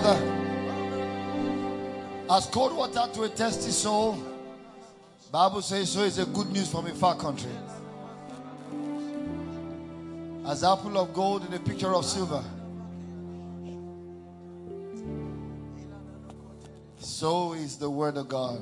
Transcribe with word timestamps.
Father, 0.00 0.16
as 2.30 2.46
cold 2.46 2.76
water 2.76 3.04
to 3.14 3.24
a 3.24 3.28
thirsty 3.28 3.72
soul, 3.72 4.16
Bible 5.32 5.60
says 5.60 5.90
so 5.90 6.02
is 6.02 6.18
a 6.18 6.26
good 6.26 6.52
news 6.52 6.70
from 6.70 6.86
a 6.86 6.94
far 6.94 7.16
country. 7.16 7.50
As 10.46 10.62
apple 10.62 10.98
of 10.98 11.12
gold 11.12 11.46
in 11.46 11.52
a 11.52 11.58
picture 11.58 11.92
of 11.92 12.04
silver. 12.04 12.44
So 17.00 17.54
is 17.54 17.76
the 17.76 17.90
word 17.90 18.18
of 18.18 18.28
God. 18.28 18.60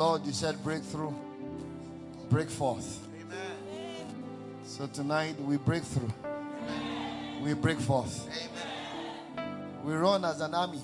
Lord, 0.00 0.24
you 0.24 0.32
said 0.32 0.64
breakthrough, 0.64 1.12
break 2.30 2.48
forth. 2.48 3.06
Amen. 3.20 3.38
So 4.64 4.86
tonight 4.86 5.38
we 5.42 5.58
break 5.58 5.82
through. 5.82 6.10
We 7.42 7.52
break 7.52 7.78
forth. 7.78 8.26
Amen. 9.36 9.58
We 9.84 9.92
run 9.92 10.24
as 10.24 10.40
an 10.40 10.54
army. 10.54 10.80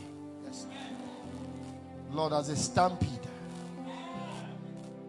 Lord, 2.12 2.34
as 2.34 2.50
a 2.50 2.56
stampede. 2.56 3.08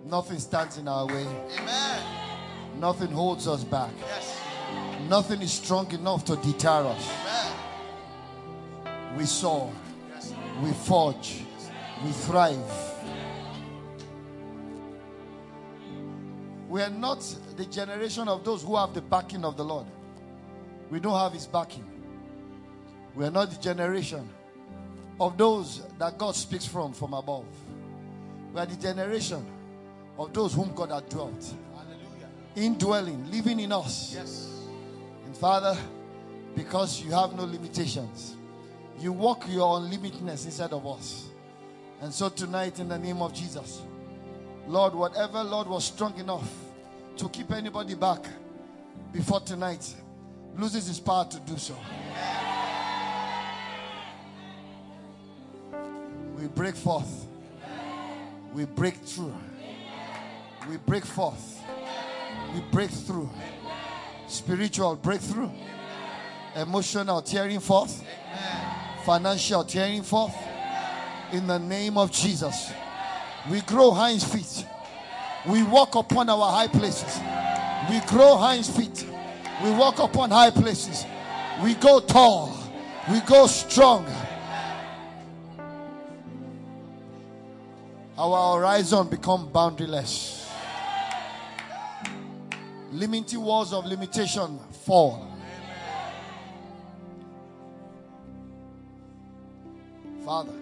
Nothing 0.06 0.40
stands 0.40 0.78
in 0.78 0.88
our 0.88 1.06
way. 1.06 1.28
Amen. 1.60 2.02
Nothing 2.80 3.12
holds 3.12 3.46
us 3.46 3.66
back. 3.66 3.92
Yes. 4.00 4.40
Nothing 5.10 5.42
is 5.42 5.52
strong 5.52 5.92
enough 5.92 6.24
to 6.24 6.38
deter 6.38 6.86
us. 6.86 7.12
Amen. 8.86 9.18
We 9.18 9.26
soar. 9.26 9.70
Yes. 10.14 10.34
We 10.64 10.72
forge. 10.72 11.42
We 12.06 12.12
thrive. 12.12 12.87
We 16.78 16.84
are 16.84 16.92
not 16.92 17.22
the 17.56 17.66
generation 17.66 18.28
of 18.28 18.44
those 18.46 18.62
who 18.62 18.76
have 18.76 18.94
the 18.94 19.02
backing 19.02 19.44
of 19.44 19.58
the 19.58 19.66
Lord. 19.66 19.88
We 20.92 21.00
don't 21.00 21.18
have 21.20 21.34
his 21.34 21.48
backing. 21.48 21.84
We 23.16 23.26
are 23.26 23.32
not 23.32 23.50
the 23.50 23.60
generation 23.60 24.30
of 25.20 25.40
those 25.40 25.82
that 25.98 26.20
God 26.20 26.36
speaks 26.36 26.68
from 26.68 26.94
from 26.94 27.16
above. 27.16 27.46
We 28.54 28.60
are 28.60 28.68
the 28.68 28.76
generation 28.76 29.44
of 30.20 30.32
those 30.36 30.54
whom 30.54 30.76
God 30.76 30.92
has 30.92 31.02
dwelt, 31.10 31.52
Hallelujah. 31.74 32.30
indwelling, 32.56 33.32
living 33.32 33.60
in 33.60 33.72
us. 33.72 34.14
Yes. 34.14 34.62
And 35.26 35.36
Father, 35.36 35.76
because 36.56 37.02
you 37.04 37.10
have 37.10 37.34
no 37.34 37.46
limitations, 37.46 38.36
you 39.00 39.14
walk 39.14 39.46
your 39.50 39.80
unlimitedness 39.80 40.46
inside 40.46 40.74
of 40.74 40.86
us. 40.86 41.26
And 42.02 42.14
so 42.14 42.30
tonight, 42.30 42.78
in 42.78 42.88
the 42.88 43.00
name 43.00 43.24
of 43.24 43.34
Jesus, 43.34 43.82
Lord, 44.68 44.94
whatever, 44.94 45.44
Lord, 45.44 45.66
was 45.66 45.86
strong 45.86 46.16
enough 46.20 46.48
to 47.18 47.30
keep 47.30 47.52
anybody 47.52 47.96
back 47.96 48.24
before 49.12 49.40
tonight 49.40 49.96
loses 50.56 50.88
his 50.88 51.00
power 51.00 51.26
to 51.26 51.40
do 51.40 51.58
so. 51.58 51.76
We 56.40 56.48
break 56.48 56.76
forth. 56.76 57.26
We 58.54 58.66
break 58.66 58.96
through. 58.98 59.34
We 60.70 60.78
break 60.78 61.06
forth. 61.06 61.60
We 62.54 62.62
break 62.72 62.92
through. 62.92 63.30
Spiritual 64.28 64.96
breakthrough. 64.98 65.50
Emotional 66.56 67.22
tearing 67.24 67.60
forth. 67.60 68.04
Financial 69.06 69.64
tearing 69.64 70.04
forth. 70.04 70.36
In 71.32 71.48
the 71.48 71.58
name 71.58 71.98
of 71.98 72.12
Jesus. 72.12 72.72
We 73.50 73.62
grow 73.62 73.92
hinds 73.92 74.24
feet. 74.24 74.66
We 75.46 75.64
walk 75.64 75.96
upon 75.96 76.30
our 76.30 76.52
high 76.52 76.68
places. 76.68 77.20
We 77.90 78.00
grow 78.08 78.36
hinds 78.36 78.70
feet. 78.70 79.06
We 79.64 79.72
walk 79.72 80.00
upon 80.00 80.32
high 80.32 80.52
places. 80.52 81.06
We 81.64 81.74
go 81.76 82.00
tall. 82.00 82.58
We 83.10 83.22
go 83.22 83.48
strong. 83.48 84.06
Our 88.18 88.60
horizon 88.60 89.10
become 89.10 89.50
boundaryless. 89.50 90.50
Limiting 92.92 93.42
walls 93.42 93.74
of 93.74 93.86
limitation 93.86 94.60
fall. 94.86 95.28
Father, 100.26 100.54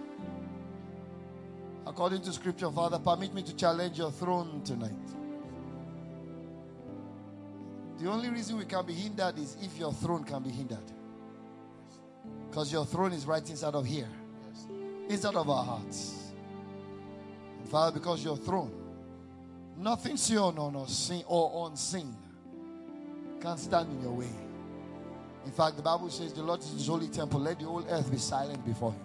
according 1.85 2.21
to 2.21 2.33
scripture, 2.33 2.71
Father, 2.71 2.99
permit 2.99 3.33
me 3.33 3.41
to 3.43 3.55
challenge 3.55 3.97
your 3.97 4.11
throne 4.11 4.61
tonight. 4.63 4.91
The 7.99 8.09
only 8.09 8.29
reason 8.29 8.57
we 8.57 8.65
can 8.65 8.85
be 8.85 8.93
hindered 8.93 9.37
is 9.39 9.55
if 9.61 9.77
your 9.77 9.93
throne 9.93 10.23
can 10.23 10.43
be 10.43 10.49
hindered. 10.49 10.91
Because 12.49 12.71
your 12.71 12.85
throne 12.85 13.13
is 13.13 13.25
right 13.25 13.47
inside 13.49 13.73
of 13.73 13.85
here, 13.85 14.09
inside 15.09 15.35
of 15.35 15.49
our 15.49 15.63
hearts. 15.63 16.33
And 17.59 17.69
Father, 17.69 17.97
because 17.97 18.23
your 18.23 18.37
throne, 18.37 18.71
nothing 19.77 20.17
seen 20.17 20.37
or 20.37 20.71
unseen 20.75 21.23
or 21.27 21.69
unseen 21.69 22.15
can 23.39 23.57
stand 23.57 23.91
in 23.91 24.01
your 24.01 24.13
way. 24.13 24.29
In 25.45 25.51
fact, 25.51 25.77
the 25.77 25.83
Bible 25.83 26.09
says 26.09 26.33
the 26.33 26.41
Lord 26.41 26.59
is 26.61 26.71
his 26.71 26.87
holy 26.87 27.07
temple. 27.07 27.39
Let 27.39 27.59
the 27.59 27.65
whole 27.65 27.85
earth 27.87 28.09
be 28.09 28.17
silent 28.17 28.65
before 28.65 28.91
him. 28.91 29.04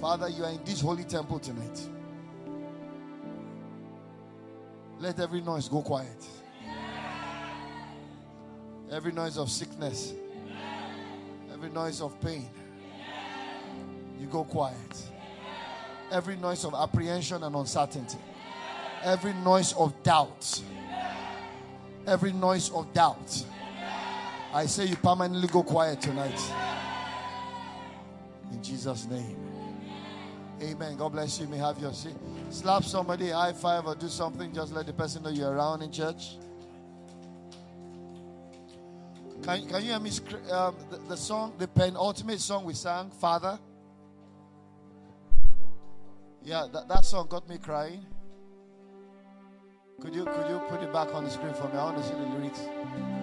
Father, 0.00 0.28
you 0.28 0.44
are 0.44 0.50
in 0.50 0.64
this 0.64 0.80
holy 0.80 1.04
temple 1.04 1.38
tonight. 1.38 1.88
Let 4.98 5.18
every 5.20 5.40
noise 5.40 5.68
go 5.68 5.82
quiet. 5.82 6.24
Every 8.90 9.12
noise 9.12 9.38
of 9.38 9.50
sickness, 9.50 10.12
every 11.52 11.70
noise 11.70 12.00
of 12.00 12.20
pain, 12.20 12.50
you 14.20 14.26
go 14.26 14.44
quiet. 14.44 15.10
Every 16.10 16.36
noise 16.36 16.64
of 16.66 16.74
apprehension 16.74 17.42
and 17.42 17.56
uncertainty, 17.56 18.18
every 19.02 19.32
noise 19.32 19.72
of 19.72 19.94
doubt, 20.02 20.62
every 22.06 22.32
noise 22.32 22.70
of 22.70 22.92
doubt. 22.92 23.44
I 24.52 24.66
say 24.66 24.84
you 24.84 24.96
permanently 24.96 25.48
go 25.48 25.62
quiet 25.62 26.02
tonight. 26.02 26.38
In 28.52 28.62
Jesus' 28.62 29.06
name. 29.06 29.51
Amen. 30.62 30.96
God 30.96 31.12
bless 31.12 31.40
you. 31.40 31.48
May 31.48 31.58
have 31.58 31.78
your 31.78 31.92
seat. 31.92 32.14
Slap 32.50 32.84
somebody, 32.84 33.30
high 33.30 33.52
five, 33.52 33.84
or 33.86 33.96
do 33.96 34.08
something. 34.08 34.52
Just 34.54 34.72
let 34.72 34.86
the 34.86 34.92
person 34.92 35.22
know 35.22 35.30
you're 35.30 35.52
around 35.52 35.82
in 35.82 35.90
church. 35.90 36.36
Can, 39.42 39.66
can 39.66 39.82
you 39.82 39.90
hear 39.90 39.98
me? 39.98 40.10
Um, 40.52 40.76
the, 40.88 40.98
the 41.08 41.16
song, 41.16 41.54
the 41.58 41.66
penultimate 41.66 42.40
song 42.40 42.64
we 42.64 42.74
sang, 42.74 43.10
Father. 43.10 43.58
Yeah, 46.44 46.66
that, 46.72 46.88
that 46.88 47.04
song 47.04 47.26
got 47.28 47.48
me 47.48 47.58
crying. 47.58 48.06
Could 50.00 50.14
you 50.14 50.24
could 50.24 50.48
you 50.48 50.60
put 50.68 50.82
it 50.82 50.92
back 50.92 51.14
on 51.14 51.24
the 51.24 51.30
screen 51.30 51.54
for 51.54 51.68
me? 51.68 51.74
I 51.74 51.84
want 51.84 51.96
to 51.98 52.02
see 52.04 52.14
the 52.14 52.18
lyrics. 52.18 53.21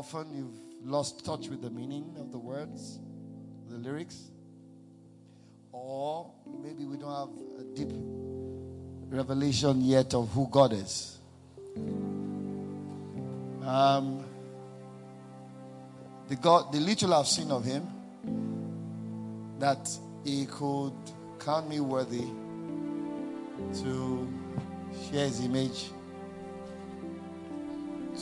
Often, 0.00 0.34
you've 0.34 0.88
lost 0.90 1.26
touch 1.26 1.48
with 1.48 1.60
the 1.60 1.68
meaning 1.68 2.16
of 2.18 2.32
the 2.32 2.38
words, 2.38 2.98
the 3.68 3.76
lyrics. 3.76 4.30
Or 5.72 6.32
maybe 6.62 6.86
we 6.86 6.96
don't 6.96 7.14
have 7.14 7.28
a 7.60 7.64
deep 7.74 7.90
revelation 9.10 9.82
yet 9.82 10.14
of 10.14 10.30
who 10.30 10.48
God 10.50 10.72
is. 10.72 11.18
Um, 13.62 14.24
the 16.28 16.36
God, 16.36 16.72
the 16.72 16.80
little 16.80 17.12
I've 17.12 17.26
seen 17.26 17.50
of 17.50 17.66
Him, 17.66 17.86
that 19.58 19.86
He 20.24 20.46
could 20.46 20.94
count 21.38 21.68
me 21.68 21.80
worthy 21.80 22.24
to 23.82 24.32
share 25.10 25.26
His 25.26 25.44
image, 25.44 25.90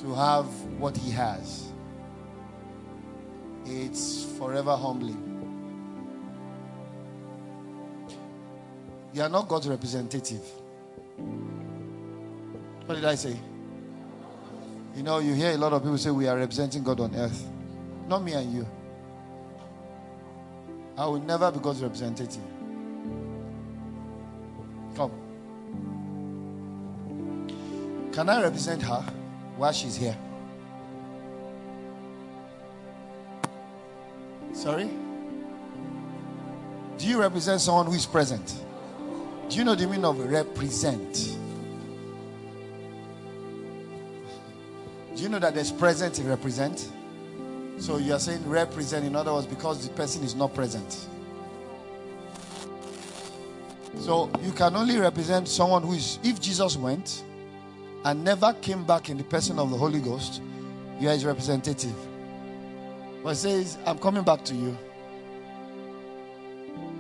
to 0.00 0.12
have 0.12 0.46
what 0.80 0.96
He 0.96 1.12
has. 1.12 1.67
It's 3.70 4.24
forever 4.38 4.74
humbling. 4.74 5.24
You 9.12 9.22
are 9.22 9.28
not 9.28 9.46
God's 9.46 9.68
representative. 9.68 10.42
What 12.86 12.94
did 12.94 13.04
I 13.04 13.14
say? 13.14 13.36
You 14.96 15.02
know, 15.02 15.18
you 15.18 15.34
hear 15.34 15.50
a 15.50 15.58
lot 15.58 15.74
of 15.74 15.82
people 15.82 15.98
say 15.98 16.10
we 16.10 16.26
are 16.26 16.36
representing 16.36 16.82
God 16.82 17.00
on 17.00 17.14
earth. 17.14 17.46
Not 18.08 18.22
me 18.22 18.32
and 18.32 18.52
you. 18.54 18.66
I 20.96 21.06
will 21.06 21.20
never 21.20 21.50
be 21.52 21.60
God's 21.60 21.82
representative. 21.82 22.42
Come. 24.96 25.12
Can 28.12 28.28
I 28.28 28.42
represent 28.42 28.82
her 28.82 29.04
while 29.56 29.72
she's 29.72 29.96
here? 29.96 30.16
Sorry? 34.52 34.90
Do 36.98 37.06
you 37.06 37.20
represent 37.20 37.60
someone 37.60 37.86
who 37.86 37.94
is 37.94 38.06
present? 38.06 38.64
Do 39.48 39.56
you 39.56 39.64
know 39.64 39.74
the 39.74 39.86
meaning 39.86 40.04
of 40.04 40.18
represent? 40.18 41.36
Do 45.14 45.22
you 45.22 45.28
know 45.28 45.38
that 45.38 45.54
there's 45.54 45.72
present 45.72 46.18
in 46.18 46.28
represent? 46.28 46.90
So 47.78 47.98
you 47.98 48.12
are 48.12 48.18
saying 48.18 48.48
represent, 48.48 49.06
in 49.06 49.14
other 49.14 49.32
words, 49.32 49.46
because 49.46 49.86
the 49.86 49.94
person 49.94 50.24
is 50.24 50.34
not 50.34 50.52
present. 50.54 51.06
So 54.00 54.30
you 54.42 54.52
can 54.52 54.74
only 54.76 54.96
represent 54.96 55.48
someone 55.48 55.82
who 55.82 55.92
is, 55.92 56.18
if 56.22 56.40
Jesus 56.40 56.76
went 56.76 57.24
and 58.04 58.24
never 58.24 58.52
came 58.54 58.84
back 58.84 59.08
in 59.10 59.18
the 59.18 59.24
person 59.24 59.58
of 59.58 59.70
the 59.70 59.76
Holy 59.76 60.00
Ghost, 60.00 60.40
you 61.00 61.08
are 61.08 61.12
his 61.12 61.24
representative. 61.24 61.94
But 63.22 63.30
he 63.30 63.34
says, 63.36 63.78
I'm 63.86 63.98
coming 63.98 64.22
back 64.22 64.44
to 64.44 64.54
you. 64.54 64.76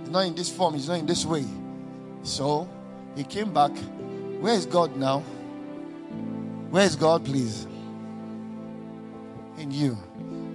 It's 0.00 0.10
not 0.10 0.20
in 0.20 0.34
this 0.34 0.48
form, 0.50 0.74
it's 0.74 0.88
not 0.88 0.98
in 0.98 1.06
this 1.06 1.24
way. 1.26 1.44
So 2.22 2.68
he 3.14 3.24
came 3.24 3.52
back. 3.52 3.72
Where 4.40 4.54
is 4.54 4.66
God 4.66 4.96
now? 4.96 5.20
Where 6.70 6.84
is 6.84 6.96
God, 6.96 7.24
please? 7.24 7.66
In 9.58 9.70
you. 9.70 9.98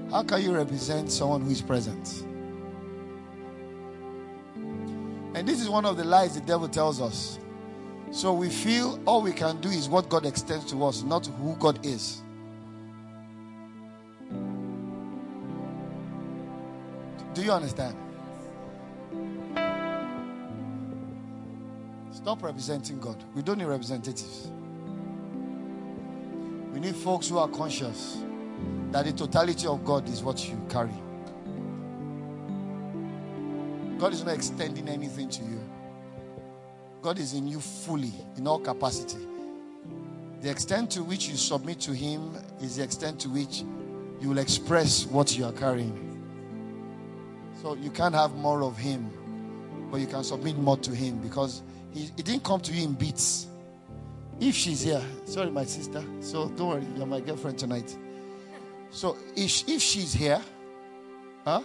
How 0.10 0.24
can 0.24 0.42
you 0.42 0.56
represent 0.56 1.12
someone 1.12 1.42
who 1.42 1.51
is 1.51 1.62
present? 1.62 2.24
And 5.36 5.48
this 5.48 5.62
is 5.62 5.69
one 5.69 5.86
of 5.86 5.98
the 5.98 6.04
lies 6.04 6.36
the 6.36 6.42
devil 6.42 6.68
tells 6.68 7.01
us. 7.01 7.39
So 8.12 8.33
we 8.33 8.50
feel 8.50 9.00
all 9.06 9.21
we 9.21 9.33
can 9.33 9.59
do 9.59 9.69
is 9.69 9.89
what 9.89 10.07
God 10.07 10.25
extends 10.25 10.66
to 10.71 10.86
us, 10.86 11.04
not 11.04 11.25
who 11.25 11.56
God 11.56 11.86
is. 11.86 12.22
Do 17.33 17.41
you 17.41 17.51
understand? 17.51 17.95
Stop 22.12 22.44
representing 22.44 23.00
God. 23.00 23.24
We 23.33 23.41
don't 23.41 23.57
need 23.57 23.65
representatives. 23.65 24.51
We 26.71 26.80
need 26.80 26.95
folks 26.95 27.27
who 27.27 27.39
are 27.39 27.47
conscious 27.47 28.24
that 28.91 29.06
the 29.06 29.13
totality 29.13 29.68
of 29.68 29.83
God 29.83 30.07
is 30.07 30.21
what 30.24 30.47
you 30.47 30.62
carry. 30.69 30.94
God 33.97 34.13
is 34.13 34.24
not 34.24 34.35
extending 34.35 34.88
anything 34.88 35.30
to 35.30 35.44
you. 35.44 35.59
God 37.01 37.18
is 37.18 37.33
in 37.33 37.47
you 37.47 37.59
fully, 37.59 38.13
in 38.38 38.47
all 38.47 38.59
capacity. 38.59 39.25
The 40.41 40.50
extent 40.51 40.91
to 40.91 41.03
which 41.03 41.27
you 41.27 41.35
submit 41.35 41.80
to 41.81 41.94
Him 41.94 42.35
is 42.62 42.77
the 42.77 42.83
extent 42.83 43.19
to 43.21 43.30
which 43.30 43.63
you 44.21 44.30
will 44.30 44.38
express 44.38 45.06
what 45.07 45.38
you 45.38 45.45
are 45.45 45.51
carrying. 45.51 46.12
So 47.63 47.75
you 47.75 47.92
can't 47.92 48.13
have 48.13 48.36
more 48.36 48.62
of 48.62 48.77
Him, 48.77 49.10
but 49.89 50.01
you 50.01 50.06
can 50.06 50.21
submit 50.25 50.57
more 50.57 50.75
to 50.75 50.92
Him 50.92 51.19
because 51.19 51.62
he, 51.94 52.10
he 52.18 52.21
didn't 52.21 52.44
come 52.44 52.60
to 52.60 52.74
you 52.74 52.83
in 52.83 52.94
bits. 52.94 53.48
If 54.38 54.54
she's 54.54 54.81
here, 54.81 55.01
sorry, 55.24 55.50
my 55.50 55.63
sister. 55.63 56.04
So 56.19 56.50
don't 56.50 56.68
worry, 56.68 56.86
you're 56.98 57.06
my 57.06 57.21
girlfriend 57.21 57.57
tonight. 57.57 57.95
So 58.92 59.15
if, 59.38 59.69
if 59.69 59.81
she's 59.81 60.12
here, 60.12 60.42
huh? 61.45 61.62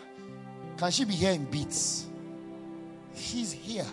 Can 0.77 0.93
she 0.93 1.05
be 1.05 1.15
here 1.15 1.33
in 1.33 1.47
bits? 1.47 2.07
She's 3.17 3.51
here. 3.51 3.87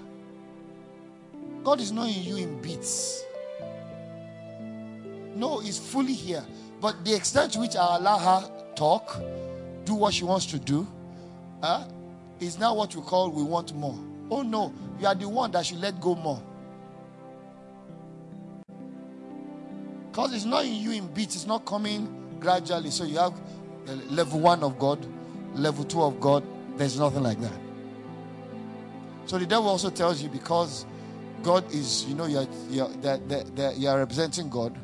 God 1.64 1.82
is 1.82 1.92
not 1.92 2.08
in 2.10 2.22
you 2.22 2.36
in 2.36 2.62
bits. 2.62 3.24
No, 5.34 5.58
He's 5.58 5.80
fully 5.80 6.14
here. 6.14 6.46
But 6.80 7.04
the 7.04 7.16
extent 7.16 7.54
to 7.54 7.62
which 7.62 7.76
I 7.76 7.96
allow 7.96 8.20
her 8.20 8.52
talk, 8.76 9.20
do 9.86 9.96
what 9.96 10.14
she 10.14 10.24
wants 10.24 10.46
to 10.48 10.60
do, 10.60 10.88
huh, 11.64 11.86
is 12.40 12.60
now 12.60 12.74
what 12.74 12.96
we 12.96 13.02
call 13.02 13.32
we 13.32 13.44
want 13.44 13.74
more. 13.76 13.98
Oh 14.30 14.42
no, 14.42 14.74
you 15.00 15.08
are 15.08 15.16
the 15.16 15.30
one 15.30 15.52
that 15.52 15.66
should 15.66 15.80
let 15.80 16.00
go 16.02 16.16
more. 16.16 16.42
Because 20.12 20.34
it's 20.34 20.46
not 20.46 20.66
in 20.66 20.76
you 20.76 20.92
in 20.92 21.08
beats, 21.08 21.36
it's 21.36 21.46
not 21.46 21.66
coming 21.66 22.38
gradually. 22.40 22.90
So 22.90 23.04
you 23.04 23.18
have 23.18 23.34
level 24.10 24.40
one 24.40 24.64
of 24.64 24.80
God, 24.80 25.06
level 25.54 25.84
two 25.84 26.02
of 26.02 26.20
God. 26.20 26.44
There's 26.78 26.98
nothing 26.98 27.24
like 27.24 27.40
that. 27.42 27.60
So 29.26 29.38
the 29.38 29.46
devil 29.46 29.70
also 29.70 29.90
tells 29.90 30.22
you 30.22 30.30
because 30.30 30.86
God 31.44 31.72
is, 31.74 32.06
you 32.06 32.16
know, 32.16 32.26
you're, 32.26 32.48
you're, 32.70 32.90
you're 33.76 33.98
representing 33.98 34.50
God, 34.50 34.78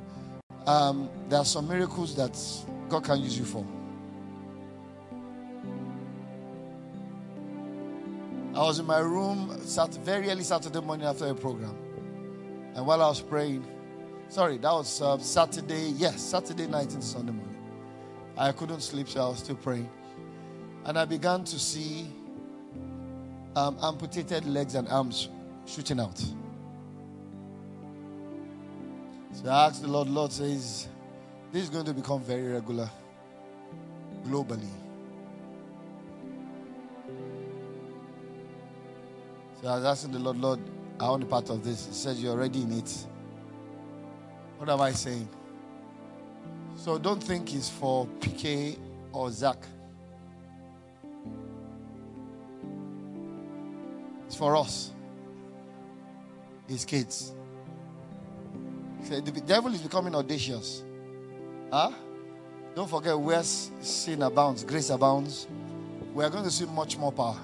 um, 0.67 1.09
there 1.29 1.39
are 1.39 1.45
some 1.45 1.67
miracles 1.67 2.15
that 2.15 2.37
God 2.89 3.03
can 3.03 3.21
use 3.21 3.37
you 3.37 3.45
for. 3.45 3.65
I 8.61 8.63
was 8.63 8.77
in 8.77 8.85
my 8.85 8.99
room 8.99 9.59
sat 9.65 9.91
very 10.05 10.29
early 10.29 10.43
Saturday 10.43 10.81
morning 10.81 11.07
after 11.07 11.25
a 11.25 11.33
program. 11.33 11.75
And 12.75 12.85
while 12.85 13.01
I 13.01 13.07
was 13.07 13.19
praying, 13.19 13.65
sorry, 14.27 14.59
that 14.59 14.71
was 14.71 15.01
uh, 15.01 15.17
Saturday, 15.17 15.93
yes, 15.95 16.21
Saturday 16.21 16.67
night 16.67 16.93
and 16.93 17.03
Sunday 17.03 17.31
morning. 17.31 17.57
I 18.37 18.51
couldn't 18.51 18.81
sleep, 18.81 19.09
so 19.09 19.19
I 19.19 19.29
was 19.29 19.39
still 19.39 19.55
praying. 19.55 19.89
And 20.85 20.95
I 20.95 21.05
began 21.05 21.43
to 21.45 21.57
see 21.57 22.05
um, 23.55 23.79
amputated 23.81 24.45
legs 24.45 24.75
and 24.75 24.87
arms 24.89 25.29
shooting 25.65 25.99
out. 25.99 26.19
So 29.33 29.49
I 29.49 29.65
asked 29.65 29.81
the 29.81 29.87
Lord, 29.87 30.07
Lord 30.07 30.31
says, 30.31 30.87
this 31.51 31.63
is 31.63 31.71
going 31.71 31.85
to 31.85 31.95
become 31.95 32.21
very 32.21 32.53
regular 32.53 32.91
globally. 34.27 34.69
So 39.61 39.67
I 39.67 39.75
was 39.75 39.85
asking 39.85 40.13
the 40.13 40.19
Lord, 40.19 40.37
Lord, 40.37 40.59
I 40.99 41.09
want 41.09 41.23
a 41.23 41.25
part 41.27 41.49
of 41.49 41.63
this. 41.63 41.85
He 41.85 41.93
said, 41.93 42.17
You're 42.17 42.33
already 42.33 42.61
in 42.63 42.71
it. 42.71 43.07
What 44.57 44.69
am 44.69 44.81
I 44.81 44.91
saying? 44.91 45.27
So 46.75 46.97
don't 46.97 47.21
think 47.21 47.53
it's 47.53 47.69
for 47.69 48.07
PK 48.19 48.77
or 49.11 49.29
Zach. 49.29 49.57
It's 54.25 54.35
for 54.35 54.55
us, 54.55 54.91
his 56.67 56.85
kids. 56.85 57.33
So 59.03 59.19
the 59.19 59.31
devil 59.41 59.73
is 59.73 59.81
becoming 59.81 60.15
audacious. 60.15 60.83
Huh? 61.71 61.91
Don't 62.73 62.89
forget 62.89 63.19
where 63.19 63.43
sin 63.43 64.21
abounds, 64.21 64.63
grace 64.63 64.89
abounds. 64.89 65.47
We 66.13 66.23
are 66.23 66.29
going 66.29 66.45
to 66.45 66.51
see 66.51 66.65
much 66.65 66.97
more 66.97 67.11
power. 67.11 67.37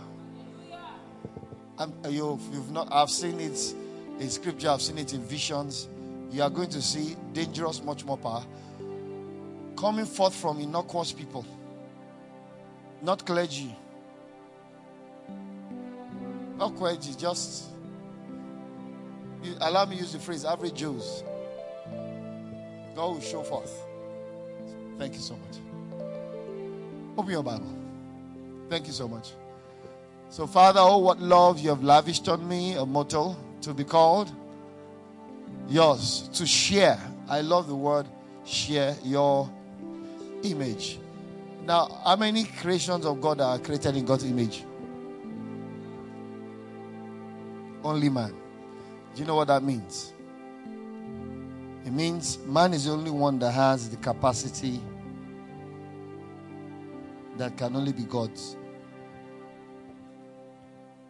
Um, 1.79 1.93
you've, 2.09 2.41
you've 2.53 2.71
not, 2.71 2.87
I've 2.91 3.11
seen 3.11 3.39
it 3.39 3.73
in 4.19 4.29
scripture, 4.29 4.69
I've 4.69 4.81
seen 4.81 4.97
it 4.97 5.13
in 5.13 5.21
visions. 5.21 5.87
You 6.31 6.41
are 6.41 6.49
going 6.49 6.69
to 6.69 6.81
see 6.81 7.15
dangerous, 7.33 7.83
much 7.83 8.03
more 8.03 8.17
power 8.17 8.43
coming 9.77 10.05
forth 10.05 10.35
from 10.35 10.59
innocuous 10.59 11.13
people, 11.13 11.45
not 13.01 13.25
clergy. 13.25 13.73
Not 16.57 16.75
clergy, 16.75 17.13
just 17.15 17.65
allow 19.61 19.85
me 19.85 19.97
use 19.97 20.11
the 20.11 20.19
phrase 20.19 20.43
average 20.43 20.73
Jews. 20.73 21.23
God 22.95 23.13
will 23.13 23.21
show 23.21 23.43
forth. 23.43 23.71
Thank 24.97 25.13
you 25.13 25.19
so 25.19 25.35
much. 25.35 25.59
Open 27.15 27.31
your 27.31 27.43
Bible. 27.43 27.71
Thank 28.69 28.87
you 28.87 28.93
so 28.93 29.07
much. 29.07 29.33
So, 30.29 30.45
Father, 30.45 30.81
oh, 30.81 30.97
what 30.97 31.19
love 31.19 31.59
you 31.59 31.69
have 31.69 31.83
lavished 31.83 32.27
on 32.27 32.47
me, 32.47 32.75
a 32.75 32.85
mortal, 32.85 33.37
to 33.61 33.73
be 33.73 33.83
called 33.83 34.31
yours 35.69 36.29
to 36.33 36.45
share. 36.45 36.99
I 37.29 37.41
love 37.41 37.67
the 37.67 37.75
word 37.75 38.07
share 38.45 38.95
your 39.03 39.49
image. 40.43 40.99
Now, 41.65 41.87
how 42.05 42.15
many 42.15 42.45
creations 42.45 43.05
of 43.05 43.19
God 43.19 43.41
are 43.41 43.59
created 43.59 43.95
in 43.97 44.05
God's 44.05 44.23
image? 44.23 44.63
Only 47.83 48.09
man. 48.09 48.33
Do 49.13 49.21
you 49.21 49.27
know 49.27 49.35
what 49.35 49.47
that 49.47 49.63
means? 49.63 50.13
It 51.85 51.91
means 51.91 52.37
man 52.39 52.73
is 52.73 52.85
the 52.85 52.91
only 52.91 53.11
one 53.11 53.39
that 53.39 53.51
has 53.51 53.89
the 53.89 53.97
capacity 53.97 54.81
that 57.37 57.55
can 57.55 57.75
only 57.75 57.93
be 57.93 58.03
God's. 58.03 58.56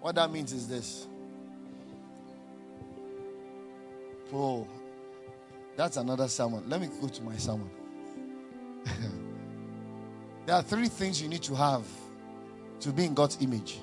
What 0.07 0.15
that 0.15 0.31
means 0.31 0.53
is 0.53 0.69
this. 0.69 1.05
Oh, 4.33 4.65
that's 5.75 5.97
another 5.97 6.29
sermon. 6.29 6.63
Let 6.69 6.79
me 6.79 6.87
go 7.01 7.09
to 7.09 7.23
my 7.23 7.35
sermon. 7.35 7.69
there 10.45 10.55
are 10.55 10.63
three 10.63 10.87
things 10.87 11.21
you 11.21 11.27
need 11.27 11.43
to 11.43 11.55
have 11.55 11.85
to 12.79 12.93
be 12.93 13.03
in 13.03 13.15
God's 13.15 13.37
image. 13.41 13.79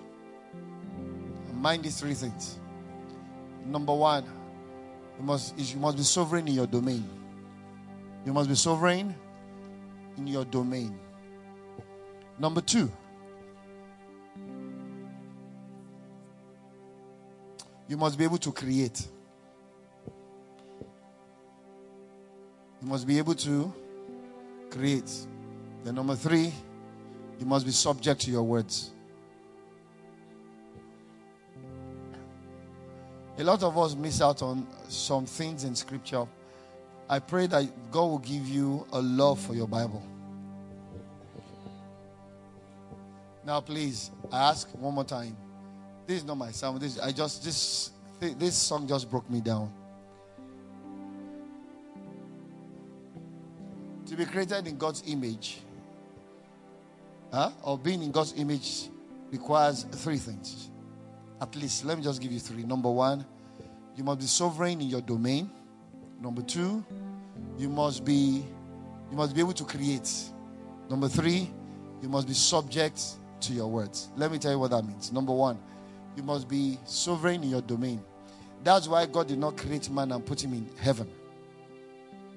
mind 1.52 1.83
these 1.83 2.00
three 2.00 2.14
things. 2.14 2.59
Number 3.66 3.93
one, 3.93 4.25
you 5.19 5.25
must, 5.26 5.59
you 5.59 5.76
must 5.76 5.99
be 5.99 6.04
sovereign 6.04 6.49
in 6.49 6.54
your 6.54 6.66
domain. 6.66 7.07
You 8.25 8.33
must 8.33 8.49
be 8.49 8.54
sovereign 8.54 9.14
in 10.16 10.26
your 10.26 10.47
domain. 10.47 10.99
Number 12.38 12.62
two, 12.62 12.90
you 17.88 17.96
must 17.96 18.18
be 18.18 18.24
able 18.24 18.38
to 18.38 18.52
create. 18.52 19.06
You 22.82 22.88
must 22.88 23.06
be 23.06 23.18
able 23.18 23.34
to 23.34 23.72
create. 24.70 25.10
Then, 25.84 25.94
number 25.94 26.16
three, 26.16 26.52
you 27.38 27.46
must 27.46 27.66
be 27.66 27.72
subject 27.72 28.22
to 28.22 28.30
your 28.30 28.42
words. 28.42 28.90
A 33.36 33.42
lot 33.42 33.62
of 33.62 33.76
us 33.76 33.94
miss 33.94 34.20
out 34.22 34.42
on 34.42 34.66
some 34.88 35.26
things 35.26 35.64
in 35.64 35.74
scripture. 35.74 36.26
I 37.08 37.18
pray 37.18 37.46
that 37.48 37.90
God 37.90 38.04
will 38.04 38.18
give 38.18 38.46
you 38.48 38.86
a 38.92 39.00
love 39.00 39.40
for 39.40 39.54
your 39.54 39.66
Bible. 39.66 40.02
Now, 43.44 43.60
please, 43.60 44.10
I 44.32 44.50
ask 44.50 44.68
one 44.78 44.94
more 44.94 45.04
time. 45.04 45.36
This 46.06 46.18
is 46.18 46.25
not 46.25 46.37
my 46.37 46.50
song. 46.50 46.78
This 46.78 46.99
I 46.99 47.12
just 47.12 47.44
this 47.44 47.90
this 48.20 48.56
song 48.56 48.87
just 48.87 49.11
broke 49.11 49.28
me 49.30 49.40
down. 49.40 49.73
To 54.06 54.16
be 54.16 54.26
created 54.26 54.66
in 54.66 54.76
God's 54.76 55.02
image, 55.06 55.61
huh? 57.32 57.50
or 57.62 57.78
being 57.78 58.02
in 58.02 58.12
God's 58.12 58.34
image, 58.37 58.90
requires 59.32 59.84
three 59.84 60.18
things. 60.18 60.70
At 61.40 61.56
least, 61.56 61.84
let 61.84 61.96
me 61.96 62.04
just 62.04 62.20
give 62.20 62.30
you 62.30 62.38
three. 62.38 62.64
Number 62.64 62.90
one, 62.90 63.25
you 63.96 64.04
must 64.04 64.20
be 64.20 64.26
sovereign 64.26 64.80
in 64.80 64.88
your 64.88 65.00
domain. 65.00 65.50
Number 66.20 66.42
two, 66.42 66.84
you 67.58 67.68
must 67.68 68.04
be 68.04 68.44
you 69.11 69.16
must 69.16 69.34
be 69.34 69.40
able 69.40 69.52
to 69.54 69.64
create. 69.64 70.11
Number 70.90 71.08
three, 71.08 71.50
you 72.02 72.08
must 72.08 72.28
be 72.28 72.34
subject 72.34 73.00
to 73.40 73.52
your 73.52 73.68
words. 73.68 74.11
Let 74.16 74.30
me 74.30 74.38
tell 74.38 74.52
you 74.52 74.58
what 74.58 74.70
that 74.70 74.84
means. 74.84 75.12
Number 75.12 75.32
one, 75.32 75.58
you 76.16 76.23
must 76.23 76.49
be 76.49 76.78
sovereign 76.85 77.42
in 77.42 77.50
your 77.50 77.62
domain. 77.62 78.02
That's 78.62 78.88
why 78.88 79.06
God 79.06 79.28
did 79.28 79.38
not 79.38 79.56
create 79.56 79.90
man 79.90 80.12
and 80.12 80.25
put 80.25 80.42
him 80.42 80.52
in 80.52 80.68
heaven. 80.78 81.09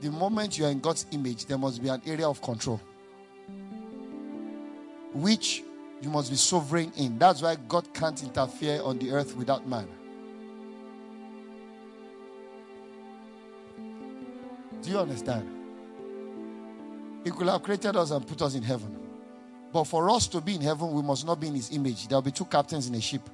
The 0.01 0.12
moment 0.12 0.57
you 0.57 0.65
are 0.65 0.72
in 0.72 0.79
God's 0.79 1.05
image, 1.12 1.46
there 1.46 1.57
must 1.57 1.81
be 1.81 1.89
an 1.89 2.01
area 2.05 2.27
of 2.27 2.41
control, 2.41 2.79
which 5.13 5.63
you 6.01 6.10
must 6.10 6.29
be 6.29 6.36
sovereign 6.36 6.91
in. 6.98 7.17
That's 7.17 7.41
why 7.41 7.55
God 7.67 7.91
can't 7.93 8.22
interfere 8.22 8.81
on 8.84 9.00
the 9.00 9.12
earth 9.12 9.36
without 9.36 9.67
man. 9.67 9.88
Do 14.81 14.91
you 14.91 15.00
understand? 15.00 15.50
He 17.24 17.31
could 17.31 17.48
have 17.48 17.63
created 17.63 17.96
us 17.96 18.12
and 18.12 18.25
put 18.25 18.41
us 18.41 18.53
in 18.53 18.63
heaven. 18.63 18.96
But 19.74 19.86
for 19.86 20.10
us 20.10 20.27
to 20.27 20.39
be 20.39 20.55
in 20.55 20.62
heaven, 20.62 20.91
we 20.91 21.01
must 21.01 21.25
not 21.25 21.39
be 21.39 21.48
in 21.48 21.55
his 21.55 21.72
image. 21.72 22.07
There 22.07 22.17
will 22.17 22.22
be 22.22 22.31
two 22.31 22.46
captains 22.46 22.88
in 22.88 22.96
a 22.96 23.01
ship. 23.01 23.27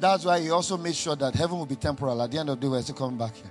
That's 0.00 0.24
why 0.24 0.40
he 0.40 0.50
also 0.50 0.76
made 0.76 0.94
sure 0.94 1.16
that 1.16 1.34
heaven 1.34 1.58
will 1.58 1.66
be 1.66 1.76
temporal. 1.76 2.22
At 2.22 2.30
the 2.30 2.38
end 2.38 2.48
of 2.50 2.60
the 2.60 2.66
day, 2.66 2.70
we're 2.70 2.82
still 2.82 2.94
coming 2.94 3.18
back 3.18 3.34
here. 3.34 3.50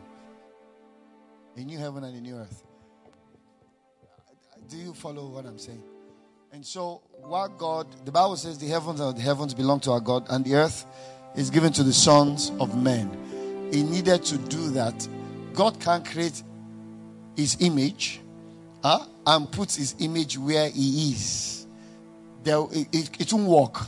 A 1.58 1.60
new 1.62 1.78
heaven 1.78 2.04
and 2.04 2.16
a 2.16 2.22
new 2.22 2.36
earth. 2.36 2.64
Do 4.70 4.78
you 4.78 4.94
follow 4.94 5.28
what 5.28 5.46
I'm 5.46 5.58
saying? 5.58 5.84
And 6.52 6.66
so, 6.66 7.02
what 7.22 7.58
God, 7.58 7.88
the 8.06 8.12
Bible 8.12 8.36
says 8.38 8.58
the 8.58 8.68
heavens 8.68 9.00
and 9.00 9.18
the 9.18 9.22
heavens 9.22 9.54
belong 9.54 9.80
to 9.82 9.92
our 9.92 10.00
God, 10.00 10.26
and 10.30 10.46
the 10.46 10.56
earth 10.56 10.86
is 11.36 11.50
given 11.50 11.74
to 11.74 11.84
the 11.84 11.94
sons 11.94 12.52
of 12.60 12.82
men. 12.82 13.70
He 13.72 13.84
needed 13.84 14.24
to 14.26 14.38
do 14.38 14.70
that. 14.72 15.08
God 15.54 15.80
can 15.80 16.04
create 16.04 16.42
his 17.36 17.58
image 17.60 18.22
huh, 18.82 19.06
and 19.26 19.52
put 19.52 19.72
his 19.72 19.96
image 20.00 20.38
where 20.38 20.70
he 20.70 21.12
is. 21.12 21.68
There, 22.44 22.66
it, 22.72 22.88
it, 22.92 23.22
it 23.22 23.34
won't 23.34 23.48
work. 23.48 23.88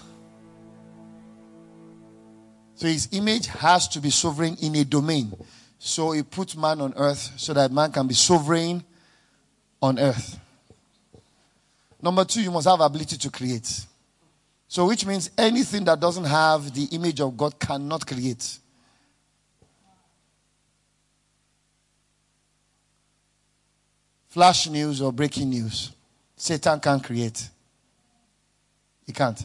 So 2.79 2.88
his 2.88 3.09
image 3.12 3.48
has 3.48 3.89
to 3.89 4.00
be 4.00 4.09
sovereign 4.09 4.55
in 4.62 4.74
a 4.75 4.86
domain. 4.86 5.33
So 5.79 6.12
he 6.12 6.24
put 6.24 6.55
man 6.55 6.79
on 6.79 6.93
earth 6.95 7.33
so 7.36 7.53
that 7.53 7.74
man 7.74 7.91
can 7.91 8.07
be 8.07 8.13
sovereign 8.13 8.86
on 9.81 10.00
earth. 10.00 10.39
Number 12.01 12.24
two, 12.24 12.41
you 12.41 12.50
must 12.50 12.69
have 12.69 12.79
ability 12.79 13.17
to 13.17 13.29
create. 13.29 13.86
So 14.69 14.88
which 14.88 15.05
means 15.05 15.29
anything 15.38 15.83
that 15.83 16.00
doesn't 16.00 16.24
have 16.24 16.74
the 16.74 16.86
image 16.95 17.19
of 17.19 17.36
God 17.36 17.59
cannot 17.59 18.07
create. 18.07 18.59
Flash 24.29 24.69
news 24.69 25.01
or 25.01 25.12
breaking 25.12 25.50
news. 25.50 25.91
Satan 26.38 26.79
can't 26.79 27.03
create. 27.03 27.50
He 29.05 29.12
can't. 29.12 29.43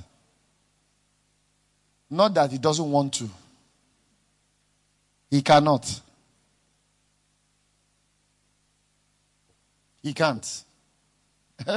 Not 2.14 2.33
that 2.35 2.52
he 2.52 2.59
doesn't 2.59 2.88
want 2.88 3.12
to, 3.14 3.28
he 5.28 5.42
cannot. 5.42 6.00
He 10.00 10.14
can't. 10.14 10.62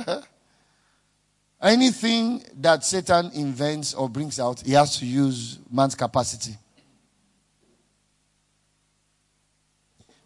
Anything 1.62 2.44
that 2.60 2.86
Satan 2.86 3.32
invents 3.34 3.96
or 3.96 4.08
brings 4.08 4.40
out, 4.40 4.62
he 4.62 4.74
has 4.74 5.00
to 5.00 5.08
use 5.08 5.58
man's 5.72 5.96
capacity. 5.96 6.56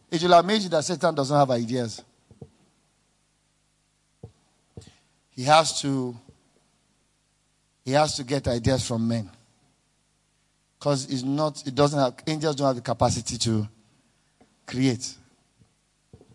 It 0.10 0.22
will 0.24 0.34
amaze 0.34 0.66
you 0.66 0.70
that 0.72 0.84
Satan 0.84 1.16
doesn't 1.16 1.38
have 1.38 1.52
ideas. 1.52 2.04
He 5.30 5.44
has 5.44 5.80
to 5.80 6.18
he 7.86 7.94
has 7.94 8.18
to 8.18 8.26
get 8.26 8.46
ideas 8.50 8.86
from 8.86 9.08
men 9.08 9.30
because 10.82 11.06
it's 11.12 11.22
not 11.22 11.62
it 11.68 11.76
doesn't 11.76 12.00
have 12.00 12.16
angels 12.26 12.56
don't 12.56 12.66
have 12.66 12.76
the 12.76 12.82
capacity 12.82 13.38
to 13.38 13.70
create. 14.66 15.14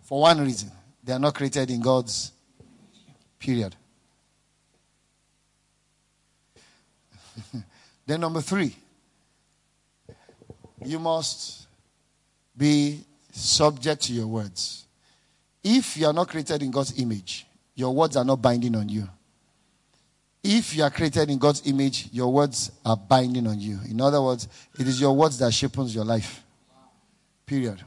For 0.03 0.21
one 0.21 0.41
reason 0.41 0.71
they 1.03 1.13
are 1.13 1.19
not 1.19 1.35
created 1.35 1.69
in 1.69 1.81
god's 1.81 2.31
period. 3.41 3.75
Then 8.07 8.21
number 8.21 8.41
three 8.41 8.77
you 10.85 11.01
must 11.01 11.67
be 12.57 13.01
subject 13.33 14.03
to 14.03 14.13
your 14.13 14.29
words. 14.29 14.87
If 15.65 15.97
you 15.97 16.07
are 16.07 16.13
not 16.13 16.29
created 16.29 16.63
in 16.63 16.71
god's 16.71 16.97
image 17.01 17.49
your 17.75 17.93
words 17.93 18.17
are 18.17 18.25
not 18.25 18.41
binding 18.41 18.77
on 18.77 18.89
you 18.89 19.09
if 20.47 20.77
you 20.77 20.85
are 20.85 20.91
created 20.91 21.29
in 21.31 21.39
God's 21.39 21.67
image, 21.67 22.09
your 22.13 22.33
words 22.33 22.71
are 22.85 22.97
binding 22.97 23.47
on 23.47 23.59
you. 23.59 23.79
In 23.89 24.01
other 24.01 24.23
words, 24.23 24.49
it 24.79 24.87
is 24.87 25.01
your 25.01 25.15
words 25.15 25.39
that 25.39 25.53
shapes 25.53 25.95
your 25.95 26.05
life. 26.05 26.43
Period. 27.45 27.83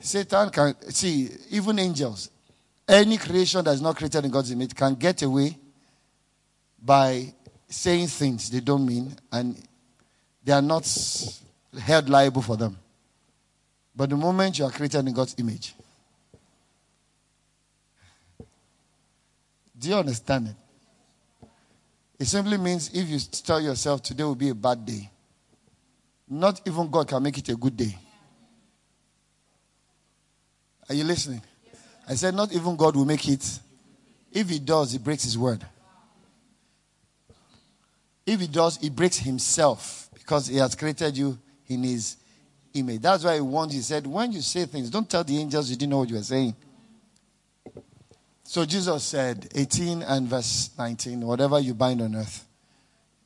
Satan 0.00 0.50
can 0.50 0.74
see, 0.90 1.30
even 1.50 1.78
angels, 1.78 2.30
any 2.88 3.16
creation 3.16 3.64
that 3.64 3.72
is 3.72 3.80
not 3.80 3.96
created 3.96 4.24
in 4.24 4.30
God's 4.30 4.50
image 4.50 4.74
can 4.74 4.94
get 4.94 5.22
away 5.22 5.56
by 6.82 7.32
saying 7.68 8.06
things 8.08 8.50
they 8.50 8.60
don't 8.60 8.84
mean 8.84 9.14
and 9.32 9.56
they 10.44 10.52
are 10.52 10.62
not 10.62 10.86
held 11.80 12.08
liable 12.08 12.42
for 12.42 12.56
them. 12.56 12.78
But 13.96 14.10
the 14.10 14.16
moment 14.16 14.58
you 14.58 14.64
are 14.64 14.70
created 14.70 15.06
in 15.06 15.14
God's 15.14 15.34
image, 15.38 15.74
Do 19.84 19.90
you 19.90 19.96
understand 19.96 20.48
it? 20.48 21.48
It 22.18 22.24
simply 22.24 22.56
means 22.56 22.90
if 22.94 23.06
you 23.06 23.18
tell 23.18 23.60
yourself 23.60 24.02
today 24.02 24.24
will 24.24 24.34
be 24.34 24.48
a 24.48 24.54
bad 24.54 24.86
day, 24.86 25.10
not 26.26 26.62
even 26.66 26.90
God 26.90 27.06
can 27.06 27.22
make 27.22 27.36
it 27.36 27.50
a 27.50 27.54
good 27.54 27.76
day. 27.76 27.94
Are 30.88 30.94
you 30.94 31.04
listening? 31.04 31.42
I 32.08 32.14
said, 32.14 32.34
not 32.34 32.50
even 32.54 32.76
God 32.76 32.96
will 32.96 33.04
make 33.04 33.28
it. 33.28 33.60
If 34.32 34.48
he 34.48 34.58
does, 34.58 34.92
he 34.92 34.98
breaks 34.98 35.24
his 35.24 35.36
word. 35.36 35.62
If 38.24 38.40
he 38.40 38.46
does, 38.46 38.78
he 38.78 38.88
breaks 38.88 39.18
himself 39.18 40.08
because 40.14 40.46
he 40.46 40.56
has 40.56 40.74
created 40.74 41.14
you 41.14 41.38
in 41.68 41.82
his 41.82 42.16
image. 42.72 43.02
That's 43.02 43.22
why 43.22 43.34
he 43.34 43.42
warned. 43.42 43.72
He 43.72 43.82
said, 43.82 44.06
when 44.06 44.32
you 44.32 44.40
say 44.40 44.64
things, 44.64 44.88
don't 44.88 45.10
tell 45.10 45.24
the 45.24 45.36
angels 45.36 45.68
you 45.68 45.76
didn't 45.76 45.90
know 45.90 45.98
what 45.98 46.08
you 46.08 46.16
were 46.16 46.22
saying. 46.22 46.56
So 48.44 48.64
Jesus 48.64 49.02
said, 49.02 49.48
18 49.54 50.02
and 50.02 50.28
verse 50.28 50.70
19, 50.78 51.20
whatever 51.22 51.58
you 51.58 51.74
bind 51.74 52.00
on 52.02 52.14
earth 52.14 52.46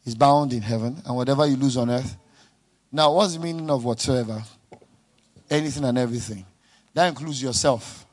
is 0.05 0.15
bound 0.15 0.53
in 0.53 0.63
heaven, 0.63 1.03
and 1.05 1.15
whatever 1.15 1.45
you 1.45 1.57
lose 1.57 1.77
on 1.77 1.91
earth. 1.91 2.17
Now, 2.91 3.13
what's 3.13 3.35
the 3.35 3.41
meaning 3.41 3.69
of 3.69 3.85
whatsoever? 3.85 4.43
Anything 5.51 5.85
and 5.85 5.99
everything. 5.99 6.47
That 6.95 7.09
includes 7.09 7.43
yourself. 7.43 8.07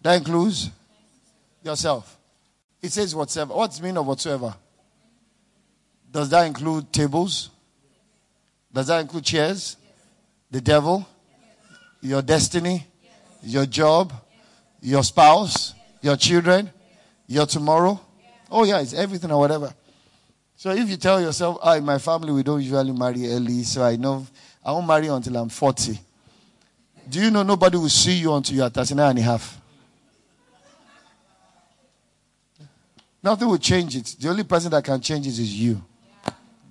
That 0.00 0.16
includes 0.16 0.70
yourself. 1.62 2.18
It 2.80 2.90
says 2.90 3.14
whatsoever. 3.14 3.54
What's 3.54 3.76
the 3.76 3.84
meaning 3.84 3.98
of 3.98 4.06
whatsoever? 4.06 4.54
Does 6.10 6.28
that 6.30 6.46
include 6.46 6.92
tables? 6.92 7.50
Does 8.72 8.88
that 8.88 9.00
include 9.00 9.24
chairs? 9.24 9.76
The 10.50 10.60
devil? 10.60 11.06
Your 12.00 12.22
destiny? 12.22 12.86
Your 13.42 13.66
job? 13.66 14.12
Your 14.80 15.02
spouse? 15.02 15.74
Your 16.00 16.16
children? 16.16 16.70
Your 17.26 17.46
tomorrow? 17.46 18.00
Oh, 18.50 18.64
yeah, 18.64 18.80
it's 18.80 18.94
everything 18.94 19.30
or 19.30 19.38
whatever. 19.38 19.72
So 20.56 20.70
if 20.70 20.88
you 20.88 20.96
tell 20.96 21.20
yourself, 21.20 21.58
I, 21.62 21.80
my 21.80 21.98
family, 21.98 22.32
we 22.32 22.42
don't 22.42 22.60
usually 22.60 22.92
marry 22.92 23.32
early, 23.32 23.62
so 23.62 23.82
I 23.82 23.96
know 23.96 24.26
I 24.64 24.72
won't 24.72 24.86
marry 24.86 25.08
until 25.08 25.36
I'm 25.36 25.48
40. 25.48 25.98
Do 27.08 27.20
you 27.20 27.30
know 27.30 27.42
nobody 27.42 27.76
will 27.76 27.88
see 27.88 28.12
you 28.12 28.32
until 28.34 28.56
you 28.56 28.62
are 28.62 28.70
39 28.70 29.10
and 29.10 29.18
a 29.18 29.22
half? 29.22 29.60
Nothing 33.22 33.48
will 33.48 33.58
change 33.58 33.96
it. 33.96 34.16
The 34.20 34.28
only 34.28 34.44
person 34.44 34.70
that 34.70 34.84
can 34.84 35.00
change 35.00 35.26
it 35.26 35.38
is 35.38 35.54
you. 35.54 35.82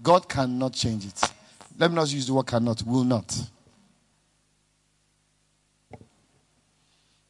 God 0.03 0.27
cannot 0.27 0.73
change 0.73 1.05
it. 1.05 1.31
Let 1.77 1.89
me 1.89 1.95
not 1.95 2.11
use 2.11 2.27
the 2.27 2.33
word 2.33 2.47
cannot, 2.47 2.83
will 2.83 3.03
not. 3.03 3.41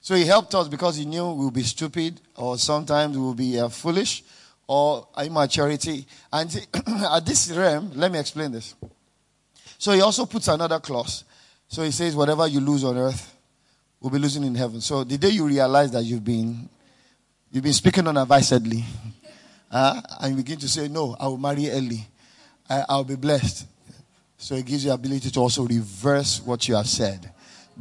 So 0.01 0.15
he 0.15 0.25
helped 0.25 0.53
us 0.55 0.67
because 0.67 0.97
he 0.97 1.05
knew 1.05 1.31
we'll 1.31 1.51
be 1.51 1.63
stupid 1.63 2.19
or 2.35 2.57
sometimes 2.57 3.17
we'll 3.17 3.33
be 3.35 3.59
uh, 3.59 3.69
foolish 3.69 4.23
or 4.67 5.07
immaturity. 5.23 6.05
And 6.33 6.67
at 6.87 7.25
this 7.25 7.51
realm, 7.51 7.91
let 7.95 8.11
me 8.11 8.19
explain 8.19 8.51
this. 8.51 8.75
So 9.77 9.91
he 9.91 10.01
also 10.01 10.25
puts 10.25 10.47
another 10.47 10.79
clause. 10.79 11.23
So 11.67 11.83
he 11.83 11.91
says, 11.91 12.15
whatever 12.15 12.47
you 12.47 12.59
lose 12.59 12.83
on 12.83 12.97
earth, 12.97 13.35
will 13.99 14.09
be 14.09 14.19
losing 14.19 14.43
in 14.43 14.55
heaven. 14.55 14.81
So 14.81 15.03
the 15.03 15.17
day 15.17 15.29
you 15.29 15.45
realize 15.45 15.91
that 15.91 16.03
you've 16.03 16.25
been 16.25 16.67
You've 17.51 17.65
been 17.65 17.73
speaking 17.73 18.07
unadvisedly. 18.07 18.83
Uh, 19.73 20.01
and 20.19 20.31
you 20.31 20.43
begin 20.43 20.59
to 20.59 20.67
say, 20.67 20.89
No, 20.89 21.15
I 21.17 21.27
will 21.27 21.37
marry 21.37 21.69
early. 21.69 22.05
I, 22.69 22.83
I'll 22.89 23.05
be 23.05 23.15
blessed. 23.15 23.65
So 24.35 24.55
it 24.55 24.65
gives 24.65 24.83
you 24.83 24.91
ability 24.91 25.31
to 25.31 25.39
also 25.39 25.65
reverse 25.65 26.41
what 26.41 26.67
you 26.67 26.75
have 26.75 26.89
said. 26.89 27.31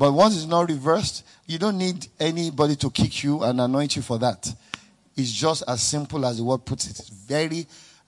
But 0.01 0.13
once 0.13 0.35
it's 0.35 0.47
not 0.47 0.67
reversed, 0.67 1.27
you 1.45 1.59
don't 1.59 1.77
need 1.77 2.09
anybody 2.19 2.75
to 2.77 2.89
kick 2.89 3.23
you 3.23 3.43
and 3.43 3.61
anoint 3.61 3.97
you 3.97 4.01
for 4.01 4.19
that. 4.19 4.51
It's 5.15 5.31
just 5.31 5.63
as 5.69 5.83
simple 5.83 6.25
as 6.25 6.39
the 6.39 6.45
word 6.45 6.65
puts 6.65 6.89
it. 6.89 7.07
Very, 7.27 7.67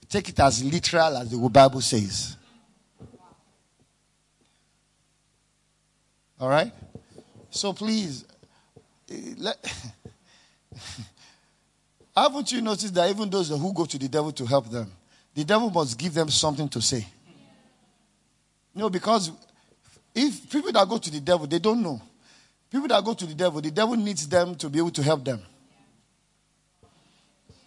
take 0.09 0.27
it 0.29 0.39
as 0.39 0.63
literal 0.63 1.17
as 1.17 1.29
the 1.29 1.37
Bible 1.49 1.81
says. 1.81 2.35
All 6.39 6.49
right? 6.49 6.73
So 7.51 7.73
please, 7.73 8.25
eh, 9.11 9.35
let, 9.37 9.57
Haven't 12.17 12.51
you 12.51 12.61
noticed 12.61 12.95
that 12.95 13.07
even 13.11 13.29
those 13.29 13.49
who 13.49 13.71
go 13.71 13.85
to 13.85 13.99
the 13.99 14.07
devil 14.07 14.31
to 14.31 14.47
help 14.47 14.67
them, 14.71 14.91
the 15.35 15.43
devil 15.43 15.69
must 15.69 15.95
give 15.99 16.15
them 16.15 16.31
something 16.31 16.67
to 16.69 16.81
say? 16.81 17.05
No, 18.73 18.89
because 18.89 19.31
if 20.15 20.49
people 20.49 20.71
that 20.71 20.87
go 20.87 20.97
to 20.97 21.11
the 21.11 21.19
devil, 21.19 21.47
they 21.47 21.59
don't 21.59 21.81
know. 21.81 22.01
People 22.69 22.87
that 22.87 23.03
go 23.03 23.13
to 23.13 23.25
the 23.25 23.33
devil, 23.33 23.61
the 23.61 23.71
devil 23.71 23.95
needs 23.95 24.27
them 24.27 24.55
to 24.55 24.69
be 24.69 24.79
able 24.79 24.91
to 24.91 25.03
help 25.03 25.23
them. 25.23 25.41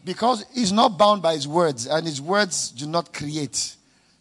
Because 0.04 0.44
he's 0.52 0.72
not 0.72 0.96
bound 0.96 1.22
by 1.22 1.34
his 1.34 1.48
words, 1.48 1.86
and 1.86 2.06
his 2.06 2.20
words 2.20 2.70
do 2.70 2.86
not 2.86 3.12
create. 3.12 3.74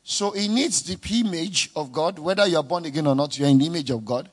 So 0.03 0.31
he 0.31 0.47
needs 0.47 0.83
the 0.83 0.97
image 1.19 1.71
of 1.75 1.91
God, 1.91 2.19
whether 2.19 2.45
you 2.47 2.57
are 2.57 2.63
born 2.63 2.85
again 2.85 3.07
or 3.07 3.15
not, 3.15 3.37
you 3.37 3.45
are 3.45 3.49
in 3.49 3.57
the 3.57 3.65
image 3.65 3.89
of 3.89 4.05
God. 4.05 4.29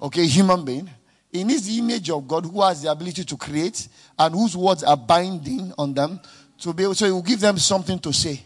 Okay, 0.00 0.26
human 0.26 0.64
being. 0.64 0.90
He 1.30 1.44
needs 1.44 1.66
the 1.66 1.78
image 1.78 2.10
of 2.10 2.28
God 2.28 2.44
who 2.44 2.60
has 2.62 2.82
the 2.82 2.90
ability 2.90 3.24
to 3.24 3.36
create 3.36 3.88
and 4.18 4.34
whose 4.34 4.56
words 4.56 4.84
are 4.84 4.96
binding 4.96 5.72
on 5.78 5.94
them 5.94 6.20
to 6.58 6.72
be 6.72 6.84
able, 6.84 6.94
so 6.94 7.06
he 7.06 7.12
will 7.12 7.22
give 7.22 7.40
them 7.40 7.58
something 7.58 7.98
to 8.00 8.12
say. 8.12 8.42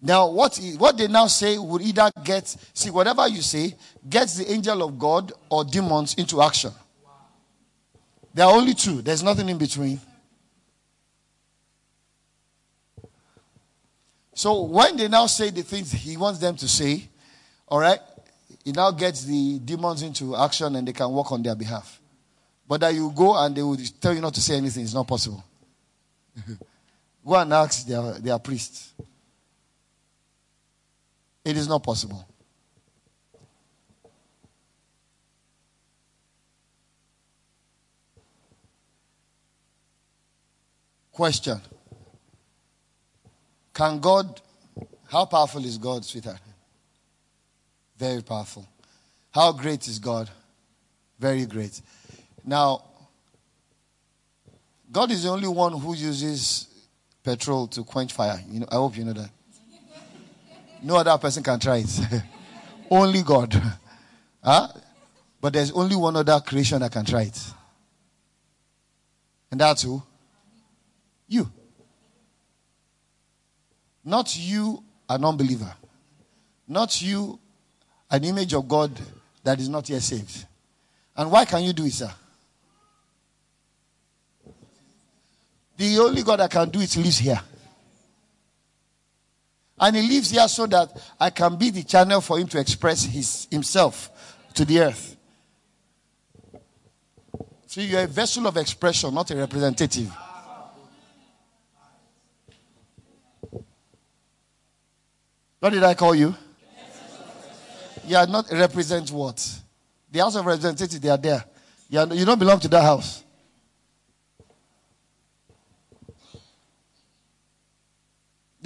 Now, 0.00 0.28
what, 0.28 0.58
what 0.76 0.96
they 0.96 1.08
now 1.08 1.26
say 1.26 1.58
will 1.58 1.82
either 1.82 2.10
get, 2.22 2.54
see, 2.72 2.90
whatever 2.90 3.26
you 3.26 3.42
say 3.42 3.74
gets 4.08 4.36
the 4.36 4.50
angel 4.50 4.82
of 4.82 4.98
God 4.98 5.32
or 5.50 5.64
demons 5.64 6.14
into 6.14 6.40
action. 6.40 6.70
There 8.32 8.46
are 8.46 8.52
only 8.52 8.74
two, 8.74 9.02
there's 9.02 9.22
nothing 9.22 9.48
in 9.48 9.58
between. 9.58 10.00
So 14.34 14.62
when 14.62 14.96
they 14.96 15.08
now 15.08 15.26
say 15.26 15.50
the 15.50 15.62
things 15.62 15.90
he 15.90 16.16
wants 16.16 16.38
them 16.38 16.54
to 16.56 16.68
say, 16.68 17.08
all 17.66 17.80
right, 17.80 17.98
he 18.64 18.70
now 18.70 18.92
gets 18.92 19.24
the 19.24 19.58
demons 19.58 20.02
into 20.02 20.36
action 20.36 20.76
and 20.76 20.86
they 20.86 20.92
can 20.92 21.10
work 21.10 21.32
on 21.32 21.42
their 21.42 21.56
behalf. 21.56 22.00
But 22.68 22.82
that 22.82 22.94
you 22.94 23.10
go 23.16 23.36
and 23.36 23.56
they 23.56 23.62
will 23.62 23.78
tell 24.00 24.14
you 24.14 24.20
not 24.20 24.34
to 24.34 24.40
say 24.40 24.56
anything 24.56 24.84
is 24.84 24.94
not 24.94 25.08
possible. 25.08 25.42
go 27.26 27.34
and 27.34 27.52
ask 27.52 27.84
their, 27.84 28.12
their 28.20 28.38
priest. 28.38 28.92
It 31.44 31.56
is 31.56 31.68
not 31.68 31.82
possible. 31.82 32.26
Question 41.12 41.60
Can 43.74 43.98
God, 43.98 44.40
how 45.10 45.24
powerful 45.24 45.64
is 45.64 45.78
God, 45.78 46.04
sweetheart? 46.04 46.40
Very 47.96 48.22
powerful. 48.22 48.66
How 49.32 49.52
great 49.52 49.88
is 49.88 49.98
God? 49.98 50.30
Very 51.18 51.44
great. 51.46 51.80
Now, 52.44 52.84
God 54.90 55.10
is 55.10 55.24
the 55.24 55.30
only 55.30 55.48
one 55.48 55.72
who 55.78 55.94
uses 55.94 56.68
petrol 57.24 57.66
to 57.68 57.84
quench 57.84 58.12
fire. 58.12 58.40
You 58.48 58.60
know, 58.60 58.66
I 58.70 58.76
hope 58.76 58.96
you 58.96 59.04
know 59.04 59.12
that. 59.12 59.30
No 60.82 60.96
other 60.96 61.16
person 61.18 61.42
can 61.42 61.58
try 61.58 61.78
it. 61.78 62.00
only 62.90 63.22
God. 63.22 63.60
huh? 64.42 64.68
But 65.40 65.52
there's 65.52 65.72
only 65.72 65.96
one 65.96 66.16
other 66.16 66.40
creation 66.40 66.80
that 66.80 66.92
can 66.92 67.04
try 67.04 67.22
it. 67.22 67.52
And 69.50 69.60
that's 69.60 69.82
who? 69.82 70.02
You. 71.28 71.50
Not 74.04 74.36
you, 74.36 74.82
an 75.08 75.24
unbeliever. 75.24 75.74
Not 76.66 77.00
you, 77.00 77.38
an 78.10 78.24
image 78.24 78.54
of 78.54 78.68
God 78.68 78.90
that 79.44 79.60
is 79.60 79.68
not 79.68 79.88
yet 79.88 80.02
saved. 80.02 80.46
And 81.16 81.30
why 81.30 81.44
can 81.44 81.62
you 81.62 81.72
do 81.72 81.84
it, 81.84 81.92
sir? 81.92 82.10
The 85.76 85.98
only 85.98 86.22
God 86.22 86.40
that 86.40 86.50
can 86.50 86.68
do 86.70 86.80
it 86.80 86.96
lives 86.96 87.18
here. 87.18 87.40
And 89.80 89.96
he 89.96 90.02
lives 90.02 90.30
here 90.30 90.48
so 90.48 90.66
that 90.66 90.90
I 91.20 91.30
can 91.30 91.56
be 91.56 91.70
the 91.70 91.84
channel 91.84 92.20
for 92.20 92.38
him 92.38 92.48
to 92.48 92.58
express 92.58 93.04
his, 93.04 93.46
himself 93.50 94.10
to 94.54 94.64
the 94.64 94.80
earth. 94.80 95.16
So 97.66 97.80
you're 97.80 98.02
a 98.02 98.06
vessel 98.06 98.46
of 98.46 98.56
expression, 98.56 99.14
not 99.14 99.30
a 99.30 99.36
representative. 99.36 100.10
What 105.60 105.70
did 105.70 105.82
I 105.82 105.94
call 105.94 106.14
you? 106.14 106.34
You 108.06 108.16
are 108.16 108.26
not 108.26 108.50
represent 108.50 109.10
what? 109.10 109.60
The 110.10 110.20
House 110.20 110.36
of 110.36 110.46
Representatives, 110.46 110.98
they 110.98 111.10
are 111.10 111.18
there. 111.18 111.44
You, 111.90 112.00
are, 112.00 112.06
you 112.14 112.24
don't 112.24 112.38
belong 112.38 112.58
to 112.60 112.68
that 112.68 112.82
house. 112.82 113.22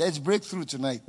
There's 0.02 0.18
breakthrough 0.18 0.64
tonight. 0.64 1.00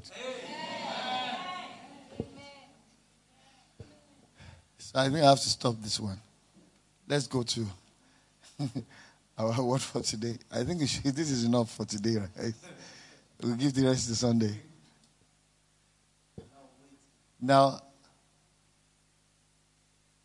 So 4.78 5.00
I 5.00 5.06
think 5.06 5.24
I 5.24 5.30
have 5.30 5.40
to 5.40 5.50
stop 5.50 5.82
this 5.82 6.00
one. 6.00 6.20
Let's 7.08 7.26
go 7.26 7.42
to 7.42 7.66
Our 9.40 9.64
word 9.64 9.82
for 9.82 10.04
today. 10.04 10.38
I 10.52 10.64
think 10.64 10.88
should, 10.88 11.06
this 11.06 11.32
is 11.32 11.44
enough 11.44 11.72
for 11.72 11.86
today, 11.86 12.18
right? 12.18 12.54
We'll 13.42 13.56
give 13.56 13.74
the 13.74 13.88
rest 13.88 14.10
to 14.10 14.16
Sunday. 14.16 14.56
Now, 17.42 17.80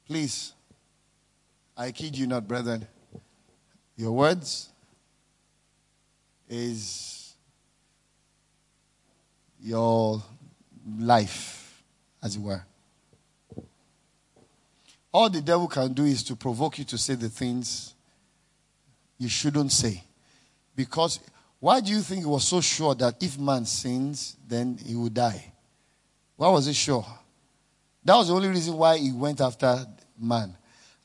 please, 0.07 0.53
I 1.75 1.91
kid 1.91 2.19
you 2.19 2.27
not, 2.27 2.47
brethren. 2.47 2.87
Your 3.97 4.13
words 4.13 4.69
is 6.51 7.18
your 9.63 10.23
life, 10.99 11.83
as 12.23 12.37
it 12.37 12.41
were. 12.41 12.63
All 15.13 15.31
the 15.31 15.41
devil 15.41 15.69
can 15.69 15.93
do 15.93 16.05
is 16.05 16.23
to 16.25 16.37
provoke 16.37 16.79
you 16.79 16.85
to 16.85 16.99
say 16.99 17.15
the 17.15 17.29
things 17.29 17.95
you 19.19 19.29
shouldn't 19.29 19.73
say. 19.73 20.05
Because 20.77 21.19
why 21.61 21.81
do 21.81 21.91
you 21.91 22.01
think 22.01 22.21
he 22.21 22.27
was 22.27 22.47
so 22.47 22.61
sure 22.61 22.95
that 22.95 23.17
if 23.21 23.39
man 23.39 23.65
sins, 23.65 24.37
then 24.47 24.79
he 24.85 24.95
will 24.95 25.09
die? 25.09 25.53
Why 26.37 26.49
was 26.51 26.67
he 26.67 26.73
sure? 26.73 27.05
That 28.05 28.17
was 28.17 28.29
the 28.29 28.35
only 28.35 28.49
reason 28.49 28.75
why 28.75 28.97
he 28.97 29.11
went 29.13 29.41
after 29.41 29.85
man. 30.19 30.55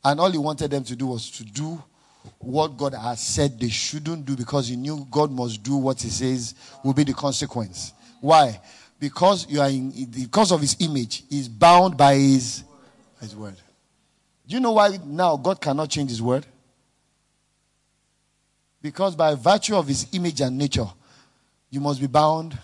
And 0.04 0.20
all 0.20 0.30
he 0.30 0.38
wanted 0.38 0.70
them 0.70 0.84
to 0.84 0.96
do 0.96 1.08
was 1.08 1.32
to 1.32 1.44
do 1.44 1.82
what 2.40 2.78
God 2.78 2.94
has 2.94 3.22
said 3.22 3.60
they 3.60 3.70
shouldn't 3.70 4.26
do 4.26 4.36
because 4.36 4.68
he 4.68 4.76
knew 4.76 5.08
God 5.10 5.32
must 5.32 5.64
do 5.64 5.78
what 5.78 6.02
he 6.02 6.10
says 6.10 6.56
will 6.84 6.94
be 6.94 7.04
the 7.04 7.14
consequence. 7.14 7.94
Why? 8.24 8.58
Because 9.02 9.50
you 9.50 9.60
are 9.60 9.68
in, 9.68 9.92
because 10.06 10.54
of 10.54 10.62
his 10.62 10.78
image, 10.80 11.26
he's 11.30 11.50
bound 11.50 11.98
by 11.98 12.16
his, 12.16 12.64
his 13.20 13.36
word. 13.36 13.56
Do 14.48 14.56
you 14.56 14.62
know 14.62 14.72
why 14.72 14.98
now 15.06 15.36
God 15.36 15.60
cannot 15.60 15.90
change 15.90 16.10
his 16.10 16.22
word? 16.22 16.46
Because 18.82 19.14
by 19.14 19.36
virtue 19.36 19.76
of 19.76 19.90
his 19.90 20.08
image 20.14 20.40
and 20.40 20.58
nature, 20.58 20.88
you 21.70 21.82
must 21.82 22.00
be 22.00 22.08
bound 22.08 22.58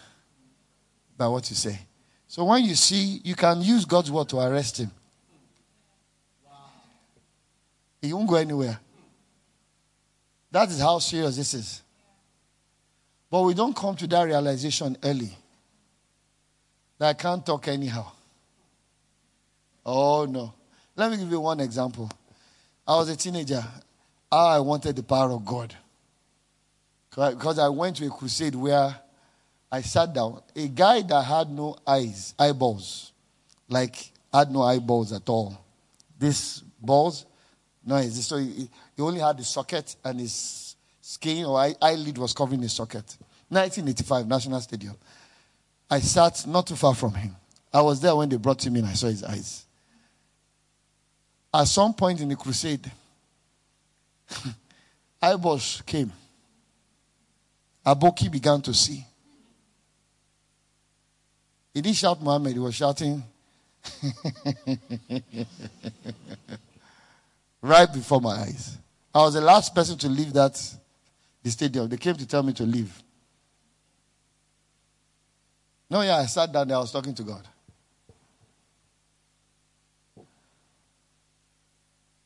by 1.18 1.28
what 1.28 1.50
you 1.50 1.58
say. 1.58 1.78
So 2.26 2.46
when 2.46 2.64
you 2.64 2.76
see, 2.76 3.20
you 3.26 3.36
can 3.36 3.62
use 3.62 3.84
God's 3.84 4.10
word 4.10 4.30
to 4.30 4.40
arrest 4.40 4.78
him. 4.78 4.92
He 8.02 8.14
won't 8.14 8.30
go 8.30 8.36
anywhere. 8.36 8.80
That 10.52 10.70
is 10.70 10.80
how 10.80 11.00
serious 11.00 11.36
this 11.36 11.54
is. 11.54 11.82
But 13.30 13.42
we 13.42 13.54
don't 13.54 13.76
come 13.76 13.98
to 13.98 14.08
that 14.08 14.24
realization 14.24 14.96
early 15.04 15.36
that 17.00 17.08
I 17.08 17.14
can't 17.14 17.46
talk 17.46 17.68
anyhow. 17.68 18.06
Oh, 19.86 20.26
no. 20.26 20.54
Let 20.96 21.10
me 21.10 21.18
give 21.18 21.32
you 21.32 21.40
one 21.40 21.60
example. 21.62 22.12
I 22.88 22.96
was 22.98 23.10
a 23.10 23.16
teenager. 23.16 23.64
I 24.32 24.60
wanted 24.60 24.96
the 24.96 25.04
power 25.04 25.32
of 25.32 25.46
God. 25.46 25.74
Because 27.10 27.58
I 27.58 27.70
went 27.70 27.96
to 27.98 28.06
a 28.06 28.10
crusade 28.10 28.54
where 28.54 28.96
I 29.72 29.82
sat 29.82 30.14
down. 30.14 30.42
A 30.56 30.68
guy 30.68 31.02
that 31.02 31.24
had 31.24 31.50
no 31.50 31.78
eyes, 31.88 32.34
eyeballs, 32.38 33.14
like 33.68 34.12
had 34.34 34.52
no 34.52 34.62
eyeballs 34.62 35.14
at 35.14 35.28
all. 35.30 35.58
This 36.18 36.60
balls, 36.82 37.26
no, 37.86 37.96
eyes. 37.96 38.26
so 38.26 38.38
he, 38.38 38.70
he 38.96 39.02
only 39.02 39.20
had 39.20 39.38
the 39.38 39.44
socket 39.44 39.96
and 40.04 40.20
his 40.20 40.76
skin 41.02 41.46
or 41.46 41.60
eye, 41.60 41.76
eyelid 41.82 42.18
was 42.18 42.34
covering 42.34 42.62
the 42.62 42.70
socket. 42.70 43.18
1985, 43.50 44.28
National 44.28 44.62
Stadium. 44.62 44.96
I 45.90 46.00
sat 46.00 46.46
not 46.46 46.68
too 46.68 46.76
far 46.76 46.94
from 46.94 47.14
him. 47.14 47.36
I 47.74 47.82
was 47.82 48.00
there 48.00 48.16
when 48.16 48.30
they 48.30 48.38
brought 48.38 48.66
him 48.66 48.76
in. 48.76 48.86
I 48.86 48.94
saw 48.94 49.08
his 49.08 49.24
eyes. 49.24 49.66
At 51.54 51.64
some 51.66 51.94
point 51.94 52.22
in 52.22 52.30
the 52.30 52.36
crusade, 52.36 52.92
eyeballs 55.22 55.82
came. 55.86 56.12
Aboki 57.86 58.32
began 58.32 58.62
to 58.62 58.74
see. 58.74 59.06
He 61.74 61.82
didn't 61.82 61.98
shout 61.98 62.22
Muhammad, 62.22 62.54
he 62.54 62.60
was 62.60 62.76
shouting 62.76 63.24
right 67.62 67.92
before 67.92 68.22
my 68.22 68.32
eyes. 68.32 68.78
I 69.14 69.20
was 69.20 69.34
the 69.34 69.42
last 69.42 69.74
person 69.74 69.98
to 70.00 70.10
leave 70.10 70.34
that 70.34 70.62
the 71.42 71.50
stadium. 71.50 71.88
They 71.88 71.98
came 71.98 72.16
to 72.16 72.28
tell 72.28 72.44
me 72.44 72.54
to 72.54 72.64
leave. 72.64 72.92
No, 75.90 76.02
yeah, 76.02 76.18
I 76.18 76.26
sat 76.26 76.52
down 76.52 76.68
there, 76.68 76.78
I 76.78 76.82
was 76.82 76.92
talking 76.92 77.16
to 77.16 77.24
God. 77.24 77.48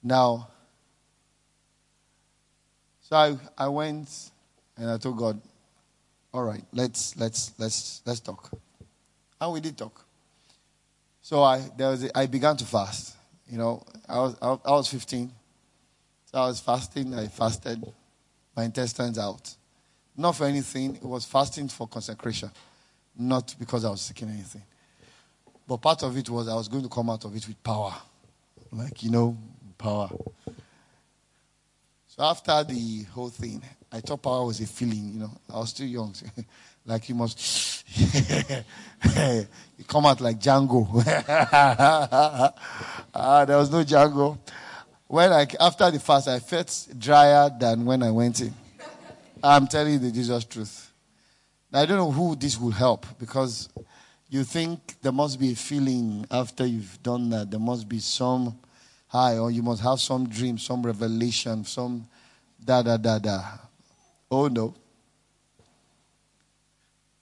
Now, 0.04 0.50
so 3.02 3.16
I, 3.16 3.38
I 3.58 3.68
went 3.70 4.10
and 4.76 4.90
I 4.90 4.98
told 4.98 5.18
God, 5.18 5.40
all 6.34 6.44
right, 6.44 6.64
let's 6.74 7.16
let's 7.16 7.54
let's 7.58 8.02
let's 8.06 8.20
talk. 8.20 8.52
And 9.40 9.54
we 9.54 9.62
did 9.62 9.78
talk. 9.78 10.04
So 11.22 11.44
I 11.44 11.62
there 11.78 11.90
was 11.90 12.04
a, 12.04 12.18
I 12.18 12.26
began 12.26 12.58
to 12.58 12.66
fast. 12.66 13.16
You 13.50 13.58
know, 13.58 13.86
I 14.10 14.18
was 14.20 14.36
I, 14.42 14.48
I 14.66 14.72
was 14.72 14.90
15. 14.90 15.32
So 16.26 16.40
I 16.40 16.48
was 16.48 16.60
fasting, 16.60 17.14
I 17.14 17.28
fasted, 17.28 17.86
my 18.56 18.64
intestines 18.64 19.20
out. 19.20 19.56
Not 20.18 20.34
for 20.34 20.46
anything, 20.46 20.96
it 20.96 21.04
was 21.04 21.26
fasting 21.26 21.68
for 21.68 21.88
consecration, 21.88 22.50
not 23.18 23.56
because 23.60 23.86
I 23.86 23.90
was 23.90 24.02
seeking 24.02 24.30
anything. 24.30 24.64
But 25.68 25.78
part 25.78 26.04
of 26.04 26.18
it 26.18 26.30
was 26.30 26.48
I 26.48 26.56
was 26.56 26.68
going 26.68 26.84
to 26.84 26.90
come 26.90 27.10
out 27.10 27.24
of 27.26 27.36
it 27.36 27.48
with 27.48 27.62
power. 27.64 27.94
Like, 28.72 29.04
you 29.04 29.12
know, 29.12 29.38
power. 29.78 30.10
So 32.08 32.24
after 32.24 32.64
the 32.64 33.04
whole 33.12 33.30
thing, 33.30 33.62
I 33.92 34.00
thought 34.00 34.22
power 34.22 34.46
was 34.46 34.60
a 34.60 34.68
feeling, 34.68 35.14
you 35.14 35.20
know. 35.20 35.32
I 35.54 35.60
was 35.60 35.70
still 35.70 35.88
young. 35.88 36.14
like 36.86 37.08
you 37.10 37.16
must 37.16 37.84
you 37.98 39.86
come 39.88 40.06
out 40.06 40.20
like 40.22 40.40
Django. 40.40 40.88
ah, 43.14 43.46
there 43.46 43.58
was 43.58 43.72
no 43.72 43.84
Django. 43.84 44.38
When 45.08 45.32
I 45.32 45.48
after 45.60 45.92
the 45.92 46.00
fast, 46.00 46.28
I 46.28 46.40
felt 46.40 46.88
drier 46.98 47.52
than 47.60 47.86
when 47.86 48.04
I 48.04 48.12
went 48.12 48.42
in. 48.42 48.54
I'm 49.44 49.68
telling 49.68 49.94
you 49.94 50.00
the 50.00 50.12
Jesus 50.12 50.46
truth. 50.46 50.83
I 51.74 51.86
don't 51.88 51.98
know 51.98 52.12
who 52.12 52.36
this 52.36 52.60
will 52.60 52.72
help 52.72 53.06
because 53.18 53.68
you 54.30 54.44
think 54.44 54.96
there 55.02 55.12
must 55.12 55.40
be 55.40 55.54
a 55.54 55.56
feeling 55.56 56.26
after 56.30 56.66
you've 56.66 57.02
done 57.02 57.30
that. 57.30 57.50
There 57.50 57.60
must 57.60 57.90
be 57.90 58.00
some 58.00 58.58
high, 59.08 59.38
or 59.38 59.50
you 59.50 59.64
must 59.64 59.82
have 59.82 60.00
some 60.00 60.30
dream, 60.30 60.58
some 60.58 60.84
revelation, 60.84 61.66
some 61.66 62.08
da 62.64 62.82
da 62.84 62.98
da 62.98 63.18
da. 63.18 63.42
Oh 64.30 64.48
no. 64.48 64.76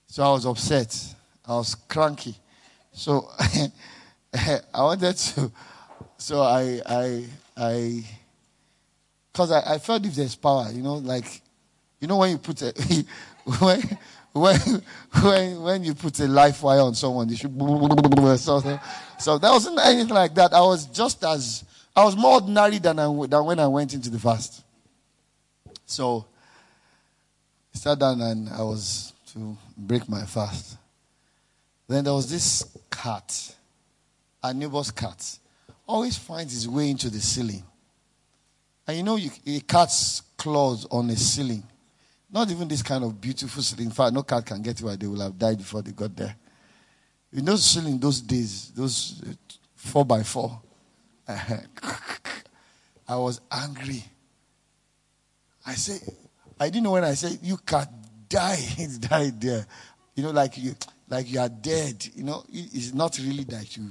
So 0.07 0.23
I 0.23 0.31
was 0.31 0.45
upset. 0.45 1.15
I 1.45 1.55
was 1.55 1.75
cranky. 1.75 2.35
So 2.91 3.29
I 4.33 4.61
wanted 4.75 5.15
to. 5.15 5.51
So 6.17 6.41
I 6.41 6.81
I 6.85 7.25
I 7.55 8.03
because 9.31 9.51
I, 9.51 9.75
I 9.75 9.77
felt 9.77 10.05
if 10.05 10.13
there's 10.15 10.35
power, 10.35 10.69
you 10.71 10.81
know, 10.81 10.95
like 10.95 11.41
you 12.01 12.07
know 12.07 12.17
when 12.17 12.31
you 12.31 12.37
put 12.37 12.61
a 12.61 12.73
when 13.59 13.81
when 14.33 14.59
when 15.21 15.61
when 15.61 15.83
you 15.83 15.93
put 15.93 16.19
a 16.19 16.27
life 16.27 16.63
wire 16.63 16.81
on 16.81 16.95
someone, 16.95 17.29
you 17.29 17.35
should 17.35 17.57
so, 18.39 18.79
so 19.19 19.37
that 19.37 19.51
wasn't 19.51 19.79
anything 19.79 20.13
like 20.13 20.33
that. 20.35 20.53
I 20.53 20.61
was 20.61 20.85
just 20.85 21.23
as 21.23 21.63
I 21.95 22.03
was 22.03 22.15
more 22.15 22.35
ordinary 22.35 22.79
than 22.79 22.99
I, 22.99 23.05
than 23.27 23.45
when 23.45 23.59
I 23.59 23.67
went 23.67 23.93
into 23.93 24.09
the 24.09 24.19
fast. 24.19 24.63
So 25.85 26.25
I 27.73 27.77
sat 27.77 27.99
down 27.99 28.21
and 28.21 28.49
I 28.49 28.61
was 28.61 29.13
to 29.33 29.57
break 29.77 30.07
my 30.07 30.23
fast. 30.25 30.77
Then 31.87 32.05
there 32.05 32.13
was 32.13 32.31
this 32.31 32.77
cat, 32.89 33.55
a 34.41 34.53
neighbor's 34.53 34.91
cat, 34.91 35.37
always 35.85 36.17
finds 36.17 36.53
his 36.53 36.67
way 36.67 36.89
into 36.89 37.09
the 37.09 37.19
ceiling. 37.19 37.63
And 38.87 38.97
you 38.97 39.03
know, 39.03 39.17
you, 39.17 39.29
a 39.45 39.59
cat's 39.59 40.21
claws 40.37 40.87
on 40.89 41.09
a 41.09 41.17
ceiling. 41.17 41.63
Not 42.31 42.49
even 42.49 42.67
this 42.67 42.81
kind 42.81 43.03
of 43.03 43.19
beautiful 43.19 43.61
ceiling. 43.61 43.87
In 43.87 43.91
fact, 43.91 44.13
no 44.13 44.23
cat 44.23 44.45
can 44.45 44.61
get 44.61 44.81
where 44.81 44.95
they 44.95 45.07
will 45.07 45.19
have 45.19 45.37
died 45.37 45.57
before 45.57 45.81
they 45.81 45.91
got 45.91 46.15
there. 46.15 46.35
In 47.33 47.45
those 47.45 47.65
ceiling, 47.65 47.99
those 47.99 48.21
days, 48.21 48.71
those 48.71 49.21
uh, 49.27 49.33
four 49.75 50.05
by 50.05 50.23
four, 50.23 50.61
I 51.27 53.15
was 53.15 53.41
angry. 53.51 54.03
I 55.65 55.73
said, 55.73 56.01
I 56.59 56.69
didn't 56.69 56.83
know 56.83 56.91
when 56.91 57.03
I 57.03 57.13
said, 57.13 57.39
you 57.41 57.57
can't 57.57 57.89
die. 58.29 58.57
It's 58.77 58.97
died 58.97 59.39
there. 59.41 59.65
You 60.15 60.23
know, 60.23 60.31
like 60.31 60.57
you, 60.57 60.75
like 61.09 61.29
you 61.29 61.39
are 61.39 61.49
dead. 61.49 62.05
You 62.15 62.23
know, 62.23 62.43
it's 62.49 62.93
not 62.93 63.17
really 63.17 63.43
that 63.45 63.77
you. 63.77 63.89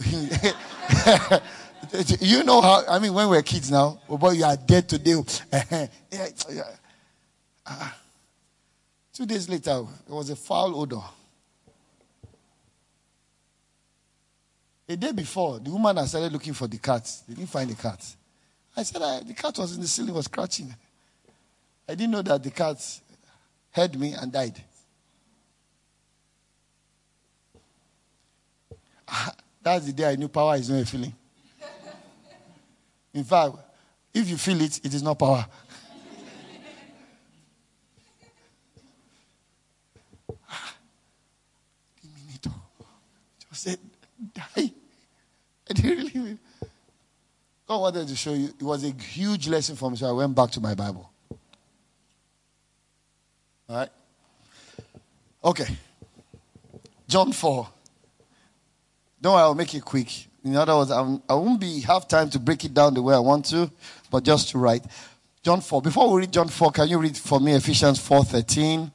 you 2.20 2.44
know 2.44 2.60
how, 2.60 2.84
I 2.88 2.98
mean, 2.98 3.12
when 3.12 3.28
we're 3.28 3.42
kids 3.42 3.70
now, 3.70 4.00
oh 4.08 4.16
boy, 4.16 4.30
you 4.30 4.44
are 4.44 4.56
dead 4.56 4.88
today. 4.88 5.22
Uh, 7.66 7.90
two 9.12 9.26
days 9.26 9.48
later, 9.48 9.84
there 10.06 10.16
was 10.16 10.30
a 10.30 10.36
foul 10.36 10.80
odor. 10.80 11.02
A 14.88 14.96
day 14.96 15.12
before, 15.12 15.60
the 15.60 15.70
woman 15.70 15.96
had 15.96 16.08
started 16.08 16.32
looking 16.32 16.52
for 16.52 16.66
the 16.66 16.78
cat. 16.78 17.08
They 17.28 17.34
didn't 17.34 17.50
find 17.50 17.70
the 17.70 17.76
cat. 17.76 18.04
I 18.76 18.82
said, 18.82 19.02
I, 19.02 19.20
the 19.20 19.34
cat 19.34 19.56
was 19.58 19.74
in 19.74 19.80
the 19.80 19.86
ceiling, 19.86 20.14
was 20.14 20.24
scratching. 20.24 20.74
I 21.88 21.94
didn't 21.94 22.10
know 22.10 22.22
that 22.22 22.42
the 22.42 22.50
cat 22.50 23.00
heard 23.70 23.98
me 23.98 24.14
and 24.14 24.32
died. 24.32 24.60
That's 29.62 29.86
the 29.86 29.92
day 29.92 30.10
I 30.10 30.16
knew 30.16 30.28
power 30.28 30.56
is 30.56 30.70
not 30.70 30.82
a 30.82 30.86
feeling. 30.86 31.14
In 33.12 33.24
fact, 33.24 33.56
if 34.14 34.28
you 34.28 34.36
feel 34.36 34.60
it, 34.60 34.80
it 34.84 34.94
is 34.94 35.02
not 35.02 35.18
power. 35.18 35.46
Just 43.50 43.62
said, 43.62 43.78
die. 44.34 44.72
I 45.68 45.72
didn't 45.72 45.98
really 45.98 46.20
mean. 46.20 46.38
God 47.66 47.80
wanted 47.80 48.08
to 48.08 48.16
show 48.16 48.32
you. 48.32 48.46
It 48.46 48.62
was 48.62 48.84
a 48.84 48.90
huge 48.90 49.48
lesson 49.48 49.76
for 49.76 49.90
me, 49.90 49.96
so 49.96 50.08
I 50.08 50.12
went 50.12 50.34
back 50.34 50.50
to 50.52 50.60
my 50.60 50.74
Bible. 50.74 51.10
All 53.68 53.76
right? 53.76 53.88
Okay. 55.44 55.76
John 57.06 57.32
4. 57.32 57.68
Don't 59.20 59.36
I'll 59.36 59.54
make 59.54 59.74
it 59.74 59.84
quick. 59.84 60.26
In 60.44 60.56
other 60.56 60.74
words, 60.76 60.90
I'm, 60.90 61.22
I 61.28 61.34
won't 61.34 61.60
be 61.60 61.80
have 61.80 62.08
time 62.08 62.30
to 62.30 62.38
break 62.38 62.64
it 62.64 62.72
down 62.72 62.94
the 62.94 63.02
way 63.02 63.14
I 63.14 63.18
want 63.18 63.44
to, 63.46 63.70
but 64.10 64.24
just 64.24 64.50
to 64.50 64.58
write. 64.58 64.84
John 65.42 65.60
4. 65.60 65.82
Before 65.82 66.12
we 66.12 66.22
read 66.22 66.32
John 66.32 66.48
4, 66.48 66.72
can 66.72 66.88
you 66.88 66.98
read 66.98 67.16
for 67.16 67.40
me 67.40 67.52
Ephesians 67.52 67.98
4:13? 67.98 68.90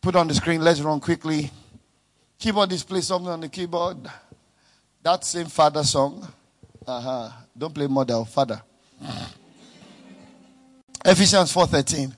Put 0.00 0.16
on 0.16 0.28
the 0.28 0.34
screen. 0.34 0.62
Let's 0.62 0.80
run 0.80 0.98
quickly. 1.00 1.50
Keyboard 2.38 2.70
display 2.70 3.02
something 3.02 3.30
on 3.30 3.40
the 3.40 3.48
keyboard. 3.48 3.98
That 5.02 5.24
same 5.24 5.46
father 5.46 5.82
song. 5.82 6.28
Uh-huh. 6.86 7.30
Don't 7.56 7.74
play 7.74 7.86
mother, 7.86 8.24
father. 8.24 8.60
Ephesians 11.04 11.52
4:13. 11.52 12.14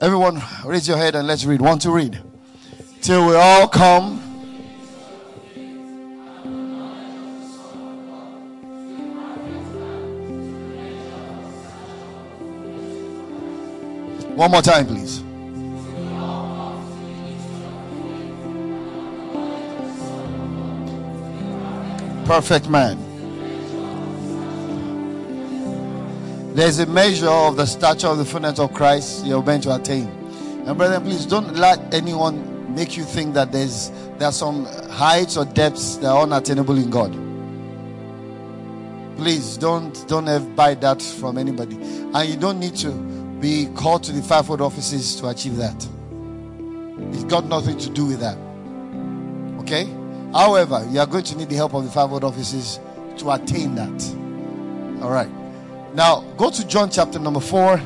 Everyone, 0.00 0.40
raise 0.64 0.86
your 0.86 0.96
head 0.96 1.14
and 1.14 1.26
let's 1.26 1.44
read. 1.44 1.60
Want 1.60 1.82
to 1.82 1.90
read? 1.90 2.20
Till 3.00 3.26
we 3.26 3.34
all 3.34 3.68
come 3.68 4.28
One 14.38 14.52
more 14.52 14.62
time, 14.62 14.86
please. 14.86 15.27
Perfect 22.28 22.68
man. 22.68 22.98
There's 26.54 26.78
a 26.78 26.84
measure 26.84 27.26
of 27.26 27.56
the 27.56 27.64
stature 27.64 28.08
of 28.08 28.18
the 28.18 28.24
fullness 28.26 28.58
of 28.58 28.74
Christ 28.74 29.24
you're 29.24 29.42
meant 29.42 29.62
to 29.62 29.74
attain. 29.74 30.08
And 30.66 30.76
brethren, 30.76 31.04
please 31.04 31.24
don't 31.24 31.54
let 31.54 31.94
anyone 31.94 32.74
make 32.74 32.98
you 32.98 33.04
think 33.04 33.32
that 33.32 33.50
there's 33.50 33.90
there 34.18 34.28
are 34.28 34.32
some 34.32 34.66
heights 34.90 35.38
or 35.38 35.46
depths 35.46 35.96
that 35.96 36.08
are 36.08 36.24
unattainable 36.24 36.76
in 36.76 36.90
God. 36.90 37.12
Please 39.16 39.56
don't 39.56 40.06
don't 40.06 40.54
buy 40.54 40.74
that 40.74 41.00
from 41.00 41.38
anybody. 41.38 41.76
And 41.76 42.28
you 42.28 42.36
don't 42.36 42.60
need 42.60 42.76
to 42.76 42.90
be 43.40 43.70
called 43.74 44.02
to 44.04 44.12
the 44.12 44.20
fivefold 44.20 44.60
offices 44.60 45.16
to 45.16 45.28
achieve 45.28 45.56
that. 45.56 45.88
It's 47.10 47.24
got 47.24 47.46
nothing 47.46 47.78
to 47.78 47.88
do 47.88 48.04
with 48.04 48.20
that. 48.20 48.36
Okay? 49.62 49.97
However, 50.32 50.86
you 50.90 51.00
are 51.00 51.06
going 51.06 51.24
to 51.24 51.36
need 51.36 51.48
the 51.48 51.56
help 51.56 51.74
of 51.74 51.84
the 51.84 51.90
fivefold 51.90 52.24
offices 52.24 52.80
to 53.18 53.30
attain 53.30 53.74
that. 53.74 55.02
All 55.02 55.10
right. 55.10 55.30
Now, 55.94 56.20
go 56.36 56.50
to 56.50 56.66
John 56.66 56.90
chapter 56.90 57.18
number 57.18 57.40
4. 57.40 57.80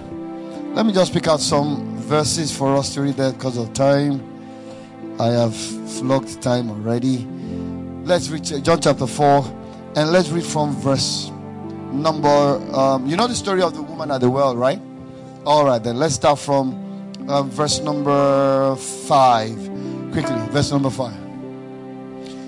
Let 0.75 0.87
me 0.87 0.93
just 0.93 1.13
pick 1.13 1.29
out 1.29 1.41
some 1.41 1.97
verses 1.99 2.55
for 2.55 2.77
us 2.77 2.95
to 2.95 3.03
read 3.03 3.17
that 3.17 3.35
because 3.35 3.57
of 3.57 3.73
time. 3.73 4.21
I 5.21 5.27
have 5.29 5.55
flogged 5.55 6.43
time 6.43 6.71
already. 6.71 7.27
Let's 8.05 8.29
read 8.29 8.45
John 8.65 8.81
chapter 8.81 9.07
4 9.07 9.45
and 9.97 10.11
let's 10.11 10.31
read 10.31 10.45
from 10.45 10.75
verse 10.77 11.31
number. 11.93 12.29
Um, 12.75 13.07
you 13.07 13.17
know 13.17 13.29
the 13.29 13.35
story 13.35 13.63
of 13.63 13.75
the 13.75 13.83
woman 13.83 14.11
at 14.11 14.21
the 14.21 14.31
well, 14.31 14.57
right? 14.57 14.81
All 15.45 15.65
right, 15.65 15.83
then 15.83 15.97
let's 15.97 16.15
start 16.15 16.39
from 16.39 16.73
um, 17.29 17.51
verse 17.51 17.81
number 17.81 18.77
five. 18.77 19.57
Quickly, 20.13 20.37
verse 20.51 20.71
number 20.73 20.91
five. 20.91 21.22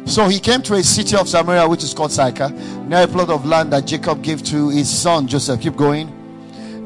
So 0.07 0.29
he 0.29 0.39
came 0.39 0.63
to 0.63 0.75
a 0.75 0.83
city 0.83 1.17
of 1.17 1.29
Samaria, 1.29 1.67
which 1.69 1.83
is 1.83 1.95
called 1.95 2.13
Sychar, 2.13 2.51
near 2.87 3.05
a 3.05 3.09
plot 3.09 3.31
of 3.31 3.47
land 3.47 3.73
that 3.73 3.87
Jacob 3.87 4.23
gave 4.23 4.43
to 4.45 4.69
his 4.69 4.89
son 4.89 5.27
Joseph. 5.27 5.61
Keep 5.61 5.77
going. 5.77 6.13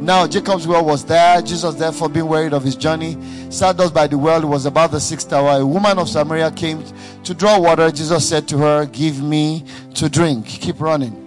Now 0.00 0.28
Jacob's 0.28 0.66
well 0.66 0.84
was 0.84 1.04
there. 1.04 1.42
Jesus, 1.42 1.74
therefore, 1.74 2.08
being 2.08 2.28
wearied 2.28 2.52
of 2.52 2.62
his 2.62 2.76
journey, 2.76 3.16
sat 3.50 3.76
thus 3.76 3.90
by 3.90 4.06
the 4.06 4.16
well. 4.16 4.42
It 4.42 4.46
was 4.46 4.64
about 4.66 4.92
the 4.92 5.00
sixth 5.00 5.32
hour. 5.32 5.60
A 5.60 5.66
woman 5.66 5.98
of 5.98 6.08
Samaria 6.08 6.52
came 6.52 6.84
to 7.24 7.34
draw 7.34 7.58
water. 7.58 7.90
Jesus 7.90 8.28
said 8.28 8.46
to 8.48 8.58
her, 8.58 8.86
Give 8.86 9.20
me 9.20 9.64
to 9.94 10.08
drink. 10.08 10.46
Keep 10.46 10.80
running. 10.80 11.24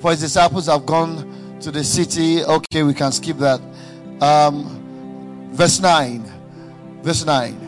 For 0.00 0.12
his 0.12 0.20
disciples 0.20 0.66
have 0.66 0.86
gone 0.86 1.58
to 1.60 1.70
the 1.70 1.84
city. 1.84 2.42
Okay, 2.42 2.82
we 2.82 2.94
can 2.94 3.12
skip 3.12 3.36
that. 3.38 3.60
Um, 4.22 5.50
verse 5.52 5.78
9. 5.80 6.32
Verse 7.02 7.26
9. 7.26 7.65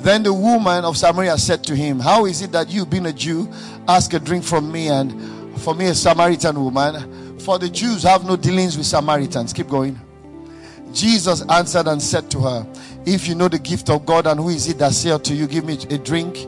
Then 0.00 0.22
the 0.22 0.32
woman 0.32 0.84
of 0.84 0.96
Samaria 0.96 1.36
said 1.38 1.64
to 1.64 1.74
him, 1.74 1.98
How 1.98 2.26
is 2.26 2.42
it 2.42 2.52
that 2.52 2.70
you, 2.70 2.86
being 2.86 3.06
a 3.06 3.12
Jew, 3.12 3.48
ask 3.88 4.12
a 4.14 4.18
drink 4.18 4.44
from 4.44 4.70
me, 4.70 4.88
and 4.88 5.60
for 5.60 5.74
me, 5.74 5.86
a 5.86 5.94
Samaritan 5.94 6.62
woman? 6.62 7.38
For 7.40 7.58
the 7.58 7.68
Jews 7.68 8.02
have 8.04 8.24
no 8.24 8.36
dealings 8.36 8.76
with 8.76 8.86
Samaritans. 8.86 9.52
Keep 9.52 9.68
going. 9.68 9.98
Jesus 10.92 11.42
answered 11.48 11.88
and 11.88 12.00
said 12.00 12.30
to 12.30 12.40
her, 12.40 12.66
If 13.04 13.26
you 13.26 13.34
know 13.34 13.48
the 13.48 13.58
gift 13.58 13.90
of 13.90 14.06
God, 14.06 14.26
and 14.26 14.38
who 14.38 14.50
is 14.50 14.68
it 14.68 14.78
that 14.78 14.92
said 14.92 15.24
to 15.24 15.34
you, 15.34 15.46
Give 15.46 15.64
me 15.64 15.78
a 15.90 15.98
drink? 15.98 16.46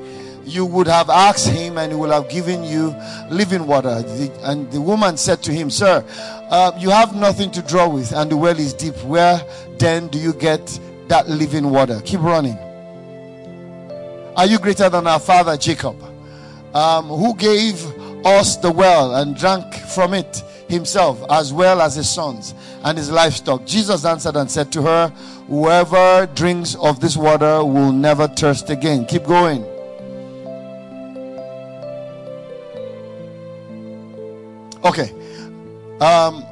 you 0.50 0.66
would 0.66 0.86
have 0.86 1.08
asked 1.10 1.48
him 1.48 1.78
and 1.78 1.92
he 1.92 1.98
would 1.98 2.10
have 2.10 2.28
given 2.28 2.64
you 2.64 2.94
living 3.30 3.66
water. 3.66 4.02
and 4.42 4.70
the 4.72 4.80
woman 4.80 5.16
said 5.16 5.42
to 5.42 5.52
him, 5.52 5.70
Sir, 5.70 6.04
uh, 6.50 6.72
you 6.78 6.90
have 6.90 7.14
nothing 7.14 7.50
to 7.52 7.62
draw 7.62 7.88
with, 7.88 8.12
and 8.12 8.30
the 8.30 8.36
well 8.36 8.58
is 8.58 8.74
deep. 8.74 8.96
Where 9.04 9.40
then 9.78 10.08
do 10.08 10.18
you 10.18 10.32
get 10.32 10.78
that 11.08 11.28
living 11.28 11.70
water? 11.70 12.00
Keep 12.04 12.20
running. 12.20 12.58
Are 14.40 14.46
you 14.46 14.59
greater 14.59 14.88
than 14.88 15.07
our 15.07 15.20
father 15.20 15.55
Jacob, 15.59 16.03
um, 16.74 17.09
who 17.09 17.37
gave 17.37 17.85
us 18.24 18.57
the 18.57 18.72
well 18.72 19.16
and 19.16 19.37
drank 19.37 19.74
from 19.74 20.14
it 20.14 20.42
himself, 20.66 21.22
as 21.29 21.53
well 21.53 21.83
as 21.83 21.96
his 21.96 22.09
sons 22.09 22.55
and 22.83 22.96
his 22.96 23.11
livestock? 23.11 23.66
Jesus 23.66 24.07
answered 24.07 24.37
and 24.37 24.50
said 24.50 24.72
to 24.72 24.81
her, 24.81 25.09
Whoever 25.48 26.26
drinks 26.35 26.74
of 26.76 27.00
this 27.00 27.18
water 27.18 27.62
will 27.62 27.92
never 27.92 28.29
thirst 28.29 28.70
again. 28.70 29.05
Keep 29.05 29.24
going. 29.24 29.62
Okay. 34.83 35.12
Um, 36.00 36.46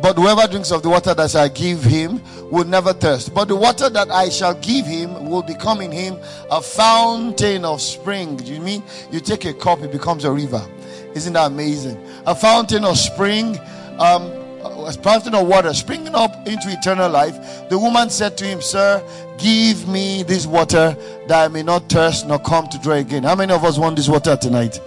but 0.00 0.16
whoever 0.16 0.46
drinks 0.46 0.70
of 0.70 0.84
the 0.84 0.88
water 0.88 1.14
that 1.14 1.34
I 1.34 1.48
give 1.48 1.82
him 1.82 2.22
will 2.50 2.64
never 2.64 2.92
thirst. 2.92 3.34
But 3.34 3.48
the 3.48 3.56
water 3.56 3.88
that 3.88 4.10
I 4.10 4.28
shall 4.28 4.54
give 4.54 4.86
him 4.86 5.28
will 5.28 5.42
become 5.42 5.80
in 5.80 5.92
him 5.92 6.18
a 6.50 6.60
fountain 6.60 7.64
of 7.64 7.80
spring. 7.80 8.36
Do 8.36 8.52
you 8.52 8.60
mean 8.60 8.82
you 9.10 9.20
take 9.20 9.44
a 9.44 9.54
cup, 9.54 9.80
it 9.80 9.92
becomes 9.92 10.24
a 10.24 10.32
river? 10.32 10.66
Isn't 11.14 11.32
that 11.32 11.46
amazing? 11.46 12.04
A 12.26 12.34
fountain 12.34 12.84
of 12.84 12.98
spring, 12.98 13.58
um, 13.98 14.22
a 14.62 14.92
fountain 14.92 15.34
of 15.34 15.46
water 15.46 15.72
springing 15.74 16.14
up 16.14 16.46
into 16.46 16.70
eternal 16.70 17.10
life. 17.10 17.68
The 17.68 17.78
woman 17.78 18.10
said 18.10 18.36
to 18.38 18.44
him, 18.44 18.60
Sir, 18.60 19.02
give 19.38 19.88
me 19.88 20.22
this 20.22 20.46
water 20.46 20.96
that 21.28 21.44
I 21.44 21.48
may 21.48 21.62
not 21.62 21.88
thirst 21.88 22.26
nor 22.26 22.38
come 22.38 22.68
to 22.68 22.78
draw 22.78 22.94
again. 22.94 23.24
How 23.24 23.34
many 23.34 23.52
of 23.52 23.64
us 23.64 23.78
want 23.78 23.96
this 23.96 24.08
water 24.08 24.36
tonight? 24.36 24.80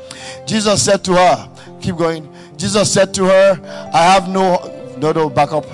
Jesus 0.46 0.84
said 0.84 1.04
to 1.06 1.14
her, 1.14 1.50
Keep 1.82 1.98
going. 1.98 2.34
Jesus 2.56 2.92
said 2.94 3.14
to 3.16 3.26
her, 3.26 3.90
I 3.94 4.04
have 4.04 4.30
no, 4.30 4.96
no, 4.98 5.12
no, 5.12 5.30
back 5.30 5.52
up. 5.52 5.66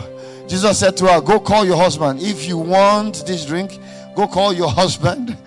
Jesus 0.49 0.79
said 0.79 0.97
to 0.97 1.05
her, 1.05 1.21
Go 1.21 1.39
call 1.39 1.63
your 1.63 1.77
husband. 1.77 2.21
If 2.21 2.47
you 2.47 2.57
want 2.57 3.25
this 3.25 3.45
drink, 3.45 3.79
go 4.15 4.27
call 4.27 4.51
your 4.51 4.69
husband 4.81 5.37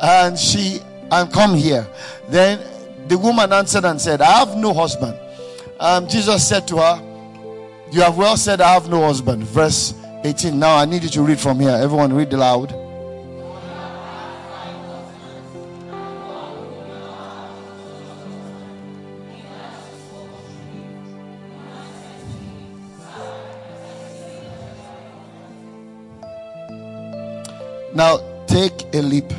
and 0.00 0.38
she 0.38 0.80
and 1.10 1.32
come 1.32 1.54
here. 1.54 1.86
Then 2.28 2.60
the 3.08 3.16
woman 3.16 3.52
answered 3.52 3.84
and 3.84 4.00
said, 4.00 4.20
I 4.20 4.44
have 4.44 4.56
no 4.56 4.74
husband. 4.74 5.18
Um, 5.80 6.06
Jesus 6.06 6.46
said 6.46 6.68
to 6.68 6.76
her, 6.76 7.02
You 7.90 8.02
have 8.02 8.16
well 8.16 8.36
said, 8.36 8.60
I 8.60 8.74
have 8.74 8.88
no 8.88 9.02
husband. 9.06 9.42
Verse 9.44 9.94
18. 10.24 10.58
Now 10.58 10.76
I 10.76 10.84
need 10.84 11.02
you 11.02 11.08
to 11.10 11.22
read 11.22 11.40
from 11.40 11.58
here. 11.58 11.70
Everyone 11.70 12.12
read 12.12 12.32
aloud. 12.32 12.81
Now 27.94 28.18
take 28.46 28.94
a 28.94 29.02
leap. 29.02 29.30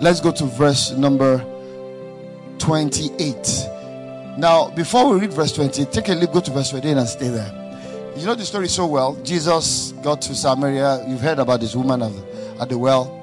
Let's 0.00 0.20
go 0.20 0.32
to 0.32 0.44
verse 0.44 0.92
number 0.92 1.38
28. 2.58 3.68
Now, 4.38 4.70
before 4.70 5.12
we 5.12 5.20
read 5.20 5.32
verse 5.32 5.52
20, 5.52 5.84
take 5.86 6.08
a 6.08 6.14
leap, 6.14 6.32
go 6.32 6.40
to 6.40 6.50
verse 6.50 6.70
20 6.70 6.90
and 6.90 7.08
stay 7.08 7.28
there. 7.28 7.62
You 8.16 8.26
know 8.26 8.34
the 8.34 8.44
story 8.44 8.68
so 8.68 8.86
well. 8.86 9.14
Jesus 9.22 9.92
got 10.02 10.20
to 10.22 10.34
Samaria. 10.34 11.04
You've 11.08 11.20
heard 11.20 11.38
about 11.38 11.60
this 11.60 11.74
woman 11.74 12.02
at 12.60 12.68
the, 12.68 12.78
well. 12.78 13.18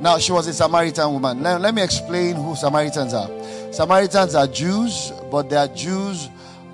Now, 0.00 0.18
she 0.18 0.32
was 0.32 0.46
a 0.46 0.52
Samaritan 0.52 1.12
woman. 1.12 1.42
Now, 1.42 1.58
let 1.58 1.74
me 1.74 1.82
explain 1.82 2.36
who 2.36 2.54
Samaritans 2.54 3.14
are. 3.14 3.30
Samaritans 3.72 4.34
are 4.34 4.46
Jews, 4.46 5.12
but 5.30 5.48
they 5.48 5.56
are 5.56 5.68
Jews, 5.68 6.28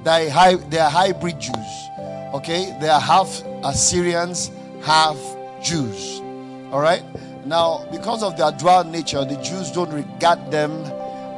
they 0.04 0.30
are, 0.30 0.56
they 0.56 0.78
are 0.78 0.90
hybrid 0.90 1.40
Jews. 1.40 1.88
Okay? 2.34 2.76
They 2.80 2.88
are 2.88 3.00
half 3.00 3.42
Assyrians, 3.64 4.50
half 4.82 5.16
Jews. 5.62 6.20
All 6.72 6.80
right? 6.80 7.02
Now, 7.44 7.86
because 7.90 8.22
of 8.22 8.36
their 8.36 8.52
dual 8.52 8.84
nature, 8.84 9.24
the 9.24 9.36
Jews 9.36 9.70
don't 9.72 9.92
regard 9.92 10.50
them 10.50 10.70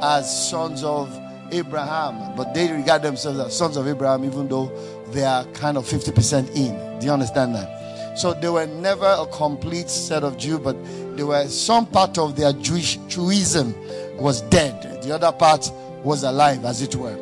as 0.01 0.49
sons 0.49 0.83
of 0.83 1.09
Abraham, 1.51 2.35
but 2.35 2.53
they 2.53 2.71
regard 2.71 3.01
themselves 3.01 3.39
as 3.39 3.57
sons 3.57 3.77
of 3.77 3.87
Abraham, 3.87 4.23
even 4.23 4.47
though 4.47 4.71
they 5.11 5.23
are 5.23 5.45
kind 5.45 5.77
of 5.77 5.85
50% 5.85 6.55
in. 6.55 6.99
Do 6.99 7.05
you 7.05 7.11
understand 7.11 7.55
that? 7.55 8.17
So 8.17 8.33
they 8.33 8.49
were 8.49 8.65
never 8.65 9.05
a 9.19 9.25
complete 9.27 9.89
set 9.89 10.23
of 10.23 10.37
Jew, 10.37 10.57
but 10.57 10.75
they 11.17 11.23
were 11.23 11.47
some 11.47 11.85
part 11.85 12.17
of 12.17 12.35
their 12.35 12.53
Jewish 12.53 12.97
Jewism 12.99 13.75
was 14.17 14.41
dead. 14.41 15.03
The 15.03 15.13
other 15.13 15.31
part 15.31 15.69
was 16.03 16.23
alive, 16.23 16.63
as 16.65 16.81
it 16.81 16.95
were. 16.95 17.17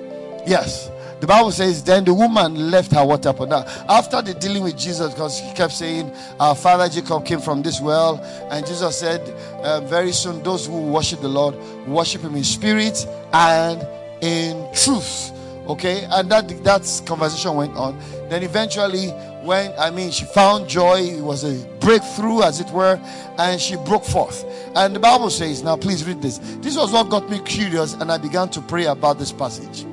Yes. 0.46 0.90
The 1.24 1.28
Bible 1.28 1.52
says, 1.52 1.82
then 1.82 2.04
the 2.04 2.14
woman 2.14 2.70
left 2.70 2.92
her 2.92 3.06
water 3.06 3.32
pot. 3.32 3.48
Now, 3.48 3.64
after 3.88 4.22
the 4.22 4.34
dealing 4.34 4.62
with 4.62 4.78
Jesus, 4.78 5.14
because 5.14 5.40
he 5.40 5.54
kept 5.54 5.72
saying, 5.72 6.12
Our 6.38 6.54
father 6.54 6.90
Jacob 6.90 7.26
came 7.26 7.40
from 7.40 7.62
this 7.62 7.80
well, 7.80 8.18
and 8.52 8.68
Jesus 8.68 9.00
said, 9.00 9.22
uh, 9.64 9.80
Very 9.80 10.12
soon, 10.12 10.44
those 10.44 10.68
who 10.68 10.82
worship 10.82 11.22
the 11.22 11.30
Lord 11.30 11.56
worship 11.88 12.24
him 12.24 12.36
in 12.36 12.44
spirit 12.44 13.08
and 13.32 13.88
in 14.22 14.68
truth. 14.74 15.32
Okay, 15.66 16.06
and 16.12 16.30
that 16.30 16.50
that 16.66 17.02
conversation 17.06 17.56
went 17.56 17.74
on. 17.78 17.98
Then 18.28 18.44
eventually, 18.44 19.12
when 19.44 19.72
I 19.80 19.92
mean, 19.92 20.12
she 20.12 20.26
found 20.26 20.68
joy. 20.68 21.04
It 21.04 21.22
was 21.22 21.46
a 21.46 21.66
breakthrough, 21.80 22.42
as 22.42 22.60
it 22.60 22.70
were, 22.72 23.00
and 23.38 23.62
she 23.62 23.78
broke 23.78 24.04
forth. 24.04 24.44
And 24.76 24.94
the 24.94 25.00
Bible 25.00 25.30
says, 25.30 25.64
now 25.64 25.78
please 25.78 26.06
read 26.06 26.22
this. 26.22 26.40
This 26.60 26.76
was 26.76 26.92
what 26.92 27.10
got 27.10 27.30
me 27.30 27.40
curious, 27.40 27.94
and 27.94 28.12
I 28.12 28.18
began 28.18 28.50
to 28.50 28.60
pray 28.60 28.88
about 28.88 29.20
this 29.20 29.32
passage. 29.32 29.86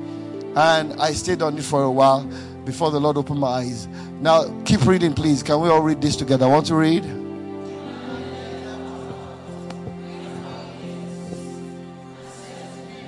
And 0.55 0.93
I 1.01 1.13
stayed 1.13 1.41
on 1.41 1.57
it 1.57 1.63
for 1.63 1.83
a 1.83 1.91
while 1.91 2.23
before 2.65 2.91
the 2.91 2.99
Lord 2.99 3.17
opened 3.17 3.39
my 3.39 3.47
eyes. 3.47 3.87
Now, 4.19 4.45
keep 4.65 4.85
reading, 4.85 5.13
please. 5.13 5.41
Can 5.41 5.61
we 5.61 5.69
all 5.69 5.81
read 5.81 6.01
this 6.01 6.15
together? 6.15 6.45
I 6.45 6.49
want 6.49 6.65
to 6.67 6.75
read. 6.75 7.03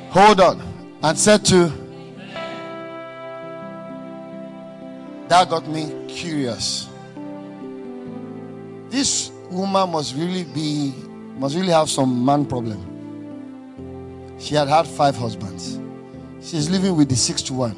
Hold 0.09 0.39
on. 0.39 0.61
And 1.01 1.17
said 1.17 1.43
to 1.45 1.83
that 5.27 5.49
got 5.49 5.67
me 5.67 5.91
curious. 6.07 6.87
This 8.89 9.31
woman 9.49 9.89
must 9.89 10.15
really 10.15 10.43
be, 10.43 10.93
must 11.39 11.55
really 11.55 11.71
have 11.71 11.89
some 11.89 12.23
man 12.23 12.45
problem. 12.45 14.37
She 14.39 14.53
had 14.53 14.67
had 14.67 14.85
five 14.85 15.15
husbands. 15.15 15.79
She's 16.43 16.69
living 16.69 16.95
with 16.95 17.09
the 17.09 17.15
sixth 17.15 17.49
one. 17.49 17.75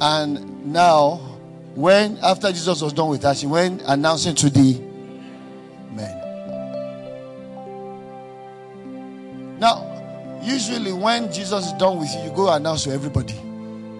And 0.00 0.72
now, 0.72 1.16
when 1.74 2.18
after 2.18 2.48
Jesus 2.52 2.80
was 2.80 2.92
done 2.92 3.08
with 3.08 3.22
her, 3.22 3.34
she 3.34 3.46
went 3.46 3.82
announcing 3.86 4.34
to 4.36 4.50
the 4.50 4.80
men. 5.92 6.22
Now, 9.58 10.40
usually 10.42 10.92
when 10.92 11.32
Jesus 11.32 11.66
is 11.66 11.72
done 11.74 11.98
with 11.98 12.14
you, 12.14 12.22
you 12.22 12.30
go 12.30 12.52
announce 12.52 12.84
to 12.84 12.90
everybody. 12.92 13.34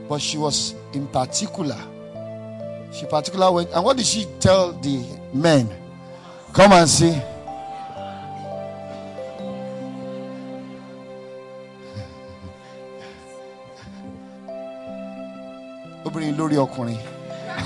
But 0.09 0.21
she 0.21 0.39
was 0.39 0.75
in 0.93 1.09
particular 1.09 1.77
she 2.97 3.05
particular 3.05 3.53
went, 3.53 3.71
and 3.73 3.85
what 3.85 3.97
did 3.99 4.07
she 4.07 4.27
tell 4.41 4.73
the 4.73 5.05
men? 5.35 5.69
Come 6.55 6.73
and 6.73 6.89
see. 6.89 7.21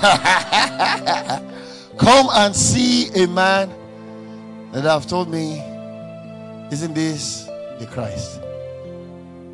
Come 1.97 2.27
and 2.31 2.55
see 2.55 3.09
a 3.23 3.27
man 3.27 3.69
that 4.71 4.83
have 4.83 5.07
told 5.07 5.29
me, 5.29 5.59
isn't 6.71 6.93
this 6.93 7.45
the 7.79 7.87
Christ? 7.89 8.41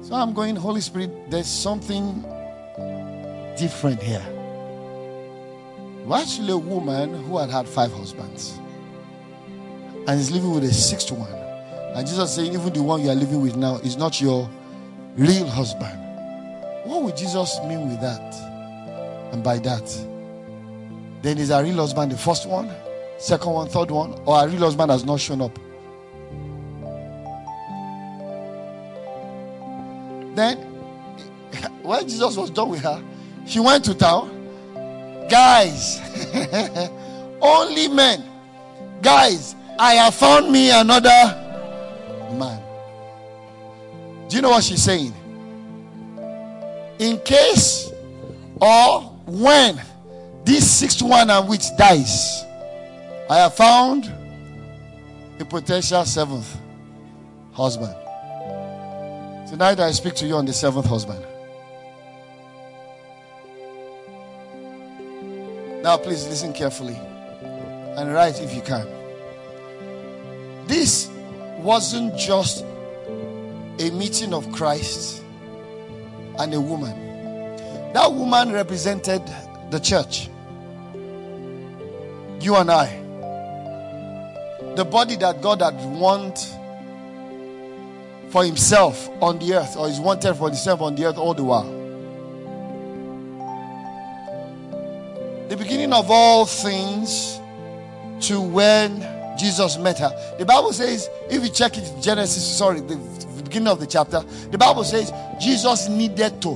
So 0.02 0.16
I'm 0.16 0.34
going, 0.34 0.56
Holy 0.56 0.82
Spirit, 0.82 1.30
there's 1.30 1.48
something 1.48 2.22
different 3.58 4.02
here 4.02 4.26
actually 6.14 6.52
a 6.52 6.58
woman 6.58 7.14
who 7.26 7.38
had 7.38 7.50
had 7.50 7.68
five 7.68 7.92
husbands 7.92 8.60
and 10.08 10.20
is 10.20 10.32
living 10.32 10.54
with 10.54 10.64
a 10.64 10.74
sixth 10.74 11.12
one. 11.12 11.32
And 11.32 12.08
Jesus 12.08 12.34
saying, 12.36 12.54
even 12.54 12.72
the 12.72 12.82
one 12.82 13.02
you 13.02 13.10
are 13.10 13.16
living 13.16 13.42
with 13.42 13.58
now 13.58 13.78
is 13.78 13.98
not 13.98 14.22
your 14.22 14.50
real 15.18 15.48
husband. 15.48 16.00
What 16.86 17.04
would 17.04 17.18
Jesus 17.18 17.60
mean 17.66 17.90
with 17.90 18.00
that? 18.02 18.57
And 19.32 19.44
by 19.44 19.60
that, 19.60 19.86
then 21.22 21.38
is 21.38 21.52
our 21.52 21.64
real 21.64 21.76
husband 21.76 22.12
the 22.12 22.18
first 22.18 22.48
one, 22.48 22.72
second 23.18 23.52
one, 23.52 23.68
third 23.68 23.92
one, 23.92 24.14
or 24.26 24.38
our 24.38 24.48
real 24.48 24.60
husband 24.60 24.92
has 24.92 25.04
not 25.04 25.20
shown 25.20 25.42
up? 25.42 25.58
Then, 30.36 30.58
when 31.82 32.08
Jesus 32.08 32.38
was 32.38 32.50
done 32.50 32.70
with 32.70 32.82
her, 32.82 33.04
she 33.46 33.60
went 33.60 33.84
to 33.86 33.96
town 33.96 34.38
Guys, 35.30 36.00
only 37.42 37.90
men. 37.90 38.24
Guys, 39.02 39.56
I 39.78 39.96
have 39.96 40.16
found 40.16 40.52
me 40.52 40.72
another 40.72 41.10
man. 42.32 42.62
Do 44.30 44.38
you 44.38 44.42
know 44.42 44.52
what 44.52 44.64
she's 44.64 44.82
saying? 44.82 45.14
In 47.00 47.20
case 47.20 47.92
or 48.62 49.07
when 49.28 49.80
this 50.46 50.80
sixth 50.80 51.02
one 51.02 51.30
and 51.30 51.48
which 51.48 51.66
dies, 51.78 52.44
I 53.30 53.38
have 53.38 53.56
found 53.56 54.12
a 55.40 55.46
potential 55.46 56.04
seventh 56.06 56.58
husband. 57.52 57.94
Tonight 59.50 59.80
I 59.80 59.92
speak 59.92 60.16
to 60.16 60.26
you 60.26 60.36
on 60.36 60.46
the 60.46 60.54
seventh 60.54 60.86
husband. 60.86 61.24
Now, 65.84 65.98
please 65.98 66.26
listen 66.28 66.54
carefully 66.54 66.96
and 66.96 68.14
write 68.14 68.42
if 68.42 68.54
you 68.54 68.62
can. 68.62 68.88
This 70.68 71.10
wasn't 71.60 72.18
just 72.18 72.64
a 73.80 73.90
meeting 73.92 74.34
of 74.34 74.52
Christ 74.52 75.24
and 76.40 76.54
a 76.54 76.60
woman, 76.60 77.07
that 77.94 78.12
woman 78.12 78.52
represented 78.52 79.22
the 79.70 79.80
church. 79.80 80.30
You 82.40 82.56
and 82.56 82.72
I. 82.72 83.04
The 84.76 84.86
body 84.86 85.16
that 85.18 85.42
God 85.42 85.62
had 85.62 85.76
want 86.00 86.38
for 88.30 88.46
himself 88.46 89.10
on 89.22 89.40
the 89.40 89.56
earth, 89.56 89.76
or 89.78 89.88
is 89.88 90.00
wanted 90.00 90.36
for 90.36 90.48
himself 90.48 90.82
on 90.82 90.96
the 90.96 91.06
earth 91.06 91.18
all 91.18 91.34
the 91.34 91.44
while. 91.44 91.78
the 95.50 95.56
beginning 95.56 95.94
of 95.94 96.12
all 96.12 96.46
things 96.46 97.40
to 98.20 98.42
when 98.42 99.00
Jesus 99.38 99.78
met 99.78 100.00
her. 100.00 100.12
The 100.38 100.46
Bible 100.46 100.74
says, 100.74 101.10
if 101.30 101.44
you 101.44 101.50
check 101.50 101.78
it, 101.78 101.90
Genesis, 102.02 102.58
sorry, 102.58 102.82
the 102.82 102.98
beginning 103.44 103.70
of 103.70 103.80
the 103.80 103.88
chapter, 103.88 104.22
the 104.52 104.58
Bible 104.58 104.84
says 104.84 105.14
Jesus 105.40 105.88
needed 105.88 106.42
to 106.42 106.56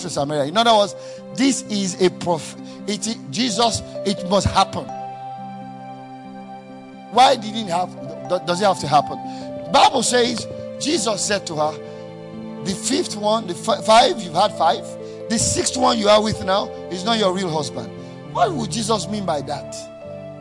through 0.00 0.10
Samaria. 0.10 0.44
In 0.44 0.56
other 0.56 0.74
words, 0.74 0.94
this 1.34 1.62
is 1.62 2.00
a 2.02 2.10
prophet. 2.10 2.60
It, 2.86 3.16
Jesus, 3.30 3.82
it 4.06 4.28
must 4.28 4.46
happen. 4.48 4.84
Why 7.12 7.36
did 7.36 7.54
it 7.54 7.68
have? 7.68 7.90
Does 8.46 8.60
it 8.60 8.64
have 8.64 8.80
to 8.80 8.86
happen? 8.88 9.16
The 9.64 9.70
Bible 9.72 10.02
says 10.02 10.46
Jesus 10.80 11.24
said 11.24 11.46
to 11.46 11.56
her, 11.56 11.72
"The 12.64 12.74
fifth 12.74 13.16
one, 13.16 13.46
the 13.46 13.54
five 13.54 14.20
you've 14.20 14.34
had 14.34 14.52
five, 14.52 14.84
the 15.28 15.38
sixth 15.38 15.76
one 15.76 15.98
you 15.98 16.08
are 16.08 16.22
with 16.22 16.44
now 16.44 16.68
is 16.90 17.04
not 17.04 17.18
your 17.18 17.32
real 17.32 17.50
husband. 17.50 17.90
What 18.32 18.52
would 18.52 18.70
Jesus 18.70 19.08
mean 19.08 19.24
by 19.24 19.40
that? 19.42 19.74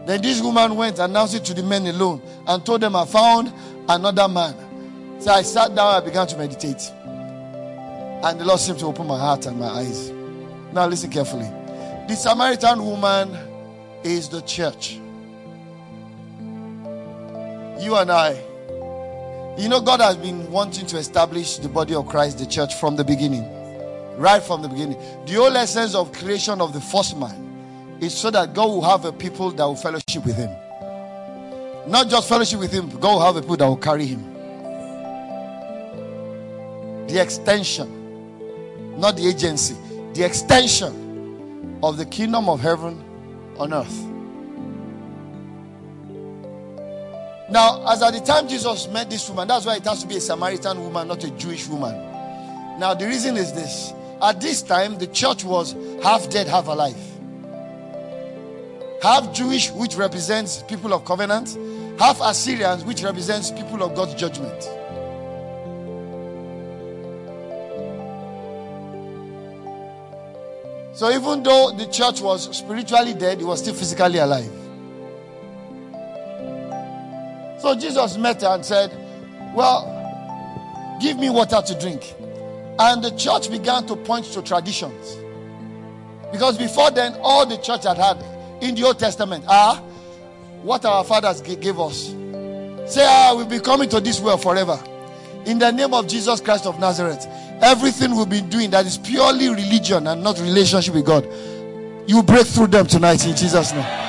Then 0.05 0.21
this 0.21 0.41
woman 0.41 0.75
went 0.75 0.99
and 0.99 1.11
announced 1.11 1.35
it 1.35 1.43
to 1.45 1.53
the 1.53 1.63
men 1.63 1.85
alone 1.87 2.21
and 2.47 2.65
told 2.65 2.81
them, 2.81 2.95
I 2.95 3.05
found 3.05 3.51
another 3.89 4.27
man. 4.29 4.55
So 5.19 5.31
I 5.31 5.41
sat 5.41 5.75
down 5.75 5.95
and 5.95 6.05
began 6.05 6.27
to 6.27 6.37
meditate. 6.37 6.91
And 8.23 8.39
the 8.39 8.45
Lord 8.45 8.59
seemed 8.59 8.79
to 8.79 8.85
open 8.85 9.07
my 9.07 9.19
heart 9.19 9.45
and 9.45 9.59
my 9.59 9.67
eyes. 9.67 10.11
Now 10.73 10.87
listen 10.87 11.09
carefully. 11.09 11.49
The 12.07 12.15
Samaritan 12.15 12.83
woman 12.83 13.37
is 14.03 14.29
the 14.29 14.41
church. 14.41 14.99
You 17.79 17.95
and 17.95 18.11
I. 18.11 18.41
You 19.57 19.69
know, 19.69 19.81
God 19.81 20.01
has 20.01 20.17
been 20.17 20.51
wanting 20.51 20.85
to 20.87 20.97
establish 20.97 21.57
the 21.57 21.69
body 21.69 21.95
of 21.95 22.07
Christ, 22.07 22.39
the 22.39 22.45
church, 22.45 22.75
from 22.75 22.95
the 22.95 23.03
beginning. 23.03 23.43
right 24.17 24.41
from 24.41 24.61
the 24.61 24.67
beginning. 24.67 24.97
The 25.25 25.33
whole 25.33 25.55
essence 25.55 25.95
of 25.95 26.11
creation 26.11 26.59
of 26.59 26.73
the 26.73 26.81
first 26.81 27.17
man 27.17 27.97
is 28.01 28.13
so 28.13 28.29
that 28.31 28.53
God 28.53 28.65
will 28.67 28.81
have 28.81 29.05
a 29.05 29.13
people 29.13 29.51
that 29.51 29.63
will 29.63 29.75
fellowship 29.75 30.25
with 30.25 30.35
him. 30.35 30.49
Not 31.87 32.09
just 32.09 32.27
fellowship 32.27 32.59
with 32.59 32.71
him, 32.71 32.89
God 32.99 33.13
will 33.13 33.21
have 33.25 33.35
a 33.37 33.41
people 33.41 33.57
that 33.57 33.67
will 33.67 33.77
carry 33.77 34.05
him. 34.05 34.33
The 37.07 37.21
extension, 37.21 37.96
not 38.97 39.15
the 39.15 39.27
agency, 39.27 39.75
the 40.13 40.23
extension 40.23 41.79
of 41.83 41.97
the 41.97 42.05
kingdom 42.05 42.49
of 42.49 42.59
heaven 42.59 43.03
on 43.57 43.73
earth. 43.73 44.03
Now, 47.49 47.89
as 47.89 48.03
at 48.03 48.13
the 48.13 48.19
time 48.19 48.47
Jesus 48.47 48.87
met 48.89 49.09
this 49.09 49.29
woman, 49.29 49.47
that's 49.47 49.65
why 49.65 49.77
it 49.77 49.85
has 49.85 50.01
to 50.01 50.07
be 50.07 50.17
a 50.17 50.21
Samaritan 50.21 50.81
woman, 50.81 51.07
not 51.07 51.23
a 51.23 51.31
Jewish 51.31 51.67
woman. 51.67 51.95
Now, 52.77 52.93
the 52.93 53.07
reason 53.07 53.37
is 53.37 53.53
this 53.53 53.93
at 54.21 54.41
this 54.41 54.63
time, 54.63 54.97
the 54.97 55.07
church 55.07 55.43
was 55.43 55.75
half 56.01 56.29
dead, 56.29 56.47
half 56.47 56.67
alive. 56.67 56.97
Half 59.01 59.31
Jewish, 59.31 59.71
which 59.71 59.95
represents 59.95 60.63
people 60.63 60.93
of 60.93 61.05
covenant, 61.05 61.55
half 61.99 62.19
Assyrians, 62.19 62.83
which 62.83 63.03
represents 63.03 63.51
people 63.51 63.83
of 63.83 63.95
God's 63.95 64.15
judgment. 64.15 64.69
So, 70.97 71.11
even 71.11 71.43
though 71.43 71.73
the 71.77 71.85
church 71.85 72.21
was 72.21 72.57
spiritually 72.57 73.13
dead, 73.13 73.39
it 73.39 73.43
was 73.43 73.59
still 73.59 73.75
physically 73.75 74.17
alive. 74.17 74.49
So 77.59 77.75
Jesus 77.75 78.17
met 78.17 78.41
her 78.41 78.47
and 78.47 78.65
said, 78.65 78.91
Well, 79.53 80.97
give 80.99 81.19
me 81.19 81.29
water 81.29 81.61
to 81.63 81.79
drink. 81.79 82.15
And 82.79 83.03
the 83.03 83.11
church 83.11 83.51
began 83.51 83.85
to 83.85 83.95
point 83.95 84.25
to 84.33 84.41
traditions. 84.41 85.17
Because 86.31 86.57
before 86.57 86.89
then, 86.89 87.13
all 87.21 87.45
the 87.45 87.57
church 87.57 87.83
had 87.83 87.97
had 87.97 88.17
in 88.63 88.73
the 88.73 88.83
Old 88.83 88.97
Testament 88.97 89.45
are 89.47 89.75
what 90.63 90.83
our 90.83 91.03
fathers 91.03 91.41
gave 91.41 91.79
us. 91.79 92.07
Say, 92.91 93.05
ah, 93.07 93.33
we'll 93.35 93.45
be 93.45 93.59
coming 93.59 93.87
to 93.89 93.99
this 93.99 94.19
world 94.19 94.41
forever. 94.41 94.83
In 95.45 95.59
the 95.59 95.69
name 95.71 95.93
of 95.93 96.07
Jesus 96.07 96.41
Christ 96.41 96.65
of 96.65 96.79
Nazareth, 96.79 97.27
everything 97.61 98.15
we've 98.15 98.29
been 98.29 98.49
doing 98.49 98.69
that 98.71 98.85
is 98.85 98.97
purely 98.97 99.49
religion 99.49 100.07
and 100.07 100.23
not 100.23 100.39
relationship 100.39 100.93
with 100.93 101.05
God, 101.05 101.27
you 102.07 102.23
break 102.23 102.47
through 102.47 102.67
them 102.67 102.87
tonight 102.87 103.25
in 103.25 103.35
Jesus' 103.35 103.73
name. 103.73 104.07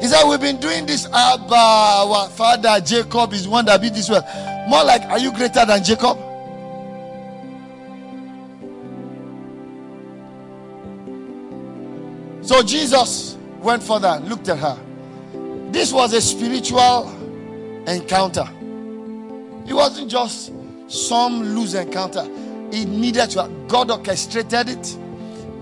He 0.00 0.08
said, 0.08 0.28
We've 0.28 0.40
been 0.40 0.58
doing 0.58 0.84
this. 0.84 1.06
Abba, 1.06 1.54
our 1.54 2.28
father 2.30 2.80
Jacob 2.84 3.32
is 3.32 3.46
one 3.46 3.64
that 3.66 3.80
beat 3.80 3.94
this 3.94 4.10
well. 4.10 4.22
More 4.68 4.84
like, 4.84 5.02
Are 5.02 5.18
you 5.18 5.32
greater 5.32 5.64
than 5.64 5.84
Jacob? 5.84 6.18
So 12.44 12.62
Jesus 12.62 13.36
went 13.60 13.82
further 13.82 14.08
and 14.08 14.28
looked 14.28 14.48
at 14.48 14.58
her. 14.58 14.78
This 15.70 15.92
was 15.92 16.12
a 16.12 16.20
spiritual 16.20 17.08
encounter. 17.86 18.48
It 19.66 19.72
wasn't 19.72 20.10
just 20.10 20.52
some 20.92 21.42
loose 21.42 21.74
encounter. 21.74 22.24
It 22.70 22.86
needed 22.86 23.30
to. 23.30 23.50
God 23.68 23.90
orchestrated 23.90 24.68
it, 24.68 24.98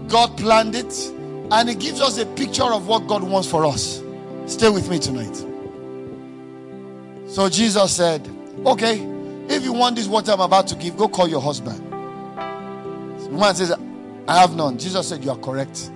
God 0.09 0.37
planned 0.37 0.75
it, 0.75 0.93
and 1.51 1.69
it 1.69 1.79
gives 1.79 2.01
us 2.01 2.19
a 2.19 2.27
picture 2.27 2.65
of 2.65 2.87
what 2.87 3.07
God 3.07 3.23
wants 3.23 3.49
for 3.49 3.65
us. 3.65 4.03
Stay 4.47 4.69
with 4.69 4.89
me 4.91 4.99
tonight. 4.99 5.37
So 7.29 7.49
Jesus 7.49 7.95
said, 7.95 8.29
Okay, 8.67 9.01
if 9.49 9.65
you 9.65 9.73
want 9.73 9.97
this 9.97 10.09
water 10.09 10.33
I'm 10.33 10.41
about 10.41 10.67
to 10.69 10.75
give, 10.75 10.97
go 10.97 11.09
call 11.09 11.29
your 11.29 11.41
husband. 11.41 11.79
The 13.23 13.29
woman 13.31 13.55
says, 13.55 13.73
I 14.27 14.41
have 14.41 14.57
none. 14.57 14.79
Jesus 14.79 15.09
said, 15.09 15.25
You 15.25 15.31
are 15.31 15.39
correct. 15.39 15.91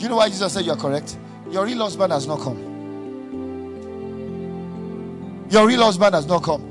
Do 0.00 0.04
you 0.04 0.08
know 0.08 0.16
why 0.16 0.30
Jesus 0.30 0.54
said 0.54 0.64
you 0.64 0.72
are 0.72 0.78
correct? 0.78 1.18
Your 1.50 1.66
real 1.66 1.76
husband 1.76 2.10
has 2.10 2.26
not 2.26 2.40
come. 2.40 2.56
Your 5.50 5.66
real 5.66 5.82
husband 5.82 6.14
has 6.14 6.24
not 6.24 6.42
come. 6.42 6.66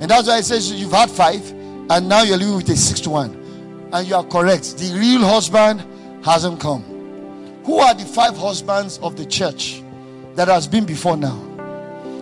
And 0.00 0.10
that's 0.10 0.28
why 0.28 0.38
it 0.38 0.44
says 0.44 0.72
you've 0.72 0.92
had 0.92 1.10
five, 1.10 1.48
and 1.50 2.08
now 2.08 2.22
you're 2.22 2.36
living 2.36 2.56
with 2.56 2.68
a 2.68 2.76
sixth 2.76 3.06
one. 3.06 3.40
And 3.92 4.06
you 4.06 4.14
are 4.14 4.24
correct. 4.24 4.76
The 4.78 4.92
real 4.98 5.20
husband 5.26 5.84
hasn't 6.24 6.60
come. 6.60 6.82
Who 7.64 7.78
are 7.78 7.94
the 7.94 8.04
five 8.04 8.36
husbands 8.36 8.98
of 8.98 9.16
the 9.16 9.24
church? 9.24 9.84
that 10.34 10.48
has 10.48 10.66
been 10.66 10.84
before 10.84 11.16
now. 11.16 11.40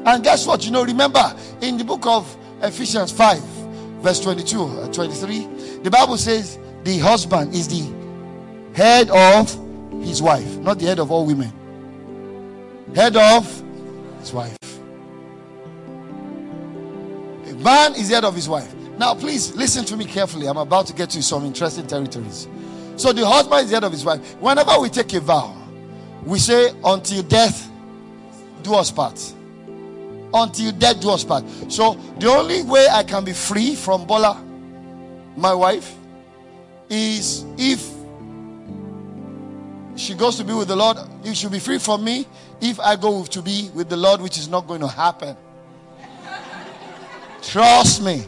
And 0.04 0.22
guess 0.22 0.46
what? 0.46 0.64
You 0.64 0.70
know, 0.70 0.84
remember 0.84 1.34
in 1.60 1.78
the 1.78 1.84
book 1.84 2.06
of 2.06 2.36
Ephesians 2.60 3.12
5, 3.12 3.40
verse 4.02 4.20
22 4.20 4.80
and 4.80 4.94
23, 4.94 5.46
the 5.82 5.90
Bible 5.90 6.16
says 6.16 6.58
the 6.84 6.98
husband 6.98 7.54
is 7.54 7.68
the 7.68 7.92
head 8.74 9.10
of 9.10 9.48
his 10.04 10.20
wife, 10.20 10.56
not 10.58 10.78
the 10.78 10.86
head 10.86 10.98
of 10.98 11.10
all 11.10 11.26
women. 11.26 11.52
Head 12.94 13.16
of 13.16 13.46
his 14.20 14.32
wife. 14.32 14.56
Man 17.62 17.94
is 17.94 18.08
the 18.08 18.16
head 18.16 18.24
of 18.24 18.34
his 18.34 18.48
wife. 18.48 18.74
Now, 18.98 19.14
please 19.14 19.54
listen 19.54 19.84
to 19.86 19.96
me 19.96 20.04
carefully. 20.04 20.46
I'm 20.48 20.56
about 20.56 20.86
to 20.88 20.92
get 20.92 21.10
to 21.10 21.22
some 21.22 21.44
interesting 21.44 21.86
territories. 21.86 22.48
So, 22.96 23.12
the 23.12 23.26
husband 23.26 23.64
is 23.64 23.70
the 23.70 23.76
head 23.76 23.84
of 23.84 23.92
his 23.92 24.04
wife. 24.04 24.36
Whenever 24.40 24.78
we 24.80 24.88
take 24.88 25.12
a 25.14 25.20
vow, 25.20 25.56
we 26.24 26.38
say, 26.38 26.72
until 26.84 27.22
death 27.22 27.70
do 28.62 28.74
us 28.74 28.90
part. 28.90 29.20
Until 30.32 30.72
death 30.72 31.00
do 31.00 31.10
us 31.10 31.24
part. 31.24 31.44
So 31.68 31.94
the 32.18 32.28
only 32.28 32.62
way 32.62 32.86
I 32.90 33.02
can 33.02 33.24
be 33.24 33.32
free 33.32 33.74
from 33.74 34.06
Bola, 34.06 34.42
my 35.36 35.52
wife, 35.54 35.94
is 36.88 37.44
if 37.58 37.90
she 39.96 40.14
goes 40.14 40.36
to 40.38 40.44
be 40.44 40.54
with 40.54 40.68
the 40.68 40.76
Lord, 40.76 40.96
you 41.22 41.34
should 41.34 41.52
be 41.52 41.58
free 41.58 41.78
from 41.78 42.04
me 42.04 42.26
if 42.60 42.80
I 42.80 42.96
go 42.96 43.24
to 43.24 43.42
be 43.42 43.70
with 43.74 43.88
the 43.88 43.96
Lord, 43.96 44.20
which 44.20 44.38
is 44.38 44.48
not 44.48 44.66
going 44.66 44.80
to 44.80 44.88
happen. 44.88 45.36
Trust 47.42 48.02
me. 48.02 48.24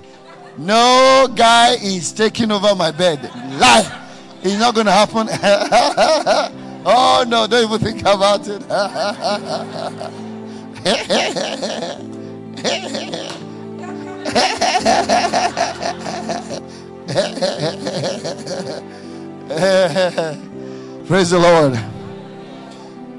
No 0.59 1.29
guy 1.35 1.75
is 1.75 2.12
taking 2.12 2.51
over 2.51 2.75
my 2.75 2.91
bed. 2.91 3.23
Lie. 3.59 4.03
It's 4.43 4.59
not 4.59 4.75
going 4.75 4.87
to 4.87 4.93
happen. 4.93 5.29
oh, 6.85 7.25
no, 7.27 7.47
don't 7.47 7.65
even 7.65 7.79
think 7.79 8.01
about 8.03 8.47
it. 8.47 8.69
Praise 21.07 21.31
the 21.31 21.39
Lord. 21.39 21.79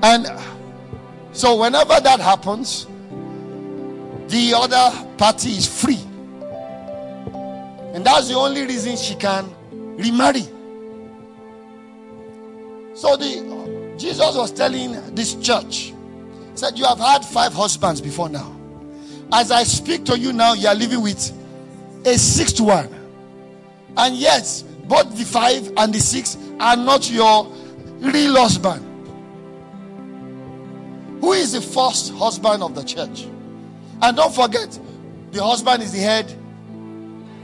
And 0.04 0.28
so, 1.32 1.60
whenever 1.60 2.00
that 2.00 2.20
happens, 2.20 2.86
the 4.28 4.54
other 4.56 5.16
party 5.18 5.50
is 5.50 5.82
free. 5.82 6.00
And 7.94 8.06
that's 8.06 8.28
the 8.28 8.36
only 8.36 8.64
reason 8.64 8.98
she 8.98 9.16
can 9.16 9.50
remarry. 9.98 10.44
So, 12.94 13.16
the 13.16 13.96
Jesus 13.98 14.36
was 14.36 14.52
telling 14.52 15.16
this 15.16 15.36
church 15.36 15.94
said, 16.54 16.78
You 16.78 16.86
have 16.86 17.00
had 17.00 17.24
five 17.24 17.54
husbands 17.54 18.02
before 18.02 18.30
now. 18.30 18.56
As 19.32 19.52
I 19.52 19.64
speak 19.64 20.06
to 20.06 20.20
you 20.20 20.34
now, 20.34 20.54
you 20.54 20.68
are 20.68 20.76
living 20.76 21.02
with 21.02 21.32
a 22.06 22.18
sixth 22.18 22.60
one. 22.60 22.90
And 23.98 24.16
yet, 24.16 24.64
both 24.86 25.18
the 25.18 25.26
five 25.26 25.72
and 25.78 25.94
the 25.94 26.00
six 26.00 26.38
are 26.60 26.76
not 26.76 27.10
your 27.10 27.46
real 28.00 28.36
husband. 28.36 28.82
Who 31.22 31.34
is 31.34 31.54
the 31.54 31.62
first 31.62 32.14
husband 32.14 32.62
of 32.62 32.76
the 32.76 32.84
church? 32.84 33.28
And 34.02 34.18
don't 34.18 34.34
forget, 34.34 34.80
the 35.32 35.44
husband 35.44 35.84
is 35.84 35.92
the 35.92 36.00
head 36.00 36.34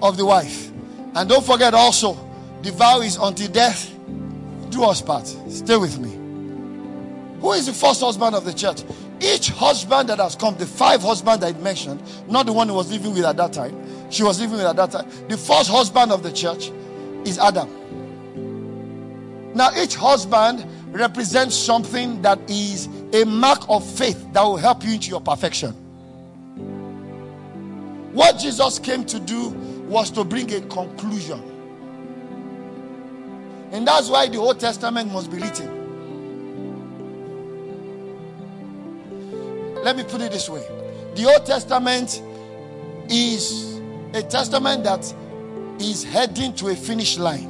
of 0.02 0.18
the 0.18 0.26
wife. 0.26 0.72
And 1.16 1.30
don't 1.30 1.46
forget 1.46 1.74
also, 1.74 2.14
the 2.62 2.72
vow 2.72 3.02
is 3.02 3.18
until 3.18 3.48
death 3.50 3.94
do 4.70 4.84
us 4.84 5.02
part. 5.02 5.28
Stay 5.28 5.78
with 5.78 6.00
me. 6.00 6.10
Who 7.42 7.54
is 7.54 7.66
the 7.66 7.74
first 7.74 8.02
husband 8.02 8.36
of 8.36 8.46
the 8.46 8.54
church? 8.54 8.84
Each 9.20 9.50
husband 9.50 10.10
that 10.10 10.20
has 10.20 10.36
come, 10.36 10.56
the 10.58 10.66
five 10.66 11.02
husbands 11.02 11.44
I 11.44 11.54
mentioned, 11.54 12.02
not 12.28 12.46
the 12.46 12.54
one 12.54 12.68
who 12.68 12.74
was 12.76 12.92
living 12.92 13.14
with 13.14 13.26
at 13.26 13.38
that 13.38 13.54
time, 13.54 13.76
she 14.10 14.24
was 14.24 14.40
living 14.40 14.58
with 14.58 14.66
at 14.66 14.76
that 14.78 14.92
time. 14.92 15.10
The 15.28 15.38
first 15.38 15.70
husband 15.70 16.12
of 16.12 16.24
the 16.24 16.32
church 16.32 16.72
is 17.26 17.38
Adam. 17.38 17.70
Now, 19.54 19.70
each 19.78 19.96
husband 19.96 20.66
represents 20.92 21.56
something 21.56 22.22
that 22.22 22.40
is 22.50 22.88
a 23.14 23.26
mark 23.26 23.64
of 23.70 23.86
faith 23.86 24.26
that 24.34 24.42
will 24.44 24.58
help 24.58 24.84
you 24.84 24.94
into 24.94 25.10
your 25.10 25.22
perfection. 25.22 25.76
What 28.14 28.40
Jesus 28.40 28.80
came 28.80 29.06
to 29.06 29.20
do 29.20 29.50
was 29.88 30.12
to 30.12 30.24
bring 30.24 30.54
a 30.54 30.62
conclusion. 30.62 31.42
And 33.72 33.88
that's 33.88 34.10
why 34.10 34.28
the 34.28 34.38
Old 34.38 34.60
Testament 34.60 35.12
must 35.12 35.32
be 35.32 35.38
written. 35.38 35.80
Let 39.84 39.96
me 39.98 40.04
put 40.04 40.22
it 40.22 40.32
this 40.32 40.50
way 40.50 40.64
the 41.16 41.26
Old 41.26 41.46
Testament 41.46 42.22
is 43.10 43.80
a 44.14 44.22
testament 44.22 44.84
that 44.84 45.14
is 45.80 46.04
heading 46.04 46.54
to 46.56 46.70
a 46.70 46.76
finish 46.76 47.18
line. 47.18 47.48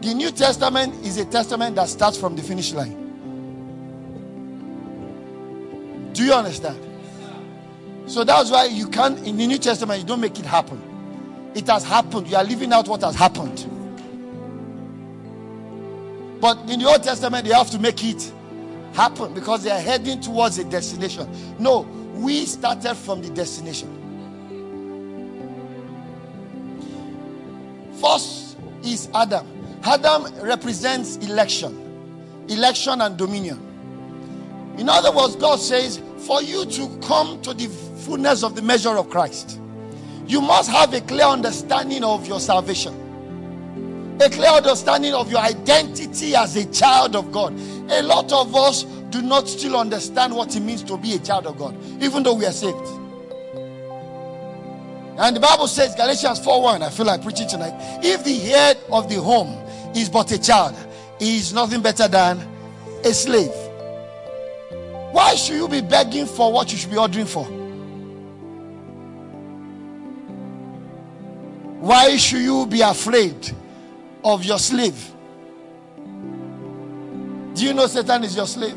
The 0.00 0.14
New 0.14 0.30
Testament 0.30 0.94
is 1.04 1.18
a 1.18 1.24
testament 1.24 1.76
that 1.76 1.88
starts 1.88 2.18
from 2.18 2.36
the 2.36 2.42
finish 2.42 2.72
line. 2.72 3.02
Do 6.12 6.24
you 6.24 6.32
understand? 6.32 6.85
So 8.06 8.22
that's 8.24 8.50
why 8.50 8.66
you 8.66 8.88
can't, 8.88 9.18
in 9.26 9.36
the 9.36 9.46
New 9.46 9.58
Testament, 9.58 10.00
you 10.00 10.06
don't 10.06 10.20
make 10.20 10.38
it 10.38 10.46
happen. 10.46 10.80
It 11.54 11.66
has 11.66 11.84
happened. 11.84 12.28
You 12.28 12.36
are 12.36 12.44
living 12.44 12.72
out 12.72 12.86
what 12.86 13.00
has 13.02 13.14
happened. 13.14 13.66
But 16.40 16.58
in 16.70 16.80
the 16.80 16.86
Old 16.86 17.02
Testament, 17.02 17.46
they 17.46 17.54
have 17.54 17.70
to 17.70 17.78
make 17.78 18.04
it 18.04 18.32
happen 18.92 19.34
because 19.34 19.64
they 19.64 19.70
are 19.70 19.80
heading 19.80 20.20
towards 20.20 20.58
a 20.58 20.64
destination. 20.64 21.28
No, 21.58 21.80
we 22.14 22.46
started 22.46 22.94
from 22.94 23.22
the 23.22 23.30
destination. 23.30 23.92
First 28.00 28.56
is 28.84 29.08
Adam. 29.14 29.46
Adam 29.82 30.26
represents 30.42 31.16
election, 31.16 32.44
election 32.48 33.00
and 33.00 33.16
dominion. 33.16 33.62
In 34.78 34.88
other 34.88 35.10
words, 35.10 35.36
God 35.36 35.58
says, 35.58 36.02
for 36.18 36.42
you 36.42 36.66
to 36.66 36.98
come 37.02 37.40
to 37.42 37.54
the 37.54 37.68
fullness 38.06 38.44
of 38.44 38.54
the 38.54 38.62
measure 38.62 38.96
of 38.96 39.10
Christ, 39.10 39.60
you 40.28 40.40
must 40.40 40.70
have 40.70 40.94
a 40.94 41.00
clear 41.00 41.26
understanding 41.26 42.04
of 42.04 42.26
your 42.26 42.38
salvation, 42.38 42.94
a 44.20 44.30
clear 44.30 44.50
understanding 44.50 45.12
of 45.12 45.30
your 45.30 45.40
identity 45.40 46.36
as 46.36 46.54
a 46.56 46.64
child 46.72 47.16
of 47.16 47.32
God. 47.32 47.52
A 47.90 48.02
lot 48.02 48.32
of 48.32 48.54
us 48.54 48.84
do 49.10 49.22
not 49.22 49.48
still 49.48 49.76
understand 49.76 50.34
what 50.34 50.54
it 50.54 50.60
means 50.60 50.84
to 50.84 50.96
be 50.96 51.14
a 51.14 51.18
child 51.18 51.46
of 51.46 51.58
God, 51.58 51.76
even 52.00 52.22
though 52.22 52.34
we 52.34 52.46
are 52.46 52.52
saved. 52.52 52.86
And 55.18 55.34
the 55.34 55.40
Bible 55.40 55.66
says, 55.66 55.94
Galatians 55.96 56.38
4 56.38 56.62
1, 56.62 56.82
I 56.82 56.90
feel 56.90 57.06
like 57.06 57.22
preaching 57.22 57.48
tonight. 57.48 57.74
If 58.04 58.22
the 58.22 58.38
head 58.38 58.78
of 58.92 59.08
the 59.08 59.20
home 59.20 59.52
is 59.96 60.08
but 60.08 60.30
a 60.30 60.40
child, 60.40 60.76
he 61.18 61.38
is 61.38 61.52
nothing 61.52 61.82
better 61.82 62.06
than 62.06 62.38
a 63.04 63.12
slave. 63.12 63.52
Why 65.12 65.34
should 65.34 65.56
you 65.56 65.66
be 65.66 65.80
begging 65.80 66.26
for 66.26 66.52
what 66.52 66.70
you 66.70 66.78
should 66.78 66.90
be 66.90 66.98
ordering 66.98 67.26
for? 67.26 67.65
Why 71.86 72.16
should 72.16 72.42
you 72.42 72.66
be 72.66 72.80
afraid 72.80 73.54
of 74.24 74.42
your 74.42 74.58
slave? 74.58 75.12
Do 77.54 77.64
you 77.64 77.72
know 77.74 77.86
Satan 77.86 78.24
is 78.24 78.34
your 78.34 78.48
slave? 78.48 78.76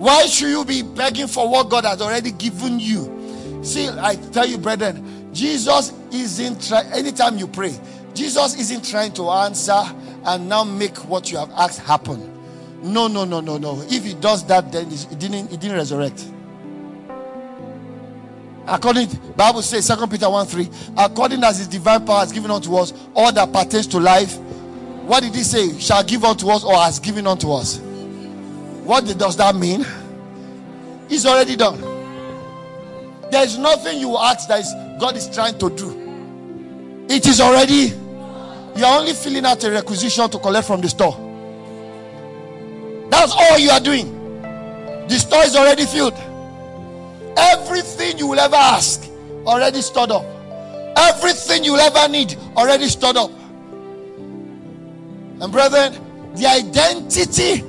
Why 0.00 0.26
should 0.26 0.48
you 0.48 0.64
be 0.64 0.82
begging 0.82 1.28
for 1.28 1.48
what 1.48 1.70
God 1.70 1.84
has 1.84 2.02
already 2.02 2.32
given 2.32 2.80
you? 2.80 3.60
See, 3.62 3.88
I 3.88 4.16
tell 4.32 4.48
you, 4.48 4.58
brethren, 4.58 5.32
Jesus 5.32 5.92
isn't 6.10 6.66
trying, 6.66 6.90
anytime 6.92 7.38
you 7.38 7.46
pray, 7.46 7.78
Jesus 8.12 8.58
isn't 8.58 8.84
trying 8.84 9.12
to 9.12 9.30
answer 9.30 9.84
and 10.24 10.48
now 10.48 10.64
make 10.64 10.96
what 11.08 11.30
you 11.30 11.38
have 11.38 11.52
asked 11.52 11.78
happen. 11.78 12.31
No, 12.82 13.06
no, 13.06 13.24
no, 13.24 13.40
no, 13.40 13.58
no. 13.58 13.80
If 13.88 14.04
he 14.04 14.14
does 14.14 14.44
that, 14.46 14.72
then 14.72 14.90
he 14.90 15.14
didn't, 15.14 15.52
it 15.52 15.60
didn't 15.60 15.76
resurrect. 15.76 16.26
According 18.66 19.08
Bible 19.36 19.62
says, 19.62 19.86
Second 19.86 20.10
Peter 20.10 20.28
1 20.28 20.46
3, 20.46 20.70
according 20.96 21.42
as 21.44 21.58
his 21.58 21.68
divine 21.68 22.04
power 22.04 22.20
has 22.20 22.32
given 22.32 22.50
unto 22.50 22.74
us 22.76 22.92
all 23.14 23.32
that 23.32 23.52
pertains 23.52 23.86
to 23.88 23.98
life. 23.98 24.36
What 25.06 25.22
did 25.22 25.34
he 25.34 25.42
say? 25.42 25.78
Shall 25.78 26.04
give 26.04 26.24
unto 26.24 26.48
us 26.48 26.64
or 26.64 26.74
has 26.74 26.98
given 26.98 27.26
unto 27.26 27.50
us? 27.52 27.78
What 28.84 29.04
does 29.18 29.36
that 29.36 29.54
mean? 29.56 29.84
It's 31.08 31.26
already 31.26 31.56
done. 31.56 31.80
There's 33.30 33.58
nothing 33.58 33.98
you 33.98 34.16
ask 34.16 34.48
that 34.48 34.60
is, 34.60 34.72
God 35.00 35.16
is 35.16 35.28
trying 35.28 35.58
to 35.58 35.70
do. 35.70 37.06
It 37.08 37.26
is 37.26 37.40
already. 37.40 37.92
You 38.76 38.84
are 38.84 39.00
only 39.00 39.12
filling 39.12 39.44
out 39.44 39.62
a 39.64 39.70
requisition 39.70 40.28
to 40.30 40.38
collect 40.38 40.66
from 40.66 40.80
the 40.80 40.88
store. 40.88 41.31
That's 43.12 43.34
all 43.34 43.58
you 43.58 43.68
are 43.68 43.78
doing. 43.78 44.40
The 45.06 45.18
store 45.18 45.44
is 45.44 45.54
already 45.54 45.84
filled. 45.84 46.14
Everything 47.36 48.16
you 48.16 48.26
will 48.26 48.40
ever 48.40 48.56
ask, 48.56 49.06
already 49.44 49.82
stored 49.82 50.10
up. 50.10 50.24
Everything 50.96 51.62
you 51.62 51.72
will 51.74 51.80
ever 51.80 52.10
need, 52.10 52.38
already 52.56 52.86
stored 52.86 53.18
up. 53.18 53.30
And 55.42 55.52
brethren, 55.52 55.92
the 56.36 56.46
identity 56.46 57.62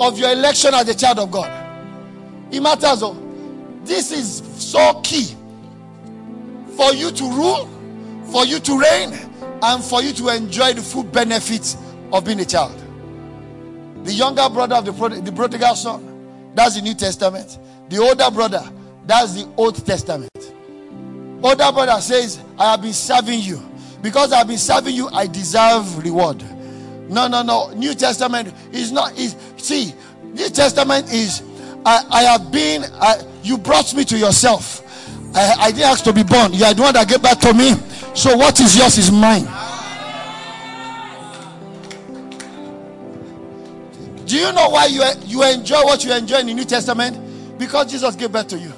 of 0.00 0.18
your 0.18 0.32
election 0.32 0.74
as 0.74 0.88
a 0.88 0.96
child 0.96 1.20
of 1.20 1.30
God. 1.30 1.48
It 2.52 2.60
matters. 2.60 3.04
Oh. 3.04 3.16
This 3.84 4.10
is 4.10 4.42
so 4.60 5.00
key 5.04 5.36
for 6.76 6.92
you 6.92 7.12
to 7.12 7.24
rule, 7.24 7.68
for 8.32 8.44
you 8.44 8.58
to 8.58 8.80
reign, 8.80 9.12
and 9.62 9.84
for 9.84 10.02
you 10.02 10.12
to 10.14 10.28
enjoy 10.30 10.72
the 10.72 10.82
full 10.82 11.04
benefits 11.04 11.76
of 12.12 12.24
being 12.24 12.40
a 12.40 12.44
child. 12.44 12.82
The 14.06 14.12
younger 14.12 14.48
brother 14.48 14.76
of 14.76 14.84
the, 14.84 15.20
the 15.20 15.32
prodigal 15.32 15.74
son, 15.74 16.52
that's 16.54 16.76
the 16.76 16.82
New 16.82 16.94
Testament. 16.94 17.58
The 17.88 17.98
older 17.98 18.30
brother, 18.30 18.62
that's 19.04 19.34
the 19.34 19.52
Old 19.56 19.84
Testament. 19.84 20.30
Older 21.42 21.72
brother 21.72 22.00
says, 22.00 22.40
I 22.56 22.70
have 22.70 22.82
been 22.82 22.92
serving 22.92 23.40
you. 23.40 23.60
Because 24.00 24.32
I 24.32 24.38
have 24.38 24.46
been 24.46 24.58
serving 24.58 24.94
you, 24.94 25.08
I 25.08 25.26
deserve 25.26 26.04
reward. 26.04 26.40
No, 27.08 27.26
no, 27.26 27.42
no. 27.42 27.70
New 27.72 27.94
Testament 27.94 28.54
is 28.70 28.92
not. 28.92 29.18
Is 29.18 29.34
see, 29.56 29.92
New 30.22 30.50
Testament 30.50 31.12
is. 31.12 31.42
I, 31.84 32.06
I 32.08 32.22
have 32.22 32.52
been. 32.52 32.84
I, 33.00 33.24
you 33.42 33.58
brought 33.58 33.92
me 33.92 34.04
to 34.04 34.16
yourself. 34.16 34.84
I, 35.34 35.54
I 35.58 35.70
didn't 35.72 35.86
ask 35.86 36.04
to 36.04 36.12
be 36.12 36.22
born. 36.22 36.52
You 36.52 36.64
are 36.64 36.74
the 36.74 36.82
one 36.82 36.94
that 36.94 37.08
gave 37.08 37.22
back 37.22 37.40
to 37.40 37.52
me. 37.52 37.72
So 38.14 38.36
what 38.36 38.60
is 38.60 38.76
yours 38.76 38.98
is 38.98 39.10
mine. 39.10 39.48
Do 44.26 44.36
you 44.36 44.52
know 44.52 44.68
why 44.70 44.86
you 44.86 45.02
you 45.24 45.42
enjoy 45.44 45.82
what 45.84 46.04
you 46.04 46.12
enjoy 46.12 46.38
in 46.38 46.46
the 46.46 46.54
New 46.54 46.64
Testament? 46.64 47.58
Because 47.58 47.90
Jesus 47.90 48.16
gave 48.16 48.32
birth 48.32 48.48
to 48.48 48.58
you. 48.58 48.72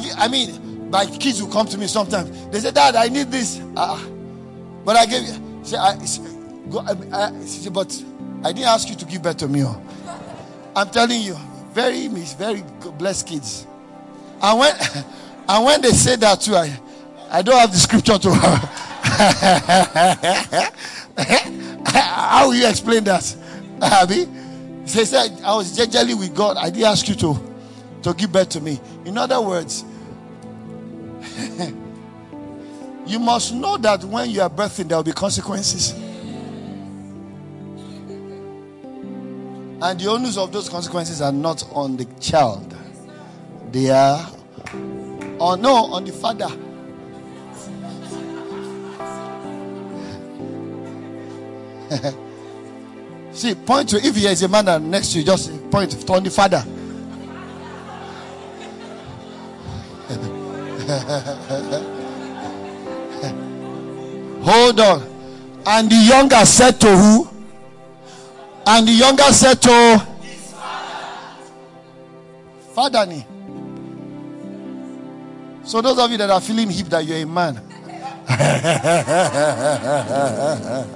You, 0.00 0.10
I 0.18 0.28
mean, 0.28 0.90
my 0.90 1.06
kids 1.06 1.42
will 1.42 1.50
come 1.50 1.66
to 1.68 1.78
me 1.78 1.86
sometimes. 1.86 2.46
They 2.48 2.60
say, 2.60 2.70
"Dad, 2.72 2.96
I 2.96 3.08
need 3.08 3.30
this," 3.30 3.60
uh, 3.76 4.02
but 4.84 4.96
I 4.96 5.06
gave 5.06 5.22
you. 5.22 5.60
Say, 5.62 5.76
I, 5.76 5.96
Go, 6.70 6.80
I, 6.80 6.92
I, 7.12 7.30
but 7.70 8.02
I 8.42 8.52
didn't 8.52 8.68
ask 8.68 8.88
you 8.88 8.96
to 8.96 9.04
give 9.04 9.22
birth 9.22 9.36
to 9.38 9.48
me. 9.48 9.62
Oh. 9.64 9.80
I'm 10.74 10.90
telling 10.90 11.22
you, 11.22 11.36
very 11.72 12.08
very 12.08 12.64
blessed 12.98 13.28
kids. 13.28 13.66
And 14.42 14.58
when 14.58 14.74
and 15.48 15.64
when 15.64 15.80
they 15.80 15.90
say 15.90 16.16
that 16.16 16.40
too, 16.40 16.56
I, 16.56 16.76
I 17.30 17.42
don't 17.42 17.58
have 17.58 17.70
the 17.70 17.78
scripture 17.78 18.18
to. 18.18 18.30
How 21.96 22.48
will 22.48 22.54
you 22.54 22.68
explain 22.68 23.04
that, 23.04 23.36
Abby? 23.82 24.24
They 24.86 25.04
said 25.04 25.40
I 25.42 25.56
was 25.56 25.76
gingerly 25.76 26.14
with 26.14 26.34
God. 26.34 26.56
I 26.56 26.70
didn't 26.70 26.86
ask 26.86 27.08
you 27.08 27.14
to 27.16 27.36
to 28.02 28.14
give 28.14 28.30
birth 28.32 28.50
to 28.50 28.60
me. 28.60 28.80
In 29.04 29.18
other 29.18 29.40
words, 29.40 29.84
you 33.06 33.18
must 33.18 33.52
know 33.52 33.76
that 33.78 34.04
when 34.04 34.30
you 34.30 34.42
are 34.42 34.50
birthing, 34.50 34.88
there 34.88 34.98
will 34.98 35.02
be 35.02 35.12
consequences. 35.12 35.92
And 39.82 40.00
the 40.00 40.08
onus 40.08 40.38
of 40.38 40.52
those 40.52 40.68
consequences 40.68 41.20
are 41.20 41.32
not 41.32 41.64
on 41.72 41.96
the 41.96 42.04
child. 42.20 42.74
They 43.72 43.90
are 43.90 44.30
on 45.38 45.60
no 45.60 45.86
on 45.86 46.04
the 46.04 46.12
father. 46.12 46.48
See, 53.36 53.54
point 53.54 53.90
to 53.90 53.96
if 53.98 54.14
there 54.14 54.32
is 54.32 54.42
a 54.42 54.48
man 54.48 54.90
next 54.90 55.12
to 55.12 55.18
you, 55.18 55.24
just 55.24 55.70
point 55.70 55.90
to 55.90 56.12
on 56.12 56.22
the 56.22 56.30
father. 56.30 56.64
Hold 64.42 64.80
on. 64.80 65.02
And 65.66 65.90
the 65.90 65.96
younger 65.96 66.46
said 66.46 66.80
to 66.80 66.96
who? 66.96 67.28
And 68.66 68.88
the 68.88 68.92
younger 68.92 69.24
said 69.24 69.60
to 69.60 69.98
his 70.22 70.52
father. 70.52 71.44
Father. 72.74 73.26
So 75.62 75.82
those 75.82 75.98
of 75.98 76.10
you 76.10 76.16
that 76.16 76.30
are 76.30 76.40
feeling 76.40 76.70
hip 76.70 76.86
that 76.86 77.04
you're 77.04 77.18
a 77.18 77.26
man. 77.26 77.60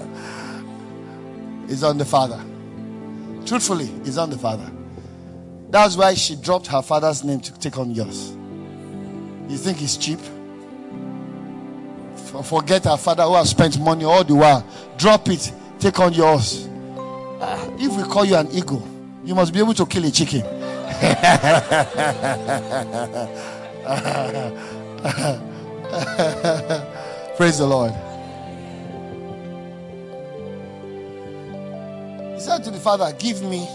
is 1.71 1.85
on 1.85 1.97
the 1.97 2.05
father. 2.05 2.43
Truthfully, 3.47 3.89
is 4.05 4.19
on 4.19 4.29
the 4.29 4.37
father. 4.37 4.71
That's 5.71 5.97
why 5.97 6.15
she 6.15 6.37
dropped 6.37 6.67
her 6.67 6.83
father's 6.83 7.25
name 7.25 7.41
to 7.41 7.59
take 7.59 7.79
on 7.79 7.93
yours. 7.93 8.33
You 9.49 9.57
think 9.57 9.81
it's 9.81 9.97
cheap? 9.97 10.19
Forget 12.45 12.85
her 12.85 12.97
father 12.97 13.23
who 13.23 13.35
has 13.35 13.51
spent 13.51 13.79
money 13.81 14.05
all 14.05 14.25
the 14.25 14.35
while. 14.35 14.67
Drop 14.99 15.29
it, 15.29 15.53
take 15.79 15.99
on 16.01 16.13
yours. 16.13 16.67
Uh, 17.41 17.71
if 17.79 17.97
we 17.97 18.03
call 18.03 18.25
you 18.25 18.37
an 18.37 18.49
eagle, 18.53 18.87
you 19.25 19.35
must 19.35 19.53
be 19.53 19.61
able 19.61 19.75
to 19.75 19.87
kill 19.87 20.05
a 20.05 20.11
chicken. 20.11 20.43
Praise 27.37 27.59
the 27.59 27.67
Lord. 27.67 27.93
He 32.41 32.47
said 32.47 32.65
to 32.65 32.71
the 32.71 32.81
father, 32.81 33.13
Give 33.19 33.43
me. 33.43 33.69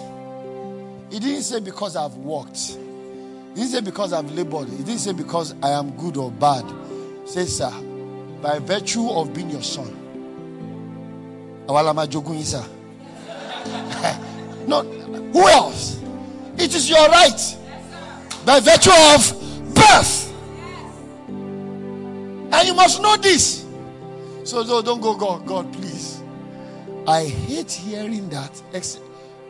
He 1.11 1.19
didn't 1.19 1.43
say 1.43 1.59
because 1.59 1.95
I've 1.95 2.15
worked. 2.15 2.57
He 2.57 3.53
didn't 3.53 3.69
say 3.69 3.81
because 3.81 4.11
I've 4.11 4.31
labored. 4.31 4.69
He 4.69 4.77
didn't 4.77 5.01
say 5.01 5.13
because 5.13 5.53
I 5.61 5.69
am 5.69 5.91
good 5.97 6.17
or 6.17 6.31
bad. 6.31 6.65
He 7.25 7.27
said, 7.27 7.47
Sir, 7.47 7.69
by 8.41 8.57
virtue 8.57 9.07
of 9.07 9.35
being 9.35 9.51
your 9.51 9.61
son. 9.61 9.95
No, 14.67 14.81
who 14.81 15.47
else? 15.47 16.01
It 16.57 16.73
is 16.73 16.89
your 16.89 17.07
right 17.09 17.57
by 18.47 18.59
virtue 18.61 18.89
of 19.13 19.75
birth. 19.75 20.33
And 21.29 22.67
you 22.67 22.73
must 22.73 22.99
know 22.99 23.15
this. 23.17 23.63
So, 24.43 24.63
so 24.63 24.81
don't 24.81 25.01
go, 25.01 25.15
God, 25.15 25.45
God, 25.45 25.71
please. 25.71 26.14
I 27.07 27.25
hate 27.25 27.71
hearing 27.71 28.29
that. 28.29 28.61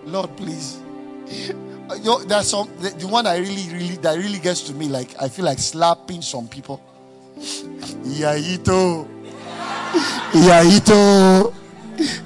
Lord, 0.06 0.36
please. 0.36 0.82
Yo, 2.01 2.20
there's 2.20 2.49
some 2.49 2.70
the, 2.80 2.89
the 2.89 3.08
one 3.08 3.28
I 3.28 3.38
really, 3.38 3.70
really 3.72 3.95
that 3.97 4.18
really 4.18 4.39
gets 4.39 4.62
to 4.64 4.74
me. 4.74 4.88
Like 4.88 5.16
I 5.22 5.30
feel 5.30 5.45
like 5.45 5.60
slapping 5.60 6.22
some 6.22 6.47
people. 6.47 6.82
Yaito. 7.38 9.08
Yaito. 10.34 11.53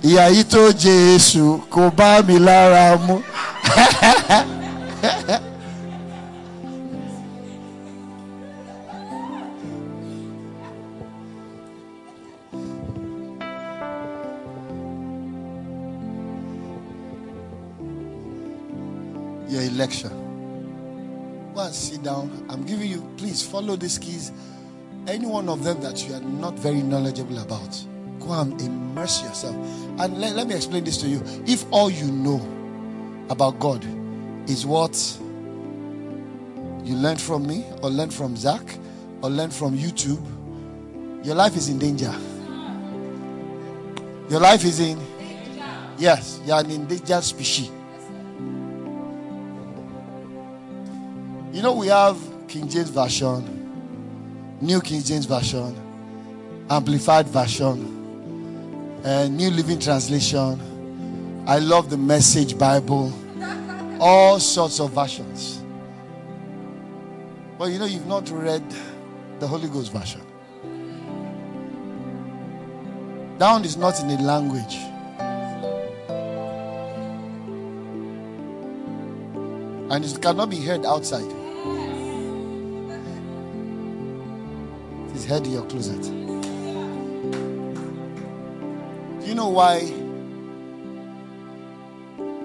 Yaito 0.02 0.74
Jesu. 0.78 1.60
Kò 1.70 1.92
bá 1.92 2.22
mi 19.80 19.86
lára 19.86 20.10
mu. 20.10 20.10
Your 20.10 20.12
election. 20.12 21.54
Go 21.56 21.62
and 21.62 21.74
sit 21.74 22.04
down. 22.04 22.46
I'm 22.50 22.64
giving 22.66 22.90
you, 22.90 23.02
please 23.18 23.42
follow 23.46 23.76
these 23.76 23.98
keys. 23.98 24.32
Any 25.08 25.26
one 25.26 25.50
of 25.50 25.64
them 25.64 25.82
that 25.82 26.08
you 26.08 26.14
are 26.14 26.22
not 26.22 26.54
very 26.60 26.82
knowledgeable 26.84 27.40
about, 27.40 27.86
go 28.20 28.34
and 28.34 28.62
immerse 28.62 29.24
yourself. 29.24 29.56
And 30.00 30.20
let, 30.20 30.36
let 30.36 30.48
me 30.48 30.56
explain 30.56 30.84
this 30.84 30.98
to 30.98 31.08
you. 31.08 31.22
If 31.46 31.66
all 31.72 31.90
you 31.90 32.12
know 32.12 32.42
about 33.30 33.60
God 33.60 33.86
is 34.50 34.66
what 34.66 34.96
you 36.84 36.96
learned 36.96 37.22
from 37.22 37.48
me, 37.48 37.66
or 37.82 37.90
learned 37.90 38.14
from 38.14 38.36
Zach, 38.36 38.78
or 39.22 39.30
learned 39.30 39.54
from 39.54 39.78
YouTube, 39.78 40.24
your 41.26 41.36
life 41.36 41.56
is 41.56 41.70
in 41.70 41.80
danger. 41.80 42.14
Your 44.30 44.40
life 44.40 44.64
is 44.64 44.80
in, 44.80 45.00
yes, 45.98 46.40
you're 46.46 46.60
an 46.60 46.70
endangered 46.72 47.24
species. 47.24 47.72
You 51.52 51.64
know, 51.64 51.74
we 51.74 51.88
have 51.88 52.16
King 52.48 52.70
James 52.70 52.92
Version, 52.92 54.58
New 54.62 54.80
King 54.82 55.02
James 55.02 55.26
Version, 55.26 55.76
Amplified 56.70 57.28
Version, 57.28 59.02
and 59.04 59.36
New 59.36 59.50
Living 59.50 59.80
Translation. 59.80 61.44
I 61.48 61.58
love 61.58 61.90
the 61.90 61.98
Message 61.98 62.56
Bible, 62.56 63.12
all 64.00 64.40
sorts 64.40 64.80
of 64.80 64.92
versions. 64.92 65.64
But 67.58 67.72
you 67.72 67.80
know, 67.80 67.86
you've 67.86 68.06
not 68.06 68.30
read 68.30 68.64
the 69.40 69.48
Holy 69.48 69.70
Ghost 69.70 69.92
version. 69.92 70.22
That 73.40 73.52
one 73.52 73.66
is 73.66 73.76
not 73.76 74.00
in 74.02 74.12
a 74.12 74.22
language. 74.22 74.78
And 79.92 80.06
it 80.06 80.22
cannot 80.22 80.52
be 80.52 80.58
heard 80.58 80.86
outside. 80.86 81.39
In 85.32 85.46
your 85.46 85.64
closet. 85.68 86.02
Do 89.22 89.28
you 89.28 89.36
know 89.36 89.50
why 89.50 89.82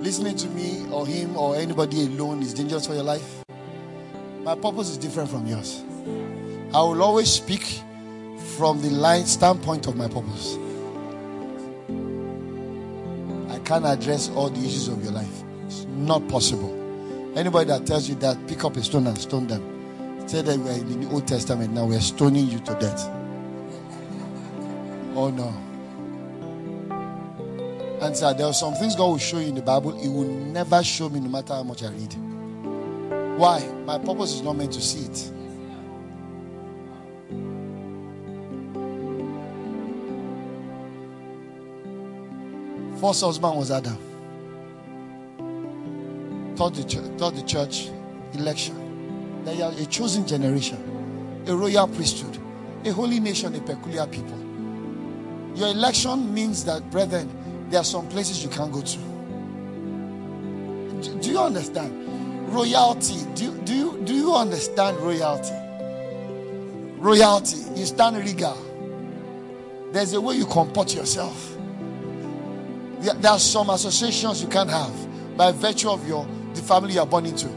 listening 0.03 0.37
to 0.37 0.47
me 0.51 0.85
or 0.93 1.07
him 1.07 1.35
or 1.35 1.57
anybody 1.57 2.05
alone 2.05 2.43
is 2.43 2.53
dangerous 2.53 2.87
for 2.87 2.93
your 2.93 3.03
life? 3.03 3.43
My 4.43 4.55
purpose 4.55 4.91
is 4.91 4.99
different 4.99 5.31
from 5.31 5.47
yours. 5.47 5.83
I 6.75 6.83
will 6.83 7.03
always 7.03 7.31
speak 7.31 7.81
from 8.59 8.83
the 8.83 8.91
line 8.91 9.25
standpoint 9.25 9.87
of 9.87 9.97
my 9.97 10.07
purpose. 10.07 10.59
I 13.49 13.61
can't 13.61 13.87
address 13.87 14.29
all 14.29 14.51
the 14.51 14.61
issues 14.61 14.89
of 14.89 15.03
your 15.03 15.13
life. 15.13 15.43
It's 15.65 15.87
not 15.87 16.29
possible. 16.29 16.75
Anybody 17.35 17.69
that 17.69 17.87
tells 17.87 18.11
you 18.11 18.15
that, 18.17 18.47
pick 18.47 18.63
up 18.63 18.77
a 18.77 18.83
stone 18.83 19.07
and 19.07 19.17
stone 19.17 19.47
them. 19.47 19.74
Say 20.27 20.43
that 20.43 20.59
we're 20.59 20.73
in 20.73 21.01
the 21.01 21.11
Old 21.11 21.29
Testament 21.29 21.73
now, 21.73 21.85
we're 21.87 22.01
stoning 22.01 22.49
you 22.49 22.59
to 22.61 22.75
death. 22.75 23.09
Oh 25.15 25.31
no. 25.31 25.55
And 28.01 28.17
sir, 28.17 28.35
there 28.35 28.47
are 28.47 28.53
some 28.53 28.75
things 28.75 28.97
God 28.97 29.07
will 29.09 29.19
show 29.19 29.39
you 29.39 29.49
in 29.49 29.55
the 29.55 29.63
Bible, 29.63 29.99
He 29.99 30.09
will 30.09 30.25
never 30.25 30.83
show 30.83 31.09
me 31.09 31.21
no 31.21 31.29
matter 31.29 31.55
how 31.55 31.63
much 31.63 31.83
I 31.83 31.89
read. 31.89 32.15
Why? 33.39 33.67
My 33.85 33.99
purpose 33.99 34.35
is 34.35 34.43
not 34.43 34.57
meant 34.57 34.73
to 34.73 34.81
see 34.81 35.07
it. 35.07 35.31
First 43.01 43.23
husband 43.23 43.57
was 43.57 43.71
Adam. 43.71 43.99
Taught 46.57 46.75
the 46.75 46.85
church, 46.85 47.19
taught 47.19 47.35
the 47.35 47.43
church 47.43 47.91
election. 48.35 48.84
That 49.45 49.57
you 49.57 49.65
are 49.65 49.73
a 49.73 49.87
chosen 49.87 50.27
generation, 50.27 51.45
a 51.47 51.55
royal 51.55 51.87
priesthood, 51.89 52.39
a 52.85 52.91
holy 52.93 53.21
nation, 53.21 53.55
a 53.55 53.61
peculiar 53.61 54.07
people. 54.07 54.39
Your 55.55 55.69
election 55.69 56.33
means 56.33 56.65
that, 56.65 56.91
brethren, 56.91 57.29
there 57.71 57.81
are 57.81 57.85
some 57.85 58.09
places 58.09 58.43
you 58.43 58.49
can't 58.51 58.73
go 58.73 58.81
to. 58.81 58.99
Do, 61.03 61.21
do 61.21 61.31
you 61.31 61.39
understand? 61.39 61.93
Royalty. 62.53 63.17
Do, 63.35 63.45
you- 63.45 63.59
do 63.65 63.75
you 63.75 64.01
do 64.05 64.15
you 64.15 64.35
understand 64.35 64.97
royalty? 64.99 65.55
Royalty. 66.99 67.59
You 67.75 67.85
stand 67.87 68.17
regal. 68.17 68.57
There's 69.93 70.13
a 70.13 70.21
way 70.21 70.37
you 70.37 70.47
comport 70.47 70.95
yourself. 70.95 71.57
There, 73.01 73.15
there 73.15 73.33
are 73.33 73.39
some 73.39 73.71
associations 73.71 74.43
you 74.43 74.49
can't 74.49 74.71
have 74.71 75.37
by 75.37 75.53
virtue 75.53 75.91
of 75.91 76.07
your 76.09 76.27
the 76.55 76.63
family 76.63 76.95
you 76.95 77.01
are 77.01 77.07
born 77.07 77.27
into. 77.27 77.49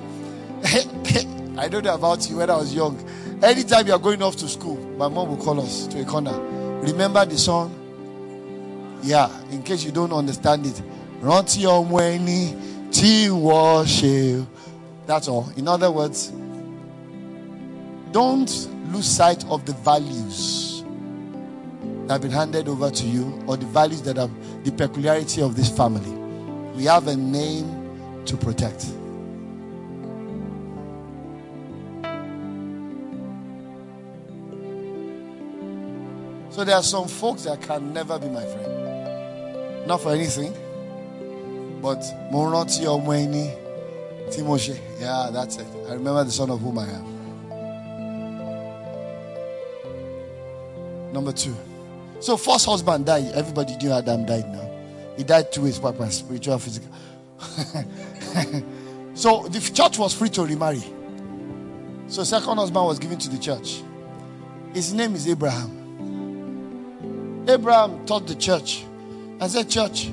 I 1.58 1.68
don't 1.68 1.84
know 1.84 1.96
about 1.96 2.30
you 2.30 2.38
when 2.38 2.50
I 2.50 2.56
was 2.58 2.74
young. 2.74 2.98
Anytime 3.44 3.88
you 3.88 3.94
are 3.94 4.00
going 4.00 4.22
off 4.22 4.36
to 4.38 4.48
school, 4.48 4.78
my 4.98 5.08
mom 5.08 5.30
will 5.30 5.44
call 5.44 5.60
us 5.60 5.88
to 5.88 6.02
a 6.02 6.06
corner. 6.06 6.38
Remember 6.82 7.26
the 7.26 7.38
song? 7.38 7.74
Yeah, 9.04 9.30
in 9.52 9.64
case 9.64 9.84
you 9.84 9.92
don't 9.92 10.12
understand 10.14 10.66
it. 10.66 10.82
Rántí 11.22 11.66
ọmọ 11.66 12.00
ẹni 12.02 12.54
tí. 12.92 14.46
That's 15.08 15.28
all. 15.28 15.50
In 15.56 15.68
other 15.68 15.90
words, 15.90 16.32
don't 18.12 18.68
lose 18.92 19.08
sight 19.08 19.44
of 19.50 19.66
the 19.66 19.74
values 19.74 20.84
that 22.08 22.14
have 22.14 22.22
been 22.22 22.32
handed 22.32 22.68
over 22.68 22.90
to 22.92 23.06
you 23.06 23.44
or 23.48 23.58
the 23.58 23.66
values 23.66 24.02
that 24.04 24.18
have 24.18 24.32
the 24.64 24.72
peculiarity 24.72 25.42
of 25.42 25.56
this 25.56 25.70
family. 25.70 26.12
We 26.76 26.86
have 26.86 27.08
a 27.08 27.16
name 27.16 28.24
to 28.26 28.38
protect. 28.38 28.86
So 36.58 36.64
there 36.64 36.76
are 36.76 36.82
some 36.82 37.08
folks 37.08 37.44
that 37.44 37.62
can 37.62 37.94
never 37.94 38.18
be 38.18 38.30
my 38.30 38.44
friend. 38.44 39.86
Not 39.88 40.02
for 40.02 40.12
anything. 40.12 40.52
But 41.84 42.02
mo 42.32 42.50
rántí 42.50 42.82
ọmọ 42.90 43.14
ẹni 43.14 43.54
tí 44.34 44.42
mo 44.44 44.58
ṣe. 44.58 44.76
Yeah, 45.00 45.30
that's 45.32 45.58
it. 45.58 45.68
I 45.88 45.94
remember 45.94 46.24
the 46.24 46.32
son 46.32 46.50
of 46.50 46.60
whom 46.60 46.80
I 46.80 46.88
am. 46.90 47.06
Number 51.14 51.32
two. 51.32 51.54
So 52.22 52.38
first 52.38 52.66
husband 52.66 53.06
died. 53.06 53.34
Everybody 53.36 53.78
knew 53.78 53.92
Adam 53.92 54.26
died 54.26 54.50
now. 54.52 54.68
He 55.16 55.24
died 55.24 55.52
two 55.52 55.62
ways, 55.62 55.78
papa, 55.78 56.10
spiritual, 56.10 56.58
physical. 56.58 56.90
so 59.14 59.48
the 59.48 59.60
church 59.60 60.00
was 60.00 60.16
free 60.16 60.30
to 60.30 60.44
remarry. 60.44 60.82
So 62.08 62.24
second 62.24 62.58
husband 62.58 62.84
was 62.84 62.98
given 62.98 63.20
to 63.20 63.30
the 63.30 63.38
church. 63.38 63.84
His 64.74 64.92
name 64.92 65.14
is 65.14 65.28
Abraham. 65.28 65.87
Abraham 67.48 68.06
taught 68.06 68.28
the 68.28 68.36
church 68.36 68.84
and 69.40 69.50
said, 69.50 69.70
Church, 69.70 70.12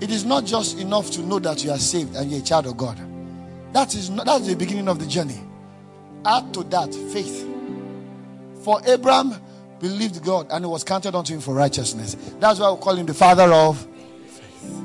it 0.00 0.10
is 0.10 0.24
not 0.24 0.44
just 0.44 0.78
enough 0.78 1.10
to 1.12 1.20
know 1.22 1.38
that 1.38 1.64
you 1.64 1.70
are 1.70 1.78
saved 1.78 2.16
and 2.16 2.30
you're 2.30 2.40
a 2.40 2.42
child 2.42 2.66
of 2.66 2.76
God. 2.76 2.98
That 3.72 3.94
is 3.94 4.10
not, 4.10 4.26
that's 4.26 4.46
the 4.46 4.54
beginning 4.54 4.88
of 4.88 4.98
the 4.98 5.06
journey. 5.06 5.40
Add 6.24 6.52
to 6.54 6.64
that 6.64 6.94
faith. 6.94 7.48
For 8.62 8.80
Abraham 8.86 9.34
believed 9.78 10.24
God 10.24 10.48
and 10.50 10.64
it 10.64 10.68
was 10.68 10.84
counted 10.84 11.14
unto 11.14 11.34
him 11.34 11.40
for 11.40 11.54
righteousness. 11.54 12.16
That's 12.38 12.58
why 12.58 12.70
we 12.70 12.80
call 12.80 12.96
him 12.96 13.06
the 13.06 13.14
father 13.14 13.52
of 13.52 13.78
faith. 14.26 14.84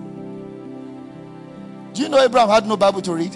Do 1.93 2.01
you 2.03 2.09
know 2.09 2.19
Abraham 2.19 2.49
had 2.49 2.67
no 2.67 2.77
Bible 2.77 3.01
to 3.01 3.13
read? 3.13 3.35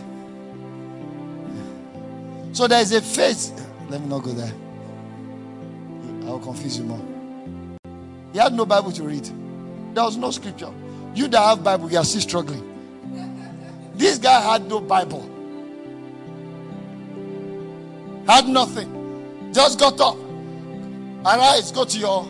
So 2.54 2.68
there 2.68 2.82
is 2.82 2.92
a 2.92 3.02
faith. 3.02 3.52
Let 3.90 4.02
me 4.02 4.08
not 4.08 4.24
go 4.24 4.32
there. 4.32 4.54
I'll 6.26 6.40
confuse 6.40 6.78
you 6.78 6.84
more. 6.84 7.13
He 8.34 8.40
had 8.40 8.54
no 8.54 8.66
Bible 8.66 8.92
to 8.92 9.04
read. 9.04 9.24
There 9.94 10.04
was 10.04 10.18
no 10.18 10.32
scripture. 10.32 10.74
You 11.14 11.28
that 11.30 11.40
have 11.40 11.64
Bible, 11.64 11.92
you 11.92 12.00
are 12.00 12.04
still 12.04 12.22
struggling. 12.22 12.70
This 13.96 14.18
guy 14.18 14.42
had 14.42 14.68
no 14.68 14.80
Bible. 14.82 15.22
Had 18.28 18.48
nothing. 18.48 19.52
Just 19.54 19.80
got 19.80 20.00
up. 20.02 20.18
Arise, 21.26 21.72
go 21.72 21.86
to 21.86 22.00
your 22.00 22.24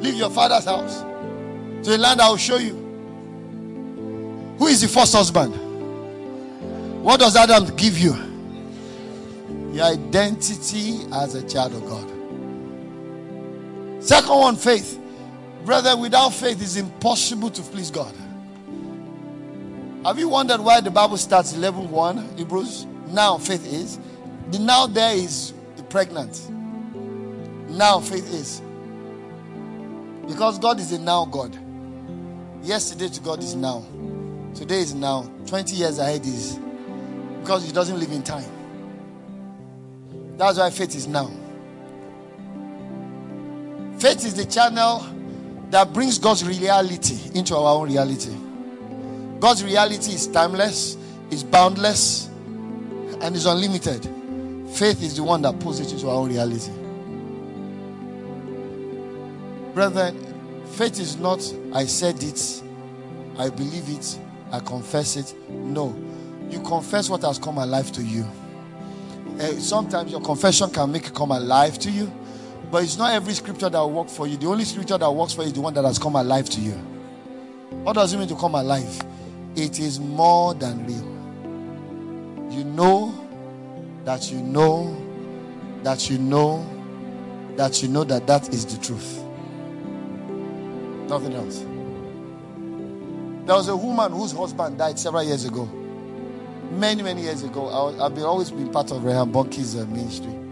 leave 0.00 0.14
your 0.14 0.30
father's 0.30 0.66
house. 0.66 1.00
To 1.84 1.90
the 1.90 1.98
land 1.98 2.20
I 2.20 2.28
will 2.28 2.36
show 2.36 2.58
you. 2.58 2.74
Who 4.58 4.66
is 4.66 4.82
the 4.82 4.88
first 4.88 5.14
husband? 5.14 5.54
What 7.02 7.20
does 7.20 7.36
Adam 7.36 7.74
give 7.76 7.96
you? 7.96 8.14
Your 9.72 9.86
identity 9.86 10.98
as 11.12 11.34
a 11.34 11.48
child 11.48 11.72
of 11.74 11.86
God. 11.86 12.06
Second 14.02 14.36
one, 14.36 14.56
faith. 14.56 14.97
Brother, 15.68 15.98
without 15.98 16.30
faith, 16.30 16.62
it's 16.62 16.76
impossible 16.76 17.50
to 17.50 17.60
please 17.60 17.90
God. 17.90 18.14
Have 20.02 20.18
you 20.18 20.26
wondered 20.26 20.62
why 20.62 20.80
the 20.80 20.90
Bible 20.90 21.18
starts 21.18 21.52
11 21.52 21.90
1, 21.90 22.38
Hebrews? 22.38 22.86
Now 23.08 23.36
faith 23.36 23.70
is. 23.70 23.98
The 24.50 24.60
now 24.60 24.86
there 24.86 25.14
is 25.14 25.52
pregnant. 25.90 26.50
Now 27.68 28.00
faith 28.00 28.32
is. 28.32 28.62
Because 30.26 30.58
God 30.58 30.80
is 30.80 30.90
a 30.92 30.98
now 30.98 31.26
God. 31.26 31.54
Yesterday 32.62 33.10
to 33.10 33.20
God 33.20 33.40
is 33.40 33.54
now. 33.54 33.84
Today 34.54 34.80
is 34.80 34.94
now. 34.94 35.30
20 35.48 35.76
years 35.76 35.98
ahead 35.98 36.24
is. 36.24 36.58
Because 37.42 37.66
He 37.66 37.72
doesn't 37.72 38.00
live 38.00 38.12
in 38.12 38.22
time. 38.22 38.50
That's 40.38 40.56
why 40.56 40.70
faith 40.70 40.94
is 40.94 41.06
now. 41.06 41.30
Faith 43.98 44.24
is 44.24 44.32
the 44.32 44.46
channel 44.46 45.17
that 45.70 45.92
brings 45.92 46.18
God's 46.18 46.44
reality 46.44 47.18
into 47.34 47.56
our 47.56 47.74
own 47.74 47.88
reality. 47.88 48.34
God's 49.40 49.62
reality 49.62 50.12
is 50.12 50.26
timeless, 50.26 50.96
is 51.30 51.44
boundless, 51.44 52.28
and 53.20 53.34
is 53.36 53.46
unlimited. 53.46 54.04
Faith 54.74 55.02
is 55.02 55.16
the 55.16 55.22
one 55.22 55.42
that 55.42 55.58
pulls 55.60 55.80
it 55.80 55.92
into 55.92 56.08
our 56.08 56.16
own 56.16 56.30
reality. 56.30 56.72
Brethren, 59.74 60.64
faith 60.72 60.98
is 60.98 61.16
not, 61.16 61.40
I 61.72 61.84
said 61.84 62.22
it, 62.22 62.62
I 63.38 63.50
believe 63.50 63.88
it, 63.88 64.18
I 64.50 64.60
confess 64.60 65.16
it. 65.16 65.34
No. 65.48 65.94
You 66.50 66.60
confess 66.60 67.10
what 67.10 67.22
has 67.22 67.38
come 67.38 67.58
alive 67.58 67.92
to 67.92 68.02
you. 68.02 68.26
Uh, 69.38 69.52
sometimes 69.60 70.10
your 70.10 70.20
confession 70.20 70.70
can 70.70 70.90
make 70.90 71.06
it 71.06 71.14
come 71.14 71.30
alive 71.30 71.78
to 71.78 71.90
you, 71.90 72.10
but 72.70 72.82
it's 72.82 72.98
not 72.98 73.12
every 73.12 73.32
scripture 73.34 73.68
that 73.68 73.78
will 73.78 73.92
work 73.92 74.08
for 74.08 74.26
you. 74.26 74.36
The 74.36 74.46
only 74.46 74.64
scripture 74.64 74.98
that 74.98 75.10
works 75.10 75.32
for 75.32 75.42
you 75.42 75.48
is 75.48 75.52
the 75.54 75.60
one 75.60 75.74
that 75.74 75.84
has 75.84 75.98
come 75.98 76.16
alive 76.16 76.48
to 76.50 76.60
you. 76.60 76.72
What 77.82 77.94
does 77.94 78.12
it 78.12 78.18
mean 78.18 78.28
to 78.28 78.36
come 78.36 78.54
alive? 78.54 79.00
It 79.56 79.78
is 79.80 79.98
more 79.98 80.54
than 80.54 80.86
real. 80.86 81.18
You 82.52 82.64
know 82.64 83.14
that 84.04 84.30
you 84.30 84.38
know 84.40 84.96
that 85.82 86.10
you 86.10 86.18
know 86.18 86.66
that 87.56 87.82
you 87.82 87.88
know 87.88 88.04
that 88.04 88.26
that 88.26 88.52
is 88.52 88.66
the 88.66 88.84
truth. 88.84 89.22
Nothing 91.08 91.32
else. 91.34 91.60
There 93.46 93.56
was 93.56 93.68
a 93.68 93.76
woman 93.76 94.12
whose 94.12 94.32
husband 94.32 94.76
died 94.76 94.98
several 94.98 95.22
years 95.22 95.46
ago. 95.46 95.64
Many, 96.72 97.02
many 97.02 97.22
years 97.22 97.42
ago. 97.42 97.96
I, 97.98 98.02
have 98.04 98.18
always 98.18 98.50
been 98.50 98.70
part 98.70 98.90
of 98.90 99.02
Reinhard 99.02 99.32
Bonnke's 99.32 99.74
uh, 99.74 99.86
ministry. 99.86 100.47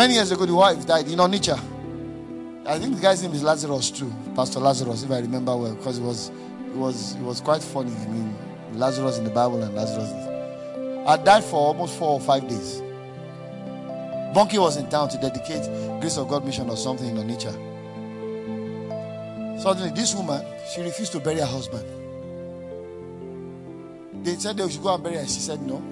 Many 0.00 0.14
years 0.14 0.32
ago, 0.32 0.46
the 0.46 0.54
wife 0.54 0.86
died 0.86 1.08
in 1.08 1.18
Onitsha. 1.18 1.60
I 2.64 2.78
think 2.78 2.94
the 2.96 3.02
guy's 3.02 3.22
name 3.22 3.34
is 3.34 3.42
Lazarus 3.42 3.90
too, 3.90 4.10
Pastor 4.34 4.58
Lazarus, 4.58 5.02
if 5.02 5.10
I 5.10 5.18
remember 5.18 5.54
well, 5.54 5.74
because 5.74 5.98
it 5.98 6.02
was, 6.02 6.30
it 6.30 6.74
was, 6.74 7.16
it 7.16 7.20
was 7.20 7.42
quite 7.42 7.62
funny. 7.62 7.92
I 7.94 8.06
mean, 8.06 8.34
Lazarus 8.72 9.18
in 9.18 9.24
the 9.24 9.30
Bible 9.30 9.62
and 9.62 9.74
Lazarus. 9.74 10.10
I 11.06 11.18
died 11.22 11.44
for 11.44 11.56
almost 11.56 11.98
four 11.98 12.12
or 12.12 12.20
five 12.20 12.48
days. 12.48 12.80
Bonnke 14.32 14.58
was 14.58 14.78
in 14.78 14.88
town 14.88 15.10
to 15.10 15.18
dedicate 15.18 15.64
Grace 16.00 16.16
of 16.16 16.28
God 16.28 16.46
mission 16.46 16.70
or 16.70 16.78
something 16.78 17.06
in 17.06 17.16
Onitsha. 17.16 17.52
Suddenly, 19.60 19.90
this 19.90 20.14
woman, 20.14 20.42
she 20.74 20.80
refused 20.80 21.12
to 21.12 21.20
bury 21.20 21.40
her 21.40 21.44
husband. 21.44 21.84
They 24.24 24.36
said 24.36 24.56
they 24.56 24.66
should 24.70 24.82
go 24.82 24.94
and 24.94 25.04
bury 25.04 25.16
her. 25.16 25.26
She 25.26 25.40
said 25.40 25.60
no. 25.60 25.82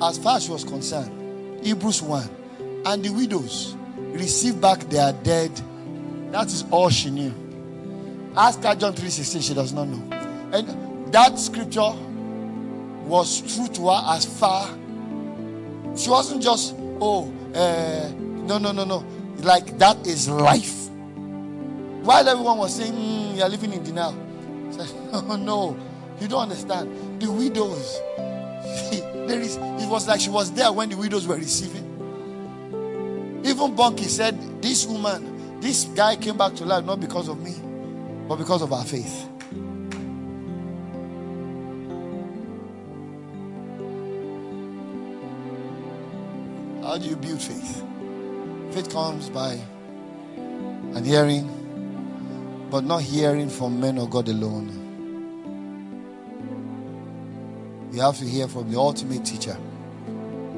As 0.00 0.16
far 0.16 0.38
as 0.38 0.44
she 0.44 0.50
was 0.50 0.64
concerned, 0.64 1.62
Hebrews 1.62 2.00
1 2.00 2.39
and 2.86 3.04
the 3.04 3.10
widows 3.10 3.76
receive 3.96 4.60
back 4.60 4.80
their 4.90 5.12
dead. 5.12 5.50
That 6.32 6.46
is 6.46 6.64
all 6.70 6.90
she 6.90 7.10
knew. 7.10 7.34
Ask 8.36 8.62
her 8.62 8.74
John 8.74 8.94
3:16, 8.94 9.42
she 9.42 9.54
does 9.54 9.72
not 9.72 9.88
know. 9.88 10.02
And 10.52 11.12
that 11.12 11.38
scripture 11.38 11.92
was 13.06 13.40
true 13.54 13.68
to 13.68 13.88
her 13.88 14.02
as 14.14 14.24
far. 14.24 14.68
She 15.96 16.08
wasn't 16.08 16.42
just, 16.42 16.74
oh, 17.00 17.32
uh, 17.54 18.10
no, 18.16 18.58
no, 18.58 18.72
no, 18.72 18.84
no. 18.84 19.04
Like 19.38 19.78
that 19.78 20.06
is 20.06 20.28
life. 20.28 20.88
While 22.02 22.28
everyone 22.28 22.58
was 22.58 22.76
saying, 22.76 22.92
mm, 22.92 23.36
you're 23.36 23.48
living 23.48 23.72
in 23.72 23.82
denial. 23.82 24.14
Said, 24.70 24.88
oh, 25.12 25.36
no, 25.36 25.76
you 26.20 26.28
don't 26.28 26.42
understand. 26.42 27.20
The 27.20 27.30
widows, 27.30 28.00
there 29.28 29.40
is, 29.40 29.56
it 29.56 29.88
was 29.88 30.06
like 30.06 30.20
she 30.20 30.30
was 30.30 30.52
there 30.52 30.72
when 30.72 30.88
the 30.88 30.96
widows 30.96 31.26
were 31.26 31.36
receiving. 31.36 31.79
Even 33.44 33.74
Bonnke 33.74 34.06
said, 34.06 34.62
This 34.62 34.86
woman, 34.86 35.60
this 35.60 35.84
guy 35.84 36.16
came 36.16 36.36
back 36.36 36.54
to 36.56 36.64
life 36.64 36.84
not 36.84 37.00
because 37.00 37.28
of 37.28 37.40
me, 37.42 37.54
but 38.28 38.36
because 38.36 38.62
of 38.62 38.72
our 38.72 38.84
faith. 38.84 39.26
How 46.82 46.98
do 46.98 47.06
you 47.08 47.16
build 47.16 47.40
faith? 47.40 47.84
Faith 48.72 48.90
comes 48.90 49.30
by 49.30 49.58
and 50.36 51.06
hearing, 51.06 51.48
but 52.70 52.84
not 52.84 53.02
hearing 53.02 53.48
from 53.48 53.80
men 53.80 53.96
or 53.96 54.08
God 54.08 54.28
alone. 54.28 54.76
You 57.92 58.00
have 58.02 58.18
to 58.18 58.24
hear 58.24 58.48
from 58.48 58.70
the 58.70 58.78
ultimate 58.78 59.24
teacher. 59.24 59.54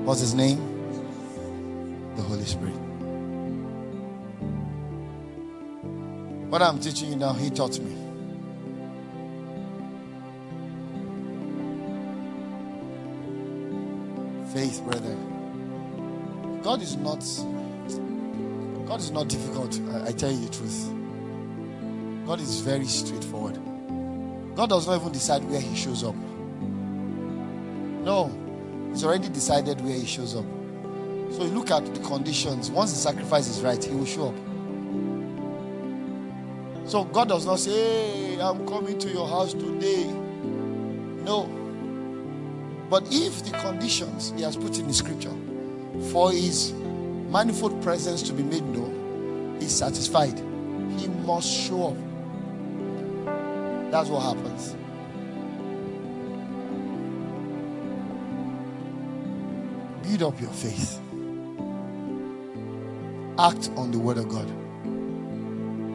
What's 0.04 0.20
his 0.20 0.34
name? 0.34 0.71
The 2.16 2.22
Holy 2.22 2.44
Spirit. 2.44 2.74
What 6.50 6.60
I'm 6.60 6.78
teaching 6.80 7.08
you 7.08 7.16
now, 7.16 7.32
He 7.32 7.48
taught 7.50 7.78
me. 7.78 7.96
Faith, 14.52 14.82
brother. 14.84 15.16
God 16.62 16.82
is 16.82 16.96
not 16.96 17.24
God 18.86 19.00
is 19.00 19.10
not 19.10 19.28
difficult. 19.28 19.80
I, 19.92 20.08
I 20.08 20.12
tell 20.12 20.30
you 20.30 20.44
the 20.44 20.52
truth. 20.52 20.92
God 22.26 22.40
is 22.40 22.60
very 22.60 22.84
straightforward. 22.84 23.58
God 24.54 24.68
does 24.68 24.86
not 24.86 25.00
even 25.00 25.12
decide 25.12 25.42
where 25.44 25.60
He 25.60 25.74
shows 25.74 26.04
up. 26.04 26.14
No, 28.04 28.30
He's 28.90 29.04
already 29.04 29.30
decided 29.30 29.80
where 29.80 29.94
He 29.94 30.04
shows 30.04 30.36
up. 30.36 30.44
So 31.42 31.48
you 31.48 31.54
look 31.54 31.72
at 31.72 31.84
the 31.92 32.00
conditions. 32.02 32.70
Once 32.70 32.92
the 32.92 32.98
sacrifice 32.98 33.48
is 33.48 33.62
right, 33.62 33.82
he 33.82 33.92
will 33.92 34.06
show 34.06 34.28
up. 34.28 34.34
So 36.88 37.02
God 37.02 37.30
does 37.30 37.46
not 37.46 37.58
say, 37.58 38.36
Hey, 38.36 38.40
I'm 38.40 38.64
coming 38.64 38.96
to 39.00 39.08
your 39.08 39.26
house 39.26 39.52
today. 39.52 40.04
No. 41.24 41.46
But 42.88 43.08
if 43.10 43.42
the 43.42 43.58
conditions 43.58 44.32
he 44.36 44.42
has 44.42 44.56
put 44.56 44.78
in 44.78 44.86
the 44.86 44.94
scripture 44.94 45.34
for 46.12 46.30
his 46.30 46.72
manifold 46.72 47.82
presence 47.82 48.22
to 48.22 48.32
be 48.32 48.44
made 48.44 48.62
known 48.62 49.58
is 49.60 49.76
satisfied, 49.76 50.38
he 50.96 51.08
must 51.08 51.50
show 51.50 51.88
up. 51.88 51.96
That's 53.90 54.08
what 54.08 54.20
happens. 54.20 54.76
Build 60.04 60.22
up 60.22 60.40
your 60.40 60.52
faith 60.52 61.01
act 63.42 63.70
on 63.76 63.90
the 63.90 63.98
word 63.98 64.18
of 64.18 64.28
God. 64.28 64.48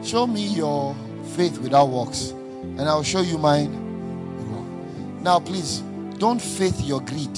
Show 0.04 0.26
me 0.26 0.46
your 0.46 0.94
faith 1.34 1.58
without 1.58 1.88
works, 1.88 2.30
and 2.30 2.82
I'll 2.82 3.02
show 3.02 3.22
you 3.22 3.38
mine. 3.38 3.86
Now, 5.22 5.40
please 5.40 5.80
don't 6.18 6.40
faith 6.40 6.80
your 6.82 7.00
greed. 7.00 7.32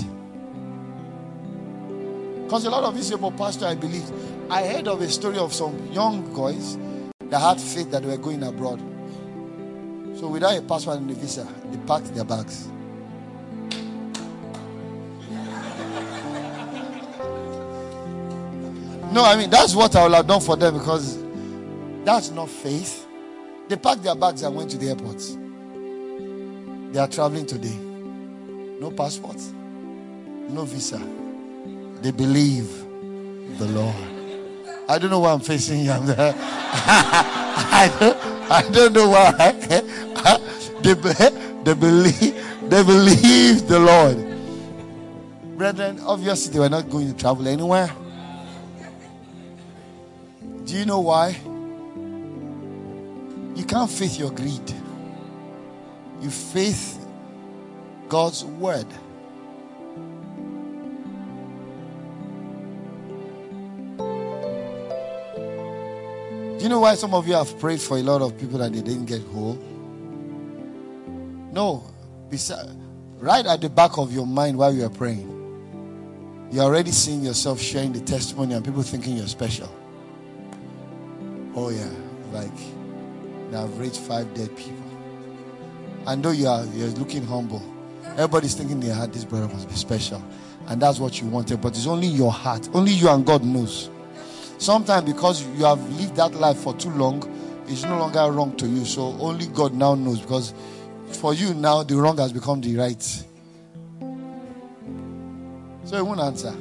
Because 2.44 2.64
a 2.64 2.70
lot 2.70 2.82
of 2.82 2.96
you 2.96 3.02
say, 3.02 3.14
but 3.16 3.36
Pastor, 3.36 3.66
I 3.66 3.76
believe. 3.76 4.04
I 4.50 4.66
heard 4.66 4.88
of 4.88 5.00
a 5.00 5.08
story 5.08 5.38
of 5.38 5.54
some 5.54 5.86
young 5.92 6.34
guys 6.34 6.76
that 7.30 7.38
had 7.38 7.60
faith 7.60 7.92
that 7.92 8.02
were 8.02 8.16
going 8.16 8.42
abroad. 8.42 8.80
So 10.18 10.26
without 10.26 10.58
a 10.58 10.62
passport 10.62 10.98
and 10.98 11.10
a 11.10 11.14
visa, 11.14 11.46
they 11.70 11.78
packed 11.86 12.12
their 12.14 12.24
bags. 12.24 12.68
No, 19.12 19.24
I 19.24 19.36
mean 19.36 19.50
that's 19.50 19.74
what 19.74 19.94
I 19.96 20.04
would 20.04 20.14
have 20.14 20.26
done 20.26 20.40
for 20.40 20.56
them 20.56 20.78
because 20.78 21.18
that's 22.04 22.30
not 22.30 22.48
faith. 22.48 23.06
They 23.68 23.76
packed 23.76 24.02
their 24.02 24.14
bags 24.14 24.42
and 24.42 24.54
went 24.54 24.70
to 24.70 24.78
the 24.78 24.88
airport. 24.88 25.18
They 26.92 26.98
are 26.98 27.08
traveling 27.08 27.46
today. 27.46 27.76
No 28.80 28.90
passport, 28.90 29.36
no 30.48 30.64
visa. 30.64 31.00
They 32.02 32.10
believe 32.10 32.68
the 33.58 33.66
Lord. 33.66 33.94
I 34.88 34.98
don't 34.98 35.10
know 35.10 35.20
why 35.20 35.32
I'm 35.32 35.40
facing 35.40 35.80
you. 35.80 35.92
I, 35.92 37.92
don't, 38.00 38.16
I 38.50 38.62
don't 38.70 38.92
know 38.92 39.08
why. 39.08 39.52
they, 40.82 40.94
they 41.64 41.74
believe 41.74 42.46
they 42.70 42.84
believe 42.84 43.66
the 43.66 43.80
Lord. 43.80 44.16
Brethren, 45.58 45.98
obviously 46.06 46.52
they 46.52 46.60
were 46.60 46.68
not 46.68 46.88
going 46.88 47.12
to 47.12 47.16
travel 47.16 47.46
anywhere. 47.46 47.90
Do 50.70 50.78
you 50.78 50.84
know 50.84 51.00
why? 51.00 51.30
You 53.56 53.64
can't 53.64 53.90
faith 53.90 54.20
your 54.20 54.30
greed. 54.30 54.72
You 56.20 56.30
faith 56.30 56.96
God's 58.08 58.44
word. 58.44 58.86
Do 66.56 66.62
you 66.62 66.68
know 66.68 66.78
why 66.78 66.94
some 66.94 67.14
of 67.14 67.26
you 67.26 67.34
have 67.34 67.58
prayed 67.58 67.80
for 67.80 67.98
a 67.98 68.02
lot 68.02 68.22
of 68.22 68.38
people 68.38 68.62
and 68.62 68.72
they 68.72 68.80
didn't 68.80 69.06
get 69.06 69.22
whole? 69.22 69.58
No. 71.52 71.82
Right 73.18 73.44
at 73.44 73.60
the 73.60 73.68
back 73.68 73.98
of 73.98 74.12
your 74.12 74.24
mind 74.24 74.56
while 74.56 74.72
you 74.72 74.84
are 74.84 74.88
praying, 74.88 76.48
you're 76.52 76.62
already 76.62 76.92
seeing 76.92 77.24
yourself 77.24 77.60
sharing 77.60 77.92
the 77.92 78.00
testimony 78.02 78.54
and 78.54 78.64
people 78.64 78.84
thinking 78.84 79.16
you're 79.16 79.26
special. 79.26 79.68
Oh, 81.54 81.70
yeah. 81.70 81.90
Like, 82.32 82.56
they 83.50 83.56
have 83.56 83.78
raised 83.78 84.00
five 84.00 84.32
dead 84.34 84.56
people. 84.56 84.76
I 86.06 86.14
know 86.14 86.30
you 86.30 86.48
are 86.48 86.64
you're 86.66 86.88
looking 86.88 87.24
humble, 87.24 87.62
everybody's 88.04 88.54
thinking 88.54 88.80
their 88.80 88.94
heart, 88.94 89.12
this 89.12 89.24
brother 89.24 89.48
must 89.48 89.68
be 89.68 89.74
special. 89.74 90.22
And 90.66 90.80
that's 90.80 90.98
what 90.98 91.20
you 91.20 91.26
wanted. 91.26 91.60
But 91.60 91.76
it's 91.76 91.86
only 91.86 92.06
your 92.06 92.32
heart. 92.32 92.68
Only 92.72 92.92
you 92.92 93.08
and 93.08 93.26
God 93.26 93.44
knows. 93.44 93.90
Sometimes 94.58 95.10
because 95.10 95.44
you 95.58 95.64
have 95.64 95.80
lived 95.98 96.16
that 96.16 96.34
life 96.34 96.58
for 96.58 96.74
too 96.74 96.90
long, 96.90 97.22
it's 97.66 97.82
no 97.84 97.98
longer 97.98 98.30
wrong 98.30 98.56
to 98.56 98.66
you. 98.66 98.84
So 98.84 99.16
only 99.18 99.46
God 99.46 99.74
now 99.74 99.94
knows 99.94 100.20
because 100.20 100.54
for 101.12 101.34
you 101.34 101.54
now 101.54 101.82
the 101.82 101.96
wrong 101.96 102.18
has 102.18 102.32
become 102.32 102.60
the 102.60 102.76
right. 102.76 103.02
So 105.84 105.96
it 105.96 106.06
won't 106.06 106.20
answer. 106.20 106.54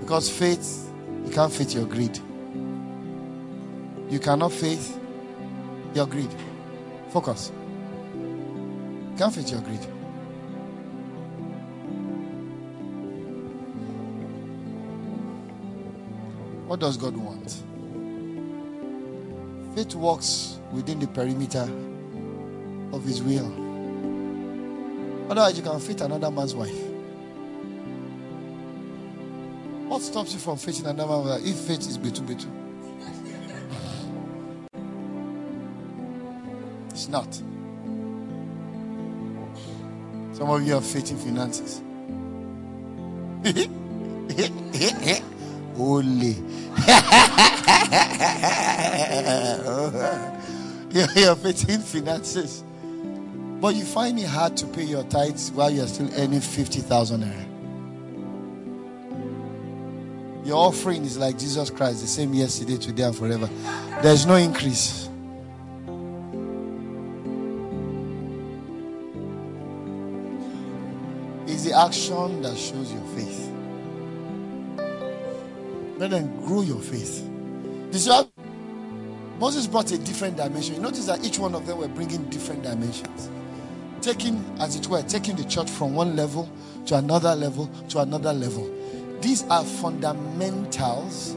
Because 0.00 0.30
faith, 0.30 0.90
you 1.26 1.32
can't 1.32 1.52
fit 1.52 1.74
your 1.74 1.86
greed. 1.86 2.18
You 4.10 4.18
cannot 4.20 4.52
faith 4.52 4.98
your 5.94 6.06
greed. 6.06 6.30
Focus. 7.10 7.50
You 8.14 9.14
can't 9.16 9.34
fit 9.34 9.50
your 9.50 9.60
greed. 9.60 9.84
What 16.66 16.80
does 16.80 16.96
God 16.96 17.16
want? 17.16 17.62
Faith 19.74 19.94
walks 19.94 20.58
within 20.72 20.98
the 20.98 21.06
perimeter 21.06 21.68
of 22.92 23.04
His 23.04 23.22
will. 23.22 23.52
Otherwise, 25.30 25.56
you 25.56 25.62
can 25.62 25.80
fit 25.80 26.00
another 26.00 26.30
man's 26.30 26.54
wife. 26.54 26.78
What 29.88 30.02
stops 30.02 30.32
you 30.32 30.38
from 30.38 30.56
fitting 30.56 30.86
another 30.86 31.10
man's 31.10 31.42
wife 31.42 31.46
if 31.46 31.56
faith 31.56 31.88
is 31.88 31.98
betu 31.98 32.26
betu? 32.26 32.63
It's 37.04 37.12
not. 37.12 37.34
Some 40.34 40.48
of 40.48 40.66
you 40.66 40.74
are 40.74 40.80
faithing 40.80 41.18
finances. 41.18 41.82
Only. 45.76 46.36
you're, 50.94 51.10
you're 51.14 51.36
faithing 51.36 51.80
finances. 51.80 52.64
But 53.60 53.74
you 53.74 53.84
find 53.84 54.18
it 54.18 54.24
hard 54.24 54.56
to 54.56 54.66
pay 54.68 54.84
your 54.84 55.04
tithes 55.04 55.50
while 55.50 55.70
you're 55.70 55.86
still 55.86 56.08
earning 56.16 56.40
50,000 56.40 57.20
naira. 57.20 57.44
Your 60.46 60.56
offering 60.56 61.04
is 61.04 61.18
like 61.18 61.38
Jesus 61.38 61.68
Christ, 61.68 62.00
the 62.00 62.06
same 62.06 62.32
yesterday, 62.32 62.78
today, 62.78 63.02
and 63.02 63.14
forever. 63.14 63.50
There's 64.02 64.24
no 64.24 64.36
increase. 64.36 65.10
Action 71.74 72.42
that 72.42 72.56
shows 72.56 72.92
your 72.92 73.02
faith. 73.16 73.50
Them 75.98 76.44
grow 76.44 76.62
your 76.62 76.80
faith. 76.80 77.28
This 77.90 78.06
is 78.06 78.26
Moses 79.38 79.66
brought 79.66 79.90
a 79.90 79.98
different 79.98 80.36
dimension. 80.36 80.76
You 80.76 80.80
notice 80.80 81.06
that 81.06 81.24
each 81.24 81.38
one 81.38 81.54
of 81.54 81.66
them 81.66 81.78
were 81.78 81.88
bringing 81.88 82.24
different 82.30 82.62
dimensions. 82.62 83.30
Taking, 84.00 84.44
as 84.60 84.76
it 84.76 84.86
were, 84.86 85.02
taking 85.02 85.34
the 85.34 85.44
church 85.44 85.70
from 85.70 85.94
one 85.94 86.14
level 86.14 86.48
to 86.86 86.96
another 86.96 87.34
level 87.34 87.68
to 87.88 88.00
another 88.00 88.32
level. 88.32 88.70
These 89.20 89.44
are 89.44 89.64
fundamentals 89.64 91.36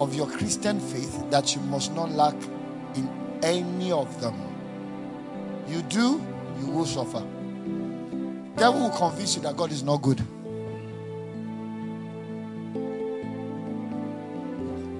of 0.00 0.14
your 0.14 0.28
Christian 0.28 0.78
faith 0.78 1.30
that 1.30 1.54
you 1.54 1.60
must 1.62 1.92
not 1.94 2.10
lack 2.10 2.34
in 2.94 3.08
any 3.42 3.92
of 3.92 4.20
them. 4.20 4.34
You 5.68 5.82
do, 5.82 6.24
you 6.60 6.66
will 6.68 6.86
suffer. 6.86 7.22
Devil 8.56 8.80
will 8.80 8.90
convince 8.90 9.36
you 9.36 9.42
that 9.42 9.56
God 9.56 9.70
is 9.70 9.82
not 9.82 10.02
good. 10.02 10.20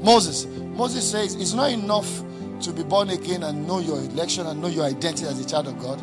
Moses, 0.02 0.46
Moses 0.46 1.10
says 1.10 1.34
it's 1.34 1.54
not 1.54 1.70
enough 1.72 2.22
to 2.60 2.72
be 2.72 2.82
born 2.82 3.10
again 3.10 3.42
and 3.42 3.66
know 3.66 3.80
your 3.80 3.98
election 3.98 4.46
and 4.46 4.60
know 4.60 4.68
your 4.68 4.84
identity 4.84 5.26
as 5.26 5.40
a 5.40 5.44
child 5.44 5.66
of 5.66 5.78
God 5.78 6.00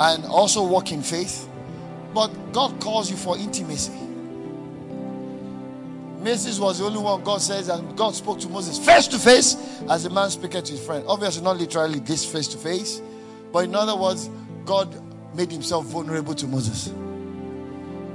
and 0.00 0.24
also 0.24 0.66
walk 0.66 0.92
in 0.92 1.02
faith. 1.02 1.48
But 2.14 2.28
God 2.52 2.80
calls 2.80 3.10
you 3.10 3.16
for 3.16 3.36
intimacy. 3.36 3.92
Moses 6.20 6.58
was 6.58 6.78
the 6.78 6.86
only 6.86 6.98
one 6.98 7.22
God 7.22 7.40
says, 7.40 7.68
and 7.68 7.96
God 7.96 8.14
spoke 8.14 8.40
to 8.40 8.48
Moses 8.48 8.78
face 8.78 9.06
to 9.08 9.18
face 9.18 9.56
as 9.88 10.04
a 10.04 10.10
man 10.10 10.30
speaking 10.30 10.62
to 10.62 10.72
his 10.72 10.84
friend. 10.84 11.04
Obviously, 11.06 11.42
not 11.44 11.58
literally 11.58 12.00
this 12.00 12.24
face 12.24 12.48
to 12.48 12.58
face, 12.58 13.00
but 13.52 13.64
in 13.64 13.74
other 13.74 13.94
words, 13.94 14.28
God 14.64 15.00
made 15.34 15.50
himself 15.50 15.86
vulnerable 15.86 16.34
to 16.34 16.46
Moses. 16.46 16.88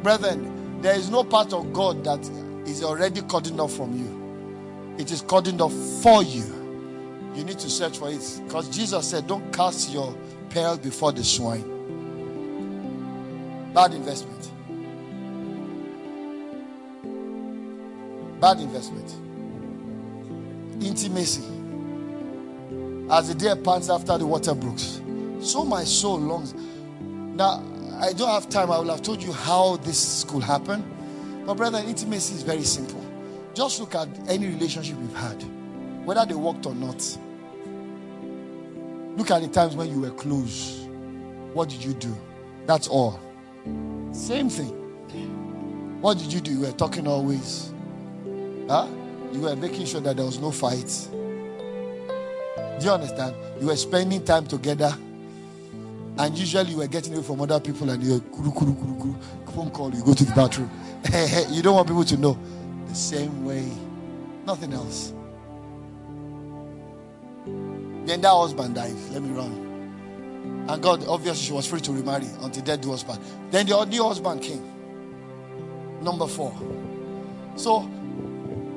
Brethren, 0.01 0.81
there 0.81 0.95
is 0.95 1.09
no 1.09 1.23
part 1.23 1.53
of 1.53 1.71
God 1.73 2.03
that 2.03 2.19
is 2.67 2.83
already 2.83 3.21
cutting 3.21 3.59
off 3.59 3.73
from 3.73 3.93
you, 3.97 4.95
it 4.97 5.11
is 5.11 5.21
cutting 5.21 5.61
off 5.61 5.73
for 6.01 6.23
you. 6.23 6.43
You 7.35 7.43
need 7.43 7.57
to 7.59 7.69
search 7.69 7.97
for 7.97 8.11
it 8.11 8.41
because 8.45 8.69
Jesus 8.69 9.09
said, 9.09 9.25
Don't 9.25 9.51
cast 9.51 9.91
your 9.91 10.15
pearl 10.49 10.77
before 10.77 11.11
the 11.11 11.23
swine. 11.23 11.73
Bad 13.73 13.93
investment. 13.95 14.51
Bad 18.39 18.59
investment. 18.59 19.15
Intimacy. 20.83 21.43
As 23.09 23.29
the 23.29 23.35
deer 23.35 23.55
pants 23.55 23.89
after 23.89 24.17
the 24.17 24.27
water 24.27 24.53
brooks, 24.53 25.01
so 25.41 25.65
my 25.65 25.83
soul 25.83 26.19
longs. 26.19 26.53
Now, 27.35 27.63
I 27.99 28.13
don't 28.13 28.29
have 28.29 28.49
time. 28.49 28.71
I 28.71 28.77
will 28.77 28.89
have 28.89 29.01
told 29.01 29.23
you 29.23 29.31
how 29.31 29.77
this 29.77 30.23
could 30.25 30.43
happen. 30.43 30.83
But, 31.45 31.55
brother, 31.55 31.79
intimacy 31.79 32.35
is 32.35 32.43
very 32.43 32.63
simple. 32.63 33.03
Just 33.53 33.79
look 33.79 33.95
at 33.95 34.07
any 34.27 34.47
relationship 34.47 34.97
you've 34.99 35.15
had, 35.15 35.43
whether 36.05 36.25
they 36.25 36.35
worked 36.35 36.65
or 36.65 36.75
not. 36.75 37.17
Look 39.17 39.29
at 39.29 39.41
the 39.41 39.47
times 39.47 39.75
when 39.75 39.89
you 39.89 40.01
were 40.01 40.11
close. 40.11 40.87
What 41.53 41.69
did 41.69 41.83
you 41.83 41.93
do? 41.93 42.15
That's 42.65 42.87
all. 42.87 43.19
Same 44.11 44.49
thing. 44.49 44.79
What 46.01 46.17
did 46.17 46.33
you 46.33 46.41
do? 46.41 46.51
You 46.51 46.61
were 46.61 46.71
talking 46.71 47.07
always. 47.07 47.71
Huh? 48.67 48.87
You 49.31 49.41
were 49.41 49.55
making 49.55 49.85
sure 49.85 50.01
that 50.01 50.17
there 50.17 50.25
was 50.25 50.39
no 50.39 50.51
fights. 50.51 51.07
Do 51.07 52.85
you 52.85 52.91
understand? 52.91 53.35
You 53.59 53.67
were 53.67 53.75
spending 53.75 54.23
time 54.25 54.45
together. 54.47 54.95
And 56.17 56.37
usually 56.37 56.71
you 56.71 56.77
were 56.77 56.87
getting 56.87 57.13
away 57.13 57.23
from 57.23 57.41
other 57.41 57.59
people 57.59 57.89
and 57.89 58.01
you 58.03 58.13
were 58.13 58.19
kuru, 58.19 58.51
kuru, 58.51 58.75
kuru, 58.75 58.95
kuru, 58.97 59.15
phone 59.53 59.71
call, 59.71 59.93
you 59.93 60.03
go 60.03 60.13
to 60.13 60.25
the 60.25 60.33
bathroom. 60.33 60.69
you 61.49 61.61
don't 61.61 61.75
want 61.75 61.87
people 61.87 62.03
to 62.03 62.17
know. 62.17 62.37
The 62.87 62.95
same 62.95 63.45
way, 63.45 63.71
nothing 64.45 64.73
else. 64.73 65.13
Then 67.45 68.21
that 68.21 68.29
husband 68.29 68.75
died. 68.75 68.93
Let 69.11 69.21
me 69.23 69.29
run. 69.29 70.65
And 70.67 70.81
God, 70.81 71.05
obviously, 71.07 71.45
she 71.45 71.53
was 71.53 71.67
free 71.67 71.81
to 71.81 71.91
remarry 71.91 72.27
until 72.41 72.63
that 72.63 72.83
husband. 72.83 73.19
Then 73.51 73.65
the 73.65 73.85
new 73.85 74.03
husband 74.03 74.41
came. 74.41 74.63
Number 76.01 76.27
four. 76.27 76.53
So, 77.55 77.89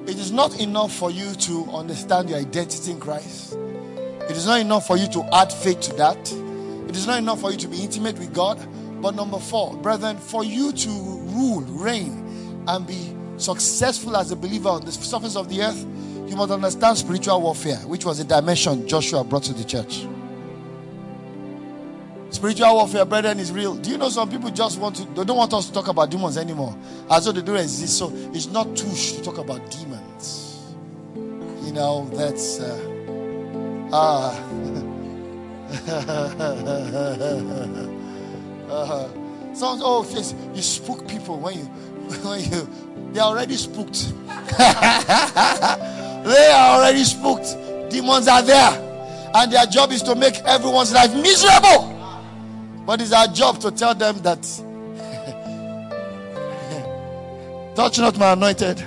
it 0.06 0.16
is 0.18 0.30
not 0.30 0.60
enough 0.60 0.92
for 0.92 1.10
you 1.10 1.34
to 1.34 1.64
understand 1.72 2.30
your 2.30 2.38
identity 2.38 2.92
in 2.92 3.00
Christ. 3.00 3.54
It 3.54 4.32
is 4.32 4.46
not 4.46 4.60
enough 4.60 4.86
for 4.86 4.96
you 4.96 5.08
to 5.08 5.24
add 5.34 5.52
faith 5.52 5.80
to 5.82 5.92
that. 5.94 6.45
It 6.88 6.96
is 6.96 7.06
not 7.06 7.18
enough 7.18 7.40
for 7.40 7.50
you 7.50 7.56
to 7.58 7.68
be 7.68 7.82
intimate 7.82 8.18
with 8.18 8.32
God. 8.32 8.58
But 9.00 9.14
number 9.14 9.38
four, 9.38 9.76
brethren, 9.76 10.16
for 10.16 10.44
you 10.44 10.72
to 10.72 10.88
rule, 10.88 11.60
reign, 11.62 12.64
and 12.66 12.86
be 12.86 13.14
successful 13.36 14.16
as 14.16 14.30
a 14.30 14.36
believer 14.36 14.70
on 14.70 14.84
the 14.84 14.92
surface 14.92 15.36
of 15.36 15.48
the 15.48 15.62
earth, 15.62 15.86
you 16.28 16.36
must 16.36 16.50
understand 16.50 16.96
spiritual 16.98 17.40
warfare, 17.40 17.76
which 17.86 18.04
was 18.04 18.18
a 18.20 18.24
dimension 18.24 18.88
Joshua 18.88 19.22
brought 19.22 19.44
to 19.44 19.52
the 19.52 19.64
church. 19.64 20.06
Spiritual 22.30 22.74
warfare, 22.74 23.04
brethren, 23.04 23.38
is 23.38 23.52
real. 23.52 23.76
Do 23.76 23.90
you 23.90 23.98
know 23.98 24.08
some 24.08 24.28
people 24.28 24.50
just 24.50 24.80
want 24.80 24.96
to, 24.96 25.04
they 25.04 25.24
don't 25.24 25.36
want 25.36 25.52
us 25.54 25.66
to 25.68 25.72
talk 25.72 25.88
about 25.88 26.10
demons 26.10 26.36
anymore, 26.36 26.76
as 27.10 27.26
though 27.26 27.32
they 27.32 27.42
don't 27.42 27.56
exist. 27.56 27.98
So 27.98 28.10
it's 28.32 28.46
not 28.46 28.76
too 28.76 28.90
to 28.90 29.22
talk 29.22 29.38
about 29.38 29.70
demons. 29.70 30.74
You 31.14 31.72
know, 31.72 32.08
that's. 32.14 32.60
Uh, 32.60 33.88
ah. 33.92 34.82
uh, 38.70 39.08
sounds 39.54 39.82
oh 39.84 40.06
yes, 40.10 40.34
you 40.54 40.62
spook 40.62 41.06
people 41.08 41.38
when 41.40 41.58
you 41.58 41.64
when 42.22 42.40
you 42.40 42.68
they're 43.12 43.24
already 43.24 43.54
spooked. 43.56 44.12
they 44.58 46.50
are 46.52 46.76
already 46.76 47.04
spooked. 47.04 47.56
Demons 47.90 48.28
are 48.28 48.42
there, 48.42 49.30
and 49.34 49.52
their 49.52 49.66
job 49.66 49.90
is 49.92 50.02
to 50.02 50.14
make 50.14 50.36
everyone's 50.44 50.92
life 50.92 51.14
miserable. 51.14 51.92
But 52.86 53.00
it's 53.00 53.12
our 53.12 53.28
job 53.28 53.60
to 53.60 53.70
tell 53.70 53.94
them 53.94 54.18
that 54.22 54.42
touch 57.74 57.98
not 57.98 58.16
my 58.18 58.32
anointed 58.32 58.82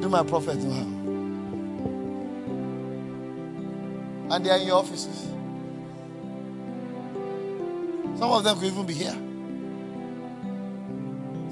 do 0.00 0.08
my 0.08 0.22
prophet 0.22 0.58
harm. 0.58 0.96
And 4.30 4.46
they 4.46 4.50
are 4.50 4.58
in 4.58 4.66
your 4.66 4.76
offices. 4.76 5.29
Some 8.20 8.30
of 8.32 8.44
them 8.44 8.58
could 8.58 8.66
even 8.66 8.84
be 8.84 8.92
here. 8.92 9.16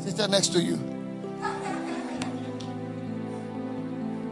Sitting 0.03 0.31
next 0.31 0.49
to 0.49 0.61
you. 0.61 0.75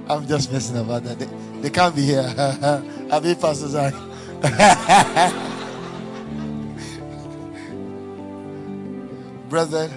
I'm 0.06 0.28
just 0.28 0.52
messing 0.52 0.76
about 0.76 1.04
that. 1.04 1.18
They, 1.18 1.28
they 1.62 1.70
can't 1.70 1.96
be 1.96 2.02
here. 2.02 2.34
I'll 3.10 3.22
be 3.22 3.34
Pastor 3.36 3.68
Zach. 3.68 3.94
Brethren, 9.48 9.90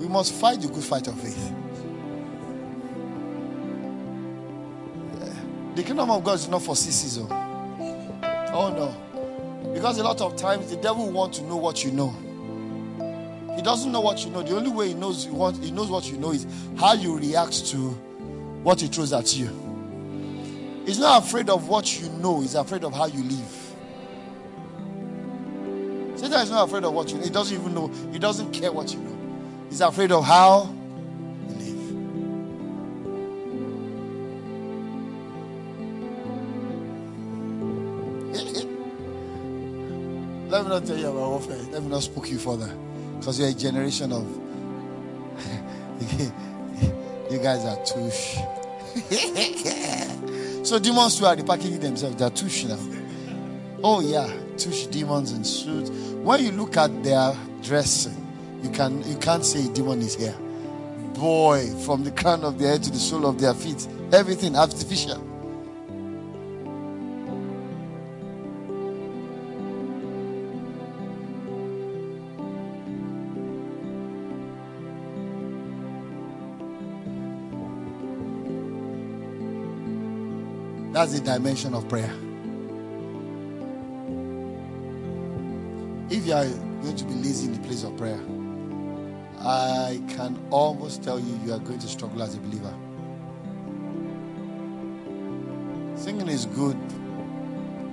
we 0.00 0.08
must 0.08 0.34
fight 0.34 0.60
the 0.60 0.66
good 0.66 0.82
fight 0.82 1.06
of 1.06 1.20
faith. 1.20 1.52
The 5.76 5.84
kingdom 5.84 6.10
of 6.10 6.24
God 6.24 6.34
is 6.34 6.48
not 6.48 6.62
for 6.62 6.74
sissies. 6.74 7.18
Oh. 7.18 7.28
oh 8.52 8.74
no. 8.74 9.05
Because 9.74 9.98
a 9.98 10.04
lot 10.04 10.20
of 10.20 10.36
times 10.36 10.70
the 10.70 10.76
devil 10.76 11.10
wants 11.10 11.38
to 11.38 11.44
know 11.44 11.56
what 11.56 11.84
you 11.84 11.90
know. 11.90 12.14
He 13.56 13.62
doesn't 13.62 13.90
know 13.90 14.00
what 14.00 14.24
you 14.24 14.30
know. 14.30 14.42
The 14.42 14.56
only 14.56 14.70
way 14.70 14.88
he 14.88 14.94
knows 14.94 15.24
he, 15.24 15.30
wants, 15.30 15.58
he 15.64 15.70
knows 15.70 15.90
what 15.90 16.10
you 16.10 16.18
know 16.18 16.32
is 16.32 16.46
how 16.78 16.92
you 16.92 17.18
react 17.18 17.66
to 17.68 17.76
what 18.62 18.80
he 18.80 18.86
throws 18.86 19.12
at 19.12 19.36
you. 19.36 19.46
He's 20.84 20.98
not 20.98 21.24
afraid 21.24 21.48
of 21.48 21.68
what 21.68 22.00
you 22.00 22.08
know, 22.10 22.40
he's 22.40 22.54
afraid 22.54 22.84
of 22.84 22.92
how 22.92 23.06
you 23.06 23.22
live. 23.22 23.66
Satan 26.16 26.40
is 26.40 26.50
not 26.50 26.68
afraid 26.68 26.84
of 26.84 26.92
what 26.92 27.10
you 27.10 27.18
know. 27.18 27.24
He 27.24 27.30
doesn't 27.30 27.58
even 27.58 27.74
know. 27.74 27.88
He 28.12 28.18
doesn't 28.18 28.52
care 28.52 28.72
what 28.72 28.92
you 28.92 29.00
know. 29.00 29.16
He's 29.68 29.80
afraid 29.80 30.12
of 30.12 30.24
how 30.24 30.74
me 40.66 40.72
not 40.72 40.84
tell 40.84 40.98
you 40.98 41.08
about 41.08 41.30
warfare. 41.30 41.56
Let 41.70 41.82
me 41.82 41.88
not 41.88 42.02
spook 42.02 42.28
you 42.28 42.38
further. 42.38 42.70
Because 43.18 43.38
you're 43.38 43.48
a 43.48 43.54
generation 43.54 44.12
of. 44.12 44.26
you 47.30 47.38
guys 47.38 47.64
are 47.64 47.76
tush. 47.84 48.38
so 50.66 50.78
demons 50.78 51.18
too 51.18 51.26
are 51.26 51.36
repackaging 51.36 51.80
themselves. 51.80 52.16
They're 52.16 52.30
tush 52.30 52.64
now. 52.64 52.78
Oh, 53.82 54.00
yeah. 54.00 54.32
Tush 54.56 54.86
demons 54.86 55.32
in 55.32 55.44
suits. 55.44 55.90
When 55.90 56.42
you 56.44 56.52
look 56.52 56.76
at 56.76 57.04
their 57.04 57.36
dressing, 57.62 58.14
you 58.62 58.70
can 58.70 59.02
you 59.08 59.16
can't 59.18 59.44
say 59.44 59.72
demon 59.72 60.00
is 60.00 60.16
here. 60.16 60.34
Boy, 61.14 61.66
from 61.84 62.04
the 62.04 62.10
crown 62.10 62.44
of 62.44 62.58
their 62.58 62.72
head 62.72 62.82
to 62.84 62.90
the 62.90 62.98
sole 62.98 63.26
of 63.26 63.40
their 63.40 63.54
feet, 63.54 63.86
everything 64.12 64.56
artificial. 64.56 65.25
That's 80.96 81.12
the 81.12 81.20
dimension 81.20 81.74
of 81.74 81.86
prayer. 81.90 82.10
If 86.08 86.26
you 86.26 86.32
are 86.32 86.46
going 86.46 86.96
to 86.96 87.04
be 87.04 87.12
lazy 87.12 87.48
in 87.48 87.52
the 87.52 87.68
place 87.68 87.82
of 87.82 87.94
prayer, 87.98 88.18
I 89.38 90.00
can 90.08 90.42
almost 90.48 91.04
tell 91.04 91.20
you 91.20 91.38
you 91.44 91.52
are 91.52 91.58
going 91.58 91.80
to 91.80 91.86
struggle 91.86 92.22
as 92.22 92.34
a 92.34 92.38
believer. 92.38 92.74
Singing 95.96 96.28
is 96.28 96.46
good, 96.46 96.78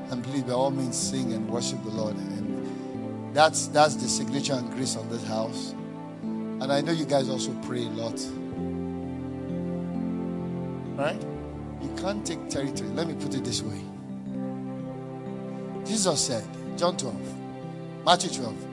and 0.10 0.24
please, 0.24 0.44
by 0.44 0.54
all 0.54 0.72
means, 0.72 0.98
sing 0.98 1.34
and 1.34 1.50
worship 1.50 1.84
the 1.84 1.90
Lord. 1.90 2.16
And 2.16 3.36
that's 3.36 3.68
that's 3.68 3.96
the 3.96 4.08
signature 4.08 4.54
and 4.54 4.72
grace 4.72 4.96
on 4.96 5.10
this 5.10 5.26
house. 5.26 5.76
And 6.22 6.72
I 6.72 6.80
know 6.80 6.94
you 6.94 7.04
guys 7.04 7.28
also 7.28 7.54
pray 7.64 7.84
a 7.84 7.90
lot, 7.90 8.18
right? 10.96 11.33
Can't 12.04 12.28
take 12.28 12.50
territory. 12.50 12.90
Let 12.90 13.08
me 13.08 13.14
put 13.14 13.34
it 13.34 13.46
this 13.46 13.62
way. 13.62 13.82
Jesus 15.86 16.20
said, 16.20 16.44
John 16.78 16.98
12. 16.98 17.16
Matthew 18.04 18.30
12. 18.42 18.66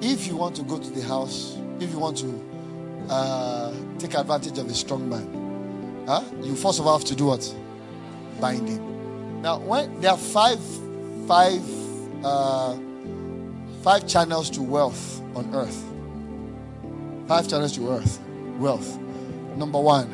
If 0.00 0.26
you 0.26 0.36
want 0.36 0.56
to 0.56 0.64
go 0.64 0.76
to 0.76 0.90
the 0.90 1.02
house, 1.02 1.56
if 1.78 1.92
you 1.92 2.00
want 2.00 2.16
to 2.18 3.06
uh, 3.08 3.72
take 4.00 4.14
advantage 4.14 4.58
of 4.58 4.66
a 4.66 4.74
strong 4.74 5.08
man, 5.08 6.04
huh? 6.08 6.24
you 6.42 6.56
first 6.56 6.80
of 6.80 6.88
all 6.88 6.98
have 6.98 7.06
to 7.06 7.14
do 7.14 7.26
what? 7.26 7.54
Bind 8.40 8.68
him. 8.68 9.42
Now, 9.42 9.60
when 9.60 10.00
there 10.00 10.10
are 10.10 10.18
five, 10.18 10.58
five, 11.28 11.62
uh, 12.24 12.76
five 13.84 14.08
channels 14.08 14.50
to 14.50 14.62
wealth 14.62 15.22
on 15.36 15.54
earth. 15.54 15.84
Five 17.28 17.46
channels 17.46 17.76
to 17.76 17.90
earth, 17.90 18.20
wealth. 18.58 18.98
Number 19.54 19.78
one, 19.78 20.10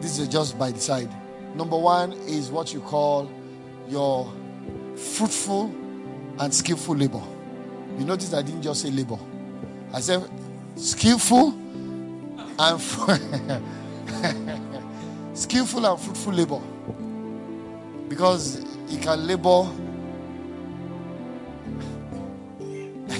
this 0.00 0.18
is 0.18 0.26
just 0.26 0.58
by 0.58 0.72
the 0.72 0.80
side. 0.80 1.14
Number 1.54 1.78
one 1.78 2.12
is 2.12 2.50
what 2.50 2.74
you 2.74 2.80
call 2.80 3.30
your 3.88 4.32
fruitful 4.96 5.66
and 6.38 6.52
skillful 6.52 6.96
labor. 6.96 7.22
You 7.98 8.04
notice 8.04 8.34
I 8.34 8.42
didn't 8.42 8.62
just 8.62 8.82
say 8.82 8.90
labor. 8.90 9.18
I 9.92 10.00
said 10.00 10.28
skillful 10.76 11.54
and 12.58 12.80
skillful 15.34 15.86
and 15.86 16.00
fruitful 16.00 16.32
labor. 16.32 16.60
Because 18.08 18.64
he 18.88 18.98
can 18.98 19.24
labor 19.26 19.68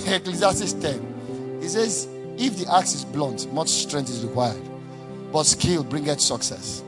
Ecclesiastes 0.06 0.74
10. 0.74 1.58
He 1.60 1.68
says, 1.68 2.08
if 2.36 2.58
the 2.58 2.72
axe 2.72 2.94
is 2.94 3.04
blunt, 3.04 3.52
much 3.52 3.68
strength 3.68 4.10
is 4.10 4.24
required. 4.24 4.60
But 5.32 5.44
skill 5.44 5.82
bringeth 5.82 6.20
success. 6.20 6.83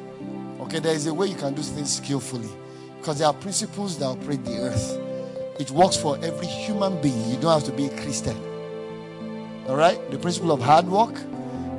Okay, 0.77 0.83
there 0.83 0.95
is 0.95 1.07
a 1.07 1.15
way 1.15 1.29
you 1.29 1.35
can 1.35 1.55
do 1.55 1.63
things 1.63 1.97
skillfully. 1.97 2.51
Because 2.99 3.21
there 3.21 3.29
are 3.29 3.33
principles 3.33 3.99
that 3.99 4.05
operate 4.05 4.45
the 4.45 4.59
earth. 4.59 5.01
It 5.59 5.71
works 5.71 5.97
for 5.97 6.23
every 6.23 6.47
human 6.47 7.01
being. 7.01 7.31
You 7.31 7.39
don't 7.39 7.51
have 7.51 7.65
to 7.65 7.73
be 7.73 7.87
a 7.87 8.03
Christian. 8.03 8.37
All 9.69 9.77
right? 9.77 9.99
The 10.11 10.19
principle 10.19 10.53
of 10.53 10.61
hard 10.61 10.87
work, 10.87 11.15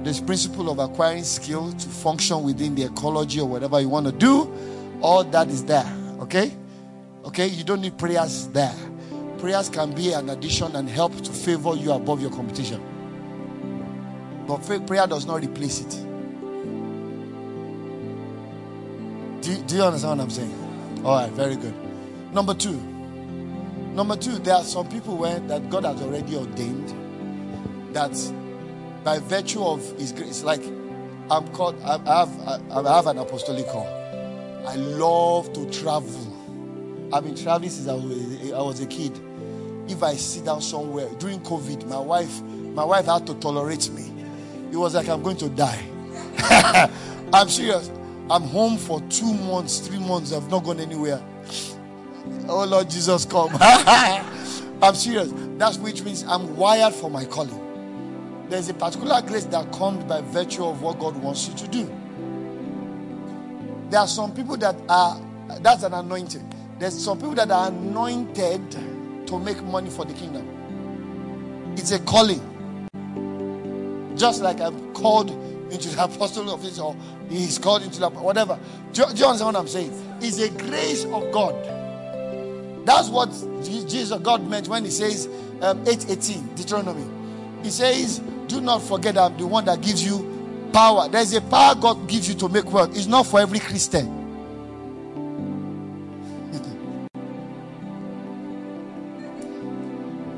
this 0.02 0.20
principle 0.20 0.72
of 0.72 0.80
acquiring 0.80 1.26
skill 1.26 1.72
to 1.74 1.90
function 1.90 2.42
within 2.42 2.74
the 2.74 2.86
ecology 2.86 3.40
or 3.40 3.48
whatever 3.48 3.80
you 3.80 3.88
want 3.88 4.08
to 4.08 4.12
do, 4.12 4.52
all 5.02 5.24
that 5.26 5.48
is 5.50 5.64
there. 5.64 5.86
Okay? 6.22 6.52
Okay? 7.24 7.46
You 7.50 7.64
don't 7.64 7.82
need 7.82 8.00
prayers 8.00 8.48
there. 8.48 8.74
Prayers 9.38 9.70
can 9.70 9.92
be 9.92 10.14
an 10.14 10.30
addition 10.30 10.76
and 10.76 10.90
help 10.90 11.16
to 11.22 11.32
favor 11.32 11.76
you 11.76 11.92
above 11.92 12.20
your 12.20 12.32
competition. 12.32 12.82
But 14.48 14.88
prayer 14.88 15.06
does 15.06 15.28
not 15.28 15.42
replace 15.42 15.82
it. 15.82 16.07
Do, 19.48 19.56
do 19.62 19.76
you 19.78 19.84
understand 19.84 20.20
what 20.20 20.26
I'm 20.26 20.30
saying? 20.30 21.02
All 21.06 21.16
right, 21.16 21.32
very 21.32 21.56
good. 21.56 21.74
Number 22.34 22.54
two. 22.54 22.76
Number 23.94 24.18
two, 24.18 24.40
there 24.40 24.56
are 24.56 24.64
some 24.66 24.90
people 24.90 25.16
where 25.16 25.40
that 25.40 25.70
God 25.70 25.86
has 25.86 26.02
already 26.02 26.36
ordained 26.36 26.94
that 27.94 28.12
by 29.06 29.20
virtue 29.20 29.64
of 29.64 29.82
His 29.98 30.12
grace, 30.12 30.44
like 30.44 30.62
I'm 31.32 31.48
called, 31.54 31.82
I 31.82 31.92
have, 32.20 32.70
I 32.70 32.94
have 32.94 33.08
an 33.08 33.20
apostolic 33.20 33.70
call. 33.70 33.88
I 34.68 34.76
love 34.76 35.54
to 35.54 35.66
travel. 35.72 37.10
I've 37.14 37.24
been 37.24 37.36
traveling 37.36 37.70
since 37.70 37.88
I 37.88 37.94
was, 37.94 38.52
I 38.52 38.62
was 38.62 38.82
a 38.82 38.86
kid. 38.86 39.18
If 39.88 40.04
I 40.04 40.16
sit 40.16 40.44
down 40.44 40.62
somewhere 40.62 41.08
during 41.20 41.40
COVID, 41.40 41.88
my 41.88 42.00
wife, 42.00 42.42
my 42.42 42.84
wife 42.84 43.06
had 43.06 43.26
to 43.28 43.34
tolerate 43.36 43.90
me. 43.92 44.12
It 44.74 44.76
was 44.76 44.94
like 44.94 45.08
I'm 45.08 45.24
going 45.24 45.38
to 45.38 45.48
die. 45.48 45.86
I'm 47.32 47.48
serious. 47.48 47.90
I'm 48.30 48.44
home 48.44 48.78
for 48.78 49.00
two 49.10 49.34
months, 49.34 49.80
three 49.80 50.00
months. 50.00 50.34
I've 50.34 50.50
not 50.52 50.64
gone 50.66 50.80
anywhere. 50.80 51.24
Oh 52.50 52.66
Lord 52.66 52.90
Jesus, 52.90 53.26
come. 53.26 53.50
I'm 54.82 54.96
serious. 54.96 55.32
That's 55.58 55.78
which 55.78 56.04
means 56.04 56.24
I'm 56.24 56.56
wired 56.56 56.94
for 56.94 57.10
my 57.10 57.26
calling. 57.26 57.64
There's 58.50 58.70
a 58.70 58.74
particular 58.74 59.22
grace 59.22 59.46
that 59.46 59.72
comes 59.74 60.04
by 60.06 60.22
virtue 60.22 60.66
of 60.66 60.82
what 60.82 61.00
God 61.00 61.16
wants 61.18 61.48
you 61.48 61.56
to 61.56 61.68
do. 61.68 61.86
There 63.90 64.00
are 64.00 64.08
some 64.08 64.34
people 64.34 64.58
that 64.58 64.76
are, 64.90 65.20
that's 65.62 65.84
an 65.84 65.94
anointing. 65.94 66.54
There's 66.80 67.02
some 67.02 67.18
people 67.18 67.36
that 67.36 67.50
are 67.50 67.70
anointed 67.70 68.72
to 69.28 69.40
make 69.40 69.62
money 69.64 69.90
for 69.90 70.06
the 70.06 70.14
kingdom. 70.14 71.74
It's 71.78 71.92
a 71.92 72.00
calling. 72.00 72.42
Just 74.16 74.42
like 74.42 74.60
I'm 74.60 74.94
called 74.94 75.30
into 75.72 75.90
the 75.90 76.04
apostolic 76.04 76.54
office 76.54 76.80
or 76.80 76.96
he's 77.30 77.58
called 77.58 77.84
into 77.84 78.00
the 78.00 78.10
whatever. 78.10 78.60
Do, 78.94 79.06
do 79.06 79.16
you 79.16 79.26
understand 79.26 79.42
what 79.42 79.56
I'm 79.56 79.68
saying? 79.68 79.92
It's 80.22 80.40
a 80.40 80.50
grace 80.50 81.06
of 81.06 81.32
God. 81.32 81.56
That's 82.86 83.10
what 83.10 83.30
Jesus 83.62 84.18
God 84.22 84.50
meant 84.50 84.70
when 84.70 84.86
he 84.86 84.92
says 84.92 85.28
um, 85.62 85.86
818 85.88 86.56
Deuteronomy. 86.56 87.06
He 87.64 87.70
says, 87.70 88.20
Do 88.48 88.62
not 88.62 88.82
forget 88.82 89.18
I'm 89.18 89.36
the 89.38 89.46
one 89.46 89.66
that 89.66 89.82
gives 89.82 90.06
you 90.06 90.70
power. 90.72 91.10
There's 91.10 91.34
a 91.34 91.42
power 91.42 91.76
God 91.76 92.08
gives 92.08 92.30
you 92.30 92.36
to 92.36 92.48
make 92.48 92.72
work. 92.72 92.92
It's 92.92 93.08
not 93.08 93.28
for 93.28 93.42
every 93.42 93.60
Christian. 93.60 94.08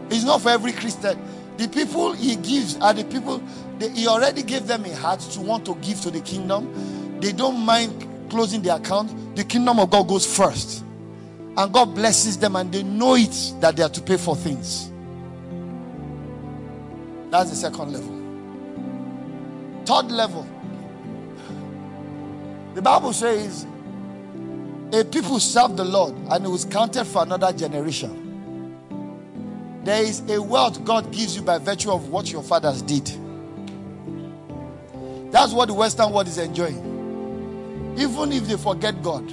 it's 0.09 0.23
not 0.23 0.41
for 0.41 0.49
every 0.49 0.71
Christian. 0.71 1.19
The 1.57 1.67
people 1.67 2.13
he 2.13 2.35
gives 2.37 2.77
are 2.77 2.93
the 2.93 3.03
people 3.03 3.43
they, 3.79 3.89
he 3.89 4.07
already 4.07 4.43
gave 4.43 4.67
them 4.67 4.85
a 4.85 4.95
heart 4.95 5.21
to 5.21 5.41
want 5.41 5.65
to 5.65 5.75
give 5.75 6.01
to 6.01 6.11
the 6.11 6.21
kingdom. 6.21 7.19
They 7.21 7.31
don't 7.31 7.57
mind 7.57 8.29
closing 8.29 8.61
the 8.61 8.75
account. 8.75 9.35
The 9.35 9.43
kingdom 9.43 9.79
of 9.79 9.89
God 9.89 10.07
goes 10.07 10.25
first. 10.25 10.83
And 11.57 11.73
God 11.73 11.95
blesses 11.95 12.37
them 12.37 12.55
and 12.55 12.71
they 12.71 12.83
know 12.83 13.15
it 13.15 13.53
that 13.59 13.75
they 13.75 13.83
are 13.83 13.89
to 13.89 14.01
pay 14.01 14.17
for 14.17 14.35
things. 14.35 14.91
That's 17.31 17.49
the 17.49 17.55
second 17.55 17.93
level. 17.93 18.15
Third 19.85 20.11
level. 20.11 20.47
The 22.75 22.81
Bible 22.81 23.13
says 23.13 23.65
a 24.91 25.03
people 25.03 25.39
serve 25.39 25.77
the 25.77 25.85
Lord 25.85 26.15
and 26.31 26.45
it 26.45 26.49
was 26.49 26.65
counted 26.65 27.05
for 27.05 27.23
another 27.23 27.53
generation. 27.53 28.25
There 29.83 30.03
is 30.03 30.21
a 30.29 30.41
wealth 30.41 30.83
God 30.83 31.11
gives 31.11 31.35
you 31.35 31.41
by 31.41 31.57
virtue 31.57 31.91
of 31.91 32.09
what 32.09 32.31
your 32.31 32.43
fathers 32.43 32.81
did. 32.81 33.09
That's 35.31 35.53
what 35.53 35.67
the 35.67 35.73
Western 35.73 36.11
world 36.11 36.27
is 36.27 36.37
enjoying. 36.37 37.95
Even 37.97 38.31
if 38.31 38.47
they 38.47 38.57
forget 38.57 39.01
God, 39.03 39.27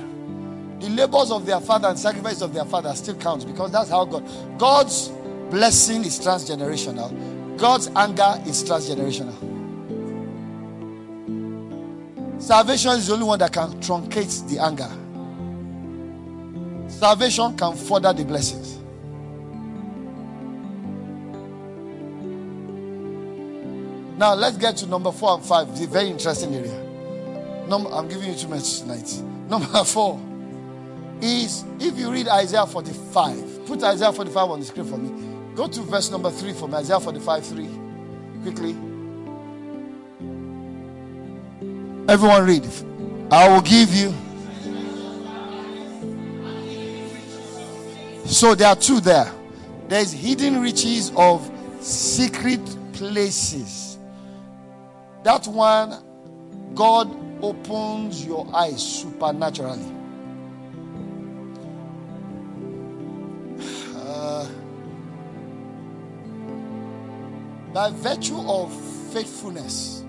the 0.81 0.89
labors 0.91 1.31
of 1.31 1.47
their 1.47 1.61
father 1.61 1.89
and 1.89 1.99
sacrifice 1.99 2.43
of 2.43 2.53
their 2.53 2.65
father 2.65 2.95
still 2.95 3.15
counts 3.15 3.45
because 3.45 3.73
that's 3.73 3.91
how 3.91 4.05
God. 4.05 4.25
God's 4.59 5.09
blessing 5.51 6.05
is 6.05 6.19
transgenerational. 6.19 7.57
God's 7.57 7.89
anger 7.97 8.43
is 8.47 8.63
transgenerational. 8.63 9.35
Salvation 12.41 12.93
is 12.93 13.07
the 13.07 13.15
only 13.15 13.25
one 13.27 13.39
that 13.39 13.53
can 13.53 13.71
truncate 13.81 14.47
the 14.49 14.63
anger. 14.63 14.91
Salvation 16.91 17.57
can 17.57 17.75
further 17.75 18.13
the 18.13 18.25
blessings. 18.25 18.79
Now 24.17 24.33
let's 24.35 24.57
get 24.57 24.79
to 24.79 24.87
number 24.87 25.13
four 25.13 25.35
and 25.35 25.45
five. 25.45 25.69
A 25.69 25.87
very 25.87 26.09
interesting 26.09 26.55
area. 26.55 26.83
Number, 27.69 27.91
I'm 27.91 28.09
giving 28.09 28.31
you 28.31 28.35
too 28.35 28.49
much 28.49 28.81
tonight. 28.81 29.23
Number 29.51 29.85
four 29.85 30.21
is 31.21 31.65
if 31.79 31.97
you 31.99 32.11
read 32.11 32.27
Isaiah 32.29 32.67
45, 32.67 33.67
put 33.67 33.83
Isaiah 33.83 34.13
45 34.13 34.51
on 34.51 34.61
the 34.61 34.67
screen 34.67 34.87
for 34.87 34.97
me. 34.97 35.55
Go 35.55 35.69
to 35.69 35.81
verse 35.83 36.11
number 36.11 36.31
three 36.31 36.53
for 36.53 36.69
me. 36.69 36.75
Isaiah 36.75 37.01
45, 37.01 37.47
3. 37.47 37.69
Quickly. 38.43 38.71
Everyone 42.09 42.45
read. 42.45 42.67
I 43.31 43.49
will 43.49 43.63
give 43.63 43.95
you. 43.95 44.13
So 48.27 48.55
there 48.55 48.69
are 48.69 48.77
two 48.77 49.01
there. 49.01 49.33
There's 49.89 50.13
hidden 50.13 50.61
riches 50.61 51.13
of 51.17 51.51
secret 51.81 52.61
places 52.93 53.86
that 55.27 55.45
one, 55.49 55.93
God 56.77 57.11
opens 57.43 58.25
your 58.25 58.47
eyes 58.55 58.81
supernaturally. 58.81 59.93
Uh, 63.97 64.49
by 67.75 67.91
virtue 67.91 68.39
of 68.39 68.73
faithfulness, 69.13 70.05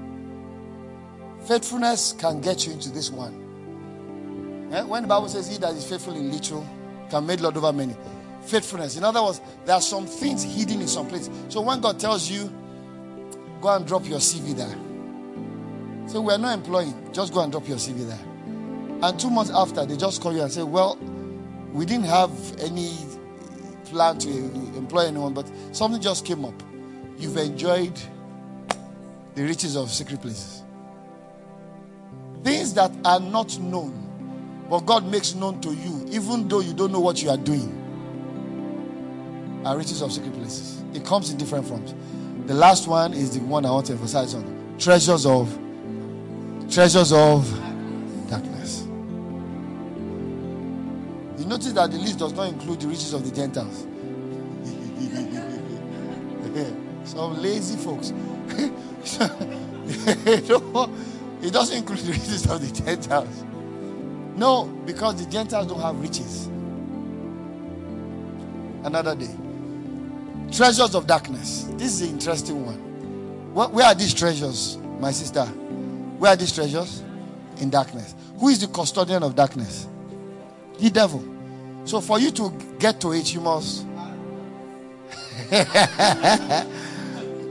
faithfulness 1.47 2.13
can 2.13 2.39
get 2.39 2.67
you 2.67 2.73
into 2.73 2.91
this 2.91 3.09
one. 3.09 4.69
Eh? 4.71 4.83
When 4.83 5.01
the 5.01 5.07
Bible 5.07 5.29
says, 5.29 5.49
He 5.49 5.57
that 5.57 5.73
is 5.73 5.89
faithful 5.89 6.15
in 6.15 6.31
little 6.31 6.63
can 7.09 7.25
make 7.25 7.39
Lord 7.41 7.57
over 7.57 7.73
many. 7.73 7.95
Faithfulness. 8.43 8.97
In 8.97 9.03
other 9.03 9.23
words, 9.23 9.41
there 9.65 9.73
are 9.73 9.81
some 9.81 10.05
things 10.05 10.43
hidden 10.43 10.79
in 10.79 10.87
some 10.87 11.07
place. 11.07 11.27
So 11.49 11.61
when 11.61 11.81
God 11.81 11.99
tells 11.99 12.29
you, 12.29 12.53
go 13.61 13.69
and 13.69 13.87
drop 13.87 14.07
your 14.07 14.19
CV 14.19 14.55
there 14.55 14.77
so 16.07 16.21
we're 16.21 16.38
not 16.38 16.53
employing. 16.53 17.13
Just 17.13 17.34
go 17.34 17.41
and 17.41 17.51
drop 17.51 17.67
your 17.67 17.77
CV 17.77 18.07
there. 18.07 18.19
And 19.01 19.19
two 19.19 19.29
months 19.29 19.51
after, 19.53 19.85
they 19.85 19.97
just 19.97 20.21
call 20.21 20.34
you 20.34 20.41
and 20.41 20.51
say, 20.51 20.63
Well, 20.63 20.97
we 21.73 21.85
didn't 21.85 22.05
have 22.05 22.31
any 22.59 22.91
plan 23.85 24.17
to 24.19 24.29
employ 24.29 25.07
anyone, 25.07 25.34
but 25.34 25.49
something 25.71 26.01
just 26.01 26.25
came 26.25 26.45
up. 26.45 26.53
You've 27.17 27.38
enjoyed 27.38 27.99
the 29.35 29.43
riches 29.43 29.75
of 29.75 29.91
secret 29.91 30.21
places. 30.21 30.63
Things 32.43 32.73
that 32.73 32.91
are 33.05 33.19
not 33.19 33.59
known, 33.59 34.65
but 34.69 34.79
God 34.81 35.05
makes 35.05 35.35
known 35.35 35.61
to 35.61 35.73
you, 35.73 36.05
even 36.09 36.47
though 36.47 36.61
you 36.61 36.73
don't 36.73 36.91
know 36.91 36.99
what 36.99 37.21
you 37.21 37.29
are 37.29 37.38
doing, 37.38 37.73
are 39.65 39.77
riches 39.77 40.01
of 40.01 40.11
secret 40.11 40.34
places. 40.34 40.84
It 40.93 41.05
comes 41.05 41.29
in 41.29 41.38
different 41.38 41.67
forms. 41.67 41.93
The 42.47 42.53
last 42.53 42.88
one 42.88 43.13
is 43.13 43.38
the 43.38 43.43
one 43.45 43.65
I 43.65 43.71
want 43.71 43.88
to 43.88 43.93
emphasize 43.93 44.34
on 44.34 44.75
treasures 44.79 45.25
of 45.25 45.57
treasures 46.69 47.11
of 47.14 47.49
darkness. 48.30 48.84
You 51.38 51.45
notice 51.45 51.72
that 51.73 51.91
the 51.91 51.98
list 51.98 52.19
does 52.19 52.34
not 52.34 52.49
include 52.49 52.81
the 52.81 52.88
riches 52.88 53.14
of 53.14 53.23
the 53.23 53.35
Gentiles. 53.35 53.88
Some 57.10 57.41
lazy 57.41 57.77
folks. 57.77 58.11
it 61.41 61.53
doesn't 61.53 61.77
include 61.77 61.99
the 61.99 62.11
riches 62.11 62.49
of 62.49 62.61
the 62.61 62.72
Gentiles. 62.84 63.44
No, 64.35 64.65
because 64.85 65.23
the 65.23 65.31
Gentiles 65.31 65.68
don't 65.68 65.80
have 65.81 65.99
riches. 65.99 66.48
Another 68.84 69.15
day. 69.15 69.34
Treasures 70.52 70.95
of 70.95 71.07
darkness. 71.07 71.65
This 71.72 71.94
is 71.94 72.02
an 72.02 72.10
interesting 72.10 72.65
one. 72.65 72.77
Where 73.53 73.85
are 73.85 73.95
these 73.95 74.14
treasures, 74.14 74.77
my 74.99 75.11
sister? 75.11 75.48
Where 76.18 76.31
are 76.34 76.35
these 76.35 76.53
treasures? 76.53 77.03
In 77.60 77.69
darkness. 77.69 78.15
Who 78.39 78.49
is 78.49 78.60
the 78.60 78.68
custodian 78.68 79.23
of 79.23 79.35
darkness? 79.35 79.88
The 80.80 80.89
devil. 80.89 81.23
So 81.85 82.02
for 82.02 82.19
you 82.19 82.31
to 82.31 82.52
get 82.80 82.99
to 83.02 83.14
it, 83.14 83.34
you 83.34 83.41
must. 83.41 83.85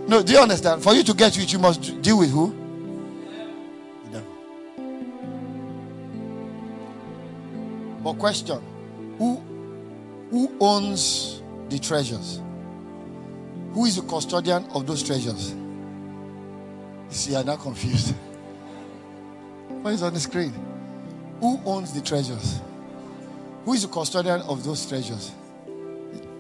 no, 0.09 0.23
do 0.23 0.33
you 0.33 0.39
understand? 0.39 0.83
For 0.83 0.93
you 0.95 1.03
to 1.03 1.15
get 1.15 1.33
to 1.33 1.41
it, 1.41 1.53
you 1.53 1.59
must 1.59 2.03
deal 2.03 2.19
with 2.19 2.31
who? 2.31 2.55
The 4.05 4.11
devil. 4.11 4.33
But 8.03 8.19
question: 8.19 8.61
Who 9.19 9.43
who 10.31 10.53
owns 10.61 11.41
the 11.69 11.79
treasures? 11.79 12.41
Who 13.73 13.87
is 13.87 13.97
the 13.97 14.03
custodian 14.03 14.65
of 14.73 14.87
those 14.87 15.03
treasures? 15.03 15.55
See, 17.09 17.33
you're 17.33 17.45
not 17.45 17.61
confused. 17.61 18.15
What 19.83 19.95
is 19.95 20.03
on 20.03 20.15
the 20.15 20.21
screen? 20.21 20.53
Who 21.41 21.61
owns 21.65 21.93
the 21.93 22.01
treasures? 22.01 22.61
Who 23.65 23.73
is 23.73 23.83
the 23.83 23.89
custodian 23.89 24.41
of 24.43 24.65
those 24.65 24.87
treasures? 24.87 25.33